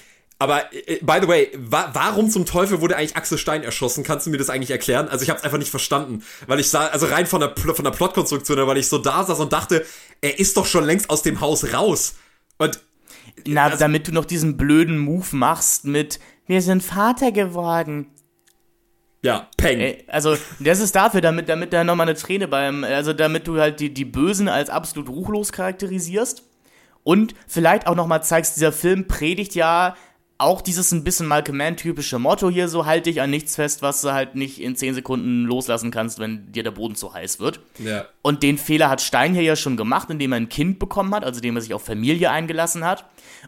aber, 0.41 0.73
äh, 0.75 0.99
by 1.03 1.19
the 1.23 1.29
way, 1.29 1.49
wa 1.57 1.91
warum 1.93 2.29
zum 2.29 2.45
Teufel 2.45 2.81
wurde 2.81 2.97
eigentlich 2.97 3.15
Axel 3.17 3.39
Stein 3.39 3.63
erschossen? 3.63 4.03
Kannst 4.03 4.27
du 4.27 4.31
mir 4.31 4.39
das 4.39 4.51
eigentlich 4.51 4.71
erklären? 4.71 5.09
Also 5.09 5.23
ich 5.23 5.31
habe 5.31 5.39
es 5.39 5.45
einfach 5.45 5.59
nicht 5.59 5.71
verstanden, 5.71 6.25
weil 6.49 6.59
ich 6.59 6.69
sah, 6.69 6.87
also 6.89 7.07
rein 7.07 7.27
von 7.27 7.41
der, 7.41 7.49
Pl 7.49 7.75
von 7.75 7.85
der 7.85 7.93
Plotkonstruktion, 7.93 8.59
her, 8.59 8.67
weil 8.67 8.79
ich 8.79 8.89
so 8.89 8.99
da 8.99 9.23
saß 9.23 9.39
und 9.39 9.53
dachte, 9.53 9.87
er 10.21 10.41
ist 10.41 10.57
doch 10.57 10.67
schon 10.67 10.85
längst 10.85 11.11
aus 11.11 11.23
dem 11.23 11.41
Haus 11.41 11.73
raus. 11.73 12.15
Und 12.59 12.81
Na, 13.47 13.65
Also- 13.65 13.79
damit 13.79 14.09
du 14.09 14.13
noch 14.13 14.25
diesen 14.25 14.57
blöden 14.57 14.99
Move 14.99 15.27
machst 15.37 15.85
mit 15.85 16.19
Wir 16.47 16.63
sind 16.63 16.83
Vater 16.83 17.33
geworden. 17.33 18.07
ja, 19.23 19.49
Peng. 19.57 19.81
Ey, 19.81 20.05
also, 20.09 20.37
das 20.61 20.81
ist 20.81 20.95
dafür, 20.97 21.21
damit, 21.21 21.49
damit 21.49 21.73
da 21.73 21.85
nochmal 21.85 22.09
eine 22.09 22.17
Träne 22.19 22.49
beim, 22.49 22.85
also 22.85 23.13
damit 23.13 23.47
du 23.47 23.61
halt 23.61 23.79
die, 23.81 23.93
die 23.93 24.05
Bösen 24.07 24.49
als 24.49 24.71
absolut 24.71 25.09
ruchlos 25.09 25.53
charakterisierst 25.53 26.43
und 27.05 27.35
vielleicht 27.47 27.87
auch 27.87 27.95
nochmal 27.95 28.23
zeigst, 28.23 28.57
dieser 28.57 28.73
Film 28.73 29.07
predigt 29.07 29.55
ja 29.55 29.95
auch 30.41 30.61
dieses 30.61 30.93
ein 30.93 31.05
bisschen 31.05 31.27
Malcolm 31.27 31.59
Mann-typische 31.59 32.19
Motto 32.19 32.51
hier, 32.51 32.69
so 32.69 32.87
halt 32.87 33.07
dich 33.07 33.21
an 33.21 33.31
nichts 33.31 33.57
fest, 33.57 33.83
was 33.83 34.01
du 34.03 34.13
halt 34.13 34.35
nicht 34.35 34.61
in 34.61 34.77
10 34.77 34.95
Sekunden 34.95 35.45
loslassen 35.45 35.91
kannst, 35.91 36.19
wenn 36.19 36.51
dir 36.53 36.63
der 36.63 36.71
Boden 36.71 36.95
zu 36.95 37.13
heiß 37.13 37.41
wird. 37.41 37.61
Ja. 37.79 38.07
Und 38.23 38.43
den 38.43 38.59
Fehler 38.59 38.91
hat 38.91 39.01
Stein 39.01 39.35
hier 39.35 39.43
ja 39.43 39.57
schon 39.57 39.77
gemacht, 39.77 40.11
indem 40.11 40.33
er 40.33 40.37
ein 40.37 40.49
Kind 40.49 40.79
bekommen 40.79 41.15
hat, 41.15 41.25
also 41.25 41.39
indem 41.39 41.57
er 41.57 41.63
sich 41.63 41.75
auf 41.75 41.85
Familie 41.85 42.31
eingelassen 42.31 42.85
hat. 42.85 43.05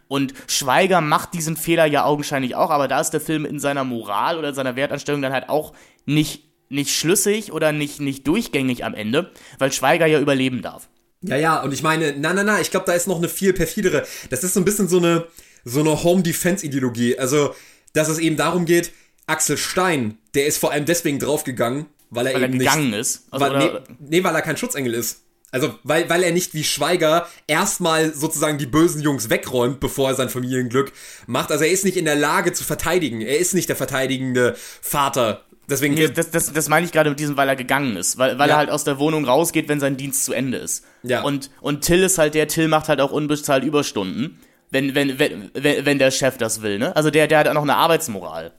Und 0.08 0.34
Schweiger 0.46 1.00
macht 1.00 1.34
diesen 1.34 1.56
Fehler 1.56 1.86
ja 1.86 2.04
augenscheinlich 2.04 2.54
auch, 2.54 2.70
aber 2.70 2.88
da 2.88 3.00
ist 3.00 3.10
der 3.10 3.20
Film 3.20 3.44
in 3.44 3.58
seiner 3.58 3.84
Moral 3.84 4.38
oder 4.38 4.54
seiner 4.54 4.76
Wertanstellung 4.76 5.22
dann 5.22 5.32
halt 5.32 5.48
auch 5.48 5.72
nicht, 6.06 6.44
nicht 6.68 6.90
schlüssig 6.90 7.52
oder 7.52 7.72
nicht, 7.72 8.00
nicht 8.00 8.26
durchgängig 8.26 8.84
am 8.84 8.94
Ende, 8.94 9.32
weil 9.58 9.72
Schweiger 9.72 10.06
ja 10.06 10.20
überleben 10.20 10.62
darf. 10.62 10.88
Ja, 11.22 11.36
ja, 11.36 11.62
und 11.62 11.72
ich 11.72 11.82
meine, 11.82 12.14
na, 12.18 12.32
na, 12.32 12.42
na, 12.42 12.60
ich 12.60 12.70
glaube, 12.70 12.86
da 12.86 12.92
ist 12.92 13.06
noch 13.06 13.18
eine 13.18 13.28
viel 13.28 13.52
perfidere. 13.52 14.04
Das 14.30 14.42
ist 14.42 14.54
so 14.54 14.60
ein 14.60 14.64
bisschen 14.64 14.88
so 14.88 14.98
eine, 14.98 15.26
so 15.64 15.80
eine 15.80 16.02
Home-Defense-Ideologie. 16.02 17.18
Also, 17.18 17.54
dass 17.92 18.08
es 18.08 18.18
eben 18.18 18.36
darum 18.36 18.64
geht, 18.64 18.92
Axel 19.26 19.56
Stein, 19.56 20.18
der 20.34 20.46
ist 20.46 20.58
vor 20.58 20.72
allem 20.72 20.84
deswegen 20.84 21.18
draufgegangen, 21.18 21.86
weil 22.10 22.26
er 22.26 22.34
Weil 22.34 22.42
er 22.42 22.48
eben 22.48 22.58
gegangen 22.58 22.90
nicht, 22.90 22.98
ist. 23.00 23.26
Also, 23.30 23.46
weil, 23.46 23.58
nee, 23.58 23.70
nee, 24.00 24.24
weil 24.24 24.34
er 24.34 24.42
kein 24.42 24.56
Schutzengel 24.56 24.94
ist. 24.94 25.20
Also, 25.50 25.74
weil, 25.82 26.08
weil 26.08 26.22
er 26.22 26.32
nicht 26.32 26.54
wie 26.54 26.64
Schweiger 26.64 27.28
erstmal 27.46 28.14
sozusagen 28.14 28.56
die 28.56 28.66
bösen 28.66 29.02
Jungs 29.02 29.28
wegräumt, 29.28 29.80
bevor 29.80 30.08
er 30.08 30.14
sein 30.14 30.30
Familienglück 30.30 30.92
macht. 31.26 31.50
Also, 31.52 31.64
er 31.64 31.70
ist 31.70 31.84
nicht 31.84 31.96
in 31.98 32.06
der 32.06 32.16
Lage 32.16 32.52
zu 32.52 32.64
verteidigen. 32.64 33.20
Er 33.20 33.38
ist 33.38 33.52
nicht 33.54 33.68
der 33.68 33.76
verteidigende 33.76 34.56
Vater. 34.80 35.44
Deswegen, 35.68 35.94
nee, 35.94 36.08
das, 36.08 36.30
das, 36.30 36.52
das 36.52 36.68
meine 36.68 36.86
ich 36.86 36.92
gerade 36.92 37.10
mit 37.10 37.20
diesem, 37.20 37.36
weil 37.36 37.48
er 37.48 37.56
gegangen 37.56 37.96
ist. 37.96 38.18
Weil, 38.18 38.38
weil 38.38 38.48
Ja. 38.48 38.54
er 38.56 38.58
halt 38.58 38.70
aus 38.70 38.84
der 38.84 38.98
Wohnung 38.98 39.24
rausgeht, 39.26 39.68
wenn 39.68 39.78
sein 39.78 39.96
Dienst 39.96 40.24
zu 40.24 40.32
Ende 40.32 40.58
ist. 40.58 40.84
Ja. 41.02 41.22
Und, 41.22 41.50
und 41.60 41.82
Till 41.82 42.02
ist 42.02 42.18
halt 42.18 42.34
der, 42.34 42.48
Till 42.48 42.68
macht 42.68 42.88
halt 42.88 43.00
auch 43.00 43.12
unbezahlt 43.12 43.62
Überstunden. 43.62 44.38
Wenn, 44.72 44.94
wenn, 44.94 45.18
wenn, 45.18 45.50
wenn, 45.54 45.86
wenn 45.86 45.98
der 45.98 46.10
Chef 46.10 46.38
das 46.38 46.62
will, 46.62 46.78
ne? 46.78 46.96
Also 46.96 47.10
der, 47.10 47.28
der 47.28 47.38
hat 47.38 47.48
auch 47.48 47.54
noch 47.54 47.62
eine 47.62 47.76
Arbeitsmoral. 47.76 48.52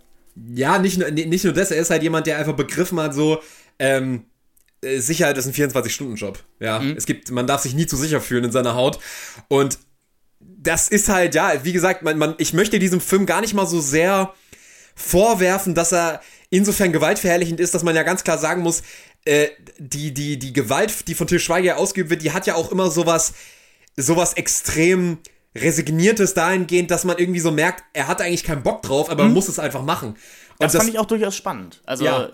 Ja, 0.54 0.80
nicht 0.80 0.98
nur, 0.98 1.12
nicht 1.12 1.44
nur 1.44 1.54
das, 1.54 1.72
er 1.72 1.82
ist 1.82 1.90
halt 1.90 2.04
jemand, 2.04 2.28
der 2.28 2.38
einfach 2.38 2.54
begriffen 2.54 3.00
hat, 3.00 3.14
so, 3.14 3.42
ähm, 3.80 4.26
äh, 4.82 5.00
Sicherheit 5.00 5.38
ist 5.38 5.48
ein 5.48 5.54
24-Stunden-Job. 5.54 6.40
Ja, 6.60 6.82
es 6.84 7.06
gibt, 7.06 7.32
man 7.32 7.48
darf 7.48 7.62
sich 7.62 7.74
nie 7.74 7.88
zu 7.88 7.98
sicher 7.98 8.22
fühlen 8.22 8.46
in 8.46 8.52
seiner 8.52 8.76
Haut. 8.76 9.00
Und 9.48 9.80
das 10.40 10.88
ist 10.88 11.10
halt, 11.10 11.36
ja, 11.36 11.54
wie 11.64 11.74
gesagt, 11.74 12.04
man, 12.04 12.18
man, 12.18 12.36
ich 12.38 12.54
möchte 12.54 12.80
diesem 12.80 13.02
Film 13.02 13.26
gar 13.26 13.42
nicht 13.42 13.54
mal 13.54 13.68
so 13.68 13.82
sehr 13.82 14.34
vorwerfen, 14.96 15.74
dass 15.74 15.92
er 15.92 16.22
insofern 16.50 16.92
gewaltverherrlichend 16.92 17.60
ist, 17.60 17.74
dass 17.74 17.84
man 17.84 17.96
ja 17.96 18.04
ganz 18.04 18.24
klar 18.24 18.38
sagen 18.38 18.62
muss, 18.62 18.84
äh, 19.26 19.48
die, 19.80 20.14
die, 20.14 20.38
die 20.38 20.54
Gewalt, 20.54 21.08
die 21.08 21.16
von 21.16 21.28
Til 21.28 21.40
Schweiger 21.40 21.78
ausgeübt 21.78 22.10
wird, 22.10 22.22
die 22.22 22.32
hat 22.32 22.46
ja 22.46 22.56
auch 22.56 22.72
immer 22.72 22.92
sowas, 22.92 23.34
sowas 23.96 24.34
extrem 24.34 25.18
Resigniertes 25.56 26.34
dahingehend, 26.34 26.90
dass 26.92 27.04
man 27.04 27.18
irgendwie 27.18 27.40
so 27.40 27.52
merkt, 27.52 27.84
er 27.94 28.08
hat 28.08 28.22
eigentlich 28.22 28.44
keinen 28.44 28.64
Bock 28.64 28.82
drauf, 28.82 29.10
aber 29.10 29.26
mhm. 29.26 29.34
muss 29.34 29.48
es 29.48 29.60
einfach 29.60 29.84
machen. 29.84 30.10
Und 30.10 30.18
das, 30.60 30.74
das 30.74 30.82
fand 30.82 30.94
ich 30.94 31.00
auch 31.00 31.06
durchaus 31.06 31.36
spannend. 31.36 31.82
Also, 31.86 32.06
ja. 32.06 32.30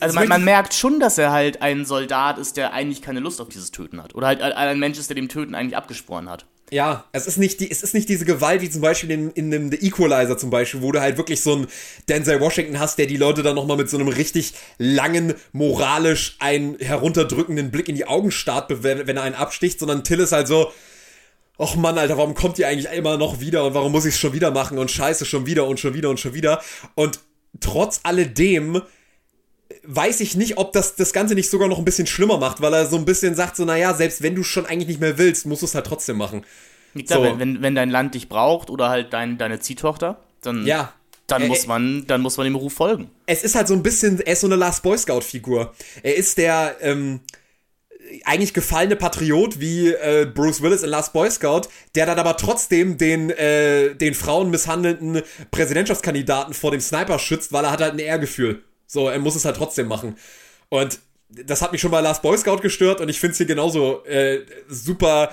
also 0.00 0.14
man, 0.14 0.28
man, 0.28 0.44
merkt 0.44 0.74
schon, 0.74 1.00
dass 1.00 1.18
er 1.18 1.32
halt 1.32 1.62
ein 1.62 1.84
Soldat 1.84 2.38
ist, 2.38 2.56
der 2.56 2.72
eigentlich 2.72 3.02
keine 3.02 3.20
Lust 3.20 3.40
auf 3.40 3.48
dieses 3.48 3.70
Töten 3.70 4.02
hat. 4.02 4.14
Oder 4.14 4.28
halt 4.28 4.42
ein 4.42 4.78
Mensch 4.78 4.98
ist, 4.98 5.08
der 5.08 5.14
dem 5.14 5.28
Töten 5.28 5.54
eigentlich 5.54 5.76
abgesporen 5.76 6.28
hat. 6.28 6.46
Ja, 6.72 7.04
es 7.12 7.26
ist 7.26 7.36
nicht 7.36 7.60
die, 7.60 7.70
es 7.70 7.82
ist 7.82 7.92
nicht 7.92 8.08
diese 8.08 8.24
Gewalt 8.24 8.62
wie 8.62 8.70
zum 8.70 8.80
Beispiel 8.80 9.10
in, 9.10 9.30
in 9.32 9.50
dem 9.50 9.70
The 9.70 9.86
Equalizer 9.86 10.38
zum 10.38 10.48
Beispiel, 10.48 10.80
wo 10.80 10.90
du 10.90 11.02
halt 11.02 11.18
wirklich 11.18 11.42
so 11.42 11.52
einen 11.52 11.66
Denzel 12.08 12.40
Washington 12.40 12.80
hast, 12.80 12.96
der 12.96 13.04
die 13.04 13.18
Leute 13.18 13.42
dann 13.42 13.54
nochmal 13.54 13.76
mit 13.76 13.90
so 13.90 13.98
einem 13.98 14.08
richtig 14.08 14.54
langen, 14.78 15.34
moralisch 15.52 16.36
einen 16.38 16.78
herunterdrückenden 16.78 17.70
Blick 17.70 17.90
in 17.90 17.94
die 17.94 18.06
Augen 18.06 18.30
starrt, 18.30 18.82
wenn, 18.82 19.06
wenn 19.06 19.18
er 19.18 19.22
einen 19.22 19.34
absticht, 19.34 19.80
sondern 19.80 20.02
Till 20.02 20.20
ist 20.20 20.32
halt 20.32 20.48
so, 20.48 20.72
ach 21.62 21.76
Mann, 21.76 21.98
Alter, 21.98 22.18
warum 22.18 22.34
kommt 22.34 22.58
die 22.58 22.64
eigentlich 22.64 22.92
immer 22.92 23.16
noch 23.16 23.40
wieder 23.40 23.64
und 23.64 23.74
warum 23.74 23.92
muss 23.92 24.04
ich 24.04 24.14
es 24.14 24.20
schon 24.20 24.32
wieder 24.32 24.50
machen 24.50 24.78
und 24.78 24.90
scheiße, 24.90 25.24
schon 25.24 25.46
wieder 25.46 25.66
und 25.66 25.78
schon 25.78 25.94
wieder 25.94 26.10
und 26.10 26.20
schon 26.20 26.34
wieder. 26.34 26.62
Und 26.94 27.20
trotz 27.60 28.00
alledem 28.02 28.82
weiß 29.84 30.20
ich 30.20 30.36
nicht, 30.36 30.58
ob 30.58 30.72
das 30.72 30.96
das 30.96 31.12
Ganze 31.12 31.34
nicht 31.34 31.50
sogar 31.50 31.68
noch 31.68 31.78
ein 31.78 31.84
bisschen 31.84 32.06
schlimmer 32.06 32.38
macht, 32.38 32.60
weil 32.60 32.72
er 32.72 32.86
so 32.86 32.96
ein 32.96 33.04
bisschen 33.04 33.34
sagt, 33.34 33.56
so, 33.56 33.64
naja, 33.64 33.94
selbst 33.94 34.22
wenn 34.22 34.34
du 34.34 34.42
schon 34.42 34.66
eigentlich 34.66 34.88
nicht 34.88 35.00
mehr 35.00 35.18
willst, 35.18 35.46
musst 35.46 35.62
du 35.62 35.66
es 35.66 35.74
halt 35.74 35.86
trotzdem 35.86 36.16
machen. 36.16 36.44
Klar, 37.06 37.30
so. 37.32 37.38
wenn, 37.38 37.62
wenn 37.62 37.74
dein 37.74 37.90
Land 37.90 38.14
dich 38.14 38.28
braucht 38.28 38.70
oder 38.70 38.90
halt 38.90 39.12
dein, 39.12 39.38
deine 39.38 39.60
Ziehtochter, 39.60 40.18
dann, 40.42 40.66
ja. 40.66 40.92
dann, 41.26 41.48
muss 41.48 41.66
man, 41.66 42.06
dann 42.06 42.20
muss 42.20 42.36
man 42.36 42.44
dem 42.44 42.54
Ruf 42.54 42.74
folgen. 42.74 43.10
Es 43.26 43.42
ist 43.42 43.54
halt 43.54 43.68
so 43.68 43.74
ein 43.74 43.82
bisschen, 43.82 44.20
er 44.20 44.34
ist 44.34 44.40
so 44.40 44.46
eine 44.46 44.56
Last 44.56 44.82
Boy 44.82 44.98
Scout-Figur. 44.98 45.74
Er 46.02 46.16
ist 46.16 46.36
der, 46.38 46.76
ähm, 46.80 47.20
eigentlich 48.24 48.54
gefallene 48.54 48.96
Patriot 48.96 49.60
wie 49.60 49.88
äh, 49.88 50.26
Bruce 50.26 50.62
Willis 50.62 50.82
in 50.82 50.90
Last 50.90 51.12
Boy 51.12 51.30
Scout, 51.30 51.62
der 51.94 52.06
dann 52.06 52.18
aber 52.18 52.36
trotzdem 52.36 52.98
den, 52.98 53.30
äh, 53.30 53.94
den 53.94 54.14
Frauen 54.14 54.50
misshandelnden 54.50 55.22
Präsidentschaftskandidaten 55.50 56.54
vor 56.54 56.70
dem 56.70 56.80
Sniper 56.80 57.18
schützt, 57.18 57.52
weil 57.52 57.64
er 57.64 57.72
hat 57.72 57.80
halt 57.80 57.94
ein 57.94 57.98
Ehrgefühl. 57.98 58.62
So, 58.86 59.08
er 59.08 59.18
muss 59.18 59.36
es 59.36 59.44
halt 59.44 59.56
trotzdem 59.56 59.88
machen. 59.88 60.16
Und 60.68 61.00
das 61.30 61.62
hat 61.62 61.72
mich 61.72 61.80
schon 61.80 61.90
bei 61.90 62.00
Last 62.00 62.22
Boy 62.22 62.36
Scout 62.36 62.58
gestört 62.58 63.00
und 63.00 63.08
ich 63.08 63.18
finde 63.18 63.32
es 63.32 63.38
hier 63.38 63.46
genauso 63.46 64.04
äh, 64.04 64.40
super 64.68 65.32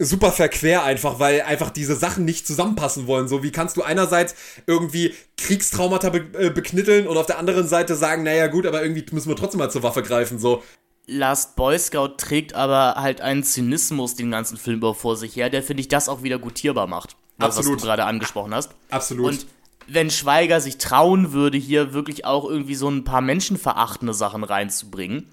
super 0.00 0.32
verquer 0.32 0.82
einfach, 0.82 1.18
weil 1.18 1.42
einfach 1.42 1.70
diese 1.70 1.94
Sachen 1.94 2.24
nicht 2.24 2.46
zusammenpassen 2.46 3.06
wollen. 3.06 3.28
So, 3.28 3.42
wie 3.42 3.52
kannst 3.52 3.76
du 3.76 3.82
einerseits 3.82 4.34
irgendwie 4.66 5.14
Kriegstraumata 5.36 6.08
be 6.08 6.26
äh, 6.38 6.50
beknitteln 6.50 7.06
und 7.06 7.16
auf 7.18 7.26
der 7.26 7.38
anderen 7.38 7.68
Seite 7.68 7.94
sagen, 7.94 8.22
naja 8.22 8.46
gut, 8.46 8.66
aber 8.66 8.82
irgendwie 8.82 9.04
müssen 9.12 9.28
wir 9.28 9.36
trotzdem 9.36 9.58
mal 9.58 9.70
zur 9.70 9.82
Waffe 9.82 10.02
greifen, 10.02 10.38
so. 10.38 10.62
Last 11.06 11.56
Boy 11.56 11.78
Scout 11.78 12.16
trägt 12.18 12.54
aber 12.54 12.94
halt 12.96 13.20
einen 13.20 13.42
Zynismus 13.42 14.14
den 14.14 14.30
ganzen 14.30 14.56
Film 14.56 14.78
über 14.78 14.94
vor 14.94 15.16
sich 15.16 15.34
her, 15.34 15.50
der 15.50 15.62
finde 15.62 15.80
ich 15.80 15.88
das 15.88 16.08
auch 16.08 16.22
wieder 16.22 16.38
gutierbar 16.38 16.86
macht. 16.86 17.16
Absolut. 17.38 17.76
Was 17.76 17.82
du 17.82 17.86
gerade 17.86 18.04
angesprochen 18.04 18.54
hast. 18.54 18.70
Absolut. 18.90 19.26
Und 19.26 19.46
wenn 19.86 20.10
Schweiger 20.10 20.60
sich 20.60 20.78
trauen 20.78 21.32
würde, 21.32 21.58
hier 21.58 21.92
wirklich 21.92 22.24
auch 22.24 22.48
irgendwie 22.48 22.74
so 22.74 22.88
ein 22.88 23.04
paar 23.04 23.20
menschenverachtende 23.20 24.14
Sachen 24.14 24.44
reinzubringen, 24.44 25.26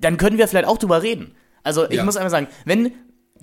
dann 0.00 0.16
können 0.16 0.38
wir 0.38 0.48
vielleicht 0.48 0.66
auch 0.66 0.78
drüber 0.78 1.02
reden. 1.02 1.34
Also 1.62 1.88
ich 1.88 1.96
ja. 1.96 2.04
muss 2.04 2.16
einfach 2.16 2.30
sagen, 2.30 2.48
wenn 2.64 2.92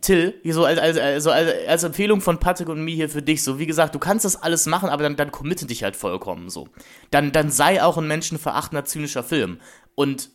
Till, 0.01 0.35
hier 0.43 0.53
so 0.53 0.65
als, 0.65 0.79
als, 0.79 0.97
also 0.97 1.31
als, 1.31 1.67
als 1.67 1.83
Empfehlung 1.83 2.21
von 2.21 2.39
Patrick 2.39 2.69
und 2.69 2.83
mir 2.83 2.93
hier 2.93 3.09
für 3.09 3.21
dich, 3.21 3.43
so 3.43 3.59
wie 3.59 3.65
gesagt, 3.65 3.95
du 3.95 3.99
kannst 3.99 4.25
das 4.25 4.35
alles 4.35 4.65
machen, 4.65 4.89
aber 4.89 5.03
dann, 5.03 5.15
dann 5.15 5.31
committe 5.31 5.65
dich 5.65 5.83
halt 5.83 5.95
vollkommen 5.95 6.49
so. 6.49 6.67
Dann, 7.11 7.31
dann 7.31 7.49
sei 7.49 7.81
auch 7.81 7.97
ein 7.97 8.07
menschenverachtender, 8.07 8.85
zynischer 8.85 9.23
Film. 9.23 9.59
Und 9.95 10.29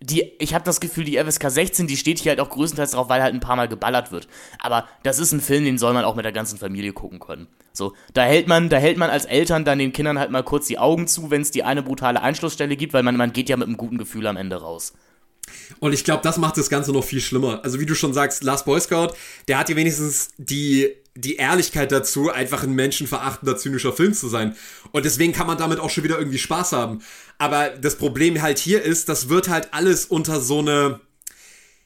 die, 0.00 0.32
ich 0.38 0.54
habe 0.54 0.64
das 0.64 0.80
Gefühl, 0.80 1.04
die 1.04 1.18
FSK 1.18 1.50
16, 1.50 1.86
die 1.86 1.96
steht 1.96 2.18
hier 2.18 2.30
halt 2.30 2.40
auch 2.40 2.50
größtenteils 2.50 2.90
drauf, 2.92 3.08
weil 3.08 3.22
halt 3.22 3.34
ein 3.34 3.40
paar 3.40 3.56
Mal 3.56 3.68
geballert 3.68 4.12
wird. 4.12 4.28
Aber 4.58 4.86
das 5.02 5.18
ist 5.18 5.32
ein 5.32 5.40
Film, 5.40 5.64
den 5.64 5.78
soll 5.78 5.94
man 5.94 6.04
auch 6.04 6.14
mit 6.14 6.24
der 6.24 6.32
ganzen 6.32 6.58
Familie 6.58 6.92
gucken 6.92 7.18
können. 7.18 7.46
So, 7.72 7.94
da 8.14 8.22
hält 8.22 8.46
man, 8.46 8.68
da 8.68 8.78
hält 8.78 8.98
man 8.98 9.10
als 9.10 9.24
Eltern 9.24 9.64
dann 9.64 9.78
den 9.78 9.92
Kindern 9.92 10.18
halt 10.18 10.30
mal 10.30 10.42
kurz 10.42 10.66
die 10.66 10.78
Augen 10.78 11.06
zu, 11.08 11.30
wenn 11.30 11.42
es 11.42 11.50
die 11.50 11.62
eine 11.62 11.82
brutale 11.82 12.22
Einschlussstelle 12.22 12.76
gibt, 12.76 12.92
weil 12.92 13.02
man, 13.02 13.16
man 13.16 13.32
geht 13.32 13.48
ja 13.48 13.56
mit 13.56 13.68
einem 13.68 13.76
guten 13.76 13.98
Gefühl 13.98 14.26
am 14.26 14.36
Ende 14.36 14.56
raus. 14.56 14.92
Und 15.78 15.92
ich 15.92 16.04
glaube, 16.04 16.22
das 16.22 16.38
macht 16.38 16.56
das 16.56 16.70
Ganze 16.70 16.92
noch 16.92 17.04
viel 17.04 17.20
schlimmer. 17.20 17.60
Also 17.62 17.80
wie 17.80 17.86
du 17.86 17.94
schon 17.94 18.12
sagst, 18.12 18.42
Last 18.42 18.64
Boy 18.64 18.80
Scout, 18.80 19.14
der 19.48 19.58
hat 19.58 19.68
ja 19.68 19.76
wenigstens 19.76 20.30
die, 20.38 20.88
die 21.14 21.36
Ehrlichkeit 21.36 21.92
dazu, 21.92 22.30
einfach 22.30 22.62
ein 22.62 22.72
menschenverachtender, 22.72 23.56
zynischer 23.56 23.92
Film 23.92 24.12
zu 24.12 24.28
sein. 24.28 24.56
Und 24.92 25.04
deswegen 25.04 25.32
kann 25.32 25.46
man 25.46 25.58
damit 25.58 25.78
auch 25.78 25.90
schon 25.90 26.04
wieder 26.04 26.18
irgendwie 26.18 26.38
Spaß 26.38 26.72
haben. 26.72 27.02
Aber 27.38 27.70
das 27.70 27.96
Problem 27.96 28.40
halt 28.40 28.58
hier 28.58 28.82
ist, 28.82 29.08
das 29.08 29.28
wird 29.28 29.48
halt 29.48 29.68
alles 29.72 30.06
unter 30.06 30.40
so 30.40 30.60
eine, 30.60 31.00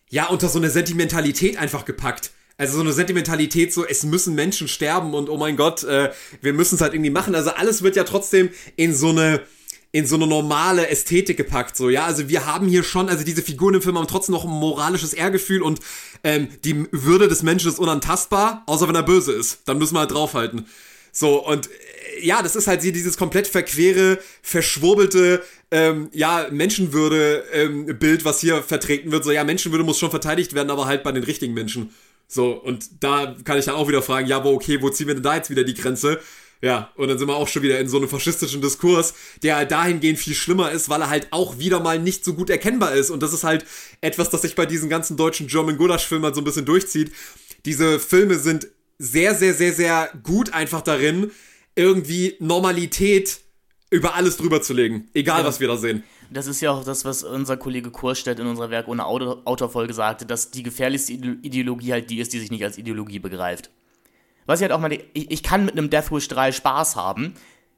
ja, 0.09 0.27
unter 0.27 0.49
so 0.49 0.59
eine 0.59 0.71
Sentimentalität 0.71 1.57
einfach 1.57 1.85
gepackt. 1.85 2.31
Also 2.57 2.75
so 2.75 2.81
eine 2.81 2.93
Sentimentalität, 2.93 3.73
so 3.73 3.87
es 3.87 4.05
müssen 4.05 4.35
Menschen 4.35 4.69
sterben 4.69 5.15
und 5.15 5.31
oh 5.31 5.39
mein 5.39 5.57
Gott, 5.57 5.83
äh, 5.83 6.11
wir 6.43 6.53
müssen 6.53 6.75
es 6.75 6.83
halt 6.83 6.93
irgendwie 6.93 7.11
machen. 7.11 7.35
Also 7.35 7.51
alles 7.51 7.83
wird 7.83 7.97
ja 7.97 8.05
trotzdem 8.05 8.51
in 8.77 8.95
so 8.95 9.09
eine 9.09 9.41
in 9.93 10.07
so 10.07 10.17
eine 10.17 10.27
normale 10.27 10.89
Ästhetik 10.89 11.37
gepackt. 11.37 11.77
So, 11.77 11.89
ja, 11.89 12.05
also 12.05 12.29
wir 12.29 12.47
haben 12.47 12.69
hier 12.69 12.85
schon, 12.85 13.09
also 13.09 13.25
diese 13.25 13.43
Figuren 13.43 13.75
im 13.75 13.83
Film 13.83 13.99
haben 13.99 14.07
trotzdem 14.07 14.35
noch 14.35 14.45
ein 14.45 14.51
moralisches 14.51 15.13
Ehrgefühl 15.13 15.63
und 15.63 15.81
ähm, 16.23 16.49
die 16.65 16.87
Würde 16.93 17.27
des 17.27 17.43
Menschen 17.43 17.69
ist 17.69 17.79
unantastbar, 17.79 18.63
außer 18.67 18.87
wenn 18.87 18.95
er 18.95 19.03
böse 19.03 19.33
ist. 19.33 19.63
Dann 19.65 19.79
müssen 19.79 19.95
wir 19.95 20.01
halt 20.01 20.13
draufhalten. 20.13 20.67
So, 21.13 21.45
und 21.45 21.69
ja, 22.21 22.43
das 22.43 22.57
ist 22.57 22.67
halt 22.67 22.83
dieses 22.83 23.17
komplett 23.17 23.47
verquere, 23.47 24.19
verschwurbelte, 24.43 25.43
ähm, 25.71 26.09
ja, 26.13 26.49
Menschenwürde-Bild, 26.51 28.21
ähm, 28.21 28.25
was 28.25 28.41
hier 28.41 28.63
vertreten 28.63 29.13
wird. 29.13 29.25
So, 29.25 29.31
ja, 29.31 29.45
Menschenwürde 29.45 29.85
muss 29.85 29.99
schon 29.99 30.11
verteidigt 30.11 30.55
werden, 30.55 30.71
aber 30.71 30.87
halt 30.87 31.03
bei 31.03 31.13
den 31.13 31.25
richtigen 31.25 31.55
Menschen. 31.55 31.95
So, 32.27 32.53
und 32.53 33.03
da 33.03 33.37
kann 33.45 33.59
ich 33.59 33.65
dann 33.65 33.75
auch 33.75 33.89
wieder 33.89 34.03
fragen, 34.03 34.27
ja, 34.27 34.45
wo, 34.45 34.53
okay, 34.53 34.81
wo 34.81 34.91
ziehen 34.91 35.09
wir 35.09 35.15
denn 35.15 35.23
da 35.23 35.37
jetzt 35.37 35.51
wieder 35.51 35.65
die 35.65 35.75
Grenze? 35.75 36.21
Ja, 36.63 36.93
und 36.97 37.09
dann 37.09 37.19
sind 37.19 37.27
wir 37.27 37.37
auch 37.37 37.49
schon 37.49 37.63
wieder 37.63 37.81
in 37.81 37.89
so 37.89 37.97
einem 37.97 38.09
faschistischen 38.09 38.61
Diskurs, 38.61 39.15
der 39.43 39.57
halt 39.57 39.71
dahingehend 39.71 40.19
viel 40.19 40.35
schlimmer 40.35 40.71
ist, 40.71 40.91
weil 40.91 41.01
er 41.01 41.09
halt 41.09 41.29
auch 41.31 41.59
wieder 41.59 41.81
mal 41.81 41.99
nicht 41.99 42.25
so 42.25 42.35
gut 42.35 42.51
erkennbar 42.51 42.95
ist. 42.95 43.11
Und 43.11 43.23
das 43.23 43.33
ist 43.33 43.45
halt 43.45 43.65
etwas, 44.03 44.29
das 44.29 44.43
sich 44.43 44.55
bei 44.55 44.67
diesen 44.67 44.91
ganzen 44.91 45.17
deutschen 45.17 45.47
German 45.47 45.79
Gulasch-Filmen 45.79 46.25
halt 46.25 46.35
so 46.35 46.41
ein 46.43 46.45
bisschen 46.45 46.67
durchzieht. 46.67 47.13
Diese 47.65 47.99
Filme 47.99 48.39
sind 48.39 48.69
sehr, 48.99 49.35
sehr, 49.35 49.55
sehr, 49.55 49.73
sehr 49.73 50.11
gut 50.23 50.53
einfach 50.53 50.83
darin, 50.83 51.31
irgendwie 51.75 52.37
Normalität 52.41 53.41
über 53.91 54.15
alles 54.15 54.37
drüber 54.37 54.63
zu 54.63 54.73
legen. 54.73 55.09
Egal, 55.15 55.41
ja. 55.41 55.47
was 55.47 55.61
wir 55.61 55.69
da 55.69 55.77
sehen. 55.77 56.05
Das 56.31 56.47
ist 56.47 56.61
ja 56.61 56.71
auch 56.71 56.85
das, 56.85 57.05
was 57.05 57.25
unser 57.25 57.57
Kollege 57.57 57.91
Kurstedt 57.91 58.39
in 58.39 58.47
unserer 58.47 58.71
Werk 58.71 58.87
ohne 58.87 59.05
Autorfolge 59.05 59.93
sagte, 59.93 60.27
dass 60.27 60.53
die 60.53 60.63
gefährlichste 60.63 61.13
Ideologie 61.13 61.93
halt 61.93 62.09
die 62.09 62.21
ist, 62.21 62.33
die 62.33 62.39
sich 62.39 62.53
nicht 62.53 62.63
als 62.63 62.79
Ideologie 62.79 63.19
begreift. 63.19 63.71
Was 64.47 64.61
ich 64.61 64.63
halt 64.63 64.73
auch 64.73 64.81
mal, 64.81 64.97
ich, 65.13 65.43
kann 65.43 65.65
mit 65.65 65.77
einem 65.77 65.91
Death 65.91 66.13
Wish 66.13 66.29
3 66.29 66.53
Spaß 66.53 66.95
haben, 66.95 67.35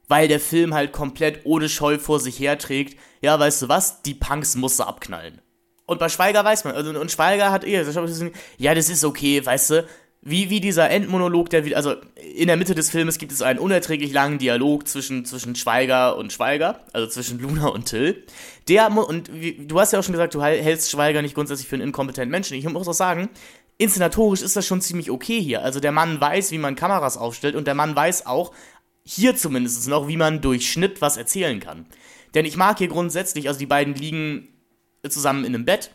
weil 0.08 0.28
der 0.28 0.40
Film 0.40 0.74
halt 0.74 0.92
komplett 0.92 1.40
ohne 1.44 1.70
Scheu 1.70 1.98
vor 1.98 2.20
sich 2.20 2.38
herträgt. 2.38 2.98
Ja, 3.22 3.38
weißt 3.38 3.62
du 3.62 3.68
was? 3.68 4.02
Die 4.02 4.14
Punks 4.14 4.54
musst 4.54 4.78
du 4.78 4.84
abknallen. 4.84 5.40
Und 5.86 5.98
bei 5.98 6.08
Schweiger 6.08 6.44
weiß 6.44 6.64
man, 6.64 6.74
also, 6.74 6.90
und 6.98 7.10
Schweiger 7.10 7.50
hat 7.50 7.64
eh, 7.64 7.82
ja, 8.58 8.74
das 8.74 8.88
ist 8.88 9.04
okay, 9.04 9.44
weißt 9.44 9.70
du, 9.70 9.86
wie, 10.24 10.50
wie 10.50 10.60
dieser 10.60 10.88
Endmonolog, 10.88 11.50
der, 11.50 11.76
also 11.76 11.96
in 12.34 12.46
der 12.46 12.56
Mitte 12.56 12.76
des 12.76 12.90
Filmes 12.90 13.18
gibt 13.18 13.32
es 13.32 13.42
einen 13.42 13.58
unerträglich 13.58 14.12
langen 14.12 14.38
Dialog 14.38 14.86
zwischen, 14.86 15.24
zwischen 15.24 15.56
Schweiger 15.56 16.16
und 16.16 16.32
Schweiger, 16.32 16.80
also 16.92 17.08
zwischen 17.08 17.40
Luna 17.40 17.66
und 17.66 17.86
Till. 17.86 18.24
Der, 18.68 18.96
und 18.96 19.32
wie, 19.34 19.66
du 19.66 19.80
hast 19.80 19.92
ja 19.92 19.98
auch 19.98 20.04
schon 20.04 20.12
gesagt, 20.12 20.34
du 20.34 20.42
hältst 20.42 20.92
Schweiger 20.92 21.22
nicht 21.22 21.34
grundsätzlich 21.34 21.66
für 21.66 21.74
einen 21.74 21.88
inkompetenten 21.88 22.30
Menschen. 22.30 22.56
Ich 22.56 22.68
muss 22.68 22.86
auch 22.86 22.94
sagen, 22.94 23.30
inszenatorisch 23.78 24.42
ist 24.42 24.54
das 24.54 24.64
schon 24.64 24.80
ziemlich 24.80 25.10
okay 25.10 25.40
hier. 25.40 25.62
Also 25.62 25.80
der 25.80 25.90
Mann 25.90 26.20
weiß, 26.20 26.52
wie 26.52 26.58
man 26.58 26.76
Kameras 26.76 27.18
aufstellt 27.18 27.56
und 27.56 27.66
der 27.66 27.74
Mann 27.74 27.96
weiß 27.96 28.26
auch, 28.26 28.52
hier 29.04 29.34
zumindest 29.34 29.88
noch, 29.88 30.06
wie 30.06 30.16
man 30.16 30.40
durch 30.40 30.70
Schnitt 30.70 31.00
was 31.00 31.16
erzählen 31.16 31.58
kann. 31.58 31.86
Denn 32.34 32.44
ich 32.44 32.56
mag 32.56 32.78
hier 32.78 32.86
grundsätzlich, 32.86 33.48
also 33.48 33.58
die 33.58 33.66
beiden 33.66 33.94
liegen 33.94 34.48
zusammen 35.08 35.44
in 35.44 35.52
einem 35.52 35.64
Bett 35.64 35.90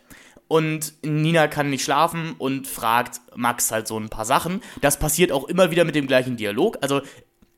und 0.47 0.93
Nina 1.03 1.47
kann 1.47 1.69
nicht 1.69 1.83
schlafen 1.83 2.35
und 2.37 2.67
fragt 2.67 3.21
Max 3.35 3.71
halt 3.71 3.87
so 3.87 3.99
ein 3.99 4.09
paar 4.09 4.25
Sachen. 4.25 4.61
Das 4.81 4.97
passiert 4.97 5.31
auch 5.31 5.45
immer 5.45 5.71
wieder 5.71 5.83
mit 5.83 5.95
dem 5.95 6.07
gleichen 6.07 6.37
Dialog. 6.37 6.77
Also 6.81 7.01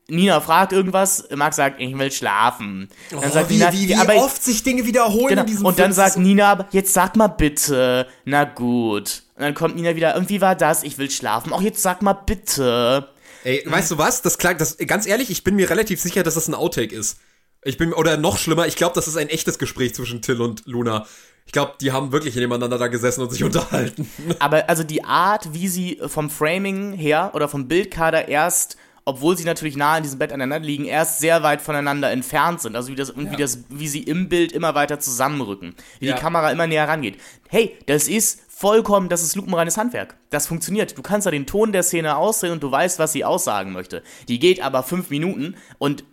Nina 0.08 0.40
fragt 0.40 0.72
irgendwas, 0.72 1.28
Max 1.34 1.56
sagt, 1.56 1.80
ich 1.80 1.96
will 1.96 2.10
schlafen. 2.10 2.88
Dann 3.10 3.20
oh, 3.20 3.28
sagt 3.30 3.48
wie, 3.48 3.54
Nina, 3.54 3.72
wie, 3.72 3.88
wie 3.88 3.94
aber, 3.94 4.16
oft 4.16 4.42
sich 4.42 4.62
Dinge 4.62 4.84
wiederholen 4.84 5.28
genau. 5.28 5.42
in 5.42 5.46
diesem 5.46 5.66
Und 5.66 5.78
dann 5.78 5.92
sagt 5.92 6.16
Nina, 6.18 6.66
jetzt 6.72 6.92
sag 6.92 7.16
mal 7.16 7.28
bitte. 7.28 8.06
Na 8.24 8.44
gut. 8.44 9.22
Und 9.36 9.42
dann 9.42 9.54
kommt 9.54 9.76
Nina 9.76 9.94
wieder, 9.94 10.14
irgendwie 10.14 10.40
war 10.40 10.56
das, 10.56 10.82
ich 10.82 10.98
will 10.98 11.10
schlafen. 11.10 11.52
Auch 11.52 11.62
jetzt 11.62 11.82
sag 11.82 12.02
mal 12.02 12.12
bitte. 12.14 13.08
Ey, 13.44 13.62
weißt 13.64 13.92
du 13.92 13.98
was? 13.98 14.22
Das 14.22 14.36
klang, 14.36 14.58
das, 14.58 14.76
ganz 14.78 15.06
ehrlich, 15.06 15.30
ich 15.30 15.44
bin 15.44 15.56
mir 15.56 15.70
relativ 15.70 16.00
sicher, 16.00 16.22
dass 16.22 16.34
das 16.34 16.48
ein 16.48 16.54
Outtake 16.54 16.94
ist. 16.94 17.18
Ich 17.62 17.76
bin, 17.76 17.92
oder 17.92 18.16
noch 18.16 18.38
schlimmer, 18.38 18.66
ich 18.66 18.76
glaube, 18.76 18.94
das 18.94 19.06
ist 19.06 19.16
ein 19.16 19.28
echtes 19.28 19.58
Gespräch 19.58 19.94
zwischen 19.94 20.22
Till 20.22 20.40
und 20.40 20.62
Luna. 20.66 21.06
Ich 21.46 21.52
glaube, 21.52 21.74
die 21.80 21.92
haben 21.92 22.12
wirklich 22.12 22.34
nebeneinander 22.36 22.78
da 22.78 22.88
gesessen 22.88 23.22
und 23.22 23.30
sich 23.30 23.44
unterhalten. 23.44 24.08
Aber 24.38 24.68
also 24.68 24.82
die 24.82 25.04
Art, 25.04 25.52
wie 25.52 25.68
sie 25.68 26.00
vom 26.06 26.30
Framing 26.30 26.92
her 26.92 27.32
oder 27.34 27.48
vom 27.48 27.68
Bildkader 27.68 28.28
erst 28.28 28.76
obwohl 29.04 29.36
sie 29.36 29.44
natürlich 29.44 29.76
nah 29.76 29.96
in 29.96 30.02
diesem 30.02 30.18
Bett 30.18 30.32
aneinander 30.32 30.66
liegen, 30.66 30.84
erst 30.84 31.20
sehr 31.20 31.42
weit 31.42 31.60
voneinander 31.60 32.10
entfernt 32.10 32.60
sind. 32.60 32.76
Also 32.76 32.90
wie, 32.90 32.94
das, 32.94 33.08
ja. 33.08 33.32
wie, 33.32 33.36
das, 33.36 33.64
wie 33.68 33.88
sie 33.88 34.02
im 34.02 34.28
Bild 34.28 34.52
immer 34.52 34.74
weiter 34.74 35.00
zusammenrücken. 35.00 35.74
Wie 35.98 36.06
ja. 36.06 36.14
die 36.14 36.20
Kamera 36.20 36.50
immer 36.52 36.66
näher 36.66 36.86
rangeht. 36.86 37.18
Hey, 37.48 37.76
das 37.86 38.08
ist 38.08 38.40
vollkommen, 38.48 39.08
das 39.08 39.22
ist 39.22 39.36
lupenreines 39.36 39.76
Handwerk. 39.76 40.16
Das 40.28 40.46
funktioniert. 40.46 40.96
Du 40.96 41.02
kannst 41.02 41.26
da 41.26 41.30
den 41.30 41.46
Ton 41.46 41.72
der 41.72 41.82
Szene 41.82 42.16
ausdrehen 42.16 42.52
und 42.52 42.62
du 42.62 42.70
weißt, 42.70 42.98
was 42.98 43.12
sie 43.12 43.24
aussagen 43.24 43.72
möchte. 43.72 44.02
Die 44.28 44.38
geht 44.38 44.62
aber 44.62 44.82
fünf 44.82 45.10
Minuten 45.10 45.56
und 45.78 46.04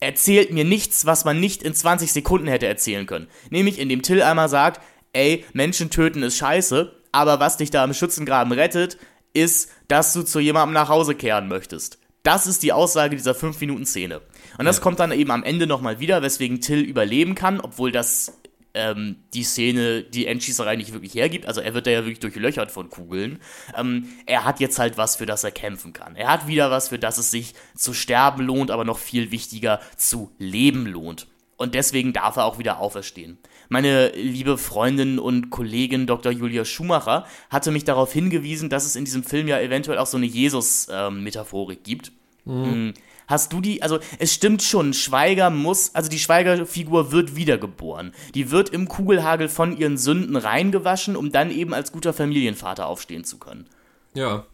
erzählt 0.00 0.52
mir 0.52 0.64
nichts, 0.64 1.06
was 1.06 1.24
man 1.24 1.40
nicht 1.40 1.62
in 1.62 1.74
20 1.74 2.12
Sekunden 2.12 2.46
hätte 2.46 2.66
erzählen 2.66 3.06
können. 3.06 3.28
Nämlich 3.50 3.78
indem 3.78 4.02
Till 4.02 4.22
einmal 4.22 4.48
sagt, 4.48 4.80
ey, 5.12 5.44
Menschen 5.52 5.90
töten 5.90 6.22
ist 6.22 6.36
scheiße, 6.36 6.94
aber 7.12 7.40
was 7.40 7.56
dich 7.56 7.70
da 7.70 7.84
im 7.84 7.94
Schützengraben 7.94 8.52
rettet, 8.52 8.98
ist, 9.32 9.70
dass 9.88 10.12
du 10.12 10.22
zu 10.22 10.40
jemandem 10.40 10.74
nach 10.74 10.88
Hause 10.88 11.14
kehren 11.14 11.48
möchtest. 11.48 11.98
Das 12.22 12.46
ist 12.46 12.62
die 12.62 12.72
Aussage 12.72 13.16
dieser 13.16 13.32
5-Minuten-Szene. 13.32 14.20
Und 14.58 14.64
das 14.64 14.76
ja. 14.76 14.82
kommt 14.82 15.00
dann 15.00 15.12
eben 15.12 15.30
am 15.30 15.44
Ende 15.44 15.66
nochmal 15.66 16.00
wieder, 16.00 16.20
weswegen 16.22 16.60
Till 16.60 16.80
überleben 16.80 17.34
kann, 17.34 17.60
obwohl 17.60 17.92
das 17.92 18.37
ähm, 18.74 19.16
die 19.34 19.44
Szene 19.44 20.02
die 20.02 20.26
Endschießerei 20.26 20.76
nicht 20.76 20.92
wirklich 20.92 21.14
hergibt. 21.14 21.46
Also 21.46 21.60
er 21.60 21.74
wird 21.74 21.86
da 21.86 21.90
ja 21.90 22.00
wirklich 22.04 22.20
durchlöchert 22.20 22.70
von 22.70 22.90
Kugeln. 22.90 23.40
Ähm, 23.76 24.08
er 24.26 24.44
hat 24.44 24.60
jetzt 24.60 24.78
halt 24.78 24.96
was, 24.96 25.16
für 25.16 25.26
das 25.26 25.44
er 25.44 25.50
kämpfen 25.50 25.92
kann. 25.92 26.16
Er 26.16 26.28
hat 26.28 26.46
wieder 26.46 26.70
was, 26.70 26.88
für 26.88 26.98
das 26.98 27.18
es 27.18 27.30
sich 27.30 27.54
zu 27.74 27.94
sterben 27.94 28.42
lohnt, 28.42 28.70
aber 28.70 28.84
noch 28.84 28.98
viel 28.98 29.30
wichtiger 29.30 29.80
zu 29.96 30.30
leben 30.38 30.86
lohnt. 30.86 31.26
Und 31.56 31.74
deswegen 31.74 32.12
darf 32.12 32.36
er 32.36 32.44
auch 32.44 32.58
wieder 32.58 32.78
auferstehen. 32.78 33.36
Meine 33.68 34.10
liebe 34.10 34.56
Freundin 34.56 35.18
und 35.18 35.50
Kollegin 35.50 36.06
Dr. 36.06 36.30
Julia 36.30 36.64
Schumacher 36.64 37.26
hatte 37.50 37.72
mich 37.72 37.84
darauf 37.84 38.12
hingewiesen, 38.12 38.70
dass 38.70 38.86
es 38.86 38.94
in 38.94 39.04
diesem 39.04 39.24
Film 39.24 39.48
ja 39.48 39.60
eventuell 39.60 39.98
auch 39.98 40.06
so 40.06 40.16
eine 40.16 40.26
Jesus-Metaphorik 40.26 41.78
ähm, 41.78 41.84
gibt. 41.84 42.12
Mhm. 42.44 42.94
Hast 43.28 43.52
du 43.52 43.60
die, 43.60 43.82
also 43.82 44.00
es 44.18 44.32
stimmt 44.32 44.62
schon, 44.62 44.94
Schweiger 44.94 45.50
muss, 45.50 45.94
also 45.94 46.08
die 46.08 46.18
Schweiger-Figur 46.18 47.12
wird 47.12 47.36
wiedergeboren. 47.36 48.14
Die 48.34 48.50
wird 48.50 48.70
im 48.70 48.88
Kugelhagel 48.88 49.50
von 49.50 49.76
ihren 49.76 49.98
Sünden 49.98 50.34
reingewaschen, 50.34 51.14
um 51.14 51.30
dann 51.30 51.50
eben 51.50 51.74
als 51.74 51.92
guter 51.92 52.14
Familienvater 52.14 52.86
aufstehen 52.86 53.24
zu 53.24 53.38
können. 53.38 53.68
Ja. 54.14 54.46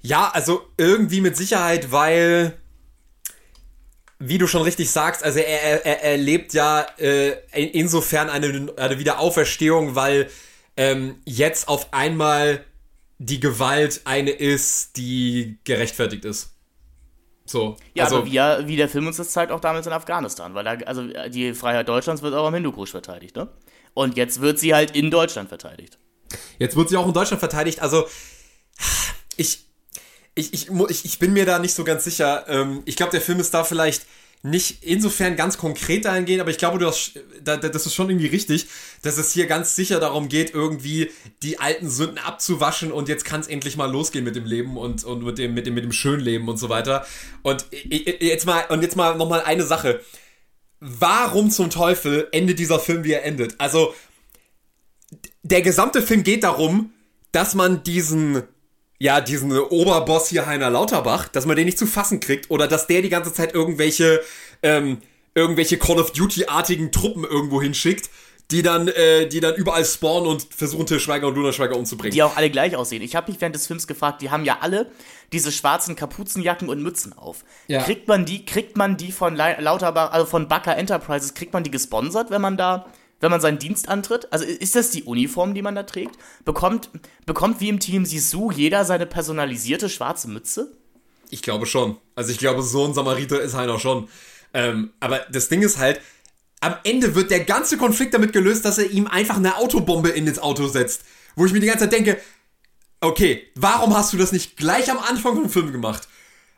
Ja, 0.00 0.30
also 0.30 0.62
irgendwie 0.78 1.20
mit 1.20 1.36
Sicherheit, 1.36 1.92
weil, 1.92 2.56
wie 4.18 4.38
du 4.38 4.46
schon 4.46 4.62
richtig 4.62 4.90
sagst, 4.90 5.22
also 5.22 5.40
er, 5.40 5.84
er, 5.84 6.02
er 6.02 6.16
lebt 6.16 6.54
ja 6.54 6.86
äh, 6.96 7.32
insofern 7.52 8.30
eine, 8.30 8.72
eine 8.78 8.98
Wiederauferstehung, 8.98 9.94
weil 9.94 10.30
ähm, 10.78 11.16
jetzt 11.26 11.68
auf 11.68 11.92
einmal 11.92 12.64
die 13.18 13.40
Gewalt 13.40 14.00
eine 14.06 14.30
ist, 14.30 14.96
die 14.96 15.58
gerechtfertigt 15.64 16.24
ist. 16.24 16.54
So, 17.50 17.74
ja, 17.94 18.04
also, 18.04 18.18
aber 18.18 18.26
wie, 18.26 18.32
ja, 18.32 18.68
wie 18.68 18.76
der 18.76 18.88
Film 18.88 19.08
uns 19.08 19.16
das 19.16 19.30
zeigt, 19.30 19.50
auch 19.50 19.58
damals 19.58 19.84
in 19.84 19.92
Afghanistan, 19.92 20.54
weil 20.54 20.62
da, 20.62 20.74
also 20.86 21.02
die 21.28 21.52
Freiheit 21.52 21.88
Deutschlands 21.88 22.22
wird 22.22 22.32
auch 22.32 22.46
am 22.46 22.54
Hindukusch 22.54 22.92
verteidigt, 22.92 23.34
ne? 23.34 23.48
Und 23.92 24.16
jetzt 24.16 24.40
wird 24.40 24.60
sie 24.60 24.72
halt 24.72 24.94
in 24.94 25.10
Deutschland 25.10 25.48
verteidigt. 25.48 25.98
Jetzt 26.60 26.76
wird 26.76 26.90
sie 26.90 26.96
auch 26.96 27.08
in 27.08 27.12
Deutschland 27.12 27.40
verteidigt, 27.40 27.82
also 27.82 28.06
ich, 29.36 29.64
ich, 30.36 30.52
ich, 30.52 31.04
ich 31.04 31.18
bin 31.18 31.32
mir 31.32 31.44
da 31.44 31.58
nicht 31.58 31.74
so 31.74 31.82
ganz 31.82 32.04
sicher. 32.04 32.44
Ähm, 32.46 32.82
ich 32.84 32.94
glaube, 32.94 33.10
der 33.10 33.20
Film 33.20 33.40
ist 33.40 33.52
da 33.52 33.64
vielleicht 33.64 34.06
nicht 34.42 34.82
insofern 34.82 35.36
ganz 35.36 35.58
konkret 35.58 36.06
dahingehend, 36.06 36.40
aber 36.40 36.50
ich 36.50 36.56
glaube, 36.56 36.78
du 36.78 36.86
hast, 36.86 37.12
das 37.44 37.86
ist 37.86 37.94
schon 37.94 38.08
irgendwie 38.08 38.28
richtig, 38.28 38.68
dass 39.02 39.18
es 39.18 39.32
hier 39.32 39.46
ganz 39.46 39.76
sicher 39.76 40.00
darum 40.00 40.28
geht, 40.28 40.54
irgendwie 40.54 41.10
die 41.42 41.58
alten 41.58 41.90
Sünden 41.90 42.18
abzuwaschen 42.18 42.90
und 42.90 43.08
jetzt 43.08 43.26
kann 43.26 43.40
es 43.40 43.48
endlich 43.48 43.76
mal 43.76 43.90
losgehen 43.90 44.24
mit 44.24 44.36
dem 44.36 44.46
Leben 44.46 44.78
und, 44.78 45.04
und 45.04 45.22
mit 45.22 45.36
dem, 45.36 45.52
mit 45.52 45.66
dem, 45.66 45.74
mit 45.74 45.84
dem 45.84 45.92
schönen 45.92 46.20
Leben 46.20 46.48
und 46.48 46.56
so 46.56 46.70
weiter. 46.70 47.04
Und 47.42 47.66
jetzt 47.70 48.46
mal, 48.46 48.64
und 48.70 48.82
jetzt 48.82 48.96
mal 48.96 49.16
nochmal 49.16 49.42
eine 49.42 49.64
Sache. 49.64 50.00
Warum 50.80 51.50
zum 51.50 51.68
Teufel 51.68 52.28
endet 52.32 52.58
dieser 52.58 52.80
Film, 52.80 53.04
wie 53.04 53.12
er 53.12 53.24
endet? 53.24 53.56
Also, 53.58 53.94
der 55.42 55.60
gesamte 55.60 56.00
Film 56.00 56.22
geht 56.22 56.44
darum, 56.44 56.94
dass 57.32 57.54
man 57.54 57.82
diesen 57.82 58.42
ja, 59.00 59.22
diesen 59.22 59.58
Oberboss 59.58 60.28
hier 60.28 60.46
Heiner 60.46 60.68
Lauterbach, 60.68 61.28
dass 61.28 61.46
man 61.46 61.56
den 61.56 61.64
nicht 61.64 61.78
zu 61.78 61.86
fassen 61.86 62.20
kriegt 62.20 62.50
oder 62.50 62.68
dass 62.68 62.86
der 62.86 63.00
die 63.00 63.08
ganze 63.08 63.32
Zeit 63.32 63.54
irgendwelche, 63.54 64.20
ähm, 64.62 64.98
irgendwelche 65.34 65.78
Call 65.78 65.98
of 65.98 66.12
Duty-artigen 66.12 66.92
Truppen 66.92 67.24
irgendwo 67.24 67.62
hinschickt, 67.62 68.10
die 68.50 68.60
dann, 68.62 68.88
äh, 68.88 69.26
die 69.26 69.40
dann 69.40 69.54
überall 69.54 69.86
spawnen 69.86 70.28
und 70.28 70.46
versuchen, 70.54 70.84
Til 70.84 71.00
Schweiger 71.00 71.28
und 71.28 71.34
Luna 71.34 71.52
Schweiger 71.52 71.76
umzubringen. 71.76 72.12
Die 72.12 72.22
auch 72.22 72.36
alle 72.36 72.50
gleich 72.50 72.76
aussehen. 72.76 73.00
Ich 73.00 73.16
habe 73.16 73.32
mich 73.32 73.40
während 73.40 73.54
des 73.54 73.66
Films 73.66 73.86
gefragt, 73.86 74.20
die 74.20 74.30
haben 74.30 74.44
ja 74.44 74.58
alle 74.60 74.90
diese 75.32 75.50
schwarzen 75.50 75.96
Kapuzenjacken 75.96 76.68
und 76.68 76.82
Mützen 76.82 77.16
auf. 77.16 77.44
Ja. 77.68 77.82
Kriegt 77.82 78.06
man 78.06 78.26
die, 78.26 78.44
kriegt 78.44 78.76
man 78.76 78.98
die 78.98 79.12
von 79.12 79.34
Lauterbach, 79.34 80.12
also 80.12 80.26
von 80.26 80.46
Backer 80.46 80.76
Enterprises, 80.76 81.32
kriegt 81.32 81.54
man 81.54 81.64
die 81.64 81.70
gesponsert, 81.70 82.30
wenn 82.30 82.42
man 82.42 82.58
da 82.58 82.86
wenn 83.20 83.30
man 83.30 83.40
seinen 83.40 83.58
Dienst 83.58 83.88
antritt? 83.88 84.32
Also 84.32 84.44
ist 84.44 84.74
das 84.74 84.90
die 84.90 85.04
Uniform, 85.04 85.54
die 85.54 85.62
man 85.62 85.74
da 85.74 85.84
trägt? 85.84 86.16
Bekommt, 86.44 86.90
bekommt 87.26 87.60
wie 87.60 87.68
im 87.68 87.78
Team 87.78 88.04
Sisu 88.04 88.50
jeder 88.50 88.84
seine 88.84 89.06
personalisierte 89.06 89.88
schwarze 89.88 90.28
Mütze? 90.28 90.72
Ich 91.30 91.42
glaube 91.42 91.66
schon. 91.66 91.96
Also 92.16 92.32
ich 92.32 92.38
glaube, 92.38 92.62
so 92.62 92.84
ein 92.84 92.94
Samariter 92.94 93.40
ist 93.40 93.54
halt 93.54 93.70
auch 93.70 93.78
schon. 93.78 94.08
Ähm, 94.52 94.90
aber 94.98 95.20
das 95.30 95.48
Ding 95.48 95.62
ist 95.62 95.78
halt, 95.78 96.00
am 96.60 96.74
Ende 96.84 97.14
wird 97.14 97.30
der 97.30 97.40
ganze 97.40 97.76
Konflikt 97.78 98.14
damit 98.14 98.32
gelöst, 98.32 98.64
dass 98.64 98.78
er 98.78 98.90
ihm 98.90 99.06
einfach 99.06 99.36
eine 99.36 99.56
Autobombe 99.56 100.10
in 100.10 100.26
ins 100.26 100.38
Auto 100.38 100.66
setzt. 100.66 101.02
Wo 101.36 101.46
ich 101.46 101.52
mir 101.52 101.60
die 101.60 101.66
ganze 101.66 101.84
Zeit 101.84 101.92
denke, 101.92 102.20
okay, 103.00 103.48
warum 103.54 103.96
hast 103.96 104.12
du 104.12 104.16
das 104.16 104.32
nicht 104.32 104.56
gleich 104.56 104.90
am 104.90 104.98
Anfang 104.98 105.36
vom 105.36 105.48
Film 105.48 105.72
gemacht? 105.72 106.08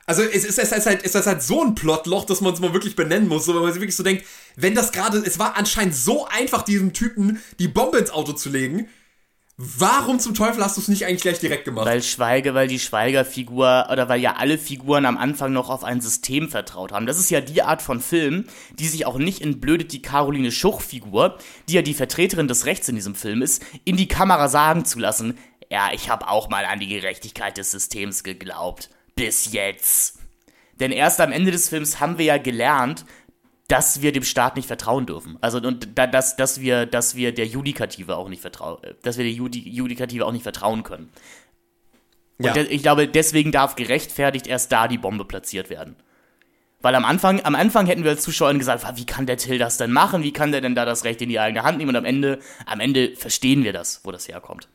Also 0.06 0.22
es 0.22 0.44
ist, 0.44 0.58
es 0.58 0.72
ist, 0.72 0.86
halt, 0.86 1.04
es 1.04 1.14
ist 1.14 1.26
halt 1.26 1.42
so 1.42 1.62
ein 1.62 1.74
Plotloch, 1.74 2.24
dass 2.24 2.40
man 2.40 2.52
es 2.52 2.60
mal 2.60 2.72
wirklich 2.72 2.96
benennen 2.96 3.28
muss, 3.28 3.44
so, 3.44 3.54
wenn 3.54 3.62
man 3.62 3.72
sich 3.72 3.80
wirklich 3.80 3.96
so 3.96 4.02
denkt, 4.02 4.24
wenn 4.56 4.74
das 4.74 4.90
gerade, 4.90 5.18
es 5.18 5.38
war 5.38 5.56
anscheinend 5.56 5.94
so 5.94 6.26
einfach, 6.26 6.62
diesem 6.62 6.92
Typen 6.92 7.40
die 7.58 7.68
Bombe 7.68 7.98
ins 7.98 8.10
Auto 8.10 8.32
zu 8.32 8.50
legen, 8.50 8.88
Warum 9.58 10.18
zum 10.18 10.34
Teufel 10.34 10.64
hast 10.64 10.76
du 10.76 10.80
es 10.80 10.88
nicht 10.88 11.04
eigentlich 11.04 11.20
gleich 11.20 11.38
direkt 11.38 11.66
gemacht? 11.66 11.86
Weil 11.86 12.02
Schweige, 12.02 12.54
weil 12.54 12.68
die 12.68 12.80
Schweiger-Figur 12.80 13.88
oder 13.92 14.08
weil 14.08 14.20
ja 14.20 14.36
alle 14.36 14.56
Figuren 14.56 15.04
am 15.04 15.18
Anfang 15.18 15.52
noch 15.52 15.68
auf 15.68 15.84
ein 15.84 16.00
System 16.00 16.48
vertraut 16.48 16.90
haben. 16.90 17.06
Das 17.06 17.18
ist 17.18 17.30
ja 17.30 17.42
die 17.42 17.62
Art 17.62 17.82
von 17.82 18.00
Film, 18.00 18.46
die 18.78 18.88
sich 18.88 19.04
auch 19.04 19.18
nicht 19.18 19.42
entblödet, 19.42 19.92
die 19.92 20.00
Caroline 20.00 20.50
Schuch-Figur, 20.50 21.38
die 21.68 21.74
ja 21.74 21.82
die 21.82 21.92
Vertreterin 21.92 22.48
des 22.48 22.64
Rechts 22.64 22.88
in 22.88 22.96
diesem 22.96 23.14
Film 23.14 23.42
ist, 23.42 23.62
in 23.84 23.98
die 23.98 24.08
Kamera 24.08 24.48
sagen 24.48 24.86
zu 24.86 24.98
lassen, 24.98 25.38
ja, 25.70 25.90
ich 25.92 26.10
habe 26.10 26.28
auch 26.28 26.48
mal 26.48 26.64
an 26.64 26.80
die 26.80 26.88
Gerechtigkeit 26.88 27.56
des 27.56 27.70
Systems 27.70 28.24
geglaubt. 28.24 28.90
Bis 29.24 29.52
jetzt. 29.52 30.18
Denn 30.80 30.90
erst 30.90 31.20
am 31.20 31.30
Ende 31.30 31.52
des 31.52 31.68
Films 31.68 32.00
haben 32.00 32.18
wir 32.18 32.24
ja 32.24 32.38
gelernt, 32.38 33.04
dass 33.68 34.02
wir 34.02 34.12
dem 34.12 34.24
Staat 34.24 34.56
nicht 34.56 34.66
vertrauen 34.66 35.06
dürfen. 35.06 35.38
Also 35.40 35.58
und 35.58 35.96
da, 35.96 36.06
dass, 36.06 36.36
dass 36.36 36.60
wir, 36.60 36.86
dass 36.86 37.14
wir 37.14 37.32
der 37.32 37.46
Judikative 37.46 38.16
auch 38.16 38.28
nicht 38.28 38.42
vertrauen, 38.42 38.78
dass 39.02 39.16
wir 39.16 39.24
der 39.24 39.32
Judi 39.32 39.60
Judikative 39.60 40.26
auch 40.26 40.32
nicht 40.32 40.42
vertrauen 40.42 40.82
können. 40.82 41.10
Und 42.38 42.46
ja. 42.46 42.56
ich 42.56 42.82
glaube, 42.82 43.06
deswegen 43.06 43.52
darf 43.52 43.76
gerechtfertigt 43.76 44.48
erst 44.48 44.72
da 44.72 44.88
die 44.88 44.98
Bombe 44.98 45.24
platziert 45.24 45.70
werden. 45.70 45.94
Weil 46.80 46.96
am 46.96 47.04
Anfang, 47.04 47.40
am 47.44 47.54
Anfang 47.54 47.86
hätten 47.86 48.02
wir 48.02 48.10
als 48.10 48.22
Zuschauer 48.22 48.52
gesagt, 48.54 48.84
wie 48.96 49.06
kann 49.06 49.26
der 49.26 49.36
Till 49.36 49.58
das 49.58 49.76
denn 49.76 49.92
machen? 49.92 50.24
Wie 50.24 50.32
kann 50.32 50.50
der 50.50 50.60
denn 50.60 50.74
da 50.74 50.84
das 50.84 51.04
Recht 51.04 51.22
in 51.22 51.28
die 51.28 51.38
eigene 51.38 51.62
Hand 51.62 51.78
nehmen? 51.78 51.90
Und 51.90 51.96
am 51.96 52.04
Ende, 52.04 52.40
am 52.66 52.80
Ende 52.80 53.14
verstehen 53.14 53.62
wir 53.62 53.72
das, 53.72 54.00
wo 54.02 54.10
das 54.10 54.26
herkommt. 54.26 54.68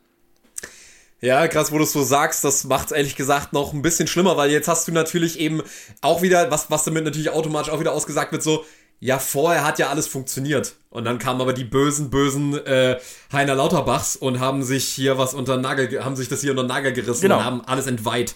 Ja, 1.19 1.47
krass, 1.47 1.71
wo 1.71 1.77
du 1.77 1.83
es 1.83 1.93
so 1.93 2.03
sagst, 2.03 2.43
das 2.43 2.63
macht 2.65 2.87
es 2.87 2.91
ehrlich 2.91 3.15
gesagt 3.15 3.51
noch 3.51 3.73
ein 3.73 3.81
bisschen 3.81 4.07
schlimmer, 4.07 4.37
weil 4.37 4.51
jetzt 4.51 4.67
hast 4.67 4.87
du 4.87 4.91
natürlich 4.91 5.39
eben 5.39 5.63
auch 6.01 6.21
wieder, 6.21 6.51
was, 6.51 6.69
was 6.69 6.83
damit 6.83 7.05
natürlich 7.05 7.31
automatisch 7.31 7.71
auch 7.71 7.79
wieder 7.79 7.93
ausgesagt 7.93 8.31
wird, 8.31 8.43
so, 8.43 8.63
ja, 8.99 9.19
vorher 9.19 9.63
hat 9.63 9.79
ja 9.79 9.89
alles 9.89 10.07
funktioniert. 10.07 10.75
Und 10.89 11.05
dann 11.05 11.19
kamen 11.19 11.41
aber 11.41 11.53
die 11.53 11.63
bösen, 11.63 12.09
bösen 12.09 12.53
äh, 12.65 12.99
Heiner 13.31 13.55
Lauterbachs 13.55 14.15
und 14.15 14.39
haben 14.39 14.63
sich 14.63 14.85
hier 14.85 15.17
was 15.17 15.33
unter 15.33 15.57
Nagel, 15.57 16.03
haben 16.03 16.15
sich 16.15 16.29
das 16.29 16.41
hier 16.41 16.51
unter 16.51 16.63
Nagel 16.63 16.93
gerissen 16.93 17.23
genau. 17.23 17.37
und 17.37 17.43
haben 17.43 17.61
alles 17.65 17.87
entweiht. 17.87 18.35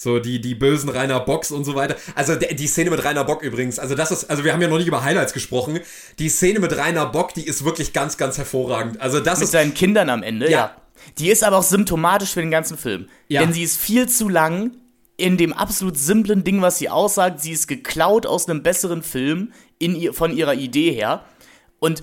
So, 0.00 0.20
die, 0.20 0.40
die 0.40 0.54
bösen 0.54 0.88
Rainer 0.90 1.18
Bocks 1.18 1.50
und 1.50 1.64
so 1.64 1.74
weiter. 1.74 1.96
Also, 2.14 2.36
die 2.36 2.66
Szene 2.68 2.90
mit 2.90 3.04
Rainer 3.04 3.24
Bock 3.24 3.42
übrigens, 3.42 3.80
also 3.80 3.96
das 3.96 4.12
ist, 4.12 4.30
also 4.30 4.44
wir 4.44 4.52
haben 4.52 4.62
ja 4.62 4.68
noch 4.68 4.78
nicht 4.78 4.86
über 4.86 5.02
Highlights 5.02 5.32
gesprochen. 5.32 5.80
Die 6.20 6.28
Szene 6.28 6.60
mit 6.60 6.76
Rainer 6.76 7.06
Bock, 7.06 7.34
die 7.34 7.44
ist 7.44 7.64
wirklich 7.64 7.92
ganz, 7.92 8.16
ganz 8.16 8.38
hervorragend. 8.38 9.00
Also, 9.00 9.18
das 9.18 9.40
mit 9.40 9.48
ist. 9.48 9.52
Mit 9.54 9.60
seinen 9.60 9.74
Kindern 9.74 10.08
am 10.08 10.22
Ende, 10.22 10.46
ja. 10.46 10.50
ja. 10.50 10.76
Die 11.18 11.30
ist 11.30 11.44
aber 11.44 11.58
auch 11.58 11.62
symptomatisch 11.62 12.30
für 12.30 12.40
den 12.40 12.50
ganzen 12.50 12.78
Film. 12.78 13.08
Ja. 13.28 13.40
Denn 13.40 13.52
sie 13.52 13.62
ist 13.62 13.76
viel 13.76 14.08
zu 14.08 14.28
lang 14.28 14.72
in 15.16 15.36
dem 15.36 15.52
absolut 15.52 15.98
simplen 15.98 16.44
Ding, 16.44 16.62
was 16.62 16.78
sie 16.78 16.88
aussagt. 16.88 17.40
Sie 17.40 17.52
ist 17.52 17.66
geklaut 17.66 18.24
aus 18.24 18.48
einem 18.48 18.62
besseren 18.62 19.02
Film 19.02 19.52
in 19.78 19.96
ihr, 19.96 20.14
von 20.14 20.34
ihrer 20.34 20.54
Idee 20.54 20.92
her. 20.92 21.24
Und 21.80 22.02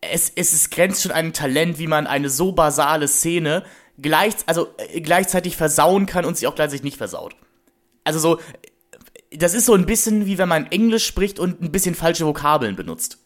es, 0.00 0.30
es 0.34 0.52
ist, 0.52 0.70
grenzt 0.70 1.02
schon 1.02 1.12
ein 1.12 1.32
Talent, 1.32 1.78
wie 1.78 1.86
man 1.86 2.06
eine 2.06 2.30
so 2.30 2.52
basale 2.52 3.08
Szene 3.08 3.64
gleich, 3.98 4.34
also, 4.46 4.68
äh, 4.76 5.00
gleichzeitig 5.00 5.56
versauen 5.56 6.06
kann 6.06 6.24
und 6.24 6.36
sie 6.36 6.46
auch 6.46 6.54
gleichzeitig 6.54 6.84
nicht 6.84 6.96
versaut. 6.96 7.34
Also 8.04 8.18
so, 8.18 8.40
das 9.30 9.54
ist 9.54 9.66
so 9.66 9.74
ein 9.74 9.86
bisschen 9.86 10.26
wie 10.26 10.38
wenn 10.38 10.48
man 10.48 10.66
Englisch 10.66 11.06
spricht 11.06 11.38
und 11.38 11.62
ein 11.62 11.72
bisschen 11.72 11.94
falsche 11.94 12.26
Vokabeln 12.26 12.76
benutzt. 12.76 13.18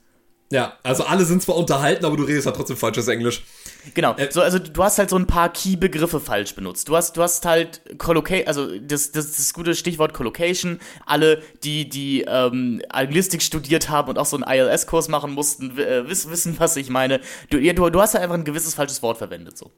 Ja, 0.50 0.78
also 0.82 1.04
alle 1.04 1.24
sind 1.24 1.42
zwar 1.42 1.56
unterhalten, 1.56 2.04
aber 2.04 2.16
du 2.16 2.24
redest 2.24 2.46
halt 2.46 2.56
trotzdem 2.56 2.76
falsches 2.76 3.08
Englisch. 3.08 3.44
Genau, 3.93 4.15
Äh, 4.16 4.31
so, 4.31 4.40
also 4.40 4.59
du 4.59 4.82
hast 4.82 4.98
halt 4.98 5.11
so 5.11 5.16
ein 5.16 5.27
paar 5.27 5.52
Key-Begriffe 5.52 6.20
falsch 6.20 6.55
benutzt. 6.55 6.89
Du 6.89 6.97
hast, 6.97 7.16
du 7.16 7.23
hast 7.23 7.44
halt 7.44 7.82
Collocation, 7.98 8.47
also 8.48 8.78
das, 8.78 9.12
das, 9.12 9.32
das 9.32 9.52
gute 9.52 9.74
Stichwort 9.74 10.15
Collocation. 10.15 10.81
Alle, 11.05 11.43
die, 11.62 11.89
die 11.89 12.23
ähm, 12.23 12.82
Anglistik 12.89 13.43
studiert 13.43 13.90
haben 13.90 14.09
und 14.09 14.19
auch 14.19 14.27
so 14.27 14.36
einen 14.36 14.44
ILS-Kurs 14.47 15.09
machen 15.09 15.32
mussten, 15.32 15.78
äh, 15.78 16.09
wissen, 16.09 16.31
wissen, 16.31 16.55
was 16.59 16.77
ich 16.77 16.89
meine. 16.89 17.20
Du, 17.51 17.59
ja, 17.59 17.73
du, 17.73 17.90
du 17.90 18.01
hast 18.01 18.15
halt 18.15 18.24
einfach 18.24 18.36
ein 18.36 18.44
gewisses 18.44 18.74
falsches 18.74 19.02
Wort 19.02 19.19
verwendet, 19.19 19.59
so. 19.59 19.70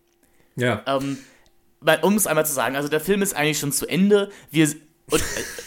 Ja. 0.54 0.82
Ähm, 0.86 1.18
um 2.02 2.14
es 2.14 2.26
einmal 2.26 2.46
zu 2.46 2.52
sagen, 2.52 2.76
also 2.76 2.88
der 2.88 3.00
Film 3.00 3.22
ist 3.22 3.36
eigentlich 3.36 3.58
schon 3.58 3.72
zu 3.72 3.86
Ende. 3.86 4.30
Wir, 4.50 4.68
und 5.10 5.20
äh, 5.20 5.24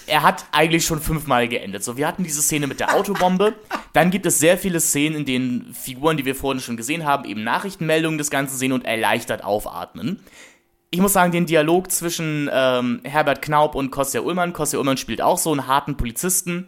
er 0.07 0.24
hat 0.24 0.45
eigentlich 0.52 0.86
schon 0.86 0.99
fünfmal 0.99 1.48
geendet. 1.48 1.84
So, 1.84 1.98
wir 1.98 2.07
hatten 2.07 2.24
diese 2.24 2.41
Szene 2.41 2.68
mit 2.68 2.80
der 2.80 2.95
Autobombe. 2.95 3.56
Dann 3.94 4.11
gibt 4.11 4.26
es 4.26 4.40
sehr 4.40 4.57
viele 4.57 4.80
Szenen, 4.80 5.18
in 5.18 5.26
denen 5.26 5.74
Figuren, 5.74 6.18
die 6.18 6.26
wir 6.26 6.36
vorhin 6.36 6.61
schon 6.61 6.78
gesehen 6.78 7.06
haben, 7.06 7.26
eben 7.26 7.44
Nachrichtenmeldungen 7.44 8.18
des 8.18 8.30
Ganzen 8.30 8.57
sehen 8.57 8.72
und 8.72 8.86
erleichtert 8.86 9.44
aufatmen. 9.44 10.20
Ich 10.91 10.99
muss 10.99 11.14
sagen, 11.14 11.32
den 11.32 11.45
Dialog 11.45 11.91
zwischen 11.91 12.49
ähm, 12.52 13.02
Herbert 13.03 13.41
Knaub 13.41 13.76
und 13.76 13.91
Kostja 13.91 14.22
Ullmann, 14.22 14.53
Kostja 14.53 14.80
Ullmann 14.80 14.98
spielt 14.98 15.22
auch 15.22 15.38
so 15.38 15.52
einen 15.52 15.68
harten 15.68 15.95
Polizisten, 15.98 16.68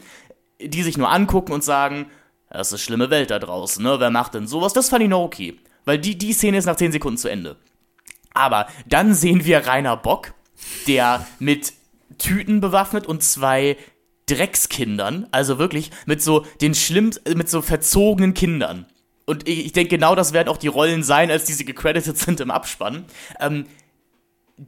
die 0.62 0.84
sich 0.84 0.98
nur 0.98 1.12
angucken 1.12 1.54
und 1.54 1.64
sagen, 1.64 2.06
das 2.50 2.68
ist 2.68 2.74
eine 2.74 2.80
schlimme 2.80 3.10
Welt 3.10 3.32
da 3.32 3.40
draußen, 3.40 3.84
ne? 3.84 4.00
Wer 4.00 4.12
macht 4.12 4.36
denn 4.36 4.46
sowas? 4.46 4.74
Das 4.74 4.90
fand 4.90 5.04
ich 5.04 5.10
noch 5.10 5.24
okay. 5.24 5.58
Weil 5.86 5.98
die, 5.98 6.18
die 6.18 6.34
Szene 6.34 6.58
ist 6.58 6.66
nach 6.66 6.76
10 6.76 6.92
Sekunden 6.92 7.18
zu 7.18 7.30
Ende. 7.30 7.56
Aber 8.34 8.68
dann 8.86 9.14
sehen 9.14 9.46
wir 9.46 9.66
Rainer 9.66 9.98
Bock, 9.98 10.34
der 10.88 11.26
mit 11.40 11.74
Tüten 12.18 12.62
bewaffnet 12.62 13.06
und 13.08 13.24
zwei 13.24 13.78
Dreckskindern, 14.28 15.28
also 15.32 15.60
wirklich 15.60 15.92
mit 16.06 16.22
so 16.22 16.46
den 16.62 16.74
schlimmsten, 16.74 17.38
mit 17.38 17.50
so 17.50 17.62
verzogenen 17.62 18.34
Kindern. 18.34 18.86
Und 19.26 19.48
ich, 19.48 19.66
ich 19.66 19.72
denke, 19.74 19.96
genau 19.96 20.16
das 20.16 20.34
werden 20.34 20.50
auch 20.50 20.58
die 20.58 20.68
Rollen 20.68 21.04
sein, 21.04 21.32
als 21.32 21.46
diese 21.46 21.64
gecredited 21.64 22.18
sind 22.18 22.40
im 22.40 22.52
Abspann. 22.52 23.06
Ähm, 23.40 23.66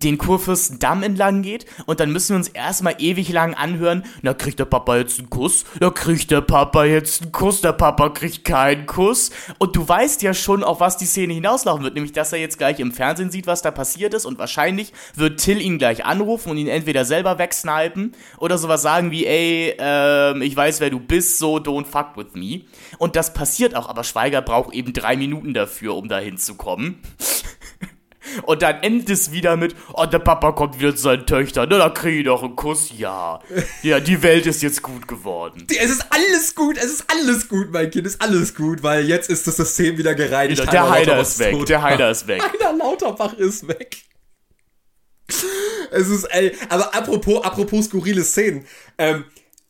den 0.01 0.17
Kurfürstendamm 0.17 1.03
entlang 1.03 1.43
geht 1.43 1.65
und 1.85 1.99
dann 1.99 2.11
müssen 2.11 2.29
wir 2.29 2.37
uns 2.37 2.47
erstmal 2.47 2.95
ewig 2.97 3.29
lang 3.29 3.53
anhören, 3.53 4.03
na 4.23 4.33
kriegt 4.33 4.57
der 4.57 4.65
Papa 4.65 4.97
jetzt 4.97 5.19
einen 5.19 5.29
Kuss, 5.29 5.65
da 5.79 5.91
kriegt 5.91 6.31
der 6.31 6.41
Papa 6.41 6.83
jetzt 6.83 7.21
einen 7.21 7.31
Kuss, 7.31 7.61
der 7.61 7.73
Papa 7.73 8.09
kriegt 8.09 8.43
keinen 8.43 8.87
Kuss. 8.87 9.29
Und 9.59 9.75
du 9.75 9.87
weißt 9.87 10.23
ja 10.23 10.33
schon, 10.33 10.63
auf 10.63 10.79
was 10.79 10.97
die 10.97 11.05
Szene 11.05 11.33
hinauslaufen 11.33 11.83
wird, 11.83 11.93
nämlich 11.93 12.11
dass 12.11 12.33
er 12.33 12.39
jetzt 12.39 12.57
gleich 12.57 12.79
im 12.79 12.91
Fernsehen 12.91 13.29
sieht, 13.29 13.45
was 13.45 13.61
da 13.61 13.69
passiert 13.69 14.15
ist. 14.15 14.25
Und 14.25 14.39
wahrscheinlich 14.39 14.93
wird 15.15 15.39
Till 15.39 15.61
ihn 15.61 15.77
gleich 15.77 16.05
anrufen 16.05 16.49
und 16.49 16.57
ihn 16.57 16.67
entweder 16.67 17.05
selber 17.05 17.37
wegsnipen 17.37 18.13
oder 18.39 18.57
sowas 18.57 18.81
sagen 18.81 19.11
wie, 19.11 19.25
ey, 19.27 19.75
ähm, 19.77 20.41
ich 20.41 20.55
weiß, 20.55 20.79
wer 20.79 20.89
du 20.89 20.99
bist, 20.99 21.37
so 21.37 21.57
don't 21.57 21.85
fuck 21.85 22.17
with 22.17 22.33
me. 22.33 22.61
Und 22.97 23.15
das 23.15 23.33
passiert 23.33 23.75
auch, 23.75 23.87
aber 23.87 24.03
Schweiger 24.03 24.41
braucht 24.41 24.73
eben 24.73 24.93
drei 24.93 25.15
Minuten 25.17 25.53
dafür, 25.53 25.95
um 25.95 26.09
da 26.09 26.17
hinzukommen. 26.17 26.99
Und 28.43 28.61
dann 28.61 28.81
endet 28.81 29.09
es 29.09 29.31
wieder 29.31 29.55
mit, 29.55 29.75
oh, 29.93 30.05
der 30.05 30.19
Papa 30.19 30.51
kommt 30.51 30.79
wieder 30.79 30.95
zu 30.95 31.03
seinen 31.03 31.25
Töchtern, 31.25 31.69
ne, 31.69 31.77
da 31.77 31.89
kriege 31.89 32.19
ich 32.19 32.25
doch 32.25 32.43
einen 32.43 32.55
Kuss, 32.55 32.91
ja. 32.97 33.39
Ja, 33.83 33.99
die 33.99 34.21
Welt 34.23 34.45
ist 34.45 34.61
jetzt 34.63 34.81
gut 34.81 35.07
geworden. 35.07 35.67
Es 35.69 35.91
ist 35.91 36.05
alles 36.09 36.55
gut, 36.55 36.77
es 36.77 36.85
ist 36.85 37.05
alles 37.07 37.47
gut, 37.47 37.71
mein 37.71 37.91
Kind, 37.91 38.07
es 38.07 38.15
ist 38.15 38.21
alles 38.21 38.55
gut, 38.55 38.83
weil 38.83 39.07
jetzt 39.07 39.29
ist 39.29 39.47
das 39.47 39.57
System 39.57 39.97
wieder 39.97 40.15
gereinigt. 40.15 40.59
Der 40.59 40.89
Heiner 40.89 40.89
Heider 40.89 41.21
ist 41.21 41.39
weg, 41.39 41.53
tot. 41.53 41.69
der 41.69 41.81
Heider 41.81 42.11
ist 42.11 42.27
weg. 42.27 42.41
Heiner 42.41 42.77
Lauterbach 42.77 43.33
ist 43.33 43.67
weg. 43.67 43.97
Es 45.91 46.09
ist, 46.09 46.25
ey, 46.25 46.51
aber 46.69 46.93
apropos, 46.93 47.43
apropos 47.43 47.85
skurrile 47.85 48.23
Szenen, 48.23 48.65
ähm, 48.97 49.25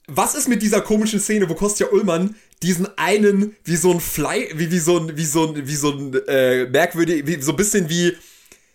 was 0.07 0.35
ist 0.35 0.47
mit 0.47 0.61
dieser 0.61 0.81
komischen 0.81 1.19
Szene, 1.19 1.49
wo 1.49 1.53
Kostja 1.53 1.87
Ullmann 1.91 2.35
diesen 2.61 2.87
einen, 2.97 3.55
wie 3.63 3.75
so 3.75 3.91
ein 3.91 3.99
Fly, 3.99 4.49
wie, 4.55 4.71
wie 4.71 4.79
so 4.79 4.97
ein, 4.97 5.17
wie 5.17 5.25
so 5.25 5.47
ein, 5.47 5.67
wie 5.67 5.75
so 5.75 5.91
ein, 5.91 6.13
äh, 6.27 6.65
merkwürdig, 6.65 7.27
wie, 7.27 7.41
so 7.41 7.51
ein 7.51 7.57
bisschen 7.57 7.89
wie, 7.89 8.15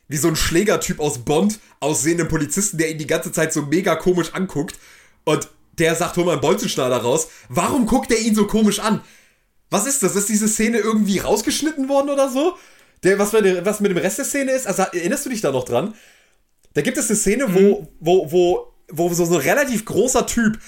wie 0.08 0.16
so 0.16 0.28
ein 0.28 0.36
Schlägertyp 0.36 1.00
aus 1.00 1.18
Bond 1.18 1.60
aussehenden 1.80 2.28
Polizisten, 2.28 2.78
der 2.78 2.90
ihn 2.90 2.98
die 2.98 3.06
ganze 3.06 3.30
Zeit 3.30 3.52
so 3.52 3.62
mega 3.62 3.94
komisch 3.94 4.34
anguckt 4.34 4.78
und 5.24 5.48
der 5.78 5.94
sagt, 5.94 6.16
hol 6.16 6.24
mal 6.24 6.32
einen 6.32 6.40
Bolzenschneider 6.40 6.96
raus. 6.96 7.28
Warum 7.48 7.86
guckt 7.86 8.10
er 8.10 8.18
ihn 8.18 8.34
so 8.34 8.46
komisch 8.46 8.80
an? 8.80 9.02
Was 9.70 9.86
ist 9.86 10.02
das? 10.02 10.16
Ist 10.16 10.28
diese 10.28 10.48
Szene 10.48 10.78
irgendwie 10.78 11.18
rausgeschnitten 11.18 11.88
worden 11.88 12.10
oder 12.10 12.30
so? 12.30 12.56
Der, 13.04 13.18
was, 13.18 13.32
was 13.32 13.80
mit 13.80 13.90
dem 13.90 13.98
Rest 13.98 14.18
der 14.18 14.24
Szene 14.24 14.52
ist? 14.52 14.66
Also 14.66 14.82
erinnerst 14.82 15.26
du 15.26 15.30
dich 15.30 15.40
da 15.40 15.52
noch 15.52 15.64
dran? 15.64 15.94
Da 16.74 16.80
gibt 16.80 16.98
es 16.98 17.08
eine 17.08 17.16
Szene, 17.16 17.54
wo, 17.54 17.88
wo, 18.00 18.32
wo, 18.32 18.74
wo 18.90 19.14
so, 19.14 19.24
so 19.24 19.36
ein 19.36 19.40
relativ 19.42 19.84
großer 19.84 20.26
Typ, 20.26 20.58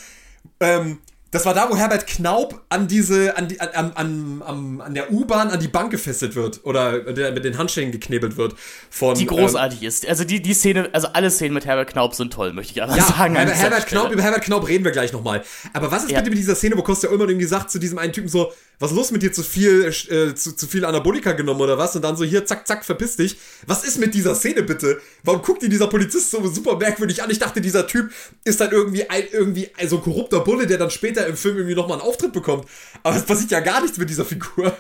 ähm, 0.61 0.99
das 1.33 1.47
war 1.47 1.55
da, 1.55 1.71
wo 1.71 1.77
Herbert 1.77 2.07
Knaub 2.09 2.61
an 2.71 2.89
diese, 2.89 3.37
an, 3.37 3.47
die, 3.49 3.61
an, 3.61 3.93
an, 3.93 4.43
an, 4.43 4.81
an 4.81 4.95
der 4.95 5.13
U-Bahn 5.13 5.49
an 5.51 5.61
die 5.61 5.69
Bank 5.69 5.91
gefesselt 5.93 6.35
wird 6.35 6.61
oder 6.65 7.13
der 7.13 7.31
mit 7.33 7.45
den 7.45 7.57
Handschellen 7.57 7.93
geknebelt 7.93 8.37
wird. 8.37 8.55
Von, 8.91 9.15
Die 9.17 9.27
großartig 9.27 9.83
ist. 9.85 10.09
Also 10.09 10.25
die, 10.25 10.43
die 10.43 10.55
Szene, 10.55 10.89
also 10.93 11.09
alle 11.13 11.31
Szenen 11.31 11.55
mit 11.55 11.67
Herbert 11.67 11.91
Knaub 11.91 12.15
sind 12.15 12.33
toll, 12.33 12.53
möchte 12.53 12.73
ich 12.73 12.83
einfach 12.83 12.97
Ja, 12.97 13.05
sagen. 13.05 13.37
Herbert, 13.37 13.55
Herbert. 13.55 13.87
Knaub, 13.87 14.11
über 14.11 14.23
Herbert 14.23 14.43
Knaub 14.43 14.67
reden 14.67 14.85
wir 14.85 14.91
gleich 14.93 15.13
nochmal. 15.13 15.45
Aber 15.73 15.91
was 15.93 16.03
ist 16.05 16.11
Ja. 16.11 16.19
bitte 16.19 16.31
mit 16.31 16.39
dieser 16.39 16.57
Szene, 16.57 16.77
wo 16.77 16.83
Kostja 16.83 17.11
Ullmann 17.11 17.29
irgendwie 17.29 17.47
sagt 17.47 17.71
zu 17.71 17.79
diesem 17.79 17.99
einen 17.99 18.13
Typen 18.13 18.29
so, 18.29 18.53
was 18.81 18.93
ist 18.93 18.97
los 18.97 19.11
mit 19.13 19.23
dir, 19.23 19.31
zu 19.31 19.43
viel, 19.43 19.85
äh, 19.85 20.35
zu, 20.35 20.57
zu 20.57 20.67
viel 20.67 20.87
Anabolika 20.87 21.33
genommen 21.33 21.61
oder 21.61 21.77
was? 21.77 21.95
Und 21.95 22.03
dann 22.03 22.17
so, 22.17 22.25
hier, 22.25 22.47
zack, 22.47 22.67
zack, 22.67 22.83
verpiss 22.83 23.17
dich. 23.17 23.37
Was 23.67 23.85
ist 23.85 23.99
mit 23.99 24.15
dieser 24.15 24.35
Szene 24.35 24.63
bitte? 24.63 25.03
Warum 25.23 25.43
guckt 25.43 25.63
ihn 25.63 25.69
dieser 25.69 25.87
Polizist 25.87 26.31
so 26.31 26.49
super 26.49 26.79
merkwürdig 26.79 27.23
an? 27.23 27.31
Ich 27.31 27.39
dachte, 27.39 27.61
dieser 27.61 27.87
Typ 27.87 28.11
ist 28.43 28.59
dann 28.59 28.71
irgendwie 28.71 29.09
ein, 29.11 29.25
irgendwie 29.31 29.69
ein 29.77 29.87
so 29.87 29.97
ein 29.97 30.03
korrupter 30.03 30.41
Bulle, 30.41 30.67
der 30.67 30.79
dann 30.79 30.91
später 30.91 31.27
im 31.27 31.37
Film 31.37 31.59
irgendwie 31.59 31.75
nochmal 31.75 32.01
einen 32.01 32.09
Auftritt 32.09 32.33
bekommt. 32.33 32.67
Aber 33.03 33.15
es 33.15 33.25
passiert 33.25 33.51
ja 33.51 33.61
gar 33.61 33.83
nichts 33.83 33.99
mit 33.99 34.09
dieser 34.09 34.25
Figur. 34.25 34.75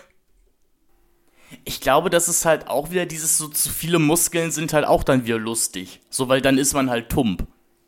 Ich 1.64 1.82
glaube, 1.82 2.08
das 2.08 2.26
ist 2.28 2.46
halt 2.46 2.68
auch 2.68 2.90
wieder 2.90 3.04
dieses 3.04 3.36
so 3.36 3.48
zu 3.48 3.68
viele 3.68 3.98
Muskeln 3.98 4.50
sind 4.50 4.72
halt 4.72 4.86
auch 4.86 5.04
dann 5.04 5.26
wieder 5.26 5.38
lustig. 5.38 6.00
So, 6.08 6.26
weil 6.28 6.40
dann 6.40 6.56
ist 6.56 6.72
man 6.72 6.88
halt 6.88 7.10
tump. 7.10 7.46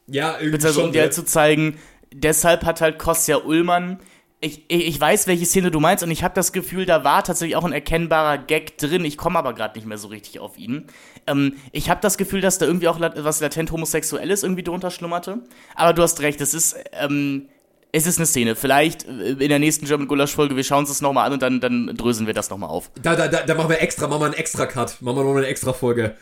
Ja, 0.08 0.38
irgendwie 0.38 0.66
um 0.66 0.72
schon. 0.74 0.92
dir 0.92 1.02
halt 1.02 1.14
zu 1.14 1.24
zeigen, 1.24 1.78
deshalb 2.12 2.64
hat 2.66 2.82
halt 2.82 2.98
Kostja 2.98 3.38
Ullmann. 3.38 3.98
Ich, 4.44 4.64
ich 4.66 5.00
weiß, 5.00 5.28
welche 5.28 5.46
Szene 5.46 5.70
du 5.70 5.78
meinst, 5.78 6.02
und 6.02 6.10
ich 6.10 6.24
habe 6.24 6.34
das 6.34 6.52
Gefühl, 6.52 6.84
da 6.84 7.04
war 7.04 7.22
tatsächlich 7.22 7.54
auch 7.54 7.64
ein 7.64 7.72
erkennbarer 7.72 8.38
Gag 8.38 8.76
drin. 8.76 9.04
Ich 9.04 9.16
komme 9.16 9.38
aber 9.38 9.54
gerade 9.54 9.78
nicht 9.78 9.86
mehr 9.86 9.98
so 9.98 10.08
richtig 10.08 10.40
auf 10.40 10.58
ihn. 10.58 10.88
Ähm, 11.28 11.54
ich 11.70 11.88
habe 11.88 12.00
das 12.00 12.18
Gefühl, 12.18 12.40
dass 12.40 12.58
da 12.58 12.66
irgendwie 12.66 12.88
auch 12.88 12.98
was 12.98 13.40
latent 13.40 13.70
Homosexuelles 13.70 14.42
irgendwie 14.42 14.64
drunter 14.64 14.90
schlummerte. 14.90 15.42
Aber 15.76 15.92
du 15.92 16.02
hast 16.02 16.20
recht, 16.22 16.40
es 16.40 16.54
ist, 16.54 16.74
ähm, 16.92 17.50
es 17.92 18.04
ist 18.04 18.18
eine 18.18 18.26
Szene. 18.26 18.56
Vielleicht 18.56 19.06
äh, 19.06 19.30
in 19.30 19.48
der 19.48 19.60
nächsten 19.60 19.86
German 19.86 20.08
Gulasch-Folge, 20.08 20.56
wir 20.56 20.64
schauen 20.64 20.80
uns 20.80 20.88
das 20.88 21.02
nochmal 21.02 21.26
an 21.26 21.34
und 21.34 21.42
dann, 21.42 21.60
dann 21.60 21.94
dröseln 21.96 22.26
wir 22.26 22.34
das 22.34 22.50
nochmal 22.50 22.70
auf. 22.70 22.90
da, 23.00 23.14
da, 23.14 23.28
da, 23.28 23.42
da 23.42 23.54
machen 23.54 23.70
wir 23.70 23.80
extra, 23.80 24.08
machen 24.08 24.22
wir 24.22 24.26
einen 24.26 24.34
extra 24.34 24.66
Cut. 24.66 25.00
Machen 25.02 25.18
wir 25.18 25.22
nochmal 25.22 25.38
eine 25.38 25.46
extra 25.46 25.72
Folge. 25.72 26.16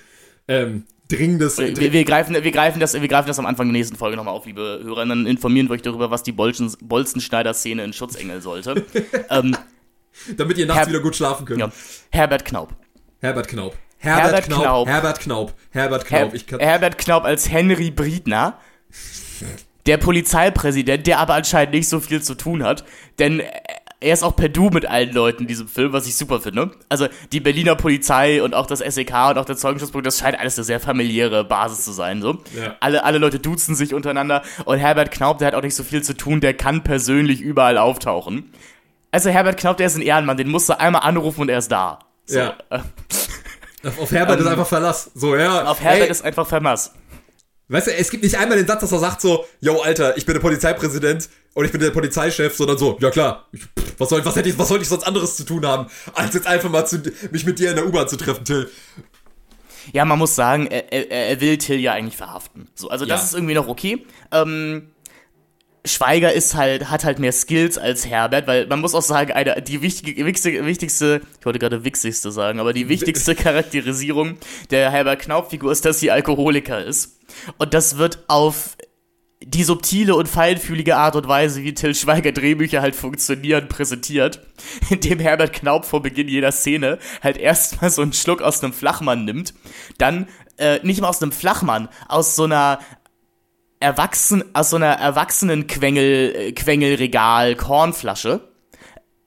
Ähm, 0.47 0.85
dringendes. 1.11 1.59
Wir, 1.59 1.93
wir, 1.93 2.05
greifen, 2.05 2.35
wir, 2.35 2.51
greifen 2.51 2.81
das, 2.81 2.95
wir 2.95 3.09
greifen 3.09 3.29
das 3.29 3.39
am 3.39 3.47
Anfang 3.47 3.67
der 3.67 3.73
nächsten 3.73 3.97
Folge 3.97 4.17
nochmal 4.17 4.35
auf, 4.35 4.47
liebe 4.47 4.81
Hörer. 4.83 5.03
Und 5.03 5.09
dann 5.11 5.27
informieren 5.27 5.69
wir 5.69 5.75
euch 5.75 5.83
darüber, 5.83 6.11
was 6.11 6.23
die 6.23 6.33
Bolzen, 6.33 6.75
Bolzenschneider-Szene 6.83 7.85
in 7.85 7.93
Schutzengel 7.93 8.41
sollte. 8.41 8.85
ähm, 9.31 9.57
damit 10.37 10.59
ihr 10.59 10.67
nachts 10.67 10.81
Herr- 10.81 10.89
wieder 10.89 11.01
gut 11.01 11.17
schlafen 11.17 11.47
könnt. 11.47 11.61
ja. 11.61 11.71
Herbert 12.11 12.45
Knaub. 12.45 12.75
Herbert 13.21 13.49
Knaub. 13.49 13.77
Herbert, 13.99 14.25
Herbert 14.25 14.45
Knaub. 14.47 14.63
Knaub. 14.63 14.89
Herbert 14.89 15.21
Knaub. 15.21 15.55
Herbert 15.71 16.11
Her 16.11 16.29
Knaub. 16.29 16.47
Kann, 16.47 16.61
Herbert 16.61 16.99
Knaub 16.99 17.25
als 17.25 17.51
Henry 17.51 17.91
Briedner. 17.91 18.59
Der 19.87 19.97
Polizeipräsident, 19.97 21.07
der 21.07 21.19
aber 21.19 21.35
anscheinend 21.35 21.73
nicht 21.73 21.89
so 21.89 22.01
viel 22.01 22.23
zu 22.23 22.35
tun 22.35 22.63
hat, 22.63 22.85
denn 23.19 23.43
er 24.01 24.15
ist 24.15 24.23
auch 24.23 24.35
per 24.35 24.49
Du 24.49 24.71
mit 24.71 24.87
allen 24.87 25.13
Leuten 25.13 25.43
in 25.43 25.47
diesem 25.47 25.69
Film, 25.69 25.93
was 25.93 26.07
ich 26.07 26.17
super 26.17 26.41
finde. 26.41 26.71
Also 26.89 27.07
die 27.33 27.41
Berliner 27.41 27.77
Polizei 27.77 28.43
und 28.43 28.55
auch 28.55 28.67
das 28.67 28.79
SEK 28.79 29.13
und 29.31 29.39
auch 29.39 29.45
der 29.45 29.57
Zeugenschutzpunkt, 29.57 30.07
das 30.07 30.19
scheint 30.19 30.39
alles 30.39 30.57
eine 30.57 30.65
sehr 30.65 30.81
familiäre 30.81 31.45
Basis 31.45 31.85
zu 31.85 31.93
sein. 31.93 32.23
So. 32.23 32.39
Ja. 32.59 32.77
Alle, 32.81 33.05
alle 33.05 33.19
Leute 33.19 33.39
duzen 33.39 33.75
sich 33.75 33.93
untereinander 33.93 34.43
und 34.65 34.79
Herbert 34.79 35.11
Knaub, 35.11 35.39
der 35.39 35.49
hat 35.49 35.55
auch 35.55 35.63
nicht 35.63 35.75
so 35.75 35.85
viel 35.85 36.03
zu 36.03 36.17
tun, 36.17 36.41
der 36.41 36.55
kann 36.55 36.83
persönlich 36.83 37.43
überall 37.43 37.77
auftauchen. 37.77 38.51
Also 39.11 39.29
Herbert 39.29 39.59
Knaub, 39.59 39.77
der 39.77 39.89
ist 39.89 39.97
ein 39.97 40.03
Ehrenmann, 40.03 40.39
den 40.39 40.49
musst 40.49 40.71
du 40.71 40.79
einmal 40.79 41.03
anrufen 41.03 41.43
und 41.43 41.49
er 41.51 41.59
ist 41.59 41.71
da. 41.71 41.99
So. 42.25 42.39
Ja. 42.39 42.57
auf, 44.01 44.11
Herbert 44.11 44.41
ist 44.41 44.47
einfach 44.47 44.67
Verlass. 44.67 45.11
So, 45.15 45.37
ja. 45.37 45.61
Ähm, 45.61 45.67
Auf 45.67 45.81
Herbert 45.81 46.05
ey, 46.05 46.11
ist 46.11 46.25
einfach 46.25 46.47
Vermass. 46.47 46.95
Weißt 47.71 47.87
du, 47.87 47.95
es 47.95 48.11
gibt 48.11 48.25
nicht 48.25 48.37
einmal 48.37 48.59
den 48.59 48.67
Satz, 48.67 48.81
dass 48.81 48.93
er 48.93 48.99
sagt 48.99 49.21
so, 49.21 49.45
yo, 49.61 49.81
Alter, 49.81 50.17
ich 50.17 50.27
bin 50.27 50.35
der 50.35 50.41
Polizeipräsident 50.41 51.29
und 51.55 51.65
ich 51.65 51.71
bin 51.73 51.81
der 51.81 51.91
Polizeichef, 51.91 52.57
sondern 52.57 52.77
so, 52.79 52.99
ja 53.01 53.11
klar, 53.11 53.47
ich, 53.53 53.61
pff, 53.63 53.95
was 53.97 54.09
soll, 54.09 54.25
was 54.25 54.35
hätte 54.35 54.49
ich, 54.49 54.59
was 54.59 54.69
soll 54.69 54.83
ich 54.83 54.89
sonst 54.89 55.05
anderes 55.05 55.37
zu 55.37 55.45
tun 55.45 55.65
haben, 55.65 55.87
als 56.15 56.35
jetzt 56.35 56.47
einfach 56.49 56.69
mal 56.69 56.85
zu, 56.85 57.01
mich 57.31 57.47
mit 57.47 57.59
dir 57.61 57.71
in 57.71 57.77
der 57.77 57.87
U-Bahn 57.87 58.09
zu 58.09 58.17
treffen, 58.17 58.45
Till. 58.45 58.69
Ja, 59.93 60.05
man 60.05 60.19
muss 60.19 60.35
sagen, 60.35 60.67
er, 60.67 60.93
er, 60.93 61.11
er 61.11 61.41
will 61.41 61.59
Till 61.59 61.79
ja 61.81 61.93
eigentlich 61.93 62.17
verhaften. 62.17 62.69
So, 62.75 62.89
also 62.91 63.07
das 63.07 63.21
Ja. 63.21 63.27
ist 63.27 63.35
irgendwie 63.35 63.55
noch 63.55 63.69
okay. 63.69 64.05
Ähm, 64.33 64.91
Schweiger 65.87 66.33
ist 66.33 66.55
halt, 66.55 66.91
hat 66.91 67.05
halt 67.05 67.19
mehr 67.19 67.33
Skills 67.33 67.79
als 67.79 68.07
Herbert, 68.07 68.47
weil 68.47 68.67
man 68.67 68.81
muss 68.81 68.95
auch 68.95 69.03
sagen, 69.03 69.33
eine, 69.33 69.63
die 69.63 69.81
wichtige, 69.81 70.27
wichtigste, 70.27 70.67
wichtigste, 70.67 71.23
ich 71.39 71.47
wollte 71.47 71.59
gerade 71.59 71.85
wichtigste 71.85 72.31
sagen, 72.31 72.61
aber 72.61 72.75
die 72.75 72.89
wichtigste 72.91 73.35
Charakterisierung 73.37 74.37
der 74.71 74.91
Herbert 74.91 75.21
Knaub-Figur 75.23 75.73
ist, 75.73 75.85
dass 75.87 75.99
sie 76.01 76.11
Alkoholiker 76.11 76.85
ist. 76.85 77.17
Und 77.59 77.75
das 77.75 77.99
wird 77.99 78.25
auf 78.29 78.77
die 79.43 79.65
subtile 79.65 80.15
und 80.15 80.29
feinfühlige 80.29 80.97
Art 80.97 81.17
und 81.17 81.27
Weise, 81.27 81.63
wie 81.63 81.73
Till 81.73 81.95
Schweiger 81.95 82.33
Drehbücher 82.33 82.83
halt 82.83 82.95
funktionieren, 82.95 83.69
präsentiert, 83.69 84.41
indem 84.91 85.19
Herbert 85.19 85.55
Knaub 85.55 85.85
vor 85.87 86.03
Beginn 86.03 86.29
jeder 86.29 86.53
Szene 86.53 86.99
halt 87.23 87.39
erstmal 87.39 87.91
so 87.91 88.03
einen 88.03 88.13
Schluck 88.13 88.43
aus 88.43 88.63
einem 88.63 88.75
Flachmann 88.75 89.25
nimmt, 89.25 89.55
dann 89.97 90.29
äh, 90.59 90.81
nicht 90.83 91.01
mal 91.01 91.09
aus 91.09 91.23
einem 91.23 91.33
Flachmann, 91.33 91.89
aus 92.09 92.37
so 92.37 92.45
einer 92.45 92.81
erwachsen, 93.81 94.45
aus 94.55 94.71
so 94.71 94.77
einer 94.77 94.93
erwachsenen 94.93 95.67
Quengel, 95.67 96.35
äh, 96.37 96.53
Quengelregal 96.53 97.57
Kornflasche 97.57 98.50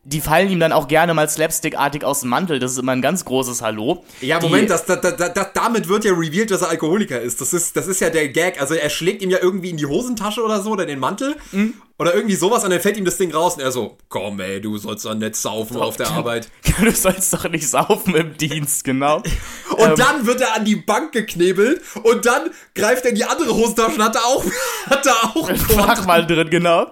die 0.05 0.19
fallen 0.19 0.49
ihm 0.49 0.59
dann 0.59 0.73
auch 0.73 0.89
gerne 0.89 1.13
mal 1.13 1.30
slapstickartig 1.30 2.03
aus 2.03 2.21
dem 2.21 2.30
Mantel. 2.30 2.59
Das 2.59 2.73
ist 2.73 2.77
immer 2.77 2.91
ein 2.91 3.01
ganz 3.01 3.23
großes 3.23 3.61
Hallo. 3.61 4.03
Ja, 4.19 4.39
Moment, 4.41 4.69
das, 4.69 4.85
das, 4.85 4.99
das, 4.99 5.47
damit 5.53 5.88
wird 5.88 6.03
ja 6.03 6.11
revealed, 6.11 6.51
dass 6.51 6.61
er 6.61 6.69
Alkoholiker 6.69 7.21
ist. 7.21 7.39
Das 7.39 7.53
ist, 7.53 7.77
das 7.77 7.88
ist 7.88 8.01
ja 8.01 8.09
der 8.09 8.27
Gag. 8.27 8.59
Also 8.59 8.73
er 8.73 8.89
schlägt 8.89 9.21
ihm 9.21 9.30
ja 9.30 9.38
irgendwie 9.41 9.69
in 9.69 9.77
die 9.77 9.85
Hosentasche 9.85 10.43
oder 10.43 10.61
so 10.61 10.71
oder 10.71 10.84
in 10.84 10.89
den 10.89 10.99
Mantel 10.99 11.38
mhm. 11.53 11.75
oder 11.97 12.13
irgendwie 12.13 12.35
sowas 12.35 12.65
und 12.65 12.71
dann 12.71 12.81
fällt 12.81 12.97
ihm 12.97 13.05
das 13.05 13.15
Ding 13.15 13.34
raus 13.34 13.55
und 13.55 13.61
er 13.61 13.71
so, 13.71 13.97
komm 14.09 14.41
ey, 14.41 14.59
du 14.59 14.77
sollst 14.77 15.05
doch 15.05 15.13
nicht 15.13 15.38
saufen 15.38 15.77
auf 15.77 15.95
der 15.95 16.09
Arbeit. 16.09 16.49
du 16.81 16.91
sollst 16.91 17.34
doch 17.34 17.47
nicht 17.47 17.69
saufen 17.69 18.13
im 18.15 18.35
Dienst, 18.35 18.84
genau. 18.84 19.17
und 19.69 19.80
ähm, 19.80 19.95
dann 19.95 20.25
wird 20.25 20.41
er 20.41 20.55
an 20.55 20.65
die 20.65 20.75
Bank 20.75 21.13
geknebelt 21.13 21.81
und 22.03 22.25
dann 22.25 22.49
greift 22.75 23.05
er 23.05 23.11
in 23.11 23.15
die 23.15 23.25
andere 23.25 23.55
Hosentasche 23.55 23.95
und 23.95 24.03
hat 24.03 24.15
da 24.15 24.19
auch, 24.19 24.43
hat 24.89 25.05
da 25.05 25.13
auch 25.34 25.47
einen 25.47 25.57
Flachmann 25.57 26.27
drin, 26.27 26.49
genau. 26.49 26.88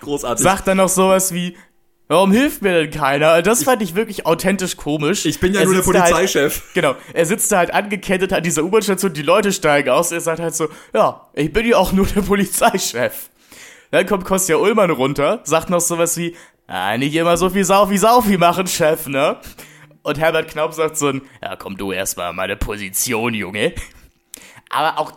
Großartig. 0.00 0.42
Sagt 0.42 0.68
dann 0.68 0.78
noch 0.78 0.88
sowas 0.88 1.34
wie, 1.34 1.56
Warum 2.08 2.30
hilft 2.30 2.62
mir 2.62 2.72
denn 2.72 2.90
keiner? 2.90 3.42
Das 3.42 3.64
fand 3.64 3.82
ich 3.82 3.96
wirklich 3.96 4.26
authentisch 4.26 4.76
komisch. 4.76 5.24
Ich 5.26 5.40
bin 5.40 5.52
ja 5.52 5.60
er 5.60 5.66
nur 5.66 5.74
der 5.74 5.84
halt- 5.84 6.12
Polizeichef. 6.12 6.62
Halt, 6.62 6.74
genau. 6.74 6.94
Er 7.12 7.26
sitzt 7.26 7.50
da 7.50 7.58
halt 7.58 7.74
angekettet 7.74 8.32
an 8.32 8.44
dieser 8.44 8.62
U-Bahn-Station, 8.62 9.12
die 9.12 9.22
Leute 9.22 9.52
steigen 9.52 9.90
aus. 9.90 10.12
Er 10.12 10.20
sagt 10.20 10.38
halt 10.38 10.54
so, 10.54 10.68
ja, 10.94 11.26
ich 11.34 11.52
bin 11.52 11.66
ja 11.66 11.76
auch 11.78 11.92
nur 11.92 12.06
der 12.06 12.22
Polizeichef. 12.22 13.30
Dann 13.90 14.06
kommt 14.06 14.24
Kostja 14.24 14.56
Ullmann 14.56 14.90
runter, 14.90 15.40
sagt 15.44 15.68
noch 15.70 15.80
sowas 15.80 16.16
wie, 16.16 16.36
ah, 16.68 16.96
nicht 16.96 17.14
immer 17.14 17.36
so 17.36 17.50
viel 17.50 17.64
Saufi 17.64 17.98
Saufi 17.98 18.36
machen, 18.38 18.66
Chef, 18.68 19.06
ne? 19.08 19.38
Und 20.02 20.18
Herbert 20.20 20.48
Knaub 20.48 20.74
sagt 20.74 20.96
so 20.96 21.08
ein, 21.08 21.22
ja, 21.42 21.56
komm 21.56 21.76
du 21.76 21.90
erstmal 21.90 22.32
meine 22.32 22.56
Position, 22.56 23.34
Junge. 23.34 23.74
Aber 24.70 24.98
auch 25.00 25.12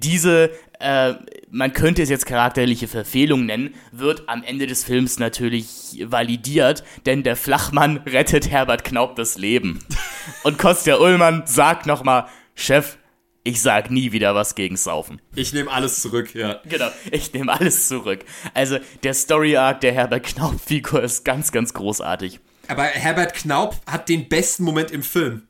diese, 0.00 0.50
äh, 0.80 1.14
man 1.50 1.72
könnte 1.72 2.02
es 2.02 2.08
jetzt 2.08 2.26
charakterliche 2.26 2.88
Verfehlung 2.88 3.46
nennen, 3.46 3.74
wird 3.92 4.28
am 4.28 4.42
Ende 4.42 4.66
des 4.66 4.84
Films 4.84 5.18
natürlich 5.18 6.04
validiert, 6.04 6.84
denn 7.06 7.22
der 7.22 7.36
Flachmann 7.36 7.98
rettet 8.06 8.50
Herbert 8.50 8.84
Knaub 8.84 9.16
das 9.16 9.38
Leben. 9.38 9.78
Und 10.42 10.58
Kostja 10.58 10.96
Ullmann 10.96 11.42
sagt 11.46 11.86
nochmal, 11.86 12.26
Chef, 12.54 12.98
ich 13.44 13.60
sag 13.60 13.90
nie 13.90 14.12
wieder 14.12 14.34
was 14.34 14.54
gegen 14.54 14.76
Saufen. 14.76 15.20
Ich 15.34 15.52
nehme 15.52 15.70
alles 15.70 16.00
zurück, 16.00 16.34
ja. 16.34 16.60
Genau, 16.64 16.88
ich 17.10 17.32
nehme 17.32 17.52
alles 17.52 17.88
zurück. 17.88 18.24
Also 18.54 18.78
der 19.02 19.14
Story 19.14 19.56
Arc 19.56 19.82
der 19.82 19.92
Herbert 19.92 20.24
Knaub-Figur 20.24 21.02
ist 21.02 21.24
ganz, 21.24 21.52
ganz 21.52 21.74
großartig. 21.74 22.40
Aber 22.68 22.84
Herbert 22.84 23.34
Knaub 23.34 23.76
hat 23.86 24.08
den 24.08 24.28
besten 24.28 24.64
Moment 24.64 24.90
im 24.90 25.02
Film 25.02 25.46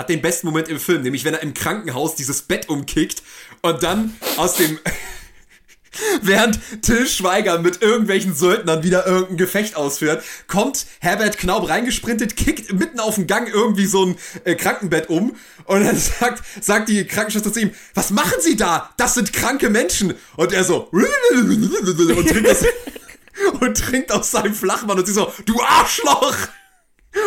hat 0.00 0.08
den 0.08 0.22
besten 0.22 0.46
Moment 0.46 0.68
im 0.68 0.80
Film, 0.80 1.02
nämlich 1.02 1.24
wenn 1.24 1.34
er 1.34 1.42
im 1.42 1.54
Krankenhaus 1.54 2.14
dieses 2.14 2.42
Bett 2.42 2.68
umkickt 2.68 3.22
und 3.62 3.82
dann 3.82 4.16
aus 4.36 4.54
dem 4.54 4.78
Während 6.22 6.60
Till 6.82 7.06
Schweiger 7.06 7.58
mit 7.58 7.82
irgendwelchen 7.82 8.34
Söldnern 8.34 8.82
wieder 8.82 9.06
irgendein 9.06 9.36
Gefecht 9.36 9.76
ausführt, 9.76 10.22
kommt 10.46 10.86
Herbert 11.00 11.36
Knaub 11.36 11.68
reingesprintet, 11.68 12.36
kickt 12.36 12.72
mitten 12.72 13.00
auf 13.00 13.16
dem 13.16 13.26
Gang 13.26 13.52
irgendwie 13.52 13.86
so 13.86 14.06
ein 14.06 14.16
äh, 14.44 14.54
Krankenbett 14.54 15.08
um 15.08 15.36
und 15.64 15.84
dann 15.84 15.96
sagt, 16.20 16.42
sagt 16.60 16.88
die 16.88 17.04
Krankenschwester 17.04 17.52
zu 17.52 17.60
ihm, 17.60 17.72
was 17.94 18.10
machen 18.10 18.38
Sie 18.40 18.56
da? 18.56 18.90
Das 18.96 19.14
sind 19.14 19.32
kranke 19.32 19.68
Menschen. 19.68 20.14
Und 20.36 20.52
er 20.52 20.64
so 20.64 20.88
und 20.92 22.28
trinkt 22.28 22.50
aus, 22.50 22.64
und 23.60 23.76
trinkt 23.76 24.12
aus 24.12 24.30
seinem 24.30 24.54
Flachmann 24.54 24.98
und 24.98 25.06
sie 25.06 25.12
so, 25.12 25.32
du 25.44 25.60
Arschloch! 25.60 26.36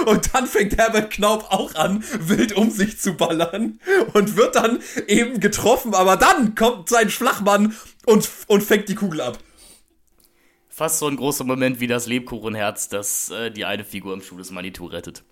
Und 0.05 0.33
dann 0.33 0.47
fängt 0.47 0.77
Herbert 0.77 1.11
Knaub 1.11 1.51
auch 1.51 1.75
an, 1.75 2.03
wild 2.19 2.53
um 2.53 2.71
sich 2.71 2.99
zu 2.99 3.15
ballern 3.15 3.79
und 4.13 4.37
wird 4.37 4.55
dann 4.55 4.79
eben 5.07 5.39
getroffen, 5.39 5.93
aber 5.93 6.15
dann 6.15 6.55
kommt 6.55 6.89
sein 6.89 7.09
Flachmann 7.09 7.75
und, 8.05 8.29
und 8.47 8.63
fängt 8.63 8.87
die 8.87 8.95
Kugel 8.95 9.21
ab. 9.21 9.37
Fast 10.69 10.99
so 10.99 11.07
ein 11.07 11.17
großer 11.17 11.43
Moment 11.43 11.79
wie 11.79 11.87
das 11.87 12.07
Lebkuchenherz, 12.07 12.89
das 12.89 13.29
äh, 13.29 13.51
die 13.51 13.65
eine 13.65 13.83
Figur 13.83 14.13
im 14.13 14.21
Schuh 14.21 14.37
des 14.37 14.51
Manitou 14.51 14.85
rettet. 14.85 15.23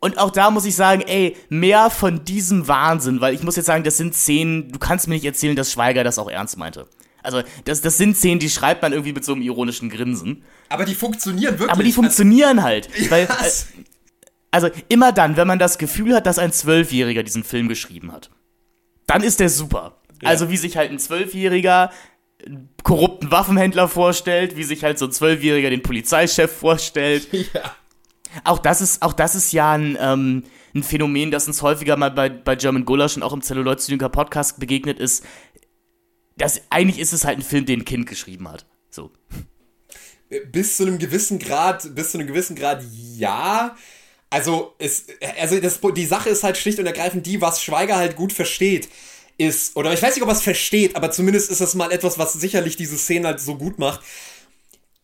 Und 0.00 0.18
auch 0.18 0.30
da 0.30 0.50
muss 0.50 0.64
ich 0.64 0.76
sagen, 0.76 1.02
ey, 1.02 1.36
mehr 1.48 1.90
von 1.90 2.24
diesem 2.24 2.68
Wahnsinn, 2.68 3.20
weil 3.20 3.34
ich 3.34 3.42
muss 3.42 3.56
jetzt 3.56 3.66
sagen, 3.66 3.82
das 3.82 3.96
sind 3.96 4.14
Szenen, 4.14 4.70
du 4.70 4.78
kannst 4.78 5.08
mir 5.08 5.14
nicht 5.14 5.24
erzählen, 5.24 5.56
dass 5.56 5.72
Schweiger 5.72 6.04
das 6.04 6.18
auch 6.18 6.30
ernst 6.30 6.56
meinte. 6.56 6.86
Also, 7.34 7.48
das, 7.64 7.80
das 7.82 7.98
sind 7.98 8.16
Szenen, 8.16 8.40
die 8.40 8.48
schreibt 8.48 8.82
man 8.82 8.92
irgendwie 8.92 9.12
mit 9.12 9.24
so 9.24 9.32
einem 9.32 9.42
ironischen 9.42 9.90
Grinsen. 9.90 10.42
Aber 10.68 10.84
die 10.84 10.94
funktionieren 10.94 11.58
wirklich. 11.58 11.70
Aber 11.70 11.82
die 11.82 11.92
funktionieren 11.92 12.62
halt. 12.62 12.88
Weil, 13.10 13.24
äh, 13.24 13.50
also, 14.50 14.70
immer 14.88 15.12
dann, 15.12 15.36
wenn 15.36 15.46
man 15.46 15.58
das 15.58 15.78
Gefühl 15.78 16.14
hat, 16.14 16.26
dass 16.26 16.38
ein 16.38 16.52
Zwölfjähriger 16.52 17.22
diesen 17.22 17.44
Film 17.44 17.68
geschrieben 17.68 18.12
hat, 18.12 18.30
dann 19.06 19.22
ist 19.22 19.40
der 19.40 19.50
super. 19.50 20.00
Ja. 20.22 20.30
Also, 20.30 20.50
wie 20.50 20.56
sich 20.56 20.76
halt 20.76 20.90
ein 20.90 20.98
Zwölfjähriger 20.98 21.90
korrupten 22.82 23.30
Waffenhändler 23.30 23.88
vorstellt, 23.88 24.56
wie 24.56 24.64
sich 24.64 24.84
halt 24.84 24.98
so 24.98 25.06
ein 25.06 25.12
Zwölfjähriger 25.12 25.70
den 25.70 25.82
Polizeichef 25.82 26.52
vorstellt. 26.52 27.28
Ja. 27.54 27.74
Auch 28.44 28.58
das 28.58 28.82
ist, 28.82 29.00
auch 29.00 29.14
das 29.14 29.34
ist 29.34 29.52
ja 29.52 29.72
ein, 29.72 29.96
ähm, 29.98 30.44
ein 30.74 30.82
Phänomen, 30.82 31.30
das 31.30 31.46
uns 31.46 31.62
häufiger 31.62 31.96
mal 31.96 32.10
bei, 32.10 32.28
bei 32.28 32.56
German 32.56 32.84
Gulasch 32.84 33.16
und 33.16 33.22
auch 33.22 33.32
im 33.32 33.40
Celluloid 33.40 33.80
Podcast 34.12 34.60
begegnet 34.60 34.98
ist, 34.98 35.24
das, 36.38 36.62
eigentlich 36.70 36.98
ist 36.98 37.12
es 37.12 37.24
halt 37.24 37.38
ein 37.38 37.42
Film, 37.42 37.66
den 37.66 37.80
ein 37.80 37.84
Kind 37.84 38.06
geschrieben 38.06 38.48
hat. 38.48 38.66
So. 38.90 39.12
Bis 40.50 40.76
zu 40.76 40.84
einem 40.84 40.98
gewissen 40.98 41.38
Grad, 41.38 41.94
bis 41.94 42.12
zu 42.12 42.18
einem 42.18 42.26
gewissen 42.26 42.56
Grad 42.56 42.82
ja. 43.16 43.76
Also, 44.30 44.74
es, 44.78 45.06
also 45.40 45.58
das, 45.58 45.80
die 45.94 46.06
Sache 46.06 46.30
ist 46.30 46.44
halt 46.44 46.56
schlicht 46.56 46.78
und 46.78 46.86
ergreifend 46.86 47.26
die, 47.26 47.40
was 47.40 47.62
Schweiger 47.62 47.96
halt 47.96 48.14
gut 48.14 48.32
versteht, 48.32 48.88
ist, 49.38 49.76
oder 49.76 49.92
ich 49.92 50.02
weiß 50.02 50.14
nicht, 50.14 50.22
ob 50.22 50.28
er 50.28 50.34
es 50.34 50.42
versteht, 50.42 50.96
aber 50.96 51.10
zumindest 51.10 51.50
ist 51.50 51.60
das 51.60 51.74
mal 51.74 51.92
etwas, 51.92 52.18
was 52.18 52.34
sicherlich 52.34 52.76
diese 52.76 52.98
Szene 52.98 53.28
halt 53.28 53.40
so 53.40 53.56
gut 53.56 53.78
macht. 53.78 54.00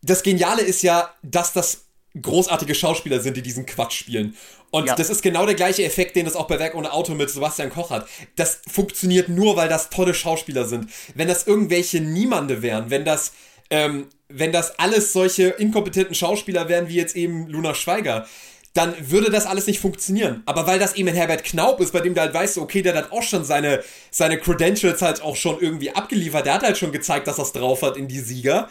Das 0.01 0.23
Geniale 0.23 0.61
ist 0.61 0.83
ja, 0.83 1.13
dass 1.23 1.53
das 1.53 1.84
großartige 2.21 2.75
Schauspieler 2.75 3.19
sind, 3.19 3.37
die 3.37 3.41
diesen 3.41 3.65
Quatsch 3.65 3.97
spielen. 3.97 4.35
Und 4.71 4.87
ja. 4.87 4.95
das 4.95 5.09
ist 5.09 5.21
genau 5.21 5.45
der 5.45 5.55
gleiche 5.55 5.83
Effekt, 5.83 6.15
den 6.15 6.27
es 6.27 6.35
auch 6.35 6.47
bei 6.47 6.59
Werk 6.59 6.75
ohne 6.75 6.91
Auto 6.91 7.13
mit 7.13 7.29
Sebastian 7.29 7.69
Koch 7.69 7.91
hat. 7.91 8.07
Das 8.35 8.59
funktioniert 8.69 9.29
nur, 9.29 9.55
weil 9.55 9.69
das 9.69 9.89
tolle 9.89 10.13
Schauspieler 10.13 10.65
sind. 10.65 10.89
Wenn 11.13 11.27
das 11.27 11.47
irgendwelche 11.47 12.01
Niemande 12.01 12.61
wären, 12.61 12.89
wenn 12.89 13.05
das, 13.05 13.33
ähm, 13.69 14.07
wenn 14.27 14.51
das 14.51 14.77
alles 14.79 15.13
solche 15.13 15.47
inkompetenten 15.47 16.15
Schauspieler 16.15 16.67
wären, 16.67 16.89
wie 16.89 16.95
jetzt 16.95 17.15
eben 17.15 17.47
Luna 17.47 17.73
Schweiger, 17.73 18.27
dann 18.73 18.93
würde 19.09 19.31
das 19.31 19.45
alles 19.45 19.67
nicht 19.67 19.79
funktionieren. 19.79 20.43
Aber 20.45 20.67
weil 20.67 20.79
das 20.79 20.95
eben 20.95 21.07
ein 21.07 21.15
Herbert 21.15 21.45
Knaub 21.45 21.79
ist, 21.79 21.93
bei 21.93 22.01
dem 22.01 22.13
du 22.13 22.19
halt 22.19 22.33
weißt, 22.33 22.57
okay, 22.57 22.81
der 22.81 22.93
hat 22.95 23.13
auch 23.13 23.23
schon 23.23 23.45
seine, 23.45 23.81
seine 24.11 24.37
Credentials 24.37 25.01
halt 25.01 25.21
auch 25.21 25.37
schon 25.37 25.61
irgendwie 25.61 25.91
abgeliefert. 25.91 26.45
Der 26.45 26.55
hat 26.55 26.63
halt 26.63 26.77
schon 26.77 26.91
gezeigt, 26.91 27.27
dass 27.27 27.37
er 27.37 27.45
es 27.45 27.53
drauf 27.53 27.81
hat 27.81 27.95
in 27.95 28.09
die 28.09 28.19
Sieger. 28.19 28.69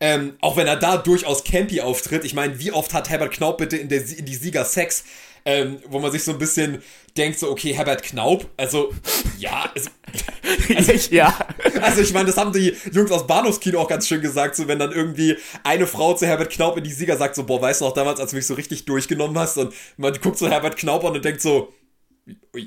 Ähm, 0.00 0.36
auch 0.40 0.56
wenn 0.56 0.66
er 0.66 0.76
da 0.76 0.98
durchaus 0.98 1.44
campy 1.44 1.80
auftritt. 1.80 2.24
Ich 2.24 2.34
meine, 2.34 2.58
wie 2.58 2.72
oft 2.72 2.92
hat 2.92 3.08
Herbert 3.08 3.32
Knaub 3.32 3.58
bitte 3.58 3.76
in, 3.76 3.88
der, 3.88 4.00
in 4.00 4.26
die 4.26 4.34
Sieger 4.34 4.64
Sex? 4.64 5.04
ähm, 5.46 5.78
wo 5.86 6.00
man 6.00 6.10
sich 6.10 6.24
so 6.24 6.32
ein 6.32 6.38
bisschen 6.38 6.82
denkt, 7.16 7.38
so, 7.38 7.48
okay, 7.50 7.72
Herbert 7.72 8.02
Knaub, 8.02 8.50
also, 8.56 8.92
ja, 9.38 9.70
also, 9.72 9.90
also 10.76 11.14
ja. 11.14 11.38
Also 11.80 12.02
ich 12.02 12.12
meine, 12.12 12.26
das 12.26 12.36
haben 12.36 12.52
die 12.52 12.76
Jungs 12.92 13.12
aus 13.12 13.26
Bahnhofskino 13.28 13.80
auch 13.80 13.88
ganz 13.88 14.08
schön 14.08 14.20
gesagt, 14.20 14.56
so 14.56 14.66
wenn 14.66 14.80
dann 14.80 14.90
irgendwie 14.90 15.36
eine 15.62 15.86
Frau 15.86 16.14
zu 16.14 16.26
Herbert 16.26 16.50
Knaub 16.50 16.76
in 16.76 16.84
die 16.84 16.92
Sieger 16.92 17.16
sagt, 17.16 17.36
so, 17.36 17.44
boah, 17.44 17.62
weißt 17.62 17.80
du 17.80 17.84
noch 17.84 17.94
damals, 17.94 18.18
als 18.18 18.32
du 18.32 18.36
mich 18.36 18.46
so 18.46 18.54
richtig 18.54 18.86
durchgenommen 18.86 19.38
hast 19.38 19.56
und 19.56 19.72
man 19.96 20.12
guckt 20.20 20.36
so 20.36 20.48
Herbert 20.48 20.76
Knaub 20.76 21.04
an 21.04 21.14
und 21.14 21.24
denkt 21.24 21.40
so, 21.40 21.72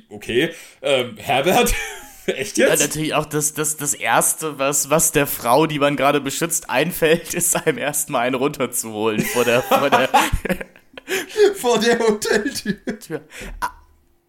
okay, 0.09 0.51
ähm, 0.81 1.17
Herbert, 1.17 1.73
Echt 2.27 2.57
jetzt? 2.57 2.79
Ja, 2.79 2.87
natürlich 2.87 3.13
auch 3.13 3.25
das, 3.25 3.53
das, 3.53 3.77
das 3.77 3.93
Erste, 3.93 4.59
was, 4.59 4.89
was 4.89 5.11
der 5.11 5.27
Frau, 5.27 5.65
die 5.65 5.79
man 5.79 5.95
gerade 5.95 6.21
beschützt, 6.21 6.69
einfällt, 6.69 7.33
ist 7.33 7.55
einem 7.55 7.77
erstmal 7.77 8.27
einen 8.27 8.35
runterzuholen 8.35 9.21
vor 9.21 9.45
der, 9.45 9.61
vor 9.61 9.89
der 9.89 10.09
vor 11.55 11.79
der 11.79 11.99
Hoteltür. 11.99 13.21
Ah, 13.59 13.69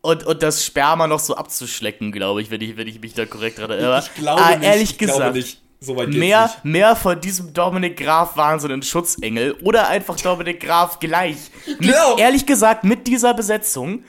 und, 0.02 0.24
und 0.24 0.42
das 0.42 0.64
Sperma 0.64 1.06
noch 1.06 1.20
so 1.20 1.36
abzuschlecken, 1.36 2.10
glaube 2.12 2.40
ich, 2.40 2.50
wenn 2.50 2.60
ich, 2.60 2.76
wenn 2.76 2.88
ich 2.88 3.00
mich 3.00 3.14
da 3.14 3.26
korrekt 3.26 3.58
erinnere. 3.58 4.02
Ich 4.02 4.14
glaube 4.14 4.42
ah, 4.42 4.56
nicht. 4.56 4.66
Ehrlich 4.66 4.98
gesagt, 4.98 5.18
glaube 5.18 5.38
nicht. 5.38 5.60
So 5.82 5.94
mehr, 5.94 6.06
nicht. 6.08 6.64
mehr 6.64 6.94
von 6.94 7.18
diesem 7.18 7.54
Dominik 7.54 7.96
Graf 7.96 8.36
Wahnsinn 8.36 8.70
und 8.72 8.84
Schutzengel 8.84 9.52
oder 9.62 9.88
einfach 9.88 10.16
Dominik 10.16 10.60
Graf 10.60 11.00
gleich. 11.00 11.38
Genau. 11.78 12.10
Mit, 12.10 12.20
ehrlich 12.20 12.44
gesagt, 12.44 12.84
mit 12.84 13.06
dieser 13.06 13.32
Besetzung, 13.32 14.04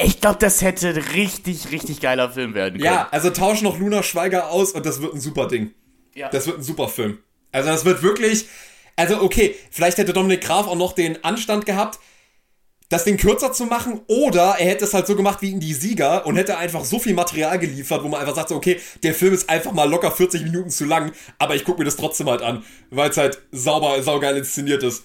ich 0.00 0.20
glaube, 0.20 0.38
das 0.40 0.62
hätte 0.62 0.94
richtig, 1.14 1.70
richtig 1.70 2.00
geiler 2.00 2.30
Film 2.30 2.54
werden 2.54 2.80
können. 2.80 2.84
Ja, 2.84 3.08
also 3.10 3.30
tausch 3.30 3.62
noch 3.62 3.78
Luna 3.78 4.02
Schweiger 4.02 4.50
aus 4.50 4.72
und 4.72 4.84
das 4.84 5.00
wird 5.00 5.14
ein 5.14 5.20
super 5.20 5.46
Ding. 5.46 5.72
Ja. 6.14 6.28
Das 6.30 6.46
wird 6.46 6.58
ein 6.58 6.62
super 6.62 6.88
Film. 6.88 7.18
Also 7.52 7.68
das 7.68 7.84
wird 7.84 8.02
wirklich, 8.02 8.46
also 8.96 9.20
okay, 9.20 9.54
vielleicht 9.70 9.98
hätte 9.98 10.12
Dominik 10.12 10.40
Graf 10.40 10.66
auch 10.66 10.76
noch 10.76 10.92
den 10.92 11.22
Anstand 11.22 11.66
gehabt, 11.66 12.00
das 12.88 13.04
Ding 13.04 13.16
kürzer 13.16 13.52
zu 13.52 13.66
machen 13.66 14.00
oder 14.08 14.56
er 14.58 14.66
hätte 14.66 14.84
es 14.84 14.94
halt 14.94 15.06
so 15.06 15.16
gemacht 15.16 15.40
wie 15.42 15.50
in 15.50 15.60
die 15.60 15.72
Sieger 15.72 16.26
und 16.26 16.36
hätte 16.36 16.58
einfach 16.58 16.84
so 16.84 16.98
viel 16.98 17.14
Material 17.14 17.58
geliefert, 17.58 18.02
wo 18.02 18.08
man 18.08 18.20
einfach 18.20 18.34
sagt, 18.34 18.50
so, 18.50 18.56
okay, 18.56 18.80
der 19.02 19.14
Film 19.14 19.32
ist 19.32 19.48
einfach 19.48 19.72
mal 19.72 19.88
locker 19.88 20.10
40 20.10 20.42
Minuten 20.42 20.70
zu 20.70 20.84
lang, 20.84 21.12
aber 21.38 21.54
ich 21.54 21.64
gucke 21.64 21.78
mir 21.78 21.84
das 21.84 21.96
trotzdem 21.96 22.28
halt 22.28 22.42
an, 22.42 22.64
weil 22.90 23.10
es 23.10 23.16
halt 23.16 23.40
sauber, 23.52 24.02
saugeil 24.02 24.36
inszeniert 24.36 24.82
ist. 24.82 25.04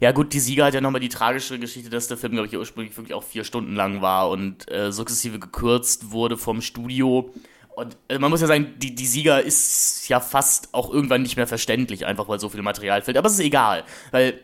Ja, 0.00 0.12
gut, 0.12 0.32
die 0.32 0.40
Sieger 0.40 0.66
hat 0.66 0.74
ja 0.74 0.80
nochmal 0.80 1.00
die 1.00 1.08
tragische 1.08 1.58
Geschichte, 1.58 1.90
dass 1.90 2.08
der 2.08 2.16
Film, 2.16 2.32
glaube 2.32 2.48
ich, 2.48 2.56
ursprünglich 2.56 2.96
wirklich 2.96 3.14
auch 3.14 3.22
vier 3.22 3.44
Stunden 3.44 3.74
lang 3.74 4.02
war 4.02 4.30
und 4.30 4.70
äh, 4.70 4.92
sukzessive 4.92 5.38
gekürzt 5.38 6.10
wurde 6.10 6.36
vom 6.36 6.60
Studio. 6.60 7.32
Und 7.76 7.96
äh, 8.08 8.18
man 8.18 8.30
muss 8.30 8.40
ja 8.40 8.46
sagen, 8.46 8.74
die, 8.78 8.94
die 8.94 9.06
Sieger 9.06 9.42
ist 9.42 10.08
ja 10.08 10.20
fast 10.20 10.72
auch 10.72 10.92
irgendwann 10.92 11.22
nicht 11.22 11.36
mehr 11.36 11.46
verständlich, 11.46 12.06
einfach 12.06 12.26
weil 12.28 12.40
so 12.40 12.48
viel 12.48 12.62
Material 12.62 13.02
fehlt. 13.02 13.18
Aber 13.18 13.26
es 13.26 13.34
ist 13.34 13.40
egal, 13.40 13.84
weil 14.12 14.40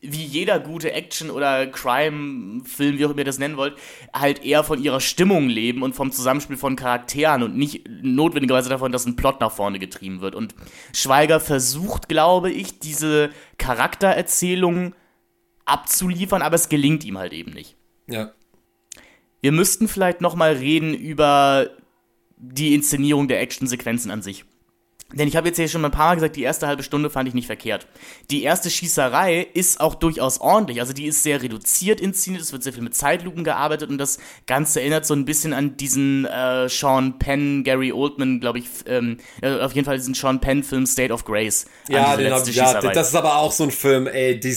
wie 0.00 0.24
jeder 0.24 0.60
gute 0.60 0.92
Action- 0.92 1.30
oder 1.30 1.66
Crime-Film, 1.66 2.98
wie 2.98 3.04
auch 3.04 3.10
immer 3.10 3.18
ihr 3.18 3.24
das 3.24 3.38
nennen 3.38 3.56
wollt, 3.56 3.76
halt 4.12 4.44
eher 4.44 4.62
von 4.62 4.82
ihrer 4.82 5.00
Stimmung 5.00 5.48
leben 5.48 5.82
und 5.82 5.94
vom 5.94 6.12
Zusammenspiel 6.12 6.56
von 6.56 6.76
Charakteren 6.76 7.42
und 7.42 7.56
nicht 7.56 7.88
notwendigerweise 8.02 8.68
davon, 8.68 8.92
dass 8.92 9.06
ein 9.06 9.16
Plot 9.16 9.40
nach 9.40 9.50
vorne 9.50 9.78
getrieben 9.78 10.20
wird. 10.20 10.34
Und 10.34 10.54
Schweiger 10.92 11.40
versucht, 11.40 12.08
glaube 12.08 12.50
ich, 12.50 12.78
diese 12.78 13.30
Charaktererzählung 13.58 14.94
abzuliefern, 15.64 16.42
aber 16.42 16.54
es 16.54 16.68
gelingt 16.68 17.04
ihm 17.04 17.18
halt 17.18 17.32
eben 17.32 17.52
nicht. 17.52 17.76
Ja. 18.06 18.32
Wir 19.40 19.52
müssten 19.52 19.88
vielleicht 19.88 20.20
nochmal 20.20 20.54
reden 20.54 20.94
über 20.94 21.70
die 22.36 22.74
Inszenierung 22.74 23.26
der 23.28 23.40
Actionsequenzen 23.40 24.10
an 24.10 24.22
sich. 24.22 24.44
Denn 25.14 25.26
ich 25.26 25.36
habe 25.36 25.48
jetzt 25.48 25.56
hier 25.56 25.68
schon 25.68 25.82
ein 25.84 25.90
paar 25.90 26.08
Mal 26.08 26.16
gesagt, 26.16 26.36
die 26.36 26.42
erste 26.42 26.66
halbe 26.66 26.82
Stunde 26.82 27.08
fand 27.08 27.26
ich 27.28 27.34
nicht 27.34 27.46
verkehrt. 27.46 27.86
Die 28.30 28.42
erste 28.42 28.68
Schießerei 28.68 29.40
ist 29.54 29.80
auch 29.80 29.94
durchaus 29.94 30.38
ordentlich. 30.38 30.80
Also 30.80 30.92
die 30.92 31.06
ist 31.06 31.22
sehr 31.22 31.40
reduziert 31.40 31.98
inszeniert, 31.98 32.42
es 32.42 32.52
wird 32.52 32.62
sehr 32.62 32.74
viel 32.74 32.82
mit 32.82 32.94
Zeitlupen 32.94 33.42
gearbeitet 33.42 33.88
und 33.88 33.96
das 33.96 34.18
Ganze 34.46 34.80
erinnert 34.80 35.06
so 35.06 35.14
ein 35.14 35.24
bisschen 35.24 35.54
an 35.54 35.78
diesen 35.78 36.26
äh, 36.26 36.68
Sean 36.68 37.18
Penn, 37.18 37.64
Gary 37.64 37.90
Oldman, 37.90 38.38
glaube 38.40 38.58
ich, 38.58 38.66
ähm, 38.86 39.16
äh, 39.40 39.58
auf 39.60 39.72
jeden 39.72 39.86
Fall 39.86 39.96
diesen 39.96 40.12
Sean 40.12 40.40
Penn-Film 40.40 40.84
State 40.84 41.12
of 41.12 41.24
Grace. 41.24 41.64
Ja, 41.88 42.14
den 42.14 42.30
hab, 42.30 42.46
ja, 42.46 42.80
das 42.80 43.08
ist 43.08 43.14
aber 43.14 43.36
auch 43.36 43.52
so 43.52 43.64
ein 43.64 43.70
Film, 43.70 44.06
ey. 44.08 44.38
Die, 44.38 44.54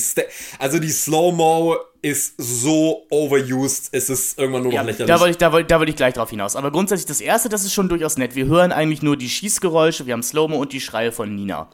also 0.59 0.79
die 0.79 0.89
Slow-Mo 0.89 1.77
ist 2.01 2.35
so 2.37 3.05
overused, 3.09 3.89
es 3.91 4.09
ist 4.09 4.39
irgendwann 4.39 4.63
nur 4.63 4.71
noch 4.71 4.75
ja, 4.75 4.81
lächerlich. 4.81 5.07
Da 5.07 5.19
wollte 5.19 5.31
ich, 5.31 5.37
da 5.37 5.51
wollte, 5.51 5.67
da 5.67 5.79
wollte 5.79 5.91
ich 5.91 5.95
gleich 5.95 6.13
drauf 6.13 6.29
hinaus. 6.29 6.55
Aber 6.55 6.71
grundsätzlich 6.71 7.05
das 7.05 7.21
erste, 7.21 7.49
das 7.49 7.63
ist 7.63 7.73
schon 7.73 7.89
durchaus 7.89 8.17
nett. 8.17 8.35
Wir 8.35 8.45
hören 8.45 8.71
eigentlich 8.71 9.01
nur 9.01 9.17
die 9.17 9.29
Schießgeräusche, 9.29 10.07
wir 10.07 10.13
haben 10.13 10.23
Slow-Mo 10.23 10.57
und 10.57 10.73
die 10.73 10.81
Schreie 10.81 11.11
von 11.11 11.35
Nina. 11.35 11.69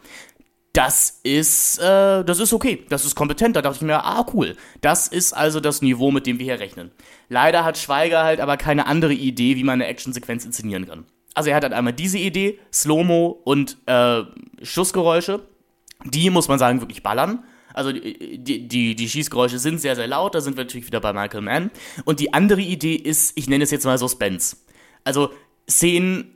Das 0.73 1.21
ist, 1.23 1.79
äh, 1.79 2.23
das 2.23 2.39
ist 2.39 2.53
okay. 2.53 2.85
Das 2.89 3.03
ist 3.03 3.15
kompetent. 3.15 3.55
Da 3.55 3.63
dachte 3.63 3.77
ich 3.77 3.81
mir, 3.81 4.03
ah, 4.03 4.25
cool. 4.33 4.55
Das 4.81 5.07
ist 5.07 5.33
also 5.33 5.59
das 5.59 5.81
Niveau, 5.81 6.11
mit 6.11 6.27
dem 6.27 6.37
wir 6.37 6.45
hier 6.45 6.59
rechnen. 6.59 6.91
Leider 7.29 7.63
hat 7.63 7.79
Schweiger 7.79 8.23
halt 8.23 8.39
aber 8.39 8.57
keine 8.57 8.85
andere 8.85 9.13
Idee, 9.13 9.55
wie 9.55 9.63
man 9.63 9.81
eine 9.81 9.87
Actionsequenz 9.87 10.45
inszenieren 10.45 10.87
kann. 10.87 11.05
Also 11.33 11.49
er 11.49 11.55
hat 11.55 11.63
halt 11.63 11.73
einmal 11.73 11.93
diese 11.93 12.19
Idee, 12.19 12.59
Slow-Mo 12.71 13.41
und 13.43 13.77
äh, 13.87 14.21
Schussgeräusche. 14.61 15.41
Die, 16.05 16.29
muss 16.29 16.47
man 16.47 16.59
sagen, 16.59 16.79
wirklich 16.79 17.01
ballern. 17.01 17.43
Also 17.73 17.91
die, 17.91 18.67
die, 18.67 18.95
die 18.95 19.09
Schießgeräusche 19.09 19.59
sind 19.59 19.79
sehr, 19.79 19.95
sehr 19.95 20.07
laut, 20.07 20.35
da 20.35 20.41
sind 20.41 20.57
wir 20.57 20.63
natürlich 20.63 20.87
wieder 20.87 20.99
bei 20.99 21.13
Michael 21.13 21.41
Mann. 21.41 21.71
Und 22.05 22.19
die 22.19 22.33
andere 22.33 22.61
Idee 22.61 22.95
ist, 22.95 23.37
ich 23.37 23.47
nenne 23.47 23.63
es 23.63 23.71
jetzt 23.71 23.85
mal 23.85 23.97
Suspense. 23.97 24.57
Also 25.03 25.31
Szenen, 25.69 26.33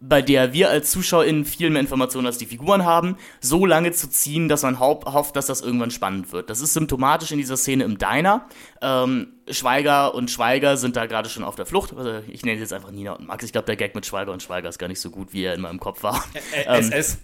bei 0.00 0.20
der 0.20 0.52
wir 0.52 0.68
als 0.68 0.90
ZuschauerInnen 0.90 1.44
viel 1.44 1.70
mehr 1.70 1.80
Informationen 1.80 2.26
als 2.26 2.38
die 2.38 2.46
Figuren 2.46 2.84
haben, 2.84 3.16
so 3.40 3.64
lange 3.64 3.92
zu 3.92 4.08
ziehen, 4.08 4.48
dass 4.48 4.62
man 4.62 4.78
hofft, 4.78 5.36
dass 5.36 5.46
das 5.46 5.60
irgendwann 5.62 5.90
spannend 5.90 6.32
wird. 6.32 6.50
Das 6.50 6.60
ist 6.60 6.74
symptomatisch 6.74 7.30
in 7.32 7.38
dieser 7.38 7.56
Szene 7.56 7.84
im 7.84 7.96
Diner. 7.96 8.46
Ähm, 8.82 9.28
Schweiger 9.48 10.14
und 10.14 10.30
Schweiger 10.30 10.76
sind 10.76 10.96
da 10.96 11.06
gerade 11.06 11.28
schon 11.28 11.44
auf 11.44 11.56
der 11.56 11.66
Flucht. 11.66 11.96
Also 11.96 12.20
ich 12.28 12.44
nenne 12.44 12.60
jetzt 12.60 12.72
einfach 12.72 12.90
Nina 12.90 13.12
und 13.12 13.26
Max. 13.26 13.44
Ich 13.44 13.52
glaube, 13.52 13.66
der 13.66 13.76
Gag 13.76 13.94
mit 13.94 14.04
Schweiger 14.04 14.32
und 14.32 14.42
Schweiger 14.42 14.68
ist 14.68 14.78
gar 14.78 14.88
nicht 14.88 15.00
so 15.00 15.10
gut, 15.10 15.32
wie 15.32 15.44
er 15.44 15.54
in 15.54 15.60
meinem 15.60 15.80
Kopf 15.80 16.02
war. 16.02 16.24
Ä 16.52 16.64
ähm, 16.66 16.92
SS. 16.92 17.18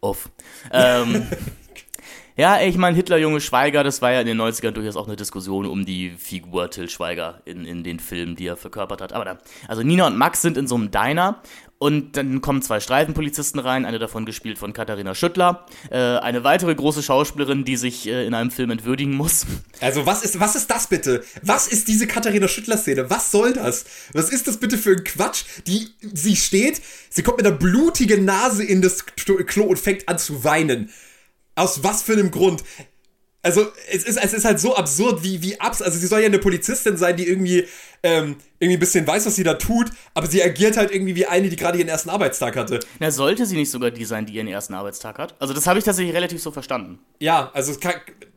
Uff. 0.00 0.28
Ähm, 0.72 1.26
Ja, 2.36 2.60
ich 2.60 2.76
meine, 2.76 2.96
Hitler, 2.96 3.16
Junge 3.16 3.40
Schweiger, 3.40 3.84
das 3.84 4.02
war 4.02 4.10
ja 4.10 4.20
in 4.20 4.26
den 4.26 4.40
90ern 4.40 4.72
durchaus 4.72 4.96
auch 4.96 5.06
eine 5.06 5.14
Diskussion 5.14 5.66
um 5.66 5.84
die 5.84 6.10
Figur 6.18 6.68
Till 6.68 6.88
Schweiger 6.88 7.40
in, 7.44 7.64
in 7.64 7.84
den 7.84 8.00
Filmen, 8.00 8.34
die 8.34 8.48
er 8.48 8.56
verkörpert 8.56 9.00
hat. 9.00 9.12
Aber 9.12 9.24
da, 9.24 9.38
also 9.68 9.84
Nina 9.84 10.08
und 10.08 10.18
Max 10.18 10.42
sind 10.42 10.56
in 10.56 10.66
so 10.66 10.74
einem 10.74 10.90
Diner 10.90 11.40
und 11.78 12.16
dann 12.16 12.40
kommen 12.40 12.60
zwei 12.60 12.80
Streifenpolizisten 12.80 13.60
rein, 13.60 13.84
eine 13.84 14.00
davon 14.00 14.26
gespielt 14.26 14.58
von 14.58 14.72
Katharina 14.72 15.14
Schüttler, 15.14 15.64
äh, 15.90 15.96
eine 15.96 16.42
weitere 16.42 16.74
große 16.74 17.04
Schauspielerin, 17.04 17.64
die 17.64 17.76
sich 17.76 18.08
äh, 18.08 18.26
in 18.26 18.34
einem 18.34 18.50
Film 18.50 18.72
entwürdigen 18.72 19.14
muss. 19.14 19.46
Also 19.80 20.04
was 20.04 20.24
ist, 20.24 20.40
was 20.40 20.56
ist 20.56 20.68
das 20.72 20.88
bitte? 20.88 21.22
Was 21.42 21.68
ist 21.68 21.86
diese 21.86 22.08
Katharina 22.08 22.48
Schüttler-Szene? 22.48 23.10
Was 23.10 23.30
soll 23.30 23.52
das? 23.52 23.84
Was 24.12 24.30
ist 24.30 24.48
das 24.48 24.56
bitte 24.56 24.76
für 24.76 24.96
ein 24.96 25.04
Quatsch? 25.04 25.44
Die, 25.68 25.86
sie 26.00 26.34
steht, 26.34 26.82
sie 27.10 27.22
kommt 27.22 27.36
mit 27.36 27.46
einer 27.46 27.56
blutigen 27.56 28.24
Nase 28.24 28.64
in 28.64 28.82
das 28.82 29.06
Klo 29.06 29.66
und 29.66 29.78
fängt 29.78 30.08
an 30.08 30.18
zu 30.18 30.42
weinen. 30.42 30.90
Aus 31.54 31.82
was 31.82 32.02
für 32.02 32.12
einem 32.12 32.30
Grund? 32.30 32.62
Also, 33.42 33.66
es 33.90 34.04
ist, 34.04 34.16
es 34.16 34.32
ist 34.32 34.46
halt 34.46 34.58
so 34.58 34.74
absurd, 34.74 35.22
wie, 35.22 35.42
wie 35.42 35.60
abs. 35.60 35.82
Also, 35.82 35.98
sie 35.98 36.06
soll 36.06 36.20
ja 36.20 36.26
eine 36.26 36.38
Polizistin 36.38 36.96
sein, 36.96 37.14
die 37.16 37.28
irgendwie, 37.28 37.68
ähm, 38.02 38.36
irgendwie 38.58 38.78
ein 38.78 38.80
bisschen 38.80 39.06
weiß, 39.06 39.26
was 39.26 39.36
sie 39.36 39.44
da 39.44 39.54
tut, 39.54 39.90
aber 40.14 40.26
sie 40.26 40.42
agiert 40.42 40.78
halt 40.78 40.90
irgendwie 40.90 41.14
wie 41.14 41.26
eine, 41.26 41.50
die 41.50 41.56
gerade 41.56 41.76
ihren 41.76 41.88
ersten 41.88 42.08
Arbeitstag 42.08 42.56
hatte. 42.56 42.80
Na, 43.00 43.10
sollte 43.10 43.44
sie 43.44 43.56
nicht 43.56 43.70
sogar 43.70 43.90
die 43.90 44.06
sein, 44.06 44.24
die 44.24 44.32
ihren 44.32 44.48
ersten 44.48 44.72
Arbeitstag 44.72 45.18
hat? 45.18 45.34
Also, 45.40 45.52
das 45.52 45.66
habe 45.66 45.78
ich 45.78 45.84
tatsächlich 45.84 46.14
relativ 46.14 46.40
so 46.40 46.52
verstanden. 46.52 47.00
Ja, 47.20 47.50
also, 47.52 47.78
kann, 47.78 47.94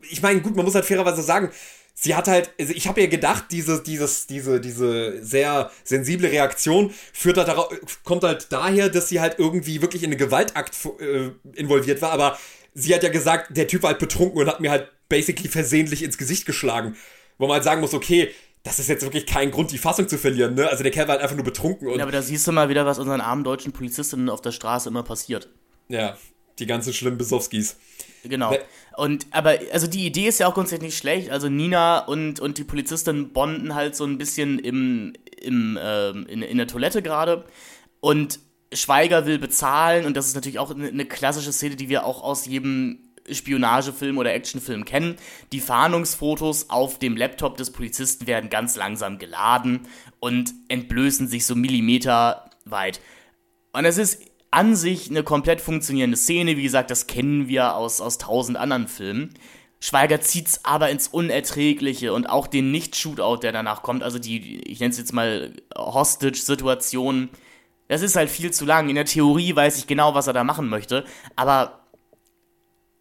ich 0.10 0.22
meine, 0.22 0.42
gut, 0.42 0.58
man 0.58 0.66
muss 0.66 0.76
halt 0.76 0.84
fairerweise 0.84 1.22
sagen, 1.22 1.52
sie 2.00 2.14
hat 2.14 2.28
halt, 2.28 2.52
also 2.60 2.74
ich 2.74 2.88
habe 2.88 3.02
ihr 3.02 3.08
gedacht, 3.08 3.46
diese, 3.50 3.82
dieses, 3.82 4.28
diese, 4.28 4.62
diese 4.62 5.24
sehr 5.24 5.72
sensible 5.84 6.30
Reaktion 6.30 6.94
führt 7.12 7.38
halt 7.38 7.48
darauf, 7.48 7.70
kommt 8.04 8.24
halt 8.24 8.48
daher, 8.52 8.90
dass 8.90 9.10
sie 9.10 9.20
halt 9.20 9.40
irgendwie 9.40 9.82
wirklich 9.82 10.04
in 10.04 10.12
einen 10.12 10.20
Gewaltakt 10.20 10.76
äh, 11.00 11.32
involviert 11.56 12.02
war, 12.02 12.12
aber 12.12 12.38
sie 12.78 12.94
hat 12.94 13.04
ja 13.04 13.10
gesagt, 13.10 13.58
der 13.58 13.68
Typ 13.68 13.84
war 13.84 13.90
halt 13.90 14.00
betrunken 14.00 14.40
und 14.40 14.48
hat 14.48 14.60
mir 14.60 14.72
halt 14.72 14.90
basically 15.10 15.50
versehentlich 15.50 16.04
ins 16.04 16.18
Gesicht 16.18 16.46
geschlagen. 16.46 16.96
Wo 17.38 17.48
man 17.48 17.56
halt 17.56 17.64
sagen 17.64 17.82
muss, 17.82 17.94
okay, 17.94 18.30
das 18.64 18.80
ist 18.80 18.88
jetzt 18.88 19.04
wirklich 19.04 19.26
kein 19.26 19.52
Grund, 19.52 19.72
die 19.72 19.78
Fassung 19.78 20.08
zu 20.08 20.18
verlieren, 20.18 20.56
ne? 20.56 20.68
Also 20.68 20.84
der 20.84 20.92
Kerl 20.92 21.08
war 21.08 21.14
halt 21.14 21.22
einfach 21.22 21.36
nur 21.36 21.46
betrunken 21.46 21.88
und. 21.88 21.98
Ja, 21.98 22.04
aber 22.04 22.12
da 22.12 22.22
siehst 22.22 22.46
du 22.48 22.52
mal 22.52 22.70
wieder, 22.70 22.86
was 22.86 23.00
unseren 23.00 23.22
armen 23.22 23.44
deutschen 23.44 23.72
Polizistinnen 23.72 24.30
auf 24.30 24.42
der 24.42 24.52
Straße 24.52 24.90
immer 24.90 25.04
passiert. 25.04 25.50
Ja, 25.88 26.18
die 26.60 26.66
ganzen 26.66 26.94
schlimmen 26.94 27.18
Besowskis. 27.18 27.78
Genau. 28.24 28.56
Und 28.98 29.28
aber 29.32 29.58
also 29.72 29.88
die 29.88 30.06
Idee 30.06 30.28
ist 30.28 30.40
ja 30.40 30.48
auch 30.48 30.54
grundsätzlich 30.54 30.90
nicht 30.90 30.98
schlecht. 30.98 31.30
Also 31.30 31.50
Nina 31.50 32.00
und, 32.00 32.40
und 32.40 32.58
die 32.58 32.64
Polizistin 32.64 33.32
bonden 33.32 33.74
halt 33.76 33.96
so 33.96 34.06
ein 34.06 34.18
bisschen 34.18 34.60
im, 34.60 35.14
im, 35.40 35.80
ähm, 35.82 36.26
in, 36.28 36.42
in 36.42 36.58
der 36.58 36.68
Toilette 36.68 37.02
gerade. 37.02 37.46
Und 38.00 38.40
Schweiger 38.74 39.26
will 39.26 39.40
bezahlen 39.40 40.06
und 40.06 40.18
das 40.18 40.28
ist 40.28 40.36
natürlich 40.36 40.60
auch 40.60 40.72
eine, 40.72 41.06
klassische 41.06 41.54
Szene, 41.54 41.76
die 41.76 41.90
wir 41.90 42.06
auch 42.06 42.22
aus 42.22 42.46
jedem 42.46 43.00
Spionagefilm 43.30 44.18
oder 44.18 44.34
Actionfilm 44.34 44.86
kennen. 44.86 45.16
Die 45.52 45.60
Fahndungsfotos 45.60 46.70
auf 46.70 47.00
dem 47.00 47.18
Laptop 47.18 47.58
des 47.58 47.72
Polizisten 47.72 48.28
werden 48.28 48.50
ganz 48.50 48.76
langsam 48.76 49.20
geladen 49.20 49.82
und 50.20 50.54
entblößen 50.68 51.28
sich 51.28 51.46
so 51.46 51.56
Millimeter 51.56 52.50
weit. 52.66 53.02
Und 53.74 53.86
es 53.86 53.98
ist 53.98 54.22
an 54.52 54.76
sich 54.76 55.10
eine 55.10 55.24
komplett 55.24 55.62
funktionierende 55.62 56.18
Szene. 56.18 56.58
Wie 56.58 56.64
gesagt, 56.64 56.90
das 56.90 57.08
kennen 57.08 57.48
wir 57.48 57.76
aus, 57.76 58.02
aus 58.02 58.18
tausend 58.18 58.58
anderen 58.58 58.88
Filmen. 58.88 59.34
Schweiger 59.80 60.22
zieht's 60.22 60.66
aber 60.66 60.90
ins 60.90 61.08
Unerträgliche 61.08 62.14
und 62.14 62.28
auch 62.28 62.48
den 62.48 62.72
Nicht-Shootout, 62.72 63.38
der 63.38 63.52
danach 63.52 63.84
kommt, 63.84 64.02
also 64.02 64.18
die, 64.18 64.62
ich 64.62 64.80
nenne 64.80 64.92
es 64.92 64.98
jetzt 64.98 65.14
mal 65.14 65.54
Hostage-Situation, 65.78 67.30
das 67.88 68.02
ist 68.02 68.16
halt 68.16 68.30
viel 68.30 68.52
zu 68.52 68.66
lang. 68.66 68.90
In 68.90 68.96
der 68.96 69.06
Theorie 69.06 69.56
weiß 69.56 69.78
ich 69.78 69.88
genau, 69.88 70.14
was 70.14 70.28
er 70.28 70.34
da 70.34 70.44
machen 70.44 70.70
möchte, 70.70 71.06
aber 71.36 71.88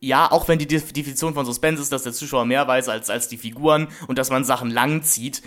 ja, 0.00 0.30
auch 0.30 0.46
wenn 0.46 0.58
die 0.58 0.66
Definition 0.66 1.34
von 1.34 1.46
Suspense 1.46 1.82
ist, 1.82 1.90
dass 1.90 2.02
der 2.02 2.12
Zuschauer 2.12 2.44
mehr 2.44 2.68
weiß 2.68 2.88
als, 2.88 3.10
als 3.10 3.28
die 3.28 3.38
Figuren 3.38 3.88
und 4.06 4.18
dass 4.18 4.30
man 4.30 4.44
Sachen 4.44 4.70
lang 4.70 5.02
zieht, 5.02 5.42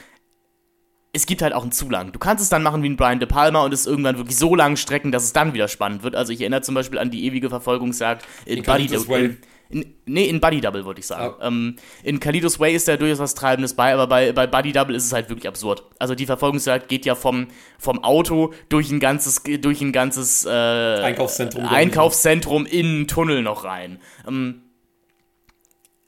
es 1.11 1.25
gibt 1.25 1.41
halt 1.41 1.53
auch 1.53 1.63
ein 1.63 1.71
zu 1.71 1.89
lang. 1.89 2.11
Du 2.11 2.19
kannst 2.19 2.43
es 2.43 2.49
dann 2.49 2.61
machen 2.61 2.83
wie 2.83 2.89
ein 2.89 2.95
Brian 2.95 3.19
De 3.19 3.27
Palma 3.27 3.63
und 3.63 3.73
es 3.73 3.87
irgendwann 3.87 4.17
wirklich 4.17 4.37
so 4.37 4.55
lang 4.55 4.75
strecken, 4.75 5.11
dass 5.11 5.23
es 5.23 5.33
dann 5.33 5.53
wieder 5.53 5.67
spannend 5.67 6.03
wird. 6.03 6.15
Also 6.15 6.31
ich 6.31 6.41
erinnere 6.41 6.61
zum 6.61 6.75
Beispiel 6.75 6.99
an 6.99 7.09
die 7.09 7.25
ewige 7.25 7.49
Verfolgungsjagd 7.49 8.25
in 8.45 8.63
Buddy, 8.63 8.85
in, 8.85 9.37
in, 9.71 9.93
nee, 10.05 10.25
in 10.25 10.39
Buddy 10.39 10.61
Double 10.61 10.83
würde 10.85 10.99
ich 10.99 11.05
sagen. 11.05 11.35
Oh. 11.39 11.45
Ähm, 11.45 11.75
in 12.03 12.19
Kalidos 12.19 12.59
Way 12.59 12.75
ist 12.75 12.87
da 12.87 12.97
durchaus 12.97 13.19
was 13.19 13.35
Treibendes 13.35 13.75
bei, 13.75 13.93
aber 13.93 14.07
bei, 14.07 14.31
bei 14.31 14.47
Buddy 14.47 14.71
Double 14.71 14.95
ist 14.95 15.05
es 15.05 15.13
halt 15.13 15.29
wirklich 15.29 15.47
absurd. 15.47 15.83
Also 15.99 16.15
die 16.15 16.25
Verfolgungsjagd 16.25 16.89
geht 16.89 17.05
ja 17.05 17.13
vom, 17.13 17.47
vom 17.77 18.03
Auto 18.03 18.51
durch 18.69 18.89
ein 18.89 18.99
ganzes, 18.99 19.43
durch 19.43 19.81
ein 19.81 19.91
ganzes 19.91 20.45
äh, 20.45 20.49
Einkaufszentrum, 20.49 21.65
Einkaufszentrum 21.65 22.65
in 22.65 22.85
einen 22.85 23.07
Tunnel 23.07 23.43
noch 23.43 23.63
rein. 23.63 23.99
Ähm, 24.27 24.63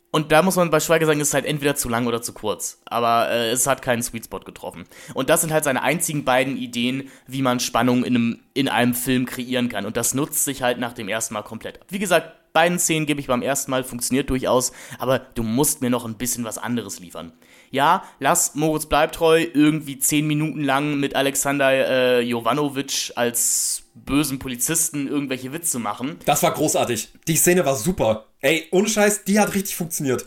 und 0.09 0.31
da 0.31 0.41
muss 0.41 0.57
man 0.57 0.71
bei 0.71 0.79
Schweiger 0.79 1.05
sagen, 1.05 1.21
es 1.21 1.29
ist 1.29 1.33
halt 1.33 1.45
entweder 1.45 1.75
zu 1.75 1.87
lang 1.87 2.05
oder 2.05 2.21
zu 2.21 2.33
kurz. 2.33 2.81
Aber 2.85 3.29
äh, 3.29 3.51
es 3.51 3.67
hat 3.67 3.81
keinen 3.81 4.01
Sweet 4.01 4.25
Spot 4.25 4.39
getroffen. 4.39 4.85
Und 5.13 5.29
das 5.29 5.41
sind 5.41 5.53
halt 5.53 5.63
seine 5.63 5.83
einzigen 5.83 6.25
beiden 6.25 6.57
Ideen, 6.57 7.09
wie 7.27 7.41
man 7.41 7.59
Spannung 7.61 8.03
in 8.03 8.15
einem, 8.15 8.39
in 8.53 8.67
einem 8.67 8.93
Film 8.93 9.25
kreieren 9.25 9.69
kann. 9.69 9.85
Und 9.85 9.95
das 9.95 10.13
nutzt 10.13 10.43
sich 10.43 10.63
halt 10.63 10.79
nach 10.79 10.93
dem 10.93 11.07
ersten 11.07 11.35
Mal 11.35 11.43
komplett 11.43 11.79
ab. 11.79 11.87
Wie 11.89 11.99
gesagt, 11.99 12.40
beiden 12.53 12.79
Szenen 12.79 13.05
gebe 13.05 13.19
ich 13.19 13.27
beim 13.27 13.41
ersten 13.41 13.71
Mal, 13.71 13.83
funktioniert 13.83 14.29
durchaus, 14.29 14.71
aber 14.99 15.19
du 15.19 15.43
musst 15.43 15.81
mir 15.81 15.89
noch 15.89 16.05
ein 16.05 16.15
bisschen 16.15 16.43
was 16.43 16.57
anderes 16.57 16.99
liefern. 16.99 17.33
Ja, 17.71 18.03
lass 18.19 18.55
Moritz 18.55 18.85
Bleibtreu 18.85 19.45
irgendwie 19.53 19.97
zehn 19.97 20.27
Minuten 20.27 20.61
lang 20.61 20.99
mit 20.99 21.15
Alexander 21.15 21.71
äh, 21.71 22.21
Jovanovic 22.21 23.13
als 23.15 23.83
bösen 23.95 24.39
Polizisten 24.39 25.07
irgendwelche 25.07 25.53
Witze 25.53 25.79
machen. 25.79 26.17
Das 26.25 26.43
war 26.43 26.53
großartig. 26.53 27.09
Die 27.27 27.37
Szene 27.37 27.65
war 27.65 27.75
super. 27.75 28.25
Ey, 28.41 28.67
ohne 28.71 28.89
Scheiß, 28.89 29.23
die 29.23 29.39
hat 29.39 29.53
richtig 29.53 29.75
funktioniert. 29.75 30.25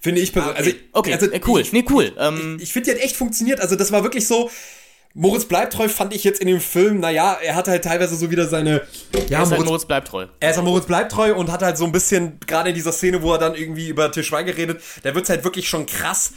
Finde 0.00 0.20
ich 0.20 0.32
persönlich. 0.32 0.76
Okay, 0.92 1.12
Also, 1.12 1.26
okay. 1.26 1.32
also 1.32 1.32
äh, 1.32 1.40
cool. 1.46 1.60
Ich, 1.60 1.72
nee, 1.72 1.84
cool. 1.90 2.12
Ähm, 2.18 2.58
ich 2.60 2.72
finde, 2.72 2.90
die 2.90 2.96
hat 2.96 3.04
echt 3.04 3.16
funktioniert. 3.16 3.60
Also, 3.60 3.74
das 3.76 3.90
war 3.90 4.02
wirklich 4.04 4.26
so. 4.26 4.50
Moritz 5.20 5.46
Bleibtreu 5.46 5.88
fand 5.88 6.14
ich 6.14 6.22
jetzt 6.22 6.40
in 6.40 6.46
dem 6.46 6.60
Film, 6.60 7.00
naja, 7.00 7.36
er 7.42 7.56
hat 7.56 7.66
halt 7.66 7.82
teilweise 7.82 8.14
so 8.14 8.30
wieder 8.30 8.46
seine. 8.46 8.86
Ja, 9.28 9.38
er 9.38 9.42
ist 9.42 9.50
halt 9.50 9.50
Moritz, 9.50 9.66
Moritz 9.66 9.84
bleibt 9.84 10.06
treu. 10.06 10.26
er 10.38 10.50
ist 10.50 10.56
halt 10.56 10.64
Moritz 10.64 10.86
Bleibtreu 10.86 11.34
und 11.34 11.50
hat 11.50 11.60
halt 11.60 11.76
so 11.76 11.84
ein 11.84 11.90
bisschen, 11.90 12.38
gerade 12.46 12.68
in 12.68 12.76
dieser 12.76 12.92
Szene, 12.92 13.20
wo 13.20 13.32
er 13.32 13.38
dann 13.38 13.56
irgendwie 13.56 13.88
über 13.88 14.12
Til 14.12 14.22
Schweiger 14.22 14.56
redet, 14.56 14.80
da 15.02 15.16
wird's 15.16 15.28
halt 15.28 15.42
wirklich 15.42 15.68
schon 15.68 15.86
krass. 15.86 16.34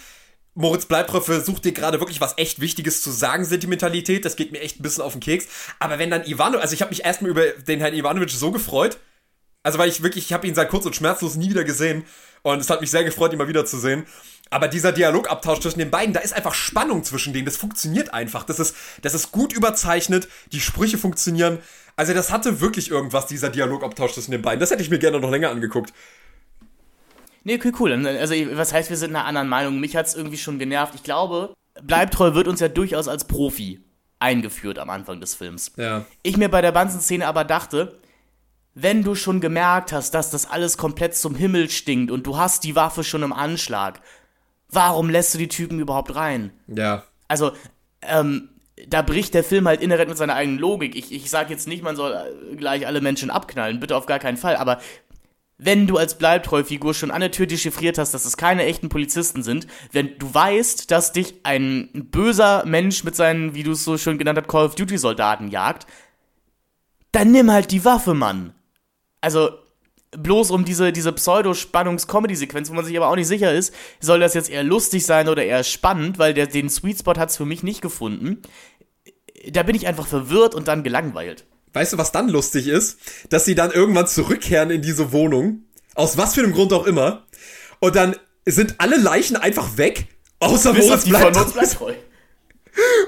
Moritz 0.56 0.88
Bleibtreu 0.88 1.22
versucht 1.22 1.64
dir 1.64 1.74
gerade 1.74 2.00
wirklich 2.00 2.22
was 2.22 2.34
echt 2.38 2.60
Wichtiges 2.60 3.04
zu 3.04 3.12
sagen, 3.12 3.46
Sentimentalität, 3.46 4.26
das 4.26 4.36
geht 4.36 4.52
mir 4.52 4.62
echt 4.62 4.80
ein 4.80 4.84
bisschen 4.84 5.04
auf 5.04 5.12
den 5.14 5.22
Keks. 5.22 5.46
Aber 5.78 6.00
wenn 6.00 6.10
dann 6.10 6.26
Ivanovic, 6.26 6.64
also 6.64 6.74
ich 6.74 6.82
habe 6.82 6.90
mich 6.90 7.06
erstmal 7.06 7.30
über 7.30 7.46
den 7.50 7.82
Herrn 7.82 7.94
Ivanovic 7.94 8.32
so 8.32 8.50
gefreut, 8.50 8.98
also 9.62 9.78
weil 9.78 9.90
ich 9.90 10.02
wirklich, 10.02 10.26
ich 10.26 10.34
habe 10.34 10.48
ihn 10.48 10.56
seit 10.56 10.70
kurz 10.70 10.88
und 10.88 10.96
schmerzlos 10.96 11.36
nie 11.36 11.52
wieder 11.52 11.64
gesehen 11.64 12.04
und 12.42 12.60
es 12.60 12.72
hat 12.72 12.82
mich 12.82 12.90
sehr 12.90 13.04
gefreut, 13.04 13.32
ihn 13.32 13.38
mal 13.38 13.48
wiederzusehen. 13.48 14.08
Aber 14.52 14.68
dieser 14.68 14.92
Dialogabtausch 14.92 15.62
zwischen 15.62 15.80
den 15.80 15.90
beiden, 15.90 16.14
da 16.14 16.20
ist 16.20 16.34
einfach 16.34 16.54
Spannung 16.54 17.04
zwischen 17.04 17.34
denen. 17.34 17.46
Das 17.46 17.56
funktioniert 17.58 18.14
einfach. 18.14 18.44
Das 18.44 18.60
ist, 18.60 18.76
das 19.02 19.14
ist 19.14 19.32
gut 19.32 19.54
überzeichnet. 19.54 20.28
Die 20.52 20.60
Sprüche 20.60 20.98
funktionieren. 20.98 21.60
Also 21.96 22.14
das 22.14 22.32
hatte 22.32 22.60
wirklich 22.60 22.92
irgendwas, 22.92 23.26
dieser 23.28 23.50
Dialogabtausch 23.50 24.14
zwischen 24.14 24.32
den 24.32 24.42
beiden. 24.42 24.60
Das 24.60 24.70
hätte 24.70 24.84
ich 24.84 24.90
mir 24.90 25.00
gerne 25.00 25.20
noch 25.20 25.32
länger 25.32 25.50
angeguckt. 25.50 25.94
Nee, 27.44 27.56
okay, 27.56 27.72
cool. 27.80 28.06
Also, 28.06 28.36
was 28.52 28.74
heißt, 28.74 28.90
wir 28.90 28.98
sind 28.98 29.16
einer 29.16 29.26
anderen 29.26 29.48
Meinung? 29.48 29.80
Mich 29.80 29.96
hat's 29.96 30.14
irgendwie 30.14 30.38
schon 30.38 30.60
genervt. 30.60 30.94
Ich 30.96 31.04
glaube, 31.04 31.54
Bleibtreu 31.82 32.34
wird 32.34 32.48
uns 32.48 32.60
ja 32.60 32.68
durchaus 32.68 33.08
als 33.08 33.26
Profi 33.26 33.82
eingeführt 34.20 34.80
am 34.80 34.90
Anfang 34.90 35.22
des 35.22 35.34
Films. 35.34 35.72
Ja. 35.78 36.06
Ich 36.24 36.38
mir 36.38 36.50
bei 36.50 36.62
der 36.62 36.74
Banzen-Szene 36.74 37.26
aber 37.26 37.46
dachte, 37.46 38.00
wenn 38.74 39.04
du 39.04 39.16
schon 39.16 39.42
gemerkt 39.42 39.92
hast, 39.92 40.14
dass 40.14 40.30
das 40.30 40.50
alles 40.50 40.78
komplett 40.78 41.16
zum 41.16 41.36
Himmel 41.36 41.70
stinkt 41.70 42.12
und 42.12 42.28
du 42.28 42.38
hast 42.38 42.64
die 42.64 42.76
Waffe 42.76 43.04
schon 43.04 43.24
im 43.24 43.34
Anschlag, 43.34 44.02
warum 44.72 45.10
lässt 45.10 45.34
du 45.34 45.38
die 45.38 45.48
Typen 45.48 45.80
überhaupt 45.80 46.16
rein? 46.16 46.52
Ja. 46.68 47.04
Also, 47.28 47.52
ähm, 48.02 48.50
da 48.88 49.02
bricht 49.02 49.34
der 49.34 49.44
Film 49.44 49.68
halt 49.68 49.82
inhärent 49.82 50.10
mit 50.10 50.18
seiner 50.18 50.36
eigenen 50.36 50.60
Logik. 50.60 50.96
Ich, 50.96 51.12
ich 51.12 51.30
sag 51.30 51.50
jetzt 51.50 51.68
nicht, 51.68 51.84
man 51.84 51.96
soll 51.96 52.14
äh, 52.14 52.56
gleich 52.56 52.88
alle 52.88 53.02
Menschen 53.02 53.30
abknallen, 53.30 53.80
bitte 53.80 53.96
auf 53.96 54.06
gar 54.06 54.20
keinen 54.20 54.38
Fall, 54.38 54.56
aber 54.56 54.80
wenn 55.64 55.86
du 55.86 55.98
als 55.98 56.18
Bleibtreu-Figur 56.18 56.96
schon 56.96 57.12
an 57.12 57.22
der 57.22 57.30
Tür 57.30 57.46
dechiffriert 57.46 58.00
hast, 58.00 58.16
dass 58.16 58.26
es 58.26 58.36
keine 58.36 58.66
echten 58.66 58.90
Polizisten 58.90 59.44
sind, 59.44 59.68
wenn 59.92 60.18
du 60.18 60.34
weißt, 60.34 60.90
dass 60.90 61.12
dich 61.12 61.36
ein 61.44 61.90
böser 61.94 62.66
Mensch 62.66 63.04
mit 63.04 63.16
seinen, 63.16 63.54
wie 63.54 63.62
du 63.62 63.74
es 63.74 63.84
so 63.84 63.96
schön 64.00 64.18
genannt 64.18 64.40
hast, 64.40 64.48
Call 64.48 64.66
of 64.66 64.74
Duty-Soldaten 64.74 65.50
jagt, 65.50 65.86
dann 67.12 67.32
nimm 67.32 67.52
halt 67.52 67.70
die 67.70 67.86
Waffe, 67.86 68.16
Mann. 68.16 68.56
Also, 69.22 69.52
bloß 70.18 70.52
um 70.52 70.66
diese, 70.66 70.92
diese 70.92 71.12
Pseudo-Spannungs-Comedy-Sequenz, 71.14 72.70
wo 72.70 72.74
man 72.74 72.86
sich 72.86 72.98
aber 72.98 73.08
auch 73.08 73.16
nicht 73.16 73.28
sicher 73.28 73.54
ist, 73.54 73.74
soll 74.00 74.20
das 74.20 74.34
jetzt 74.34 74.50
eher 74.50 74.64
lustig 74.64 75.06
sein 75.06 75.30
oder 75.30 75.44
eher 75.44 75.64
spannend, 75.64 76.20
weil 76.20 76.34
der, 76.34 76.48
den 76.48 76.70
Sweet 76.70 77.00
Spot 77.00 77.16
hat's 77.16 77.38
für 77.38 77.46
mich 77.46 77.64
nicht 77.64 77.82
gefunden. 77.82 78.42
Da 79.50 79.64
bin 79.64 79.76
ich 79.76 79.88
einfach 79.88 80.08
verwirrt 80.08 80.54
und 80.54 80.68
dann 80.68 80.84
gelangweilt. 80.84 81.46
Weißt 81.74 81.94
du, 81.94 81.98
was 81.98 82.12
dann 82.12 82.28
lustig 82.28 82.68
ist? 82.68 83.00
Dass 83.30 83.46
sie 83.46 83.56
dann 83.56 83.72
irgendwann 83.72 84.08
zurückkehren 84.08 84.70
in 84.70 84.82
diese 84.82 85.14
Wohnung. 85.14 85.64
Aus 85.96 86.18
was 86.18 86.36
für 86.36 86.42
einem 86.42 86.54
Grund 86.54 86.74
auch 86.74 86.86
immer. 86.86 87.26
Und 87.80 87.96
dann 87.96 88.16
sind 88.46 88.76
alle 88.80 88.98
Leichen 88.98 89.38
einfach 89.38 89.78
weg. 89.78 90.08
Außer 90.40 90.74
Bis 90.74 90.88
Moritz 90.88 91.04
von 91.04 91.12
bleibt. 91.12 91.54
Bleibt 91.54 91.74
treu. 91.74 91.94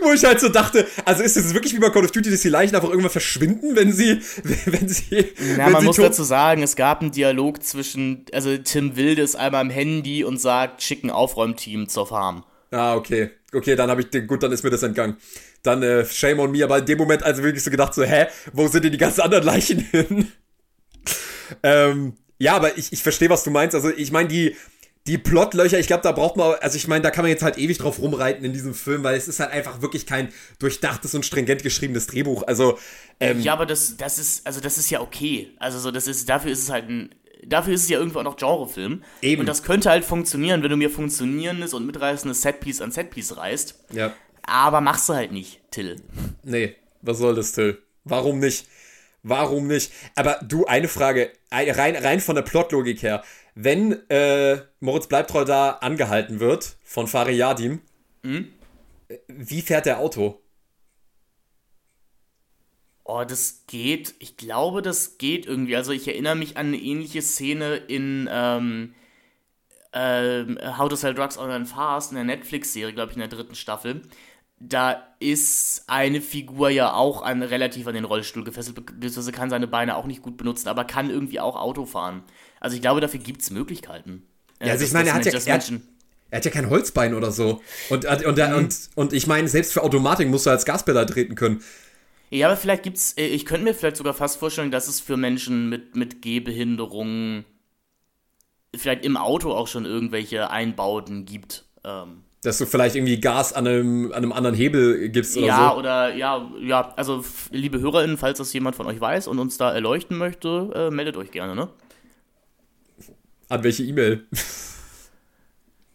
Wo 0.02 0.11
ich 0.11 0.23
halt 0.26 0.40
so 0.41 0.49
dachte, 0.49 0.85
also 1.06 1.23
ist 1.23 1.38
es 1.38 1.53
wirklich 1.53 1.73
wie 1.73 1.80
bei 1.80 1.90
Call 1.90 2.03
of 2.03 2.11
Duty, 2.11 2.30
dass 2.30 2.41
die 2.41 2.49
Leichen 2.49 2.76
einfach 2.76 2.90
irgendwann 2.90 3.11
verschwinden, 3.11 3.76
wenn 3.76 3.94
sie, 3.94 4.19
wenn 4.65 4.90
sie, 4.90 5.15
Ja, 5.18 5.65
wenn 5.65 5.72
man 5.72 5.81
sie 5.81 5.88
muss 5.88 5.95
dazu 5.95 6.23
sagen, 6.23 6.64
es 6.64 6.76
gab 6.76 7.02
einen 7.02 7.11
Dialog 7.11 7.64
zwischen, 7.64 8.26
also 8.34 8.57
Tim 8.57 8.95
Wilde 8.98 9.22
ist 9.22 9.35
einmal 9.35 9.61
am 9.61 9.69
Handy 9.69 10.23
und 10.26 10.38
sagt, 10.40 10.81
schick 10.84 11.03
ein 11.03 11.10
Aufräumteam 11.10 11.88
zur 11.88 12.07
Farm. 12.07 12.44
Ah, 12.72 12.95
okay. 12.95 13.30
Okay, 13.53 13.76
dann 13.76 13.90
habe 13.90 14.02
ich, 14.02 14.10
den- 14.10 14.27
gut, 14.27 14.44
dann 14.44 14.52
ist 14.52 14.64
mir 14.64 14.72
das 14.72 14.84
entgangen. 14.84 15.18
Dann 15.61 15.81
äh, 15.84 16.06
shame 16.06 16.40
on 16.40 16.52
me, 16.52 16.64
aber 16.64 16.80
in 16.80 16.85
dem 16.85 16.98
Moment 16.98 17.23
also 17.23 17.41
wirklich 17.44 17.64
so 17.64 17.72
gedacht 17.72 17.94
so, 17.94 18.03
hä, 18.03 18.26
wo 18.52 18.68
sind 18.68 18.84
denn 18.84 18.91
die 18.91 18.98
ganzen 18.98 19.22
anderen 19.22 19.45
Leichen 19.45 19.80
hin? 19.80 20.31
ähm, 21.64 22.14
ja, 22.38 22.56
aber 22.56 22.77
ich, 22.77 22.91
ich 22.91 23.02
verstehe, 23.03 23.30
was 23.30 23.44
du 23.44 23.52
meinst. 23.52 23.76
Also 23.76 23.90
ich 23.90 24.11
meine, 24.11 24.27
die, 24.27 24.56
die 25.05 25.17
Plotlöcher, 25.17 25.80
ich 25.80 25.88
glaube, 25.88 26.03
da 26.03 26.13
braucht 26.13 26.38
man, 26.38 26.55
also 26.61 26.77
ich 26.77 26.88
meine, 26.88 27.01
da 27.01 27.11
kann 27.11 27.23
man 27.23 27.30
jetzt 27.31 27.43
halt 27.43 27.57
ewig 27.57 27.77
drauf 27.77 27.99
rumreiten 27.99 28.45
in 28.45 28.53
diesem 28.53 28.73
Film, 28.73 29.03
weil 29.03 29.15
es 29.17 29.27
ist 29.27 29.39
halt 29.41 29.51
einfach 29.51 29.81
wirklich 29.81 30.05
kein 30.05 30.30
durchdachtes 30.59 31.13
und 31.13 31.25
stringent 31.25 31.61
geschriebenes 31.61 32.07
Drehbuch. 32.07 32.43
Also, 32.47 32.80
ähm, 33.19 33.41
Ja, 33.41 33.51
aber 33.53 33.65
das, 33.65 33.97
das 33.97 34.17
ist, 34.17 34.47
also 34.47 34.61
das 34.61 34.77
ist 34.77 34.89
ja 34.89 35.01
okay. 35.01 35.51
Also 35.59 35.77
so, 35.80 35.91
das 35.91 36.07
ist, 36.07 36.30
dafür 36.30 36.51
ist 36.51 36.59
es 36.63 36.69
halt 36.69 36.88
ein, 36.88 37.13
dafür 37.45 37.73
ist 37.73 37.84
es 37.84 37.89
ja 37.89 37.99
irgendwo 37.99 38.19
auch 38.19 38.23
noch 38.23 38.38
Genrefilm. 38.38 39.03
Eben. 39.21 39.41
Und 39.41 39.47
das 39.47 39.63
könnte 39.63 39.89
halt 39.89 40.05
funktionieren, 40.05 40.63
wenn 40.63 40.69
du 40.69 40.77
mir 40.77 40.89
funktionierendes 40.89 41.73
und 41.73 41.85
mitreißendes 41.85 42.41
Setpiece 42.41 42.80
an 42.81 42.91
Setpiece 42.91 43.35
reißt. 43.35 43.75
ja. 43.91 44.13
Aber 44.45 44.81
machst 44.81 45.07
du 45.07 45.13
halt 45.13 45.31
nicht, 45.31 45.61
Till. 45.71 45.95
Nee, 46.43 46.75
was 47.01 47.17
soll 47.17 47.34
das, 47.34 47.53
Till? 47.53 47.81
Warum 48.03 48.39
nicht? 48.39 48.67
Warum 49.21 49.67
nicht? 49.67 49.89
Aber 50.15 50.38
du, 50.45 50.65
eine 50.65 50.89
Frage, 50.89 51.31
ein- 51.49 51.69
rein, 51.69 51.95
rein 51.95 52.19
von 52.19 52.35
der 52.35 52.41
Plotlogik 52.41 53.01
her. 53.03 53.23
Wenn 53.55 54.09
äh, 54.09 54.61
Moritz 54.80 55.07
Bleibtreu 55.07 55.45
da 55.45 55.71
angehalten 55.71 56.39
wird 56.39 56.77
von 56.84 57.07
Fariyadim, 57.07 57.81
Mhm. 58.23 58.47
wie 59.27 59.61
fährt 59.61 59.85
der 59.85 59.99
Auto? 59.99 60.39
Oh, 63.05 63.23
das 63.27 63.65
geht. 63.67 64.15
Ich 64.19 64.38
glaube, 64.38 64.81
das 64.81 65.17
geht 65.17 65.45
irgendwie. 65.45 65.75
Also 65.75 65.91
ich 65.91 66.07
erinnere 66.07 66.35
mich 66.35 66.55
an 66.55 66.67
eine 66.67 66.77
ähnliche 66.77 67.21
Szene 67.21 67.75
in 67.75 68.30
ähm, 68.31 68.95
ähm, 69.91 70.57
How 70.77 70.88
to 70.89 70.95
Sell 70.95 71.13
Drugs 71.13 71.38
Online 71.38 71.65
Fast, 71.65 72.11
in 72.11 72.15
der 72.15 72.23
Netflix-Serie, 72.23 72.93
glaube 72.93 73.11
ich, 73.11 73.17
in 73.17 73.19
der 73.19 73.27
dritten 73.30 73.55
Staffel. 73.55 74.03
Da 74.57 75.05
ist 75.19 75.84
eine 75.88 76.21
Figur 76.21 76.69
ja 76.69 76.93
auch 76.93 77.21
an, 77.23 77.43
relativ 77.43 77.85
an 77.88 77.95
den 77.95 78.05
Rollstuhl 78.05 78.45
gefesselt, 78.45 78.77
be- 78.77 78.81
beziehungsweise 78.93 79.34
kann 79.34 79.49
seine 79.49 79.67
Beine 79.67 79.97
auch 79.97 80.05
nicht 80.05 80.21
gut 80.21 80.38
benutzen, 80.38 80.69
aber 80.69 80.85
kann 80.85 81.09
irgendwie 81.09 81.41
auch 81.41 81.57
Auto 81.57 81.85
fahren. 81.85 82.23
Also 82.64 82.76
ich 82.76 82.81
glaube, 82.81 83.02
dafür 83.02 83.19
gibt 83.19 83.41
es 83.41 83.52
Möglichkeiten. 83.52 84.23
Äh, 84.60 84.68
Ja, 84.68 84.72
also 84.73 84.84
ich 84.85 84.90
dass- 84.91 84.94
meine, 84.94 85.10
er 85.10 85.15
hat 85.15 85.26
ja- 85.26 85.31
er 85.34 85.53
hat- 85.56 85.72
Er 86.31 86.38
hat 86.38 86.45
ja 86.45 86.52
kein 86.52 86.69
Holzbein 86.72 87.14
oder 87.14 87.31
so. 87.31 87.61
Und, 87.91 88.06
und, 88.06 88.26
und, 88.26 88.40
und, 88.40 88.90
und 88.95 89.14
ich 89.14 89.27
meine, 89.27 89.48
selbst 89.48 89.72
für 89.73 89.84
Automatik 89.84 90.27
musst 90.30 90.48
du 90.48 90.49
als 90.49 90.65
Gaspedal 90.65 91.06
treten 91.06 91.35
können. 91.35 91.61
Ja, 92.31 92.48
aber 92.48 92.57
vielleicht 92.57 92.81
gibt's, 92.81 93.14
äh, 93.18 93.27
ich 93.27 93.45
könnte 93.45 93.65
mir 93.65 93.76
vielleicht 93.76 93.98
sogar 93.98 94.15
fast 94.15 94.38
vorstellen, 94.40 94.72
dass 94.72 94.88
es 94.88 94.99
für 94.99 95.15
Menschen 95.18 95.69
mit, 95.69 95.95
mit 95.95 96.23
Gehbehinderungen 96.23 97.45
vielleicht 98.76 99.06
im 99.06 99.18
Auto 99.18 99.52
auch 99.52 99.68
schon 99.68 99.85
irgendwelche 99.85 100.49
Einbauten 100.49 101.26
gibt. 101.26 101.65
Ähm, 101.84 102.23
Dass 102.41 102.57
du 102.57 102.65
vielleicht 102.65 102.95
irgendwie 102.95 103.19
Gas 103.22 103.53
an 103.53 103.68
einem, 103.68 104.07
an 104.07 104.14
einem 104.18 104.31
anderen 104.34 104.56
Hebel 104.56 105.10
gibst 105.10 105.38
oder 105.38 105.45
ja, 105.45 105.69
so. 105.72 105.77
oder 105.80 106.15
ja, 106.15 106.49
ja, 106.60 106.94
also 106.95 107.23
liebe 107.52 107.80
HörerInnen, 107.80 108.18
falls 108.18 108.40
das 108.40 108.52
jemand 108.53 108.76
von 108.76 108.88
euch 108.88 108.99
weiß 108.99 109.27
und 109.27 109.38
uns 109.38 109.57
da 109.57 109.72
erleuchten 109.72 110.18
möchte, 110.18 110.72
äh, 110.73 110.90
meldet 110.90 111.15
euch 111.18 111.30
gerne, 111.30 111.56
ne? 111.56 111.69
An 113.53 113.63
welche 113.63 113.84
E-Mail? 113.84 114.25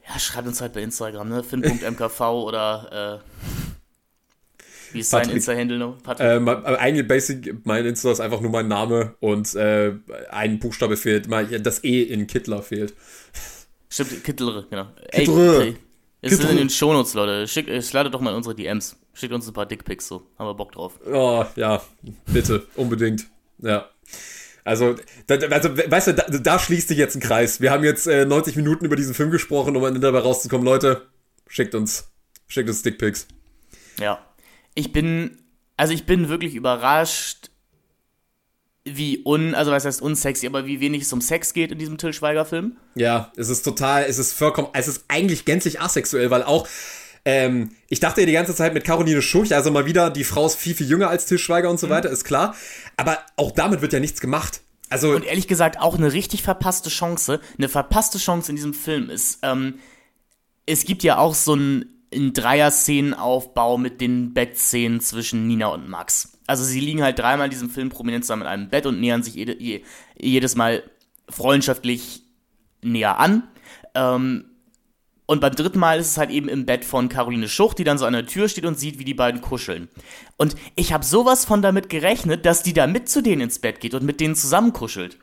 Ja, 0.07 0.19
schreibt 0.19 0.47
uns 0.47 0.61
halt 0.61 0.73
bei 0.75 0.83
Instagram, 0.83 1.29
ne? 1.29 1.43
Finn.mkv 1.43 2.21
oder 2.21 3.21
äh, 3.21 4.63
wie 4.93 5.01
ist 5.01 5.11
sein 5.11 5.23
Patrick. 5.23 5.37
Insta-Handle 5.37 5.79
noch? 5.79 5.97
Aber 6.05 6.79
eigentlich 6.79 7.09
basic, 7.09 7.67
mein 7.67 7.85
Insta 7.85 8.13
ist 8.13 8.21
einfach 8.21 8.41
nur 8.41 8.53
mein 8.53 8.69
Name 8.69 9.17
und 9.19 9.55
äh, 9.57 9.93
ein 10.31 10.61
Buchstabe 10.61 10.97
fehlt. 10.97 11.29
Das 11.67 11.83
E 11.83 12.03
in 12.03 12.29
Kittler 12.29 12.63
fehlt. 12.63 12.95
Stimmt, 13.89 14.23
Kittlere, 14.23 14.67
genau. 14.71 14.87
Kittlere. 15.11 15.65
Ey, 15.65 15.77
es 16.21 16.33
ist 16.35 16.45
in 16.45 16.57
den 16.59 16.71
Shownotes, 16.71 17.15
Leute. 17.15 17.49
Schickt, 17.49 17.69
äh, 17.69 17.83
sladet 17.83 18.15
doch 18.15 18.21
mal 18.21 18.35
unsere 18.35 18.55
DMs. 18.55 18.97
Schickt 19.15 19.33
uns 19.33 19.49
ein 19.49 19.53
paar 19.53 19.67
Dickpics 19.67 20.07
so. 20.07 20.23
Haben 20.39 20.47
wir 20.47 20.55
Bock 20.55 20.71
drauf. 20.73 20.99
Oh, 21.05 21.45
ja, 21.57 21.83
bitte, 22.27 22.67
unbedingt. 22.77 23.27
Ja. 23.59 23.89
Also, 24.69 24.97
da, 25.27 25.37
also 25.37 25.77
weißt 25.77 26.09
du, 26.09 26.15
da, 26.15 26.25
da 26.25 26.59
schließt 26.59 26.89
sich 26.89 26.99
jetzt 26.99 27.17
ein 27.17 27.21
Kreis. 27.21 27.63
Wir 27.63 27.71
haben 27.71 27.85
jetzt 27.85 28.07
äh, 28.07 28.27
90 28.27 28.55
Minuten 28.57 28.85
über 28.85 28.97
diesen 28.97 29.15
Film 29.15 29.31
gesprochen, 29.31 29.75
um 29.75 29.83
am 29.83 29.89
Ende 29.89 30.01
dabei 30.01 30.19
rauszukommen. 30.19 30.63
Leute, 30.63 31.09
schickt 31.47 31.75
uns, 31.75 32.11
schickt 32.49 32.69
uns 32.69 32.83
Dickpics. 32.83 33.27
Ja. 33.99 34.23
Ich 34.75 34.93
bin, 34.93 35.39
also 35.79 35.95
ich 35.95 36.05
bin 36.05 36.29
wirklich 36.29 36.55
überrascht, 36.55 37.51
wie 38.85 39.23
un, 39.25 39.55
also 39.55 39.71
was 39.71 39.87
heißt 39.87 40.03
unsexy, 40.03 40.47
aber 40.47 40.67
wie 40.67 40.81
wenig 40.81 41.03
es 41.03 41.13
um 41.15 41.23
Sex 41.23 41.55
geht 41.55 41.73
in 41.73 41.79
diesem 41.79 41.97
Till 41.97 42.13
Schweiger-Film. 42.13 42.77
Ja, 42.95 43.33
es 43.37 43.49
ist 43.49 43.63
total, 43.63 44.05
es 44.05 44.19
ist 44.19 44.35
vollkommen, 44.35 44.69
es 44.75 44.87
ist 44.87 45.07
eigentlich 45.09 45.47
gänzlich 45.47 45.81
asexuell, 45.81 46.31
weil 46.31 46.43
auch, 46.43 46.69
ähm, 47.25 47.71
ich 47.89 48.01
dachte 48.01 48.21
ja 48.21 48.27
die 48.27 48.33
ganze 48.33 48.55
Zeit 48.55 48.75
mit 48.75 48.85
Caroline 48.85 49.23
Schurch, 49.23 49.55
also 49.55 49.71
mal 49.71 49.87
wieder, 49.87 50.11
die 50.11 50.25
Frau 50.25 50.47
ist 50.47 50.57
viel, 50.57 50.75
viel 50.75 50.89
jünger 50.89 51.09
als 51.09 51.27
Til 51.27 51.39
Schweiger 51.39 51.71
und 51.71 51.81
so 51.81 51.89
weiter, 51.89 52.11
ist 52.11 52.25
klar. 52.25 52.55
Aber 52.97 53.19
auch 53.37 53.51
damit 53.51 53.81
wird 53.81 53.93
ja 53.93 54.01
nichts 54.01 54.21
gemacht. 54.21 54.61
Also, 54.91 55.11
Und 55.11 55.25
ehrlich 55.25 55.49
gesagt 55.49 55.79
auch 55.81 55.97
eine 55.97 56.13
richtig 56.13 56.43
verpasste 56.43 56.89
Chance. 56.91 57.41
Eine 57.59 57.69
verpasste 57.69 58.19
Chance 58.19 58.51
in 58.51 58.57
diesem 58.57 58.75
Film 58.75 59.11
ist, 59.11 59.41
ähm, 59.43 59.75
es 60.67 60.85
gibt 60.85 61.03
ja 61.03 61.19
auch 61.19 61.35
so 61.35 61.53
einen, 61.53 61.87
einen 62.13 62.33
Dreier-Szenenaufbau 62.33 63.79
mit 63.79 64.01
den 64.01 64.35
Bettszenen 64.35 65.01
zwischen 65.01 65.47
Nina 65.47 65.69
und 65.69 65.89
Max. 65.89 66.39
Also 66.47 66.65
sie 66.65 66.81
liegen 66.81 67.03
halt 67.03 67.19
dreimal 67.19 67.47
in 67.47 67.51
diesem 67.51 67.71
Film 67.71 67.91
prominent 67.91 68.25
zusammen 68.25 68.43
in 68.43 68.49
einem 68.49 68.69
Bett 68.71 68.87
und 68.87 69.01
nähern 69.01 69.23
sich 69.23 69.35
jede, 69.35 69.61
je, 69.61 69.83
jedes 70.17 70.57
Mal 70.57 70.83
freundschaftlich 71.29 72.23
näher 72.83 73.19
an. 73.19 73.43
Ähm, 73.95 74.45
und 75.31 75.41
beim 75.41 75.55
dritten 75.55 75.79
Mal 75.79 76.01
ist 76.01 76.13
es 76.13 76.17
halt 76.17 76.31
eben 76.31 76.49
im 76.49 76.65
Bett 76.65 76.87
von 76.87 77.11
Caroline 77.11 77.51
Schucht, 77.51 77.79
die 77.79 77.85
dann 77.85 77.99
so 77.99 78.07
an 78.07 78.15
der 78.15 78.25
Tür 78.25 78.49
steht 78.49 78.65
und 78.65 78.79
sieht, 78.79 78.99
wie 78.99 79.05
die 79.05 79.13
beiden 79.13 79.43
kuscheln. 79.43 79.91
Und 80.39 80.57
ich 80.75 80.95
habe 80.95 81.05
sowas 81.05 81.45
von 81.45 81.61
damit 81.61 81.91
gerechnet, 81.91 82.47
dass 82.47 82.63
die 82.63 82.73
da 82.73 82.87
mit 82.87 83.11
zu 83.11 83.23
denen 83.23 83.43
ins 83.43 83.59
Bett 83.59 83.81
geht 83.81 83.93
und 83.93 84.05
mit 84.05 84.21
denen 84.21 84.35
zusammenkuschelt. 84.35 85.19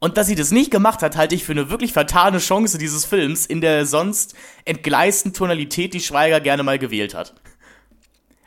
Und 0.00 0.16
dass 0.16 0.26
sie 0.26 0.34
das 0.34 0.50
nicht 0.50 0.72
gemacht 0.72 1.02
hat, 1.02 1.16
halte 1.16 1.36
ich 1.36 1.44
für 1.44 1.52
eine 1.52 1.70
wirklich 1.70 1.92
vertane 1.92 2.38
Chance 2.38 2.78
dieses 2.78 3.04
Films 3.04 3.46
in 3.46 3.60
der 3.60 3.86
sonst 3.86 4.34
entgleisten 4.64 5.32
Tonalität, 5.32 5.94
die 5.94 6.00
Schweiger 6.00 6.40
gerne 6.40 6.64
mal 6.64 6.80
gewählt 6.80 7.14
hat. 7.14 7.32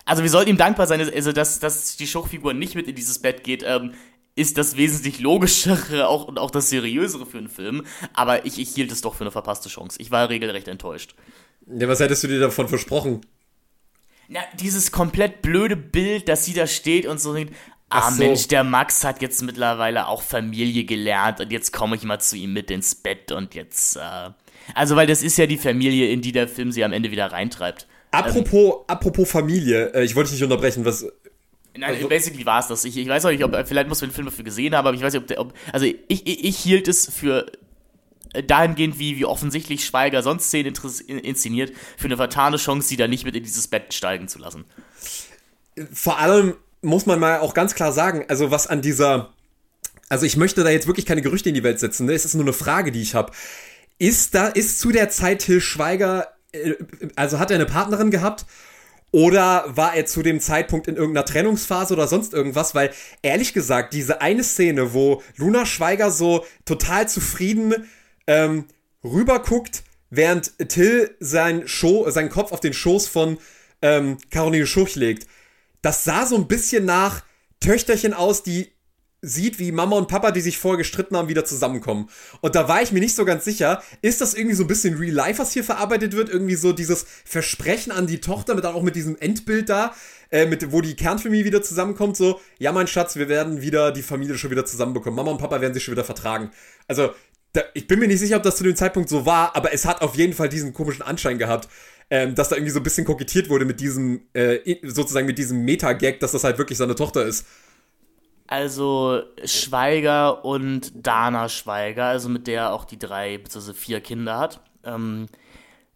Also 0.04 0.24
wir 0.24 0.30
sollten 0.30 0.50
ihm 0.50 0.58
dankbar 0.58 0.88
sein, 0.88 1.00
also 1.00 1.32
dass, 1.32 1.62
dass 1.62 1.96
die 1.96 2.06
Schuchfigur 2.06 2.54
nicht 2.54 2.76
mit 2.76 2.90
in 2.90 2.96
dieses 2.96 3.20
Bett 3.20 3.46
geht, 3.46 3.64
ähm, 3.66 3.94
ist 4.36 4.57
das 4.57 4.76
wesentlich 4.76 5.20
logischere 5.20 6.07
auch, 6.07 6.26
und 6.26 6.40
auch 6.40 6.52
das 6.52 6.70
seriösere 6.70 7.26
für 7.26 7.38
einen 7.38 7.49
Film. 7.49 7.84
Aber 8.14 8.45
ich, 8.45 8.60
ich 8.60 8.70
hielt 8.74 8.91
es 8.91 9.02
doch 9.02 9.16
für 9.16 9.24
eine 9.24 9.32
verpasste 9.32 9.70
Chance. 9.70 9.98
Ich 10.02 10.12
war 10.12 10.30
regelrecht 10.30 10.68
enttäuscht. 10.68 11.16
ja, 11.68 11.88
was 11.88 11.99
hättest 11.99 12.24
du 12.24 12.28
dir 12.28 12.40
davon 12.40 12.68
versprochen? 12.68 13.22
Na, 14.28 14.40
dieses 14.60 14.91
komplett 14.91 15.41
blöde 15.41 15.78
Bild, 15.78 16.28
dass 16.28 16.45
sie 16.45 16.53
da 16.53 16.68
steht 16.68 17.06
und 17.06 17.20
so 17.20 17.34
denkt, 17.34 17.53
ah 17.90 18.12
so. 18.12 18.18
Mensch, 18.18 18.48
der 18.48 18.64
Max 18.64 19.03
hat 19.03 19.22
jetzt 19.22 19.41
mittlerweile 19.44 20.07
auch 20.07 20.22
Familie 20.22 20.84
gelernt 20.84 21.40
und 21.40 21.52
jetzt 21.52 21.72
komme 21.72 21.95
ich 21.95 22.03
mal 22.03 22.20
zu 22.20 22.36
ihm 22.36 22.53
mit 22.53 22.72
ins 22.72 22.95
Bett 22.95 23.32
und 23.32 23.53
jetzt, 23.53 23.98
äh, 23.98 24.32
also 24.74 24.95
weil 24.95 25.06
das 25.06 25.22
ist 25.22 25.38
ja 25.38 25.45
die 25.45 25.57
Familie, 25.57 26.10
in 26.10 26.22
die 26.22 26.32
der 26.32 26.48
Film 26.48 26.72
sie 26.72 26.84
am 26.84 26.91
Ende 26.91 27.12
wieder 27.12 27.32
reintreibt. 27.32 27.88
Apropos, 28.12 28.86
apropos 28.88 29.30
Familie, 29.30 29.94
äh, 29.94 30.03
ich 30.03 30.16
wollte 30.16 30.32
dich 30.32 30.40
nicht 30.40 30.49
unterbrechen, 30.49 30.86
was. 30.86 31.06
Nein, 31.78 31.96
Also- 31.96 32.08
basically 32.08 32.46
war 32.46 32.60
es 32.60 32.68
das. 32.68 32.86
Ich, 32.86 32.98
ich 32.98 33.08
weiß 33.08 33.26
auch 33.26 33.32
nicht, 33.32 33.44
ob, 33.44 33.56
vielleicht 33.68 33.90
muss 33.90 34.02
man 34.02 34.10
den 34.10 34.16
Film 34.16 34.26
dafür 34.26 34.44
gesehen 34.44 34.76
haben, 34.76 34.88
aber 34.88 34.96
ich 34.96 35.02
weiß 35.02 35.14
nicht, 35.14 35.22
ob, 35.22 35.28
der, 35.28 35.40
ob 35.40 35.54
also 35.72 35.86
ich, 35.86 35.98
ich, 36.08 36.46
ich 36.46 36.58
hielt 36.58 36.88
es 36.88 37.12
für 37.14 37.52
äh, 38.34 38.44
dahingehend, 38.44 39.00
wie, 39.00 39.18
wie 39.18 39.26
offensichtlich 39.26 39.86
Schweiger 39.86 40.24
sonst 40.24 40.46
Szenen 40.48 40.74
inszeniert, 41.08 41.74
für 41.98 42.06
eine 42.06 42.18
vertane 42.18 42.58
Chance, 42.58 42.88
sie 42.88 42.98
da 42.98 43.08
nicht 43.08 43.26
mit 43.26 43.36
in 43.36 43.44
dieses 43.44 43.68
Bett 43.68 43.94
steigen 43.94 44.28
zu 44.28 44.40
lassen. 44.40 44.66
Vor 45.92 46.20
allem 46.20 46.56
muss 46.82 47.06
man 47.06 47.20
mal 47.20 47.40
auch 47.40 47.54
ganz 47.54 47.76
klar 47.76 47.92
sagen, 47.92 48.26
also 48.28 48.52
was 48.52 48.68
an 48.68 48.82
dieser. 48.82 49.34
Also 50.08 50.26
ich 50.26 50.38
möchte 50.38 50.64
da 50.64 50.70
jetzt 50.70 50.86
wirklich 50.88 51.06
keine 51.08 51.24
Gerüchte 51.24 51.50
in 51.50 51.56
die 51.56 51.64
Welt 51.64 51.80
setzen, 51.80 52.06
ne? 52.06 52.14
Es 52.14 52.26
ist 52.26 52.36
nur 52.36 52.44
eine 52.44 52.54
Frage, 52.54 52.92
die 52.92 53.02
ich 53.02 53.16
habe. 53.16 53.32
Ist 53.98 54.36
da, 54.36 54.48
ist 54.48 54.80
zu 54.80 54.92
der 54.92 55.10
Zeit 55.10 55.40
Till 55.40 55.62
Schweiger, 55.62 56.28
äh, 56.52 56.74
also 57.16 57.40
hat 57.40 57.50
er 57.50 57.56
eine 57.56 57.66
Partnerin 57.66 58.12
gehabt? 58.12 58.46
Oder 59.16 59.64
war 59.70 59.96
er 59.96 60.06
zu 60.06 60.24
dem 60.24 60.42
Zeitpunkt 60.42 60.90
in 60.90 60.98
irgendeiner 60.98 61.24
Trennungsphase 61.24 61.94
oder 61.94 62.06
sonst 62.06 62.34
irgendwas? 62.34 62.76
Weil 62.76 62.92
ehrlich 63.22 63.54
gesagt, 63.54 63.94
diese 63.94 64.20
eine 64.20 64.44
Szene, 64.44 64.94
wo 64.94 65.24
Luna 65.38 65.66
Schweiger 65.66 66.12
so 66.12 66.46
total 66.66 67.08
zufrieden 67.08 67.88
ähm, 68.28 68.66
rüberguckt, 69.06 69.84
während 70.10 70.60
Till 70.68 71.16
sein 71.22 71.66
Scho 71.66 72.10
seinen 72.10 72.28
Kopf 72.28 72.52
auf 72.52 72.60
den 72.60 72.74
Schoß 72.74 73.08
von 73.08 73.38
ähm, 73.82 74.18
Caroline 74.32 74.68
Schuch 74.68 74.96
legt, 74.96 75.28
das 75.82 76.04
sah 76.04 76.26
so 76.26 76.36
ein 76.36 76.50
bisschen 76.50 76.84
nach 76.84 77.24
Töchterchen 77.62 78.14
aus, 78.14 78.44
die 78.44 78.75
sieht, 79.26 79.60
wie 79.60 79.72
Mama 79.72 79.98
und 79.98 80.08
Papa, 80.08 80.32
die 80.32 80.42
sich 80.42 80.58
vorher 80.58 80.78
gestritten 80.78 81.18
haben, 81.18 81.28
wieder 81.28 81.46
zusammenkommen. 81.46 82.10
Und 82.42 82.56
da 82.56 82.68
war 82.68 82.82
ich 82.82 82.92
mir 82.92 83.00
nicht 83.00 83.16
so 83.16 83.26
ganz 83.26 83.46
sicher, 83.46 83.82
ist 84.02 84.22
das 84.22 84.34
irgendwie 84.34 84.56
so 84.56 84.64
ein 84.64 84.68
bisschen 84.68 84.98
Real 84.98 85.14
Life, 85.14 85.40
was 85.40 85.52
hier 85.52 85.64
verarbeitet 85.64 86.14
wird? 86.14 86.30
Irgendwie 86.30 86.56
so 86.56 86.74
dieses 86.74 87.06
Versprechen 87.26 87.92
an 87.92 88.08
die 88.08 88.22
Tochter, 88.22 88.56
mit 88.56 88.66
auch 88.66 88.84
mit 88.84 88.96
diesem 88.96 89.18
Endbild 89.18 89.70
da, 89.70 89.94
äh, 90.32 90.46
mit, 90.46 90.72
wo 90.72 90.82
die 90.82 90.96
Kernfamilie 90.96 91.46
wieder 91.46 91.62
zusammenkommt, 91.62 92.18
so, 92.18 92.40
ja, 92.60 92.72
mein 92.72 92.88
Schatz, 92.88 93.16
wir 93.16 93.30
werden 93.30 93.62
wieder 93.62 93.92
die 93.92 94.02
Familie 94.02 94.38
schon 94.38 94.52
wieder 94.52 94.66
zusammenbekommen. 94.66 95.16
Mama 95.16 95.32
und 95.32 95.38
Papa 95.38 95.62
werden 95.62 95.74
sich 95.74 95.84
schon 95.84 95.94
wieder 95.94 96.04
vertragen. 96.04 96.52
Also, 96.88 97.14
da, 97.54 97.62
ich 97.74 97.88
bin 97.88 98.00
mir 98.00 98.08
nicht 98.08 98.20
sicher, 98.20 98.38
ob 98.38 98.44
das 98.44 98.58
zu 98.58 98.64
dem 98.64 98.76
Zeitpunkt 98.76 99.10
so 99.10 99.26
war, 99.26 99.56
aber 99.56 99.74
es 99.74 99.86
hat 99.86 100.02
auf 100.02 100.16
jeden 100.16 100.34
Fall 100.34 100.50
diesen 100.50 100.74
komischen 100.74 101.04
Anschein 101.04 101.38
gehabt, 101.38 101.70
ähm, 102.10 102.36
dass 102.36 102.50
da 102.50 102.56
irgendwie 102.56 102.72
so 102.72 102.80
ein 102.80 102.84
bisschen 102.84 103.06
kokettiert 103.06 103.50
wurde 103.50 103.66
mit 103.66 103.80
diesem, 103.80 104.22
äh, 104.34 104.60
sozusagen 104.84 105.26
mit 105.26 105.38
diesem 105.38 105.64
Meta-Gag, 105.64 106.20
dass 106.20 106.34
das 106.34 106.44
halt 106.44 106.58
wirklich 106.58 106.78
seine 106.78 106.96
Tochter 106.96 107.26
ist. 107.26 107.46
Also 108.48 109.24
Schweiger 109.44 110.46
und 110.46 110.92
Dana 110.96 111.50
Schweiger, 111.50 112.06
also 112.06 112.30
mit 112.30 112.48
der 112.48 112.74
auch 112.74 112.86
die 112.86 113.00
drei 113.00 113.38
bzw. 113.40 113.74
vier 113.74 114.02
Kinder 114.02 114.38
hat, 114.38 114.62
ähm, 114.84 115.28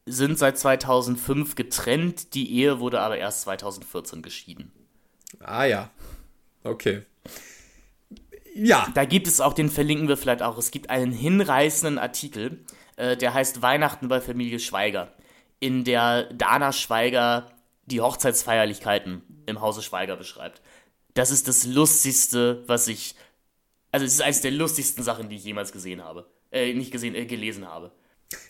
sind 0.06 0.40
seit 0.40 0.58
2005 0.58 1.56
getrennt. 1.56 2.34
Die 2.34 2.52
Ehe 2.52 2.80
wurde 2.80 3.02
aber 3.02 3.18
erst 3.18 3.42
2014 3.42 4.24
geschieden. 4.24 4.72
Ah 5.40 5.66
ja. 5.66 5.92
Okay. 6.64 7.04
Ja. 8.56 8.88
Da 8.96 9.06
gibt 9.06 9.28
es 9.28 9.42
auch, 9.42 9.54
den 9.54 9.70
verlinken 9.70 10.08
wir 10.08 10.18
vielleicht 10.18 10.42
auch, 10.42 10.58
es 10.58 10.72
gibt 10.72 10.90
einen 10.90 11.12
hinreißenden 11.12 12.00
Artikel, 12.00 12.66
äh, 12.96 13.16
der 13.16 13.34
heißt 13.34 13.62
Weihnachten 13.62 14.08
bei 14.08 14.22
Familie 14.22 14.60
Schweiger, 14.60 15.14
in 15.60 15.84
der 15.84 16.34
Dana 16.34 16.74
Schweiger 16.74 17.52
die 17.86 18.02
Hochzeitsfeierlichkeiten 18.02 19.44
im 19.46 19.62
Hause 19.62 19.82
Schweiger 19.82 20.16
beschreibt. 20.16 20.62
Das 21.20 21.32
ist 21.32 21.50
das 21.50 21.66
Lustigste, 21.66 22.64
was 22.68 22.88
ich. 22.88 23.14
Also, 23.92 24.06
es 24.06 24.14
ist 24.14 24.22
eines 24.22 24.40
der 24.40 24.52
lustigsten 24.52 25.04
Sachen, 25.04 25.28
die 25.28 25.36
ich 25.36 25.44
jemals 25.44 25.74
gesehen 25.74 26.02
habe. 26.02 26.26
Äh, 26.50 26.74
nicht 26.74 26.92
gesehen, 26.92 27.14
äh, 27.14 27.26
gelesen 27.26 27.68
habe. 27.68 27.92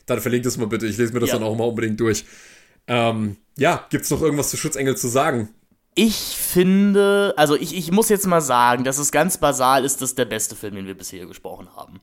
Dann 0.06 0.22
verlinkt 0.22 0.46
es 0.46 0.56
mal 0.56 0.68
bitte. 0.68 0.86
Ich 0.86 0.96
lese 0.96 1.12
mir 1.12 1.20
das 1.20 1.30
Ja. 1.30 1.40
dann 1.40 1.48
auch 1.48 1.56
mal 1.56 1.64
unbedingt 1.64 2.00
durch. 2.00 2.26
Ähm, 2.86 3.38
ja, 3.58 3.88
gibt's 3.90 4.12
noch 4.12 4.22
irgendwas 4.22 4.52
zu 4.52 4.58
Schutzengel 4.58 4.96
zu 4.96 5.08
sagen? 5.08 5.50
Ich 5.96 6.16
finde, 6.16 7.34
also 7.38 7.56
ich, 7.56 7.76
ich 7.76 7.92
muss 7.92 8.10
jetzt 8.10 8.28
mal 8.28 8.40
sagen, 8.40 8.84
dass 8.84 9.00
es 9.00 9.12
ganz 9.12 9.40
basal 9.40 9.84
ist, 9.84 10.04
das 10.04 10.14
der 10.14 10.26
beste 10.26 10.56
Film, 10.56 10.76
den 10.76 10.86
wir 10.86 10.96
bisher 10.96 11.26
gesprochen 11.26 11.70
haben. 11.76 12.00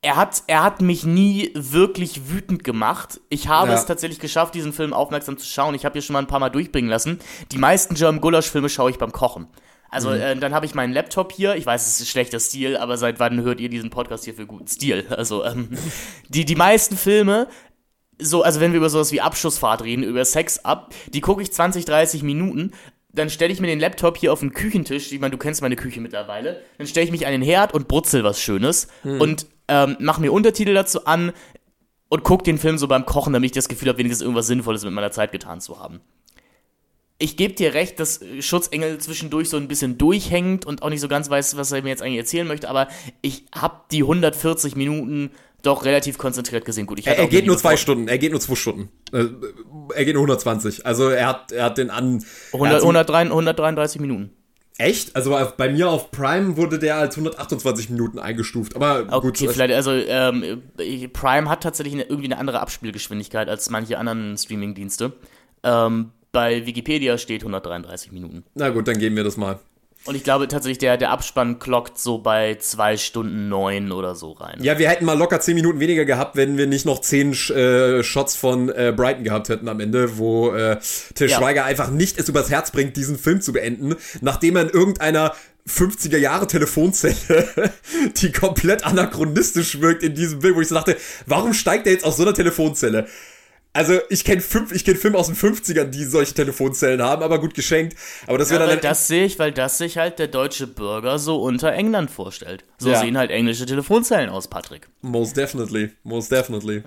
Er 0.00 0.14
hat, 0.16 0.44
er 0.46 0.62
hat 0.62 0.80
mich 0.80 1.04
nie 1.04 1.50
wirklich 1.54 2.30
wütend 2.30 2.62
gemacht. 2.62 3.20
Ich 3.30 3.48
habe 3.48 3.70
Ja. 3.72 3.74
es 3.76 3.86
tatsächlich 3.86 4.20
geschafft, 4.20 4.54
diesen 4.54 4.72
Film 4.72 4.92
aufmerksam 4.92 5.36
zu 5.38 5.46
schauen. 5.46 5.74
Ich 5.74 5.84
habe 5.84 5.94
hier 5.94 6.02
schon 6.02 6.12
mal 6.12 6.20
ein 6.20 6.28
paar 6.28 6.38
Mal 6.38 6.50
durchbringen 6.50 6.88
lassen. 6.88 7.18
Die 7.50 7.58
meisten 7.58 7.94
German 7.96 8.20
Gulasch-Filme 8.20 8.68
schaue 8.68 8.90
ich 8.90 8.98
beim 8.98 9.10
Kochen. 9.10 9.48
Also 9.90 10.10
äh, 10.10 10.36
dann 10.36 10.54
habe 10.54 10.66
ich 10.66 10.74
meinen 10.74 10.92
Laptop 10.92 11.32
hier. 11.32 11.56
Ich 11.56 11.66
weiß, 11.66 11.86
es 11.86 12.00
ist 12.00 12.08
schlechter 12.10 12.38
Stil, 12.38 12.76
aber 12.76 12.96
seit 12.96 13.18
wann 13.18 13.40
hört 13.42 13.58
ihr 13.58 13.70
diesen 13.70 13.90
Podcast 13.90 14.24
hier 14.24 14.34
für 14.34 14.46
guten 14.46 14.68
Stil? 14.68 15.06
Also 15.10 15.44
ähm, 15.44 15.70
die, 16.28 16.44
die 16.44 16.56
meisten 16.56 16.96
Filme 16.96 17.48
so, 18.20 18.42
also 18.42 18.60
wenn 18.60 18.72
wir 18.72 18.78
über 18.78 18.90
sowas 18.90 19.12
wie 19.12 19.20
Abschussfahrt 19.20 19.82
reden, 19.82 20.02
über 20.02 20.24
Sex 20.24 20.64
ab, 20.64 20.92
die 21.12 21.20
gucke 21.20 21.40
ich 21.42 21.52
20, 21.52 21.84
30 21.84 22.22
Minuten, 22.24 22.72
dann 23.12 23.30
stelle 23.30 23.52
ich 23.52 23.60
mir 23.60 23.68
den 23.68 23.78
Laptop 23.80 24.16
hier 24.16 24.32
auf 24.32 24.40
den 24.40 24.52
Küchentisch, 24.52 25.12
ich 25.12 25.20
meine, 25.20 25.30
du 25.30 25.38
kennst 25.38 25.62
meine 25.62 25.76
Küche 25.76 26.00
mittlerweile, 26.00 26.60
dann 26.78 26.86
stelle 26.88 27.04
ich 27.06 27.12
mich 27.12 27.26
an 27.26 27.32
den 27.32 27.42
Herd 27.42 27.72
und 27.74 27.86
brutzel 27.88 28.24
was 28.24 28.40
Schönes 28.40 28.88
und 29.04 29.46
ähm, 29.68 29.96
mache 30.00 30.20
mir 30.20 30.32
Untertitel 30.32 30.74
dazu 30.74 31.04
an 31.06 31.32
und 32.08 32.24
gucke 32.24 32.42
den 32.44 32.58
Film 32.58 32.78
so 32.78 32.88
beim 32.88 33.04
Kochen, 33.06 33.32
damit 33.32 33.48
ich 33.50 33.54
das 33.54 33.68
Gefühl 33.68 33.88
habe, 33.88 33.98
wenigstens 33.98 34.22
irgendwas 34.22 34.46
Sinnvolles 34.46 34.84
mit 34.84 34.92
meiner 34.94 35.10
Zeit 35.10 35.32
getan 35.32 35.60
zu 35.60 35.78
haben. 35.80 36.00
Ich 37.20 37.36
gebe 37.36 37.54
dir 37.54 37.74
recht, 37.74 37.98
dass 37.98 38.20
Schutzengel 38.40 38.98
zwischendurch 38.98 39.48
so 39.48 39.56
ein 39.56 39.66
bisschen 39.66 39.98
durchhängt 39.98 40.64
und 40.64 40.82
auch 40.82 40.88
nicht 40.88 41.00
so 41.00 41.08
ganz 41.08 41.28
weiß, 41.28 41.56
was 41.56 41.72
er 41.72 41.82
mir 41.82 41.88
jetzt 41.88 42.00
eigentlich 42.02 42.18
erzählen 42.18 42.46
möchte, 42.46 42.68
aber 42.68 42.86
ich 43.22 43.44
habe 43.52 43.80
die 43.90 44.02
140 44.02 44.76
Minuten 44.76 45.32
doch 45.62 45.84
relativ 45.84 46.16
konzentriert 46.18 46.64
gesehen. 46.64 46.86
Gut, 46.86 47.00
ich 47.00 47.08
Er, 47.08 47.18
er 47.18 47.26
geht 47.26 47.44
nur 47.44 47.58
zwei 47.58 47.76
Stunden. 47.76 48.06
Er 48.06 48.18
geht 48.18 48.30
nur 48.30 48.40
zwei 48.40 48.54
Stunden. 48.54 48.88
Äh, 49.12 49.24
er 49.96 50.04
geht 50.04 50.14
nur 50.14 50.22
120. 50.22 50.86
Also 50.86 51.08
er 51.08 51.26
hat, 51.26 51.50
er 51.50 51.64
hat 51.64 51.78
den 51.78 51.90
an. 51.90 52.24
er 52.52 52.54
100, 52.54 52.74
hat 52.74 52.80
so- 52.82 52.86
103, 52.86 53.20
133 53.22 54.00
Minuten. 54.00 54.30
Echt? 54.78 55.16
Also 55.16 55.36
bei 55.56 55.68
mir 55.70 55.90
auf 55.90 56.12
Prime 56.12 56.56
wurde 56.56 56.78
der 56.78 56.96
als 56.96 57.16
128 57.16 57.90
Minuten 57.90 58.20
eingestuft. 58.20 58.76
Aber 58.76 59.06
Okay, 59.10 59.26
gut. 59.26 59.38
vielleicht, 59.52 59.74
also 59.74 59.90
ähm, 59.90 60.62
Prime 61.12 61.50
hat 61.50 61.64
tatsächlich 61.64 61.94
eine, 61.94 62.04
irgendwie 62.04 62.26
eine 62.26 62.38
andere 62.38 62.60
Abspielgeschwindigkeit 62.60 63.48
als 63.48 63.68
manche 63.70 63.98
anderen 63.98 64.38
Streamingdienste. 64.38 65.12
Ähm, 65.64 66.12
bei 66.30 66.64
Wikipedia 66.64 67.18
steht 67.18 67.42
133 67.42 68.12
Minuten. 68.12 68.44
Na 68.54 68.70
gut, 68.70 68.86
dann 68.86 68.98
geben 68.98 69.16
wir 69.16 69.24
das 69.24 69.36
mal. 69.36 69.58
Und 70.08 70.14
ich 70.14 70.24
glaube 70.24 70.48
tatsächlich, 70.48 70.78
der, 70.78 70.96
der 70.96 71.10
Abspann 71.10 71.58
klockt 71.58 71.98
so 71.98 72.16
bei 72.16 72.54
2 72.54 72.96
Stunden 72.96 73.50
9 73.50 73.92
oder 73.92 74.14
so 74.14 74.32
rein. 74.32 74.56
Ja, 74.62 74.78
wir 74.78 74.88
hätten 74.88 75.04
mal 75.04 75.18
locker 75.18 75.38
10 75.38 75.54
Minuten 75.54 75.80
weniger 75.80 76.06
gehabt, 76.06 76.34
wenn 76.34 76.56
wir 76.56 76.66
nicht 76.66 76.86
noch 76.86 77.02
10 77.02 77.32
äh, 77.32 78.02
Shots 78.02 78.34
von 78.34 78.70
äh, 78.70 78.94
Brighton 78.96 79.22
gehabt 79.22 79.50
hätten 79.50 79.68
am 79.68 79.80
Ende, 79.80 80.16
wo 80.16 80.52
äh, 80.52 80.78
Till 81.14 81.28
Ja. 81.28 81.36
Schweiger 81.36 81.66
einfach 81.66 81.90
nicht 81.90 82.18
es 82.18 82.26
übers 82.26 82.48
Herz 82.48 82.70
bringt, 82.70 82.96
diesen 82.96 83.18
Film 83.18 83.42
zu 83.42 83.52
beenden, 83.52 83.96
nachdem 84.22 84.56
er 84.56 84.62
in 84.62 84.70
irgendeiner 84.70 85.34
50er 85.68 86.16
Jahre 86.16 86.46
Telefonzelle, 86.46 87.14
die 88.16 88.32
komplett 88.32 88.86
anachronistisch 88.86 89.82
wirkt 89.82 90.02
in 90.02 90.14
diesem 90.14 90.38
Bild, 90.38 90.56
wo 90.56 90.62
ich 90.62 90.68
so 90.68 90.74
dachte, 90.74 90.96
warum 91.26 91.52
steigt 91.52 91.86
er 91.86 91.92
jetzt 91.92 92.06
aus 92.06 92.16
so 92.16 92.22
einer 92.22 92.32
Telefonzelle? 92.32 93.06
Also 93.78 94.00
ich 94.10 94.24
kenne 94.24 94.40
fünf, 94.40 94.72
ich 94.72 94.84
kenne 94.84 94.96
Filme 94.98 95.16
aus 95.16 95.26
den 95.28 95.36
50ern, 95.36 95.84
die 95.84 96.02
solche 96.04 96.34
Telefonzellen 96.34 97.00
haben, 97.00 97.22
aber 97.22 97.38
gut 97.38 97.54
geschenkt. 97.54 97.96
Aber 98.26 98.36
das 98.36 98.50
wäre 98.50 98.60
Ja, 98.62 98.66
dann 98.66 98.74
weil 98.76 98.82
das 98.82 99.06
sehe 99.06 99.24
ich, 99.24 99.38
weil 99.38 99.52
das 99.52 99.78
sich 99.78 99.98
halt 99.98 100.18
der 100.18 100.26
deutsche 100.26 100.66
Bürger 100.66 101.20
so 101.20 101.40
unter 101.40 101.72
England 101.72 102.10
vorstellt. 102.10 102.64
So 102.78 102.90
Ja. 102.90 102.98
sehen 103.00 103.16
halt 103.16 103.30
englische 103.30 103.66
Telefonzellen 103.66 104.30
aus, 104.30 104.48
Patrick. 104.48 104.88
most 105.00 105.36
definitely, 105.36 105.92
most 106.02 106.32
definitely. 106.32 106.82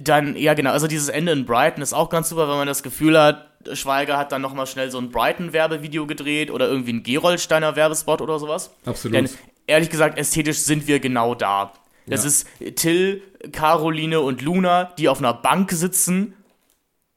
Dann, 0.00 0.34
ja 0.34 0.54
genau, 0.54 0.70
also 0.70 0.86
dieses 0.86 1.10
Ende 1.10 1.32
in 1.32 1.44
Brighton 1.44 1.82
ist 1.82 1.92
auch 1.92 2.08
ganz 2.08 2.30
super, 2.30 2.48
wenn 2.48 2.56
man 2.56 2.66
das 2.66 2.82
Gefühl 2.82 3.20
hat, 3.20 3.50
Schweiger 3.74 4.16
hat 4.16 4.32
dann 4.32 4.40
nochmal 4.40 4.66
schnell 4.66 4.90
so 4.90 4.96
ein 4.96 5.10
Brighton-Werbevideo 5.10 6.06
gedreht 6.06 6.50
oder 6.50 6.68
irgendwie 6.68 6.94
ein 6.94 7.02
Gerolsteiner 7.02 7.76
Werbespot 7.76 8.22
oder 8.22 8.38
sowas. 8.38 8.70
Absolut. 8.86 9.14
Denn 9.14 9.28
ehrlich 9.66 9.90
gesagt, 9.90 10.18
ästhetisch 10.18 10.60
sind 10.60 10.86
wir 10.86 11.00
genau 11.00 11.34
da. 11.34 11.74
Das 12.06 12.22
Ja. 12.22 12.28
ist 12.28 12.46
Till, 12.76 13.22
Caroline 13.52 14.20
und 14.20 14.42
Luna, 14.42 14.92
die 14.98 15.08
auf 15.08 15.18
einer 15.18 15.34
Bank 15.34 15.70
sitzen 15.72 16.34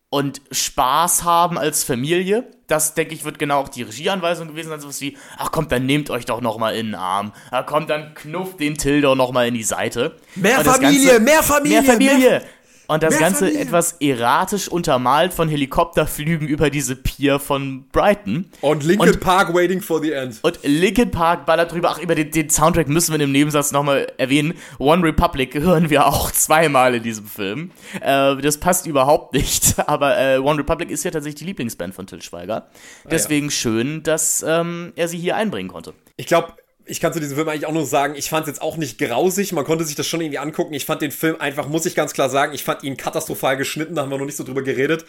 und 0.09 0.41
Spaß 0.51 1.23
haben 1.23 1.57
als 1.57 1.83
Familie. 1.83 2.49
Das, 2.67 2.93
denke 2.95 3.13
ich, 3.13 3.25
wird 3.25 3.37
genau 3.37 3.59
auch 3.59 3.69
die 3.69 3.83
Regieanweisung 3.83 4.47
gewesen 4.47 4.69
sein. 4.69 4.79
Sowas 4.79 4.99
wie, 5.01 5.17
ach 5.37 5.51
kommt, 5.51 5.71
dann 5.71 5.85
nehmt 5.85 6.09
euch 6.09 6.25
doch 6.25 6.41
nochmal 6.41 6.75
in 6.75 6.87
den 6.87 6.95
Arm. 6.95 7.31
Ach 7.51 7.65
kommt, 7.65 7.89
dann 7.91 8.13
knufft 8.15 8.59
den 8.59 8.75
Till 8.77 9.01
doch 9.01 9.15
nochmal 9.15 9.47
in 9.47 9.53
die 9.53 9.63
Seite. 9.63 10.15
Mehr 10.35 10.61
Familie, 10.61 11.05
Ganze- 11.13 11.19
mehr 11.19 11.43
Familie, 11.43 11.81
Mehr 11.81 11.91
Familie. 11.91 12.41
Und 12.87 13.03
das 13.03 13.11
mehr 13.11 13.19
Ganze 13.19 13.45
Familie. 13.45 13.61
etwas 13.61 13.93
erratisch 13.99 14.67
untermalt 14.67 15.33
von 15.33 15.49
Helikopterflügen 15.49 16.47
über 16.47 16.69
diese 16.69 16.95
Pier 16.95 17.39
von 17.39 17.87
Brighton. 17.91 18.49
Und 18.61 18.83
Linkin 18.83 19.09
Und- 19.09 19.19
Park 19.19 19.53
Waiting 19.53 19.81
for 19.81 20.01
the 20.01 20.11
End. 20.11 20.39
Und 20.41 20.59
Linkin 20.63 21.11
Park 21.11 21.45
ballert 21.45 21.71
drüber. 21.71 21.91
Ach, 21.91 21.99
über 21.99 22.15
den, 22.15 22.31
den 22.31 22.49
Soundtrack 22.49 22.87
müssen 22.87 23.11
wir 23.11 23.15
in 23.15 23.21
dem 23.21 23.31
Nebensatz 23.31 23.71
nochmal 23.71 24.07
erwähnen. 24.17 24.53
One 24.79 25.03
Republic 25.03 25.55
hören 25.55 25.89
wir 25.89 26.07
auch 26.07 26.31
zweimal 26.33 26.95
in 26.95 27.03
diesem 27.03 27.25
Film. 27.25 27.71
Äh, 28.01 28.35
das 28.37 28.59
passt 28.59 28.85
überhaupt 28.87 29.33
nicht. 29.33 29.79
Aber 29.87 30.17
äh, 30.17 30.37
One 30.37 30.59
Republic 30.59 30.89
ist 30.91 31.03
ja 31.03 31.11
tatsächlich 31.11 31.39
die 31.39 31.45
Lieblingsband 31.45 31.93
von 31.95 32.07
Till 32.07 32.21
Schweiger. 32.21 32.67
Deswegen 33.09 33.51
schön, 33.51 34.03
dass 34.03 34.43
ähm, 34.47 34.93
er 34.95 35.07
sie 35.07 35.17
hier 35.17 35.35
einbringen 35.35 35.69
konnte. 35.69 35.93
Ich 36.17 36.27
glaube, 36.27 36.53
ich 36.85 36.99
kann 36.99 37.13
zu 37.13 37.19
diesem 37.19 37.35
Film 37.35 37.49
eigentlich 37.49 37.65
auch 37.65 37.73
nur 37.73 37.85
sagen, 37.85 38.15
ich 38.15 38.29
fand 38.29 38.47
es 38.47 38.53
jetzt 38.53 38.61
auch 38.61 38.77
nicht 38.77 38.97
grausig, 38.97 39.51
man 39.51 39.65
konnte 39.65 39.83
sich 39.83 39.95
das 39.95 40.07
schon 40.07 40.21
irgendwie 40.21 40.37
angucken. 40.37 40.73
Ich 40.73 40.85
fand 40.85 41.01
den 41.01 41.11
Film 41.11 41.39
einfach, 41.39 41.67
muss 41.67 41.85
ich 41.85 41.95
ganz 41.95 42.13
klar 42.13 42.29
sagen, 42.29 42.53
ich 42.53 42.63
fand 42.63 42.83
ihn 42.83 42.97
katastrophal 42.97 43.57
geschnitten, 43.57 43.95
da 43.95 44.03
haben 44.03 44.11
wir 44.11 44.17
noch 44.17 44.25
nicht 44.25 44.37
so 44.37 44.43
drüber 44.43 44.61
geredet. 44.61 45.05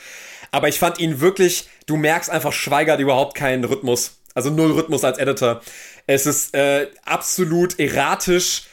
Aber 0.51 0.69
ich 0.69 0.79
fand 0.79 0.99
ihn 0.99 1.21
wirklich, 1.21 1.69
du 1.87 1.97
merkst 1.97 2.31
einfach, 2.31 2.53
Schweiger 2.53 2.95
hat 2.95 3.01
überhaupt 3.01 3.37
keinen 3.37 3.65
Rhythmus. 3.65 4.17
Also 4.35 4.51
null 4.51 4.73
Rhythmus 4.73 5.05
als 5.05 5.19
Editor. 5.19 5.63
Es 6.07 6.27
ist 6.27 6.55
äh, 6.55 6.89
absolut 7.05 7.79
erratisch 7.79 8.65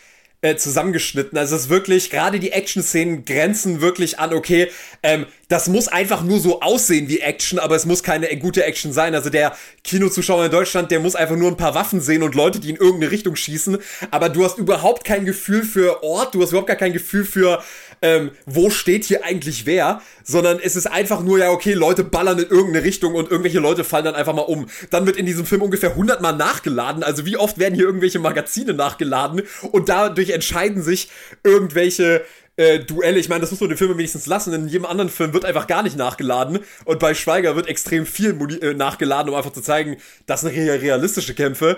äh, 0.44 0.58
zusammengeschnitten. 0.58 1.38
Also 1.38 1.56
es 1.56 1.64
ist 1.64 1.70
wirklich, 1.70 2.10
gerade 2.10 2.38
die 2.38 2.52
Action-Szenen 2.52 3.24
grenzen 3.24 3.80
wirklich 3.80 4.20
an, 4.20 4.34
okay, 4.34 4.70
ähm, 5.02 5.26
das 5.48 5.70
muss 5.70 5.88
einfach 5.88 6.22
nur 6.22 6.40
so 6.40 6.60
aussehen 6.60 7.08
wie 7.08 7.20
Action, 7.20 7.60
aber 7.60 7.76
es 7.76 7.86
muss 7.86 8.04
keine 8.04 8.28
gute 8.38 8.64
Action 8.66 8.92
sein. 8.92 9.16
Also 9.16 9.30
der 9.30 9.56
Kinozuschauer 9.84 10.46
in 10.46 10.52
Deutschland, 10.52 10.92
der 10.92 11.00
muss 11.00 11.16
einfach 11.16 11.38
nur 11.38 11.50
ein 11.50 11.56
paar 11.56 11.76
Waffen 11.76 12.02
sehen 12.02 12.24
und 12.24 12.36
Leute, 12.36 12.60
die 12.60 12.72
in 12.72 12.76
irgendeine 12.76 13.12
Richtung 13.12 13.38
schießen, 13.38 13.78
aber 14.12 14.28
du 14.28 14.44
hast 14.44 14.58
überhaupt 14.58 15.06
kein 15.06 15.26
Gefühl 15.26 15.64
für 15.64 16.04
Ort, 16.04 16.36
du 16.36 16.42
hast 16.42 16.50
überhaupt 16.50 16.68
gar 16.68 16.76
kein 16.76 16.92
Gefühl 16.92 17.24
für, 17.24 17.64
ähm, 18.04 18.32
wo 18.46 18.70
steht 18.70 19.06
hier 19.06 19.24
eigentlich 19.26 19.66
wer, 19.66 20.02
sondern 20.24 20.60
es 20.62 20.76
ist 20.76 20.86
einfach 20.86 21.24
nur, 21.24 21.40
ja, 21.40 21.50
okay, 21.50 21.74
Leute 21.74 22.04
ballern 22.04 22.38
in 22.38 22.48
irgendeine 22.50 22.84
Richtung 22.86 23.16
und 23.16 23.32
irgendwelche 23.32 23.60
Leute 23.60 23.84
fallen 23.84 24.06
dann 24.06 24.16
einfach 24.16 24.34
mal 24.36 24.42
um. 24.42 24.68
Dann 24.92 25.08
wird 25.08 25.18
in 25.18 25.26
diesem 25.26 25.46
Film 25.46 25.62
ungefähr 25.64 25.92
100 25.92 26.22
Mal 26.22 26.34
nachgeladen, 26.34 27.02
also 27.02 27.26
wie 27.26 27.38
oft 27.38 27.58
werden 27.58 27.74
hier 27.76 27.86
irgendwelche 27.86 28.20
Magazine 28.20 28.74
nachgeladen 28.74 29.42
und 29.72 29.90
dadurch 29.90 30.30
entscheiden 30.32 30.84
sich 30.84 31.10
irgendwelche 31.44 32.24
äh, 32.56 32.80
Duelle. 32.80 33.20
Ich 33.20 33.30
meine, 33.30 33.42
das 33.42 33.52
muss 33.52 33.62
man 33.62 33.70
den 33.70 33.78
Film 33.78 33.98
wenigstens 33.98 34.28
lassen. 34.28 34.54
In 34.54 34.68
jedem 34.68 34.86
anderen 34.86 35.10
Film 35.10 35.34
wird 35.34 35.46
einfach 35.46 35.66
gar 35.66 35.82
nicht 35.82 35.98
nachgeladen. 35.98 36.60
Und 36.86 37.00
bei 37.00 37.14
Schweiger 37.16 37.56
wird 37.56 37.68
extrem 37.68 38.06
viel 38.06 38.38
äh, 38.62 38.74
nachgeladen, 38.74 39.30
um 39.32 39.36
einfach 39.36 39.54
zu 39.54 39.62
zeigen, 39.62 39.98
das 40.28 40.42
sind 40.42 40.52
rea- 40.52 40.76
realistische 40.80 41.34
Kämpfe. 41.34 41.78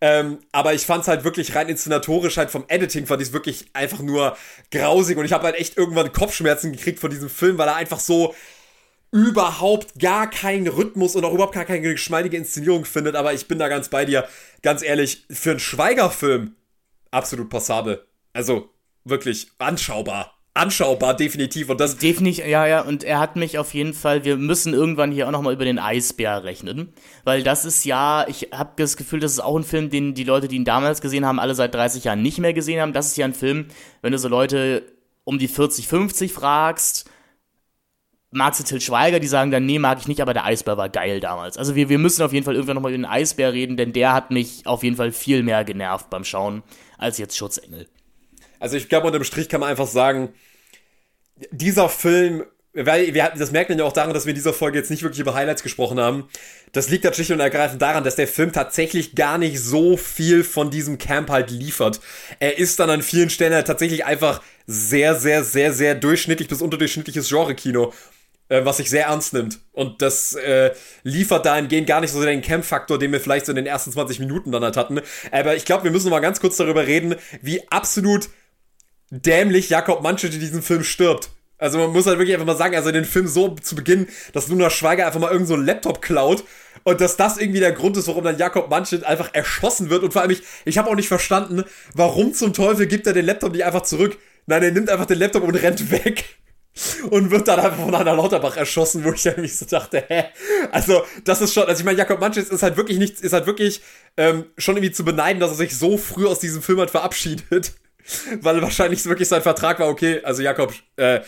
Ähm, 0.00 0.38
aber 0.52 0.74
ich 0.74 0.84
fand's 0.84 1.08
halt 1.08 1.24
wirklich 1.24 1.54
rein 1.54 1.68
inszenatorisch, 1.68 2.36
halt 2.36 2.50
vom 2.50 2.64
Editing 2.68 3.06
fand 3.06 3.22
ich 3.22 3.32
wirklich 3.32 3.66
einfach 3.72 4.00
nur 4.00 4.36
grausig. 4.70 5.16
Und 5.16 5.24
ich 5.24 5.32
habe 5.32 5.44
halt 5.44 5.56
echt 5.56 5.76
irgendwann 5.76 6.12
Kopfschmerzen 6.12 6.72
gekriegt 6.72 6.98
von 6.98 7.10
diesem 7.10 7.30
Film, 7.30 7.56
weil 7.58 7.68
er 7.68 7.76
einfach 7.76 8.00
so 8.00 8.34
überhaupt 9.10 9.98
gar 9.98 10.28
keinen 10.28 10.68
Rhythmus 10.68 11.16
und 11.16 11.24
auch 11.24 11.32
überhaupt 11.32 11.54
gar 11.54 11.64
keine 11.64 11.80
geschmeidige 11.80 12.36
Inszenierung 12.36 12.84
findet. 12.84 13.16
Aber 13.16 13.32
ich 13.32 13.48
bin 13.48 13.58
da 13.58 13.68
ganz 13.68 13.88
bei 13.88 14.04
dir. 14.04 14.28
Ganz 14.62 14.82
ehrlich, 14.82 15.24
für 15.30 15.50
einen 15.50 15.60
Schweiger-Film 15.60 16.54
absolut 17.10 17.48
passabel. 17.48 18.06
Also 18.34 18.70
wirklich 19.04 19.48
anschaubar. 19.58 20.35
Anschaubar, 20.56 21.14
definitiv. 21.14 21.68
Und 21.68 21.80
das, 21.80 21.98
Definitiv, 21.98 22.46
ja, 22.46 22.66
ja, 22.66 22.80
und 22.80 23.04
er 23.04 23.20
hat 23.20 23.36
mich 23.36 23.58
auf 23.58 23.74
jeden 23.74 23.92
Fall, 23.92 24.24
wir 24.24 24.38
müssen 24.38 24.72
irgendwann 24.72 25.12
hier 25.12 25.26
auch 25.26 25.30
nochmal 25.30 25.52
über 25.52 25.66
den 25.66 25.78
Eisbär 25.78 26.44
rechnen, 26.44 26.94
weil 27.24 27.42
das 27.42 27.66
ist 27.66 27.84
ja, 27.84 28.24
ich 28.26 28.48
habe 28.52 28.70
das 28.76 28.96
Gefühl, 28.96 29.20
das 29.20 29.32
ist 29.32 29.40
auch 29.40 29.56
ein 29.56 29.64
Film, 29.64 29.90
den 29.90 30.14
die 30.14 30.24
Leute, 30.24 30.48
die 30.48 30.56
ihn 30.56 30.64
damals 30.64 31.02
gesehen 31.02 31.26
haben, 31.26 31.38
alle 31.38 31.54
seit 31.54 31.74
30 31.74 32.04
Jahren 32.04 32.22
nicht 32.22 32.38
mehr 32.38 32.54
gesehen 32.54 32.80
haben. 32.80 32.94
Das 32.94 33.06
ist 33.06 33.18
ja 33.18 33.26
ein 33.26 33.34
Film, 33.34 33.66
wenn 34.00 34.12
du 34.12 34.18
so 34.18 34.28
Leute 34.28 34.82
um 35.24 35.38
die 35.38 35.48
40, 35.48 35.88
50 35.88 36.32
fragst, 36.32 37.10
magst 38.30 38.60
du 38.60 38.64
Till 38.64 38.80
Schweiger, 38.80 39.20
die 39.20 39.26
sagen 39.26 39.50
dann, 39.50 39.66
nee, 39.66 39.78
mag 39.78 39.98
ich 39.98 40.08
nicht, 40.08 40.22
aber 40.22 40.32
der 40.32 40.46
Eisbär 40.46 40.78
war 40.78 40.88
geil 40.88 41.20
damals. 41.20 41.58
Also 41.58 41.74
wir, 41.74 41.90
wir 41.90 41.98
müssen 41.98 42.22
auf 42.22 42.32
jeden 42.32 42.46
Fall 42.46 42.54
irgendwann 42.54 42.76
nochmal 42.76 42.92
über 42.92 42.98
den 42.98 43.04
Eisbär 43.04 43.52
reden, 43.52 43.76
denn 43.76 43.92
der 43.92 44.14
hat 44.14 44.30
mich 44.30 44.66
auf 44.66 44.82
jeden 44.82 44.96
Fall 44.96 45.12
viel 45.12 45.42
mehr 45.42 45.64
genervt 45.64 46.08
beim 46.08 46.24
Schauen 46.24 46.62
als 46.96 47.18
jetzt 47.18 47.36
Schutzengel. 47.36 47.86
Also 48.58 48.76
ich 48.76 48.88
glaube, 48.88 49.06
unterm 49.06 49.24
Strich 49.24 49.48
kann 49.48 49.60
man 49.60 49.70
einfach 49.70 49.86
sagen, 49.86 50.32
dieser 51.50 51.88
Film, 51.88 52.44
weil 52.72 53.14
wir, 53.14 53.32
das 53.36 53.52
merkt 53.52 53.70
man 53.70 53.78
ja 53.78 53.84
auch 53.84 53.92
daran, 53.92 54.12
dass 54.12 54.26
wir 54.26 54.30
in 54.30 54.36
dieser 54.36 54.52
Folge 54.52 54.78
jetzt 54.78 54.90
nicht 54.90 55.02
wirklich 55.02 55.20
über 55.20 55.34
Highlights 55.34 55.62
gesprochen 55.62 55.98
haben. 55.98 56.28
Das 56.72 56.90
liegt 56.90 57.14
schlicht 57.14 57.30
und 57.30 57.40
ergreifend 57.40 57.80
daran, 57.80 58.04
dass 58.04 58.16
der 58.16 58.28
Film 58.28 58.52
tatsächlich 58.52 59.14
gar 59.14 59.38
nicht 59.38 59.60
so 59.60 59.96
viel 59.96 60.44
von 60.44 60.70
diesem 60.70 60.98
Camp 60.98 61.30
halt 61.30 61.50
liefert. 61.50 62.00
Er 62.38 62.58
ist 62.58 62.78
dann 62.78 62.90
an 62.90 63.02
vielen 63.02 63.30
Stellen 63.30 63.54
halt 63.54 63.66
tatsächlich 63.66 64.04
einfach 64.04 64.42
sehr, 64.66 65.14
sehr, 65.14 65.42
sehr, 65.42 65.72
sehr 65.72 65.94
durchschnittlich 65.94 66.48
bis 66.48 66.60
unterdurchschnittliches 66.60 67.28
Genre-Kino 67.28 67.92
äh, 68.48 68.64
was 68.64 68.76
sich 68.76 68.90
sehr 68.90 69.06
ernst 69.06 69.32
nimmt. 69.32 69.58
Und 69.72 70.02
das 70.02 70.34
äh, 70.34 70.72
liefert 71.02 71.46
dahingehend 71.46 71.86
gar 71.86 72.00
nicht 72.00 72.12
so 72.12 72.22
den 72.22 72.42
Camp-Faktor, 72.42 72.98
den 72.98 73.12
wir 73.12 73.20
vielleicht 73.20 73.46
so 73.46 73.52
in 73.52 73.56
den 73.56 73.66
ersten 73.66 73.92
20 73.92 74.20
Minuten 74.20 74.52
dann 74.52 74.62
halt 74.62 74.76
hatten. 74.76 75.00
Aber 75.32 75.56
ich 75.56 75.64
glaube, 75.64 75.84
wir 75.84 75.90
müssen 75.90 76.10
mal 76.10 76.20
ganz 76.20 76.40
kurz 76.40 76.56
darüber 76.56 76.86
reden, 76.86 77.16
wie 77.42 77.68
absolut 77.70 78.28
dämlich 79.10 79.70
Jakob 79.70 80.02
Manschet 80.02 80.34
in 80.34 80.40
diesem 80.40 80.62
Film 80.62 80.84
stirbt. 80.84 81.30
Also 81.58 81.78
man 81.78 81.90
muss 81.90 82.06
halt 82.06 82.18
wirklich 82.18 82.34
einfach 82.34 82.46
mal 82.46 82.56
sagen, 82.56 82.76
also 82.76 82.92
den 82.92 83.06
Film 83.06 83.26
so 83.26 83.54
zu 83.54 83.74
Beginn, 83.76 84.08
dass 84.32 84.48
Luna 84.48 84.68
Schweiger 84.68 85.06
einfach 85.06 85.20
mal 85.20 85.32
irgend 85.32 85.48
so 85.48 85.54
einen 85.54 85.64
Laptop 85.64 86.02
klaut 86.02 86.44
und 86.84 87.00
dass 87.00 87.16
das 87.16 87.38
irgendwie 87.38 87.60
der 87.60 87.72
Grund 87.72 87.96
ist, 87.96 88.08
warum 88.08 88.24
dann 88.24 88.36
Jakob 88.36 88.68
Manschet 88.68 89.04
einfach 89.04 89.30
erschossen 89.32 89.88
wird 89.88 90.02
und 90.02 90.12
vor 90.12 90.20
allem 90.22 90.32
ich, 90.32 90.42
ich 90.66 90.76
habe 90.76 90.90
auch 90.90 90.94
nicht 90.94 91.08
verstanden, 91.08 91.64
warum 91.94 92.34
zum 92.34 92.52
Teufel 92.52 92.86
gibt 92.86 93.06
er 93.06 93.14
den 93.14 93.24
Laptop 93.24 93.52
nicht 93.52 93.64
einfach 93.64 93.82
zurück? 93.82 94.18
Nein, 94.44 94.62
er 94.62 94.70
nimmt 94.70 94.90
einfach 94.90 95.06
den 95.06 95.18
Laptop 95.18 95.44
und 95.44 95.54
rennt 95.54 95.90
weg 95.90 96.36
und 97.10 97.30
wird 97.30 97.48
dann 97.48 97.58
einfach 97.58 97.82
von 97.82 97.94
Anna 97.94 98.12
Lauterbach 98.12 98.56
erschossen, 98.58 99.02
wo 99.04 99.12
ich 99.12 99.24
irgendwie 99.24 99.48
so 99.48 99.64
dachte, 99.64 100.04
hä? 100.06 100.24
Also, 100.72 101.04
das 101.24 101.40
ist 101.40 101.54
schon, 101.54 101.66
also 101.66 101.80
ich 101.80 101.84
meine, 101.84 101.98
Jakob 101.98 102.20
Manches 102.20 102.50
ist 102.50 102.62
halt 102.62 102.76
wirklich 102.76 102.98
nichts, 102.98 103.22
ist 103.22 103.32
halt 103.32 103.46
wirklich 103.46 103.80
ähm, 104.18 104.44
schon 104.58 104.76
irgendwie 104.76 104.92
zu 104.92 105.04
beneiden, 105.04 105.40
dass 105.40 105.50
er 105.52 105.56
sich 105.56 105.76
so 105.76 105.96
früh 105.96 106.26
aus 106.26 106.38
diesem 106.38 106.62
Film 106.62 106.80
hat 106.80 106.90
verabschiedet. 106.90 107.72
Weil 108.40 108.62
wahrscheinlich 108.62 109.04
wirklich 109.04 109.28
sein 109.28 109.42
Vertrag 109.42 109.78
war, 109.80 109.88
okay, 109.88 110.20
also 110.22 110.42
Jakob, 110.42 110.72
äh, 110.96 111.20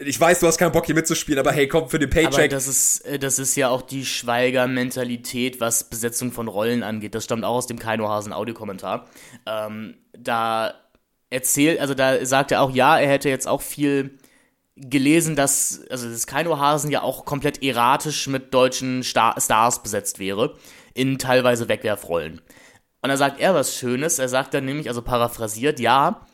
ich 0.00 0.18
weiß, 0.18 0.40
du 0.40 0.46
hast 0.46 0.58
keinen 0.58 0.72
Bock 0.72 0.86
hier 0.86 0.94
mitzuspielen, 0.94 1.40
aber 1.40 1.52
hey, 1.52 1.66
komm 1.66 1.88
für 1.88 1.98
den 1.98 2.10
Aber 2.10 2.22
Paycheck. 2.22 2.50
das 2.50 2.68
ist, 2.68 3.00
äh, 3.00 3.18
das 3.18 3.38
ist 3.38 3.56
ja 3.56 3.68
auch 3.68 3.82
die 3.82 4.04
Schweiger-Mentalität, 4.04 5.60
was 5.60 5.84
Besetzung 5.84 6.30
von 6.32 6.48
Rollen 6.48 6.82
angeht. 6.82 7.14
Das 7.14 7.24
stammt 7.24 7.44
auch 7.44 7.56
aus 7.56 7.66
dem 7.66 7.78
Kainohasen 7.78 8.32
Audiokommentar. 8.32 9.08
Ähm, 9.46 9.96
da 10.16 10.74
erzählt, 11.30 11.80
also 11.80 11.94
da 11.94 12.24
sagt 12.24 12.52
er 12.52 12.62
auch, 12.62 12.70
ja, 12.70 12.98
er 12.98 13.08
hätte 13.08 13.28
jetzt 13.28 13.48
auch 13.48 13.62
viel 13.62 14.18
gelesen, 14.76 15.34
dass, 15.34 15.82
also 15.90 16.08
das 16.08 16.26
Kainohasen 16.26 16.90
ja 16.90 17.02
auch 17.02 17.24
komplett 17.24 17.62
erratisch 17.62 18.28
mit 18.28 18.54
deutschen 18.54 19.02
Star 19.02 19.34
Stars 19.40 19.82
besetzt 19.82 20.18
wäre, 20.20 20.56
in 20.94 21.18
teilweise 21.18 21.68
Wegwerfrollen. 21.68 22.40
Und 23.00 23.10
da 23.10 23.16
sagt 23.16 23.40
er 23.40 23.54
was 23.54 23.76
Schönes, 23.76 24.18
er 24.18 24.28
sagt 24.28 24.54
dann 24.54 24.64
nämlich, 24.64 24.88
also 24.88 25.02
paraphrasiert, 25.02 25.78
ja, 25.78 26.26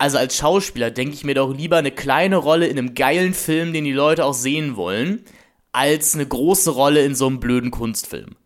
also 0.00 0.18
als 0.18 0.36
Schauspieler 0.36 0.90
denke 0.90 1.14
ich 1.14 1.24
mir 1.24 1.34
doch 1.34 1.54
lieber 1.54 1.76
eine 1.76 1.90
kleine 1.90 2.36
Rolle 2.36 2.66
in 2.66 2.78
einem 2.78 2.94
geilen 2.94 3.34
Film, 3.34 3.72
den 3.72 3.84
die 3.84 3.92
Leute 3.92 4.24
auch 4.24 4.34
sehen 4.34 4.76
wollen, 4.76 5.24
als 5.72 6.14
eine 6.14 6.26
große 6.26 6.70
Rolle 6.70 7.04
in 7.04 7.14
so 7.14 7.26
einem 7.26 7.38
blöden 7.38 7.70
Kunstfilm. 7.70 8.36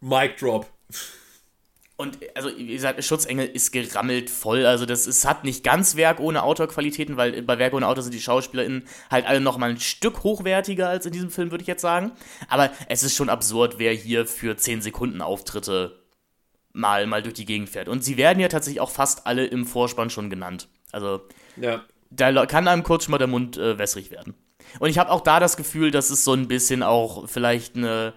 Mic 0.00 0.36
Drop. 0.38 0.66
Und 1.98 2.18
also, 2.34 2.50
wie 2.56 2.66
gesagt, 2.66 3.02
Schutzengel 3.02 3.46
ist 3.46 3.72
gerammelt 3.72 4.28
voll. 4.28 4.66
Also, 4.66 4.84
das 4.84 5.06
ist, 5.06 5.26
hat 5.26 5.44
nicht 5.44 5.64
ganz 5.64 5.96
Werk 5.96 6.20
ohne 6.20 6.42
Autorqualitäten, 6.42 7.16
weil 7.16 7.40
bei 7.42 7.58
Werk 7.58 7.72
ohne 7.72 7.88
Autor 7.88 8.02
sind 8.02 8.12
die 8.12 8.20
SchauspielerInnen 8.20 8.86
halt 9.10 9.26
alle 9.26 9.40
nochmal 9.40 9.70
ein 9.70 9.80
Stück 9.80 10.22
hochwertiger 10.22 10.88
als 10.88 11.06
in 11.06 11.12
diesem 11.12 11.30
Film, 11.30 11.50
würde 11.50 11.62
ich 11.62 11.68
jetzt 11.68 11.80
sagen. 11.80 12.12
Aber 12.48 12.70
es 12.88 13.02
ist 13.02 13.14
schon 13.14 13.30
absurd, 13.30 13.78
wer 13.78 13.92
hier 13.92 14.26
für 14.26 14.56
10 14.56 14.82
Sekunden 14.82 15.22
Auftritte 15.22 16.05
mal, 16.76 17.06
mal 17.06 17.22
durch 17.22 17.34
die 17.34 17.44
Gegend 17.44 17.68
fährt. 17.68 17.88
Und 17.88 18.04
sie 18.04 18.16
werden 18.16 18.38
ja 18.38 18.48
tatsächlich 18.48 18.80
auch 18.80 18.90
fast 18.90 19.26
alle 19.26 19.46
im 19.46 19.66
Vorspann 19.66 20.10
schon 20.10 20.30
genannt. 20.30 20.68
Also, 20.92 21.22
Ja. 21.56 21.82
da 22.10 22.46
kann 22.46 22.68
einem 22.68 22.82
kurz 22.82 23.04
schon 23.04 23.12
mal 23.12 23.18
der 23.18 23.26
Mund 23.26 23.56
äh, 23.56 23.78
wässrig 23.78 24.10
werden. 24.10 24.34
Und 24.78 24.90
ich 24.90 24.98
habe 24.98 25.10
auch 25.10 25.20
da 25.22 25.40
das 25.40 25.56
Gefühl, 25.56 25.90
dass 25.90 26.10
es 26.10 26.24
so 26.24 26.32
ein 26.32 26.48
bisschen 26.48 26.82
auch 26.82 27.28
vielleicht 27.28 27.76
eine, 27.76 28.12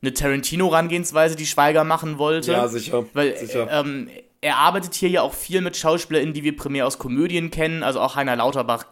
eine 0.00 0.12
Tarantino-Rangehensweise, 0.14 1.36
die 1.36 1.46
Schweiger 1.46 1.84
machen 1.84 2.18
wollte. 2.18 2.52
Ja, 2.52 2.68
sicher. 2.68 3.04
Weil 3.12 3.36
sicher. 3.36 3.68
Ähm, 3.70 4.08
er 4.40 4.56
arbeitet 4.56 4.94
hier 4.94 5.08
ja 5.08 5.22
auch 5.22 5.34
viel 5.34 5.60
mit 5.60 5.76
SchauspielerInnen, 5.76 6.32
die 6.34 6.44
wir 6.44 6.56
primär 6.56 6.86
aus 6.86 6.98
Komödien 6.98 7.50
kennen. 7.50 7.82
Also 7.82 8.00
auch 8.00 8.14
Heiner 8.16 8.36
Lauterbach 8.36 8.86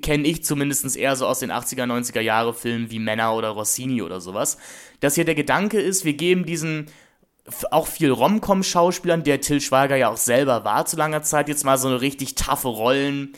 kenne 0.00 0.26
ich 0.26 0.44
zumindest 0.44 0.96
eher 0.96 1.14
so 1.16 1.26
aus 1.26 1.40
den 1.40 1.52
80er, 1.52 1.84
90er 1.84 2.20
Jahre 2.20 2.54
Filmen 2.54 2.90
wie 2.90 2.98
Männer 2.98 3.34
oder 3.34 3.50
Rossini 3.50 4.00
oder 4.02 4.20
sowas. 4.20 4.56
Dass 5.00 5.14
hier 5.14 5.26
der 5.26 5.34
Gedanke 5.34 5.78
ist, 5.80 6.04
wir 6.06 6.14
geben 6.14 6.46
diesen 6.46 6.86
auch 7.70 7.86
viel 7.86 8.10
Rom-Com-Schauspielern, 8.10 9.22
der 9.22 9.40
Till 9.40 9.60
Schweiger 9.60 9.96
ja 9.96 10.08
auch 10.08 10.16
selber 10.16 10.64
war 10.64 10.86
zu 10.86 10.96
langer 10.96 11.22
Zeit, 11.22 11.48
jetzt 11.48 11.64
mal 11.64 11.76
so 11.76 11.88
eine 11.88 12.00
richtig 12.00 12.34
taffe 12.36 12.68
Rollen, 12.68 13.34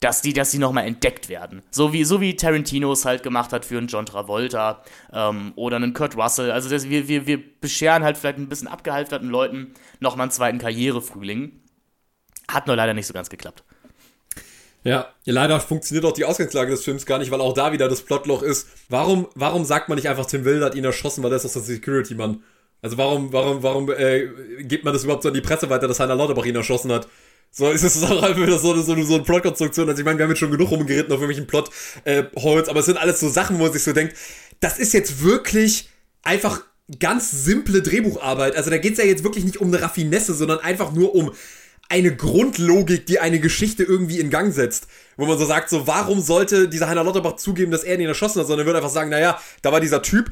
dass 0.00 0.22
die, 0.22 0.32
dass 0.32 0.52
die 0.52 0.58
nochmal 0.58 0.86
entdeckt 0.86 1.28
werden. 1.28 1.62
So 1.70 1.92
wie, 1.92 2.04
so 2.04 2.20
wie 2.20 2.36
Tarantino 2.36 2.92
es 2.92 3.04
halt 3.04 3.24
gemacht 3.24 3.52
hat 3.52 3.64
für 3.64 3.78
einen 3.78 3.88
John 3.88 4.06
Travolta 4.06 4.82
ähm, 5.12 5.52
oder 5.56 5.76
einen 5.76 5.92
Kurt 5.92 6.16
Russell. 6.16 6.52
Also 6.52 6.68
das, 6.68 6.88
wir, 6.88 7.08
wir, 7.08 7.26
wir 7.26 7.42
bescheren 7.60 8.04
halt 8.04 8.16
vielleicht 8.16 8.38
ein 8.38 8.48
bisschen 8.48 8.68
abgehalfterten 8.68 9.28
Leuten 9.28 9.74
nochmal 9.98 10.24
einen 10.24 10.30
zweiten 10.30 10.58
Karrierefrühling. 10.58 11.60
Hat 12.48 12.68
nur 12.68 12.76
leider 12.76 12.94
nicht 12.94 13.06
so 13.06 13.12
ganz 13.12 13.28
geklappt. 13.28 13.64
Ja, 14.84 15.08
leider 15.24 15.58
funktioniert 15.58 16.04
auch 16.04 16.12
die 16.12 16.24
Ausgangslage 16.24 16.70
des 16.70 16.84
Films 16.84 17.04
gar 17.04 17.18
nicht, 17.18 17.32
weil 17.32 17.40
auch 17.40 17.52
da 17.52 17.72
wieder 17.72 17.88
das 17.88 18.02
Plotloch 18.02 18.42
ist. 18.42 18.68
Warum, 18.88 19.26
warum 19.34 19.64
sagt 19.64 19.88
man 19.88 19.96
nicht 19.96 20.08
einfach, 20.08 20.26
Tim 20.26 20.44
Wilder 20.44 20.66
hat 20.66 20.76
ihn 20.76 20.84
erschossen, 20.84 21.24
weil 21.24 21.32
er 21.32 21.36
ist 21.36 21.44
doch 21.44 21.52
der 21.52 21.62
Security-Mann? 21.62 22.44
Also 22.82 22.96
warum, 22.96 23.32
warum, 23.32 23.62
warum 23.62 23.90
äh, 23.90 24.28
gibt 24.62 24.84
man 24.84 24.92
das 24.92 25.04
überhaupt 25.04 25.22
so 25.22 25.28
an 25.28 25.34
die 25.34 25.40
Presse 25.40 25.68
weiter, 25.68 25.88
dass 25.88 26.00
Heiner 26.00 26.14
Lauterbach 26.14 26.44
ihn 26.44 26.56
erschossen 26.56 26.92
hat? 26.92 27.08
So, 27.50 27.70
ist 27.70 27.82
es 27.82 28.02
auch 28.02 28.22
einfach 28.22 28.42
wieder 28.42 28.58
so, 28.58 28.74
so, 28.80 29.02
so 29.02 29.14
eine 29.14 29.24
Plotkonstruktion. 29.24 29.88
Also 29.88 30.00
ich 30.00 30.04
meine, 30.04 30.18
wir 30.18 30.24
haben 30.24 30.30
jetzt 30.30 30.38
schon 30.38 30.50
genug 30.50 30.70
rumgeritten 30.70 31.12
auf 31.12 31.20
irgendwelchen 31.20 31.46
Plot-Holes, 31.46 32.68
äh, 32.68 32.70
aber 32.70 32.80
es 32.80 32.86
sind 32.86 32.98
alles 32.98 33.20
so 33.20 33.28
Sachen, 33.28 33.58
wo 33.58 33.64
man 33.64 33.72
sich 33.72 33.82
so 33.82 33.92
denkt, 33.92 34.14
das 34.60 34.78
ist 34.78 34.92
jetzt 34.92 35.22
wirklich 35.22 35.88
einfach 36.22 36.62
ganz 37.00 37.30
simple 37.30 37.82
Drehbucharbeit. 37.82 38.56
Also 38.56 38.70
da 38.70 38.78
geht's 38.78 38.98
ja 38.98 39.04
jetzt 39.04 39.24
wirklich 39.24 39.44
nicht 39.44 39.60
um 39.60 39.68
eine 39.68 39.82
Raffinesse, 39.82 40.34
sondern 40.34 40.58
einfach 40.60 40.92
nur 40.92 41.14
um 41.14 41.32
eine 41.88 42.14
Grundlogik, 42.14 43.06
die 43.06 43.18
eine 43.18 43.40
Geschichte 43.40 43.82
irgendwie 43.82 44.20
in 44.20 44.30
Gang 44.30 44.52
setzt. 44.52 44.88
Wo 45.16 45.26
man 45.26 45.38
so 45.38 45.46
sagt, 45.46 45.70
so, 45.70 45.86
warum 45.86 46.20
sollte 46.20 46.68
dieser 46.68 46.88
Heiner 46.88 47.02
Lauterbach 47.02 47.36
zugeben, 47.36 47.72
dass 47.72 47.82
er 47.82 47.98
ihn 47.98 48.06
erschossen 48.06 48.40
hat, 48.40 48.46
sondern 48.46 48.64
er 48.64 48.66
würde 48.66 48.78
einfach 48.78 48.90
sagen, 48.90 49.10
naja, 49.10 49.40
da 49.62 49.72
war 49.72 49.80
dieser 49.80 50.02
Typ, 50.02 50.30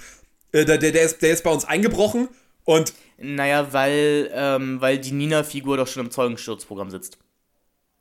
der, 0.64 0.78
der, 0.78 0.92
der, 0.92 1.02
ist, 1.02 1.22
der 1.22 1.32
ist 1.32 1.44
bei 1.44 1.50
uns 1.50 1.64
eingebrochen 1.64 2.28
und. 2.64 2.94
Naja, 3.18 3.72
weil, 3.72 4.30
ähm, 4.34 4.80
weil 4.80 4.98
die 4.98 5.12
Nina-Figur 5.12 5.78
doch 5.78 5.86
schon 5.86 6.04
im 6.04 6.10
Zeugenschutzprogramm 6.10 6.90
sitzt. 6.90 7.18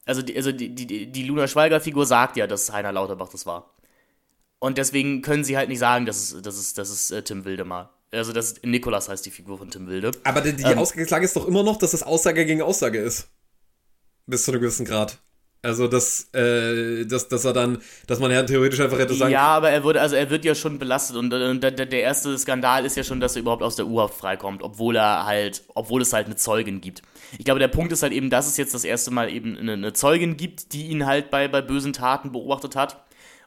Also, 0.05 0.21
die, 0.21 0.35
also 0.35 0.51
die, 0.51 0.75
die, 0.75 1.07
die 1.07 1.23
Luna 1.23 1.47
Schweiger-Figur 1.47 2.05
sagt 2.05 2.35
ja, 2.35 2.47
dass 2.47 2.71
Heiner 2.71 2.91
Lauterbach 2.91 3.29
das 3.29 3.45
war. 3.45 3.73
Und 4.59 4.77
deswegen 4.77 5.21
können 5.21 5.43
sie 5.43 5.57
halt 5.57 5.69
nicht 5.69 5.79
sagen, 5.79 6.05
dass 6.05 6.17
es, 6.17 6.41
dass 6.41 6.57
es, 6.57 6.73
dass 6.73 6.89
es 6.89 7.11
äh, 7.11 7.23
Tim 7.23 7.45
Wilde 7.45 7.67
war. 7.69 7.97
Also, 8.11 8.33
das 8.33 8.61
Nikolas 8.63 9.09
heißt 9.09 9.25
die 9.25 9.31
Figur 9.31 9.57
von 9.57 9.71
Tim 9.71 9.87
Wilde. 9.87 10.11
Aber 10.23 10.41
die, 10.41 10.53
die 10.53 10.63
ähm, 10.63 10.77
Ausgangslage 10.77 11.25
ist 11.25 11.35
doch 11.35 11.47
immer 11.47 11.63
noch, 11.63 11.77
dass 11.77 11.93
es 11.93 12.03
Aussage 12.03 12.45
gegen 12.45 12.61
Aussage 12.61 12.99
ist. 12.99 13.29
Bis 14.27 14.43
zu 14.43 14.51
einem 14.51 14.61
gewissen 14.61 14.85
Grad. 14.85 15.17
Also, 15.65 15.87
dass, 15.87 16.29
äh, 16.33 17.05
dass, 17.05 17.27
dass 17.27 17.43
er 17.43 17.53
dann, 17.53 17.79
dass 18.05 18.19
man 18.19 18.29
ja 18.29 18.43
theoretisch 18.43 18.79
einfach 18.79 18.99
hätte 18.99 19.15
sagen 19.15 19.31
Ja, 19.31 19.47
aber 19.47 19.71
er 19.71 19.83
wurde, 19.83 19.99
also 19.99 20.15
er 20.15 20.29
wird 20.29 20.45
ja 20.45 20.53
schon 20.53 20.77
belastet 20.77 21.17
und, 21.17 21.33
und 21.33 21.61
der, 21.61 21.71
der 21.71 22.01
erste 22.01 22.37
Skandal 22.37 22.85
ist 22.85 22.95
ja 22.95 23.03
schon, 23.03 23.19
dass 23.19 23.35
er 23.35 23.41
überhaupt 23.41 23.63
aus 23.63 23.75
der 23.75 23.87
U-Haft 23.87 24.13
freikommt, 24.13 24.61
obwohl 24.61 24.95
er 24.95 25.25
halt, 25.25 25.63
obwohl 25.73 26.03
es 26.03 26.13
halt 26.13 26.27
eine 26.27 26.35
Zeugin 26.35 26.81
gibt. 26.81 27.01
Ich 27.39 27.45
glaube, 27.45 27.59
der 27.59 27.67
Punkt 27.67 27.91
ist 27.91 28.03
halt 28.03 28.13
eben, 28.13 28.29
dass 28.29 28.47
es 28.47 28.57
jetzt 28.57 28.75
das 28.75 28.83
erste 28.83 29.09
Mal 29.09 29.31
eben 29.31 29.57
eine, 29.57 29.73
eine 29.73 29.93
Zeugin 29.93 30.37
gibt, 30.37 30.73
die 30.73 30.85
ihn 30.85 31.07
halt 31.07 31.31
bei, 31.31 31.47
bei 31.47 31.61
bösen 31.61 31.93
Taten 31.93 32.31
beobachtet 32.31 32.75
hat 32.75 33.04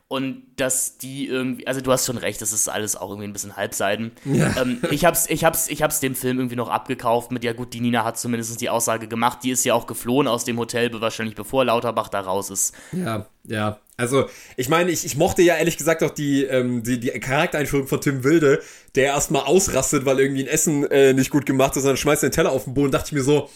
und 0.08 0.42
dass 0.56 0.96
die 0.96 1.26
irgendwie, 1.26 1.66
also 1.66 1.82
du 1.82 1.92
hast 1.92 2.06
schon 2.06 2.16
recht, 2.16 2.40
das 2.40 2.52
ist 2.52 2.66
alles 2.66 2.96
auch 2.96 3.10
irgendwie 3.10 3.28
ein 3.28 3.34
bisschen 3.34 3.56
Halbseiden. 3.56 4.12
Ja. 4.24 4.56
Ähm, 4.62 4.80
ich 4.90 5.04
hab's, 5.04 5.26
ich 5.28 5.44
hab's, 5.44 5.68
ich 5.68 5.82
hab's 5.82 6.00
dem 6.00 6.14
Film 6.14 6.38
irgendwie 6.38 6.56
noch 6.56 6.70
abgekauft 6.70 7.30
mit, 7.30 7.44
ja 7.44 7.52
gut, 7.52 7.74
die 7.74 7.80
Nina 7.80 8.04
hat 8.04 8.18
zumindest 8.18 8.58
die 8.62 8.70
Aussage 8.70 9.06
gemacht, 9.06 9.40
die 9.44 9.50
ist 9.50 9.64
ja 9.64 9.74
auch 9.74 9.86
geflohen 9.86 10.26
aus 10.26 10.44
dem 10.44 10.58
Hotel, 10.58 10.90
wahrscheinlich 10.98 11.34
bevor 11.34 11.66
Lauterbach 11.66 12.08
da 12.08 12.20
raus 12.20 12.48
ist. 12.48 12.74
Ja, 12.92 13.26
ja. 13.44 13.80
Also, 13.98 14.30
ich 14.56 14.68
meine, 14.68 14.92
ich, 14.92 15.04
ich 15.04 15.16
mochte 15.16 15.42
ja 15.42 15.56
ehrlich 15.56 15.76
gesagt 15.76 16.02
auch 16.02 16.10
die, 16.10 16.44
ähm, 16.44 16.84
die, 16.84 17.00
die 17.00 17.10
Charaktereinführung 17.10 17.86
von 17.86 18.00
Tim 18.00 18.24
Wilde, 18.24 18.62
der 18.94 19.06
erstmal 19.06 19.42
ausrastet, 19.42 20.06
weil 20.06 20.20
irgendwie 20.20 20.44
ein 20.44 20.48
Essen 20.48 20.84
äh, 20.90 21.12
nicht 21.12 21.30
gut 21.30 21.44
gemacht 21.44 21.76
ist, 21.76 21.82
sondern 21.82 21.96
schmeißt 21.98 22.22
den 22.22 22.30
Teller 22.30 22.52
auf 22.52 22.64
den 22.64 22.74
Boden, 22.74 22.92
dachte 22.92 23.08
ich 23.08 23.12
mir 23.12 23.22
so, 23.22 23.50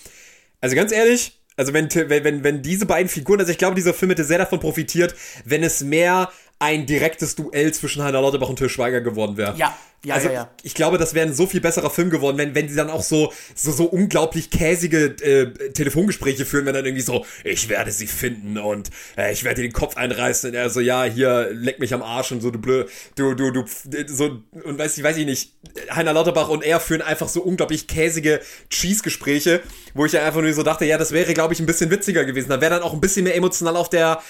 also 0.61 0.77
ganz 0.77 0.93
ehrlich, 0.93 1.39
also 1.57 1.73
wenn, 1.74 1.89
wenn, 1.93 2.45
wenn 2.45 2.62
diese 2.62 2.87
beiden 2.87 3.09
Figuren, 3.09 3.41
also 3.41 3.53
ich 3.53 3.59
glaube, 3.59 3.74
dieser 3.74 3.95
Film 3.95 4.11
hätte 4.11 4.24
sehr 4.24 4.39
davon 4.39 4.61
profitiert, 4.61 5.15
wenn 5.45 5.62
es 5.62 5.83
mehr 5.83 6.31
ein 6.62 6.86
direktes 6.86 7.34
Duell 7.34 7.74
zwischen 7.74 8.05
Heiner 8.05 8.20
Lauterbach 8.20 8.48
und 8.48 8.56
Till 8.56 8.68
Schweiger 8.68 9.01
geworden 9.01 9.36
wäre. 9.36 9.56
Ja, 9.56 9.76
ja, 10.05 10.14
also, 10.14 10.28
ja, 10.28 10.34
ja. 10.34 10.51
Ich 10.62 10.74
glaube, 10.74 10.97
das 10.97 11.12
wäre 11.12 11.26
ein 11.26 11.34
so 11.34 11.47
viel 11.47 11.60
besserer 11.60 11.90
Film 11.90 12.09
geworden, 12.09 12.39
wenn, 12.39 12.55
wenn 12.55 12.68
sie 12.68 12.76
dann 12.76 12.89
auch 12.89 13.02
so, 13.02 13.32
so, 13.56 13.72
so 13.72 13.84
unglaublich 13.84 14.51
käsige 14.51 15.06
äh, 15.22 15.70
Telefongespräche 15.72 16.44
führen, 16.44 16.66
wenn 16.66 16.74
dann 16.74 16.84
irgendwie 16.84 17.02
so, 17.02 17.26
ich 17.43 17.68
werde 17.68 17.90
sie 17.90 18.06
finden 18.06 18.59
und 18.59 18.90
äh, 19.16 19.32
ich 19.32 19.43
werde 19.43 19.60
dir 19.60 19.68
den 19.68 19.72
Kopf 19.72 19.97
einreißen 19.97 20.51
und 20.51 20.56
er 20.56 20.70
so, 20.70 20.78
ja, 20.78 21.02
hier, 21.02 21.48
leck 21.52 21.80
mich 21.80 21.94
am 21.94 22.02
Arsch 22.02 22.30
und 22.30 22.40
so, 22.40 22.52
du 22.52 22.60
blöd, 22.60 22.89
du, 23.16 23.34
du, 23.34 23.51
du, 23.51 23.64
so, 24.06 24.40
und 24.64 24.78
weiß 24.78 24.98
ich, 24.98 25.05
weiß 25.05 25.16
ich 25.16 25.26
nicht, 25.26 25.52
Heiner 25.90 26.12
Lauterbach 26.12 26.48
und 26.48 26.62
er 26.62 26.78
führen 26.78 27.02
einfach 27.02 27.28
so 27.28 27.43
unglaublich 27.43 27.89
käsige 27.89 28.40
Cheese-Gespräche, 28.70 29.62
wo 29.94 30.05
ich 30.05 30.12
ja 30.12 30.24
einfach 30.24 30.43
nur 30.43 30.52
so 30.52 30.62
dachte, 30.62 30.84
ja, 30.84 30.97
das 30.97 31.10
wäre, 31.10 31.34
glaube 31.34 31.55
ich, 31.55 31.60
ein 31.60 31.66
bisschen 31.66 31.90
witziger 31.90 32.24
gewesen. 32.24 32.48
Da 32.48 32.60
wäre 32.60 32.74
dann 32.74 32.82
auch 32.82 32.93
ein 32.93 33.01
bisschen 33.01 33.24
mehr 33.24 33.34
emotional 33.34 33.76
auf 33.76 33.89
der, 33.90 34.20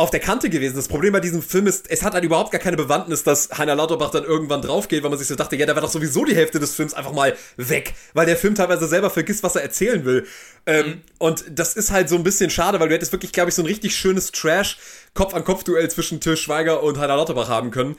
auf 0.00 0.10
der 0.10 0.20
Kante 0.20 0.48
gewesen. 0.48 0.76
Das 0.76 0.88
Problem 0.88 1.12
bei 1.12 1.20
diesem 1.20 1.42
Film 1.42 1.66
ist, 1.66 1.90
es 1.90 2.02
hat 2.02 2.14
halt 2.14 2.24
überhaupt 2.24 2.52
gar 2.52 2.60
keine 2.60 2.78
Bewandtnis, 2.78 3.22
dass 3.22 3.50
Heiner 3.58 3.74
Lauterbach 3.74 4.10
dann 4.10 4.24
irgendwann 4.24 4.62
draufgeht, 4.62 5.02
weil 5.02 5.10
man 5.10 5.18
sich 5.18 5.28
so 5.28 5.34
dachte, 5.34 5.56
ja, 5.56 5.66
da 5.66 5.74
war 5.74 5.82
doch 5.82 5.90
sowieso 5.90 6.24
die 6.24 6.34
Hälfte 6.34 6.58
des 6.58 6.74
Films 6.74 6.94
einfach 6.94 7.12
mal 7.12 7.36
weg, 7.58 7.92
weil 8.14 8.24
der 8.24 8.38
Film 8.38 8.54
teilweise 8.54 8.86
selber 8.86 9.10
vergisst, 9.10 9.42
was 9.42 9.56
er 9.56 9.62
erzählen 9.62 10.06
will. 10.06 10.26
Ähm, 10.64 10.86
mhm. 10.86 11.00
Und 11.18 11.44
das 11.50 11.74
ist 11.74 11.90
halt 11.90 12.08
so 12.08 12.16
ein 12.16 12.22
bisschen 12.22 12.48
schade, 12.48 12.80
weil 12.80 12.88
du 12.88 12.94
hättest 12.94 13.12
wirklich, 13.12 13.32
glaube 13.32 13.50
ich, 13.50 13.54
so 13.54 13.60
ein 13.60 13.66
richtig 13.66 13.94
schönes 13.94 14.32
Trash-Kopf-an-Kopf-Duell 14.32 15.90
zwischen 15.90 16.18
Till 16.18 16.38
Schweiger 16.38 16.82
und 16.82 16.98
Heiner 16.98 17.16
Lauterbach 17.16 17.50
haben 17.50 17.70
können. 17.70 17.96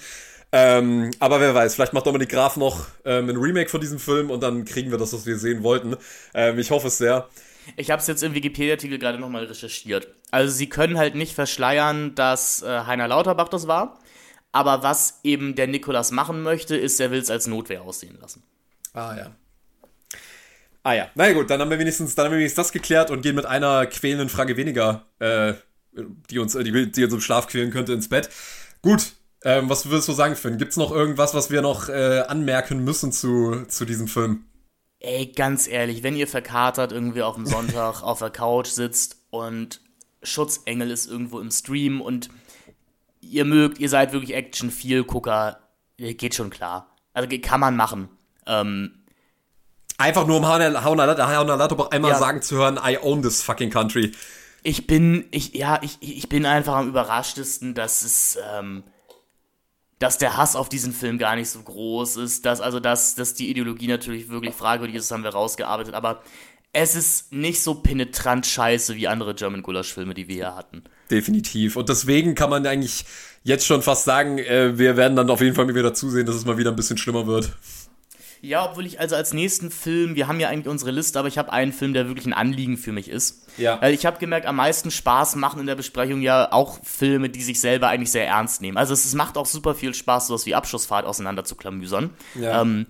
Ähm, 0.51 1.11
aber 1.19 1.39
wer 1.39 1.53
weiß, 1.53 1.75
vielleicht 1.75 1.93
macht 1.93 2.07
Dominik 2.07 2.29
Graf 2.29 2.57
noch 2.57 2.87
ähm, 3.05 3.29
ein 3.29 3.37
Remake 3.37 3.69
von 3.69 3.79
diesem 3.79 3.99
Film 3.99 4.31
und 4.31 4.41
dann 4.41 4.65
kriegen 4.65 4.89
wir 4.89 4.97
das, 4.97 5.13
was 5.13 5.27
wir 5.27 5.37
sehen 5.37 5.61
wollten. 5.61 5.95
Ähm, 6.33 6.57
ich 6.57 6.71
hoffe 6.71 6.87
es 6.87 6.97
sehr. 6.97 7.29
Ich 7.77 7.91
habe 7.91 8.01
es 8.01 8.07
jetzt 8.07 8.23
im 8.23 8.33
Wikipedia-Artikel 8.33 8.99
gerade 8.99 9.19
nochmal 9.19 9.45
recherchiert. 9.45 10.07
Also 10.31 10.53
sie 10.53 10.69
können 10.69 10.97
halt 10.97 11.15
nicht 11.15 11.33
verschleiern, 11.33 12.15
dass 12.15 12.63
äh, 12.63 12.81
Heiner 12.85 13.07
Lauterbach 13.07 13.49
das 13.49 13.67
war. 13.67 13.99
Aber 14.51 14.83
was 14.83 15.19
eben 15.23 15.55
der 15.55 15.67
Nikolas 15.67 16.11
machen 16.11 16.41
möchte, 16.41 16.75
ist, 16.75 16.99
er 16.99 17.11
will 17.11 17.19
es 17.19 17.29
als 17.29 17.47
Notwehr 17.47 17.83
aussehen 17.83 18.17
lassen. 18.19 18.43
Ah 18.93 19.15
ja. 19.15 19.31
Ah 20.83 20.93
ja. 20.93 21.09
Na 21.15 21.31
gut, 21.31 21.49
dann 21.49 21.61
haben 21.61 21.69
wir 21.69 21.79
wenigstens, 21.79 22.15
dann 22.15 22.25
haben 22.25 22.31
wir 22.33 22.39
wenigstens 22.39 22.67
das 22.67 22.71
geklärt 22.71 23.11
und 23.11 23.21
gehen 23.21 23.35
mit 23.35 23.45
einer 23.45 23.85
quälenden 23.85 24.29
Frage 24.29 24.57
weniger, 24.57 25.05
äh, 25.19 25.53
die 26.29 26.39
uns, 26.39 26.53
die, 26.53 26.91
die 26.91 27.03
uns 27.03 27.13
im 27.13 27.21
Schlaf 27.21 27.47
quälen 27.47 27.71
könnte, 27.71 27.93
ins 27.93 28.09
Bett. 28.09 28.29
Gut, 28.81 29.13
ähm, 29.43 29.69
was 29.69 29.85
würdest 29.85 30.07
du 30.07 30.13
sagen, 30.13 30.35
Finn? 30.35 30.57
Gibt 30.57 30.71
es 30.71 30.77
noch 30.77 30.91
irgendwas, 30.91 31.33
was 31.33 31.51
wir 31.51 31.61
noch 31.61 31.89
äh, 31.89 32.21
anmerken 32.27 32.83
müssen 32.83 33.11
zu, 33.11 33.65
zu 33.67 33.85
diesem 33.85 34.07
Film? 34.07 34.45
Ey, 35.03 35.25
ganz 35.25 35.67
ehrlich, 35.67 36.03
wenn 36.03 36.15
ihr 36.15 36.27
verkatert 36.27 36.91
irgendwie 36.91 37.23
auf 37.23 37.33
dem 37.33 37.47
Sonntag 37.47 38.03
auf 38.03 38.19
der 38.19 38.29
Couch 38.29 38.67
sitzt 38.67 39.17
und 39.31 39.81
Schutzengel 40.21 40.91
ist 40.91 41.07
irgendwo 41.07 41.39
im 41.39 41.49
Stream 41.49 42.01
und 42.01 42.29
ihr 43.19 43.43
mögt, 43.45 43.79
ihr 43.79 43.89
seid 43.89 44.13
wirklich 44.13 44.35
Action-Viel-Gucker, 44.35 45.59
geht 45.97 46.35
schon 46.35 46.51
klar. 46.51 46.95
Also 47.13 47.27
kann 47.41 47.59
man 47.59 47.75
machen. 47.75 48.09
Ähm, 48.45 49.01
Einfach 49.97 50.25
nur 50.27 50.37
um 50.37 50.47
Haunalato 50.47 51.89
einmal 51.89 52.11
ja. 52.11 52.17
sagen 52.17 52.41
zu 52.43 52.57
hören, 52.57 52.79
I 52.83 52.97
own 53.01 53.23
this 53.23 53.41
fucking 53.41 53.69
country. 53.71 54.11
Ich 54.63 54.85
bin, 54.85 55.27
ich, 55.31 55.55
ja, 55.55 55.79
ich, 55.81 55.97
ich 55.99 56.29
bin 56.29 56.45
einfach 56.45 56.75
am 56.75 56.87
überraschtesten, 56.87 57.73
dass 57.73 58.03
es, 58.03 58.37
ähm, 58.53 58.83
dass 60.01 60.17
der 60.17 60.35
Hass 60.35 60.55
auf 60.55 60.67
diesen 60.67 60.93
Film 60.93 61.19
gar 61.19 61.35
nicht 61.35 61.49
so 61.49 61.61
groß 61.61 62.17
ist, 62.17 62.45
dass 62.45 62.59
also 62.59 62.79
dass, 62.79 63.13
dass 63.13 63.35
die 63.35 63.49
Ideologie 63.49 63.87
natürlich 63.87 64.29
wirklich 64.29 64.55
fragwürdig 64.55 64.95
ist, 64.95 65.09
das 65.09 65.15
haben 65.15 65.23
wir 65.23 65.29
rausgearbeitet, 65.29 65.93
aber 65.93 66.23
es 66.73 66.95
ist 66.95 67.31
nicht 67.31 67.61
so 67.61 67.75
penetrant 67.75 68.45
scheiße 68.47 68.95
wie 68.95 69.07
andere 69.07 69.35
German 69.35 69.61
Gulasch-Filme, 69.61 70.13
die 70.13 70.27
wir 70.27 70.35
hier 70.35 70.55
hatten. 70.55 70.83
Definitiv. 71.11 71.75
Und 71.75 71.89
deswegen 71.89 72.33
kann 72.33 72.49
man 72.49 72.65
eigentlich 72.65 73.05
jetzt 73.43 73.65
schon 73.65 73.81
fast 73.81 74.05
sagen, 74.05 74.39
äh, 74.39 74.77
wir 74.77 74.97
werden 74.97 75.15
dann 75.15 75.29
auf 75.29 75.41
jeden 75.41 75.55
Fall 75.55 75.73
wieder 75.73 75.93
zusehen, 75.93 76.25
dass 76.25 76.35
es 76.35 76.45
mal 76.45 76.57
wieder 76.57 76.71
ein 76.71 76.75
bisschen 76.75 76.97
schlimmer 76.97 77.27
wird. 77.27 77.51
Ja, 78.41 78.65
obwohl 78.65 78.87
ich 78.87 78.99
also 78.99 79.15
als 79.15 79.33
nächsten 79.33 79.69
Film, 79.69 80.15
wir 80.15 80.27
haben 80.27 80.39
ja 80.39 80.49
eigentlich 80.49 80.67
unsere 80.67 80.89
Liste, 80.89 81.19
aber 81.19 81.27
ich 81.27 81.37
habe 81.37 81.53
einen 81.53 81.71
Film, 81.71 81.93
der 81.93 82.07
wirklich 82.07 82.25
ein 82.25 82.33
Anliegen 82.33 82.77
für 82.77 82.91
mich 82.91 83.07
ist. 83.07 83.47
Ja. 83.57 83.79
Weil 83.81 83.93
ich 83.93 84.05
habe 84.05 84.17
gemerkt, 84.17 84.47
am 84.47 84.55
meisten 84.55 84.89
Spaß 84.89 85.35
machen 85.35 85.59
in 85.59 85.67
der 85.67 85.75
Besprechung 85.75 86.21
ja 86.21 86.51
auch 86.51 86.79
Filme, 86.83 87.29
die 87.29 87.43
sich 87.43 87.61
selber 87.61 87.89
eigentlich 87.89 88.11
sehr 88.11 88.27
ernst 88.27 88.61
nehmen. 88.61 88.77
Also 88.77 88.93
es, 88.93 89.05
es 89.05 89.13
macht 89.13 89.37
auch 89.37 89.45
super 89.45 89.75
viel 89.75 89.93
Spaß, 89.93 90.27
sowas 90.27 90.45
wie 90.47 90.55
Abschussfahrt 90.55 91.05
auseinander 91.05 91.43
zu 91.43 91.55
klamüsern. 91.55 92.09
Ja. 92.33 92.61
Ähm, 92.61 92.87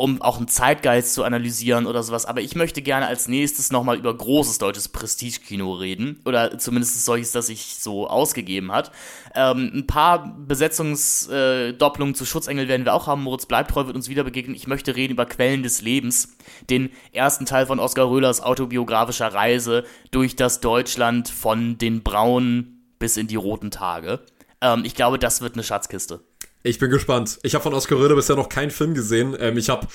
um 0.00 0.22
auch 0.22 0.38
einen 0.38 0.48
Zeitgeist 0.48 1.12
zu 1.12 1.24
analysieren 1.24 1.86
oder 1.86 2.02
sowas. 2.02 2.24
Aber 2.24 2.40
ich 2.40 2.54
möchte 2.54 2.80
gerne 2.80 3.06
als 3.06 3.28
nächstes 3.28 3.70
nochmal 3.70 3.98
über 3.98 4.16
großes 4.16 4.56
deutsches 4.56 4.88
Prestigekino 4.88 5.74
reden. 5.74 6.20
Oder 6.24 6.58
zumindest 6.58 7.04
solches, 7.04 7.32
das 7.32 7.48
sich 7.48 7.76
so 7.78 8.08
ausgegeben 8.08 8.72
hat. 8.72 8.92
Ähm, 9.34 9.70
ein 9.74 9.86
paar 9.86 10.34
Besetzungsdopplungen 10.38 12.14
äh, 12.14 12.16
zu 12.16 12.24
Schutzengel 12.24 12.66
werden 12.66 12.86
wir 12.86 12.94
auch 12.94 13.06
haben. 13.06 13.22
Moritz 13.22 13.44
Bleibtreu 13.44 13.86
wird 13.86 13.96
uns 13.96 14.08
wieder 14.08 14.24
begegnen. 14.24 14.56
Ich 14.56 14.66
möchte 14.66 14.96
reden 14.96 15.12
über 15.12 15.26
Quellen 15.26 15.62
des 15.62 15.82
Lebens. 15.82 16.36
Den 16.70 16.90
ersten 17.12 17.44
Teil 17.44 17.66
von 17.66 17.78
Oskar 17.78 18.08
Röhlers 18.08 18.40
autobiografischer 18.40 19.34
Reise 19.34 19.84
durch 20.10 20.34
das 20.34 20.60
Deutschland 20.60 21.28
von 21.28 21.76
den 21.76 22.02
braunen 22.02 22.94
bis 22.98 23.18
in 23.18 23.26
die 23.26 23.36
roten 23.36 23.70
Tage. 23.70 24.20
Ähm, 24.62 24.82
ich 24.86 24.94
glaube, 24.94 25.18
das 25.18 25.42
wird 25.42 25.54
eine 25.54 25.62
Schatzkiste. 25.62 26.24
Ich 26.62 26.78
bin 26.78 26.90
gespannt. 26.90 27.38
Ich 27.42 27.54
habe 27.54 27.62
von 27.62 27.74
Oskar 27.74 27.98
Röder 27.98 28.14
bisher 28.14 28.36
noch 28.36 28.48
keinen 28.48 28.70
Film 28.70 28.94
gesehen. 28.94 29.36
Ähm, 29.38 29.56
ich 29.56 29.70
habe, 29.70 29.86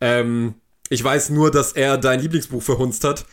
ähm, 0.00 0.54
ich 0.88 1.02
weiß 1.02 1.30
nur, 1.30 1.50
dass 1.50 1.72
er 1.72 1.98
dein 1.98 2.20
Lieblingsbuch 2.20 2.62
verhunzt 2.62 3.04
hat 3.04 3.26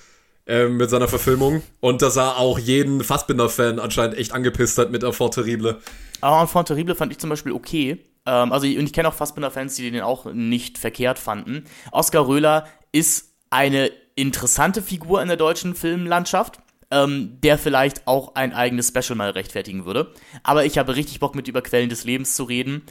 ähm, 0.48 0.78
mit 0.78 0.90
seiner 0.90 1.08
Verfilmung 1.08 1.64
und 1.80 2.02
dass 2.02 2.18
er 2.18 2.38
auch 2.38 2.60
jeden 2.60 3.04
Fassbinder-Fan 3.04 3.80
anscheinend 3.80 4.18
echt 4.18 4.34
angepisst 4.34 4.78
hat 4.78 4.92
mit 4.92 5.04
Enfant 5.04 5.34
Terrible. 5.36 5.80
Aber 6.20 6.42
Enfant 6.42 6.68
Terrible 6.68 6.96
fand 6.96 7.12
ich 7.12 7.20
zum 7.20 7.30
Beispiel 7.30 7.54
okay. 7.54 8.04
Ähm, 8.26 8.52
also 8.52 8.68
und 8.68 8.86
ich 8.86 8.94
kenne 8.94 9.08
auch 9.08 9.14
Fassbinder-Fans, 9.14 9.76
die 9.76 9.90
den 9.90 10.02
auch 10.02 10.26
nicht 10.34 10.78
verkehrt 10.78 11.20
fanden. 11.20 11.64
Oskar 11.92 12.28
Röhler 12.28 12.68
ist 12.92 13.30
eine 13.50 13.92
interessante 14.16 14.82
Figur 14.82 15.22
in 15.22 15.30
der 15.30 15.38
deutschen 15.38 15.74
Filmlandschaft 15.74 16.60
ähm, 16.94 17.40
der 17.42 17.58
vielleicht 17.58 18.08
auch 18.08 18.36
ein 18.36 18.54
eigenes 18.54 18.90
Special 18.90 19.16
mal 19.16 19.32
rechtfertigen 19.32 19.86
würde. 19.86 20.14
Aber 20.44 20.66
ich 20.66 20.78
habe 20.78 20.96
richtig 20.96 21.20
Bock, 21.20 21.36
mit 21.36 21.48
über 21.48 21.62
Quellen 21.62 21.90
des 21.90 22.04
Lebens 22.04 22.36
zu 22.36 22.44
reden. 22.44 22.84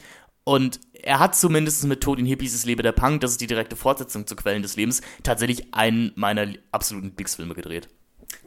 Und 0.43 0.81
er 0.91 1.19
hat 1.19 1.35
zumindest 1.35 1.85
mit 1.85 2.01
Tod 2.01 2.19
in 2.19 2.25
Hippies 2.25 2.51
das 2.51 2.65
Lebe 2.65 2.83
der 2.83 2.91
Punk, 2.91 3.21
das 3.21 3.31
ist 3.31 3.41
die 3.41 3.47
direkte 3.47 3.77
Fortsetzung 3.77 4.27
zu 4.27 4.35
Quellen 4.35 4.61
des 4.61 4.75
Lebens, 4.75 5.01
tatsächlich 5.23 5.73
einen 5.73 6.11
meiner 6.15 6.47
absoluten 6.71 7.11
Bix-Filme 7.11 7.55
gedreht. 7.55 7.87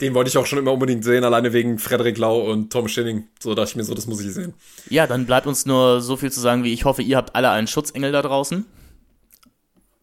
Den 0.00 0.12
wollte 0.12 0.28
ich 0.28 0.36
auch 0.36 0.44
schon 0.44 0.58
immer 0.58 0.72
unbedingt 0.72 1.04
sehen, 1.04 1.24
alleine 1.24 1.54
wegen 1.54 1.78
Frederik 1.78 2.18
Lau 2.18 2.50
und 2.50 2.70
Tom 2.70 2.86
Schilling. 2.86 3.28
So 3.40 3.54
dachte 3.54 3.70
ich 3.70 3.76
mir 3.76 3.84
so, 3.84 3.94
das 3.94 4.06
muss 4.06 4.20
ich 4.20 4.32
sehen. 4.32 4.52
Ja, 4.90 5.06
dann 5.06 5.24
bleibt 5.24 5.46
uns 5.46 5.64
nur 5.64 6.02
so 6.02 6.16
viel 6.16 6.30
zu 6.30 6.40
sagen, 6.40 6.64
wie 6.64 6.72
ich 6.72 6.84
hoffe, 6.84 7.00
ihr 7.00 7.16
habt 7.16 7.34
alle 7.34 7.48
einen 7.50 7.66
Schutzengel 7.66 8.12
da 8.12 8.20
draußen. 8.20 8.66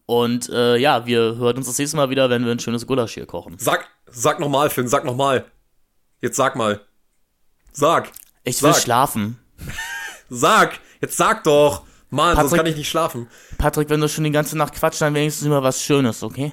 Und 0.06 0.48
äh, 0.50 0.76
ja, 0.76 1.06
wir 1.06 1.36
hören 1.36 1.56
uns 1.56 1.66
das 1.66 1.78
nächste 1.78 1.96
Mal 1.96 2.10
wieder, 2.10 2.28
wenn 2.28 2.44
wir 2.44 2.52
ein 2.52 2.58
schönes 2.58 2.86
Gulasch 2.86 3.14
hier 3.14 3.26
kochen. 3.26 3.54
Sag, 3.58 3.88
sag 4.14 4.40
nochmal, 4.40 4.70
Finn, 4.70 4.88
sag 4.88 5.04
nochmal. 5.04 5.44
Jetzt 6.20 6.36
sag 6.36 6.56
mal. 6.56 6.80
Sag. 7.72 8.10
Ich 8.44 8.62
will 8.62 8.74
schlafen. 8.74 9.38
sag. 10.30 10.78
Jetzt 11.00 11.16
sag 11.16 11.44
doch. 11.44 11.82
Mann, 12.10 12.34
Patrick, 12.34 12.50
sonst 12.50 12.56
kann 12.58 12.66
ich 12.66 12.76
nicht 12.76 12.88
schlafen. 12.88 13.28
Patrick, 13.58 13.90
wenn 13.90 14.00
du 14.00 14.08
schon 14.08 14.24
die 14.24 14.30
ganze 14.30 14.56
Nacht 14.56 14.74
quatschst, 14.74 15.02
dann 15.02 15.14
wenigstens 15.14 15.46
über 15.46 15.62
was 15.62 15.82
Schönes, 15.82 16.22
okay? 16.22 16.52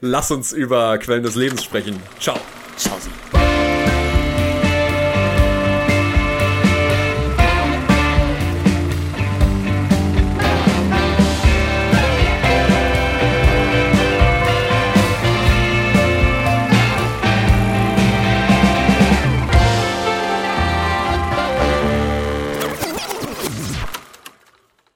Lass 0.00 0.30
uns 0.30 0.52
über 0.52 0.98
Quellen 0.98 1.22
des 1.22 1.34
Lebens 1.34 1.64
sprechen. 1.64 2.00
Ciao. 2.20 2.38
Ciao, 2.76 2.96
sie. 3.00 3.33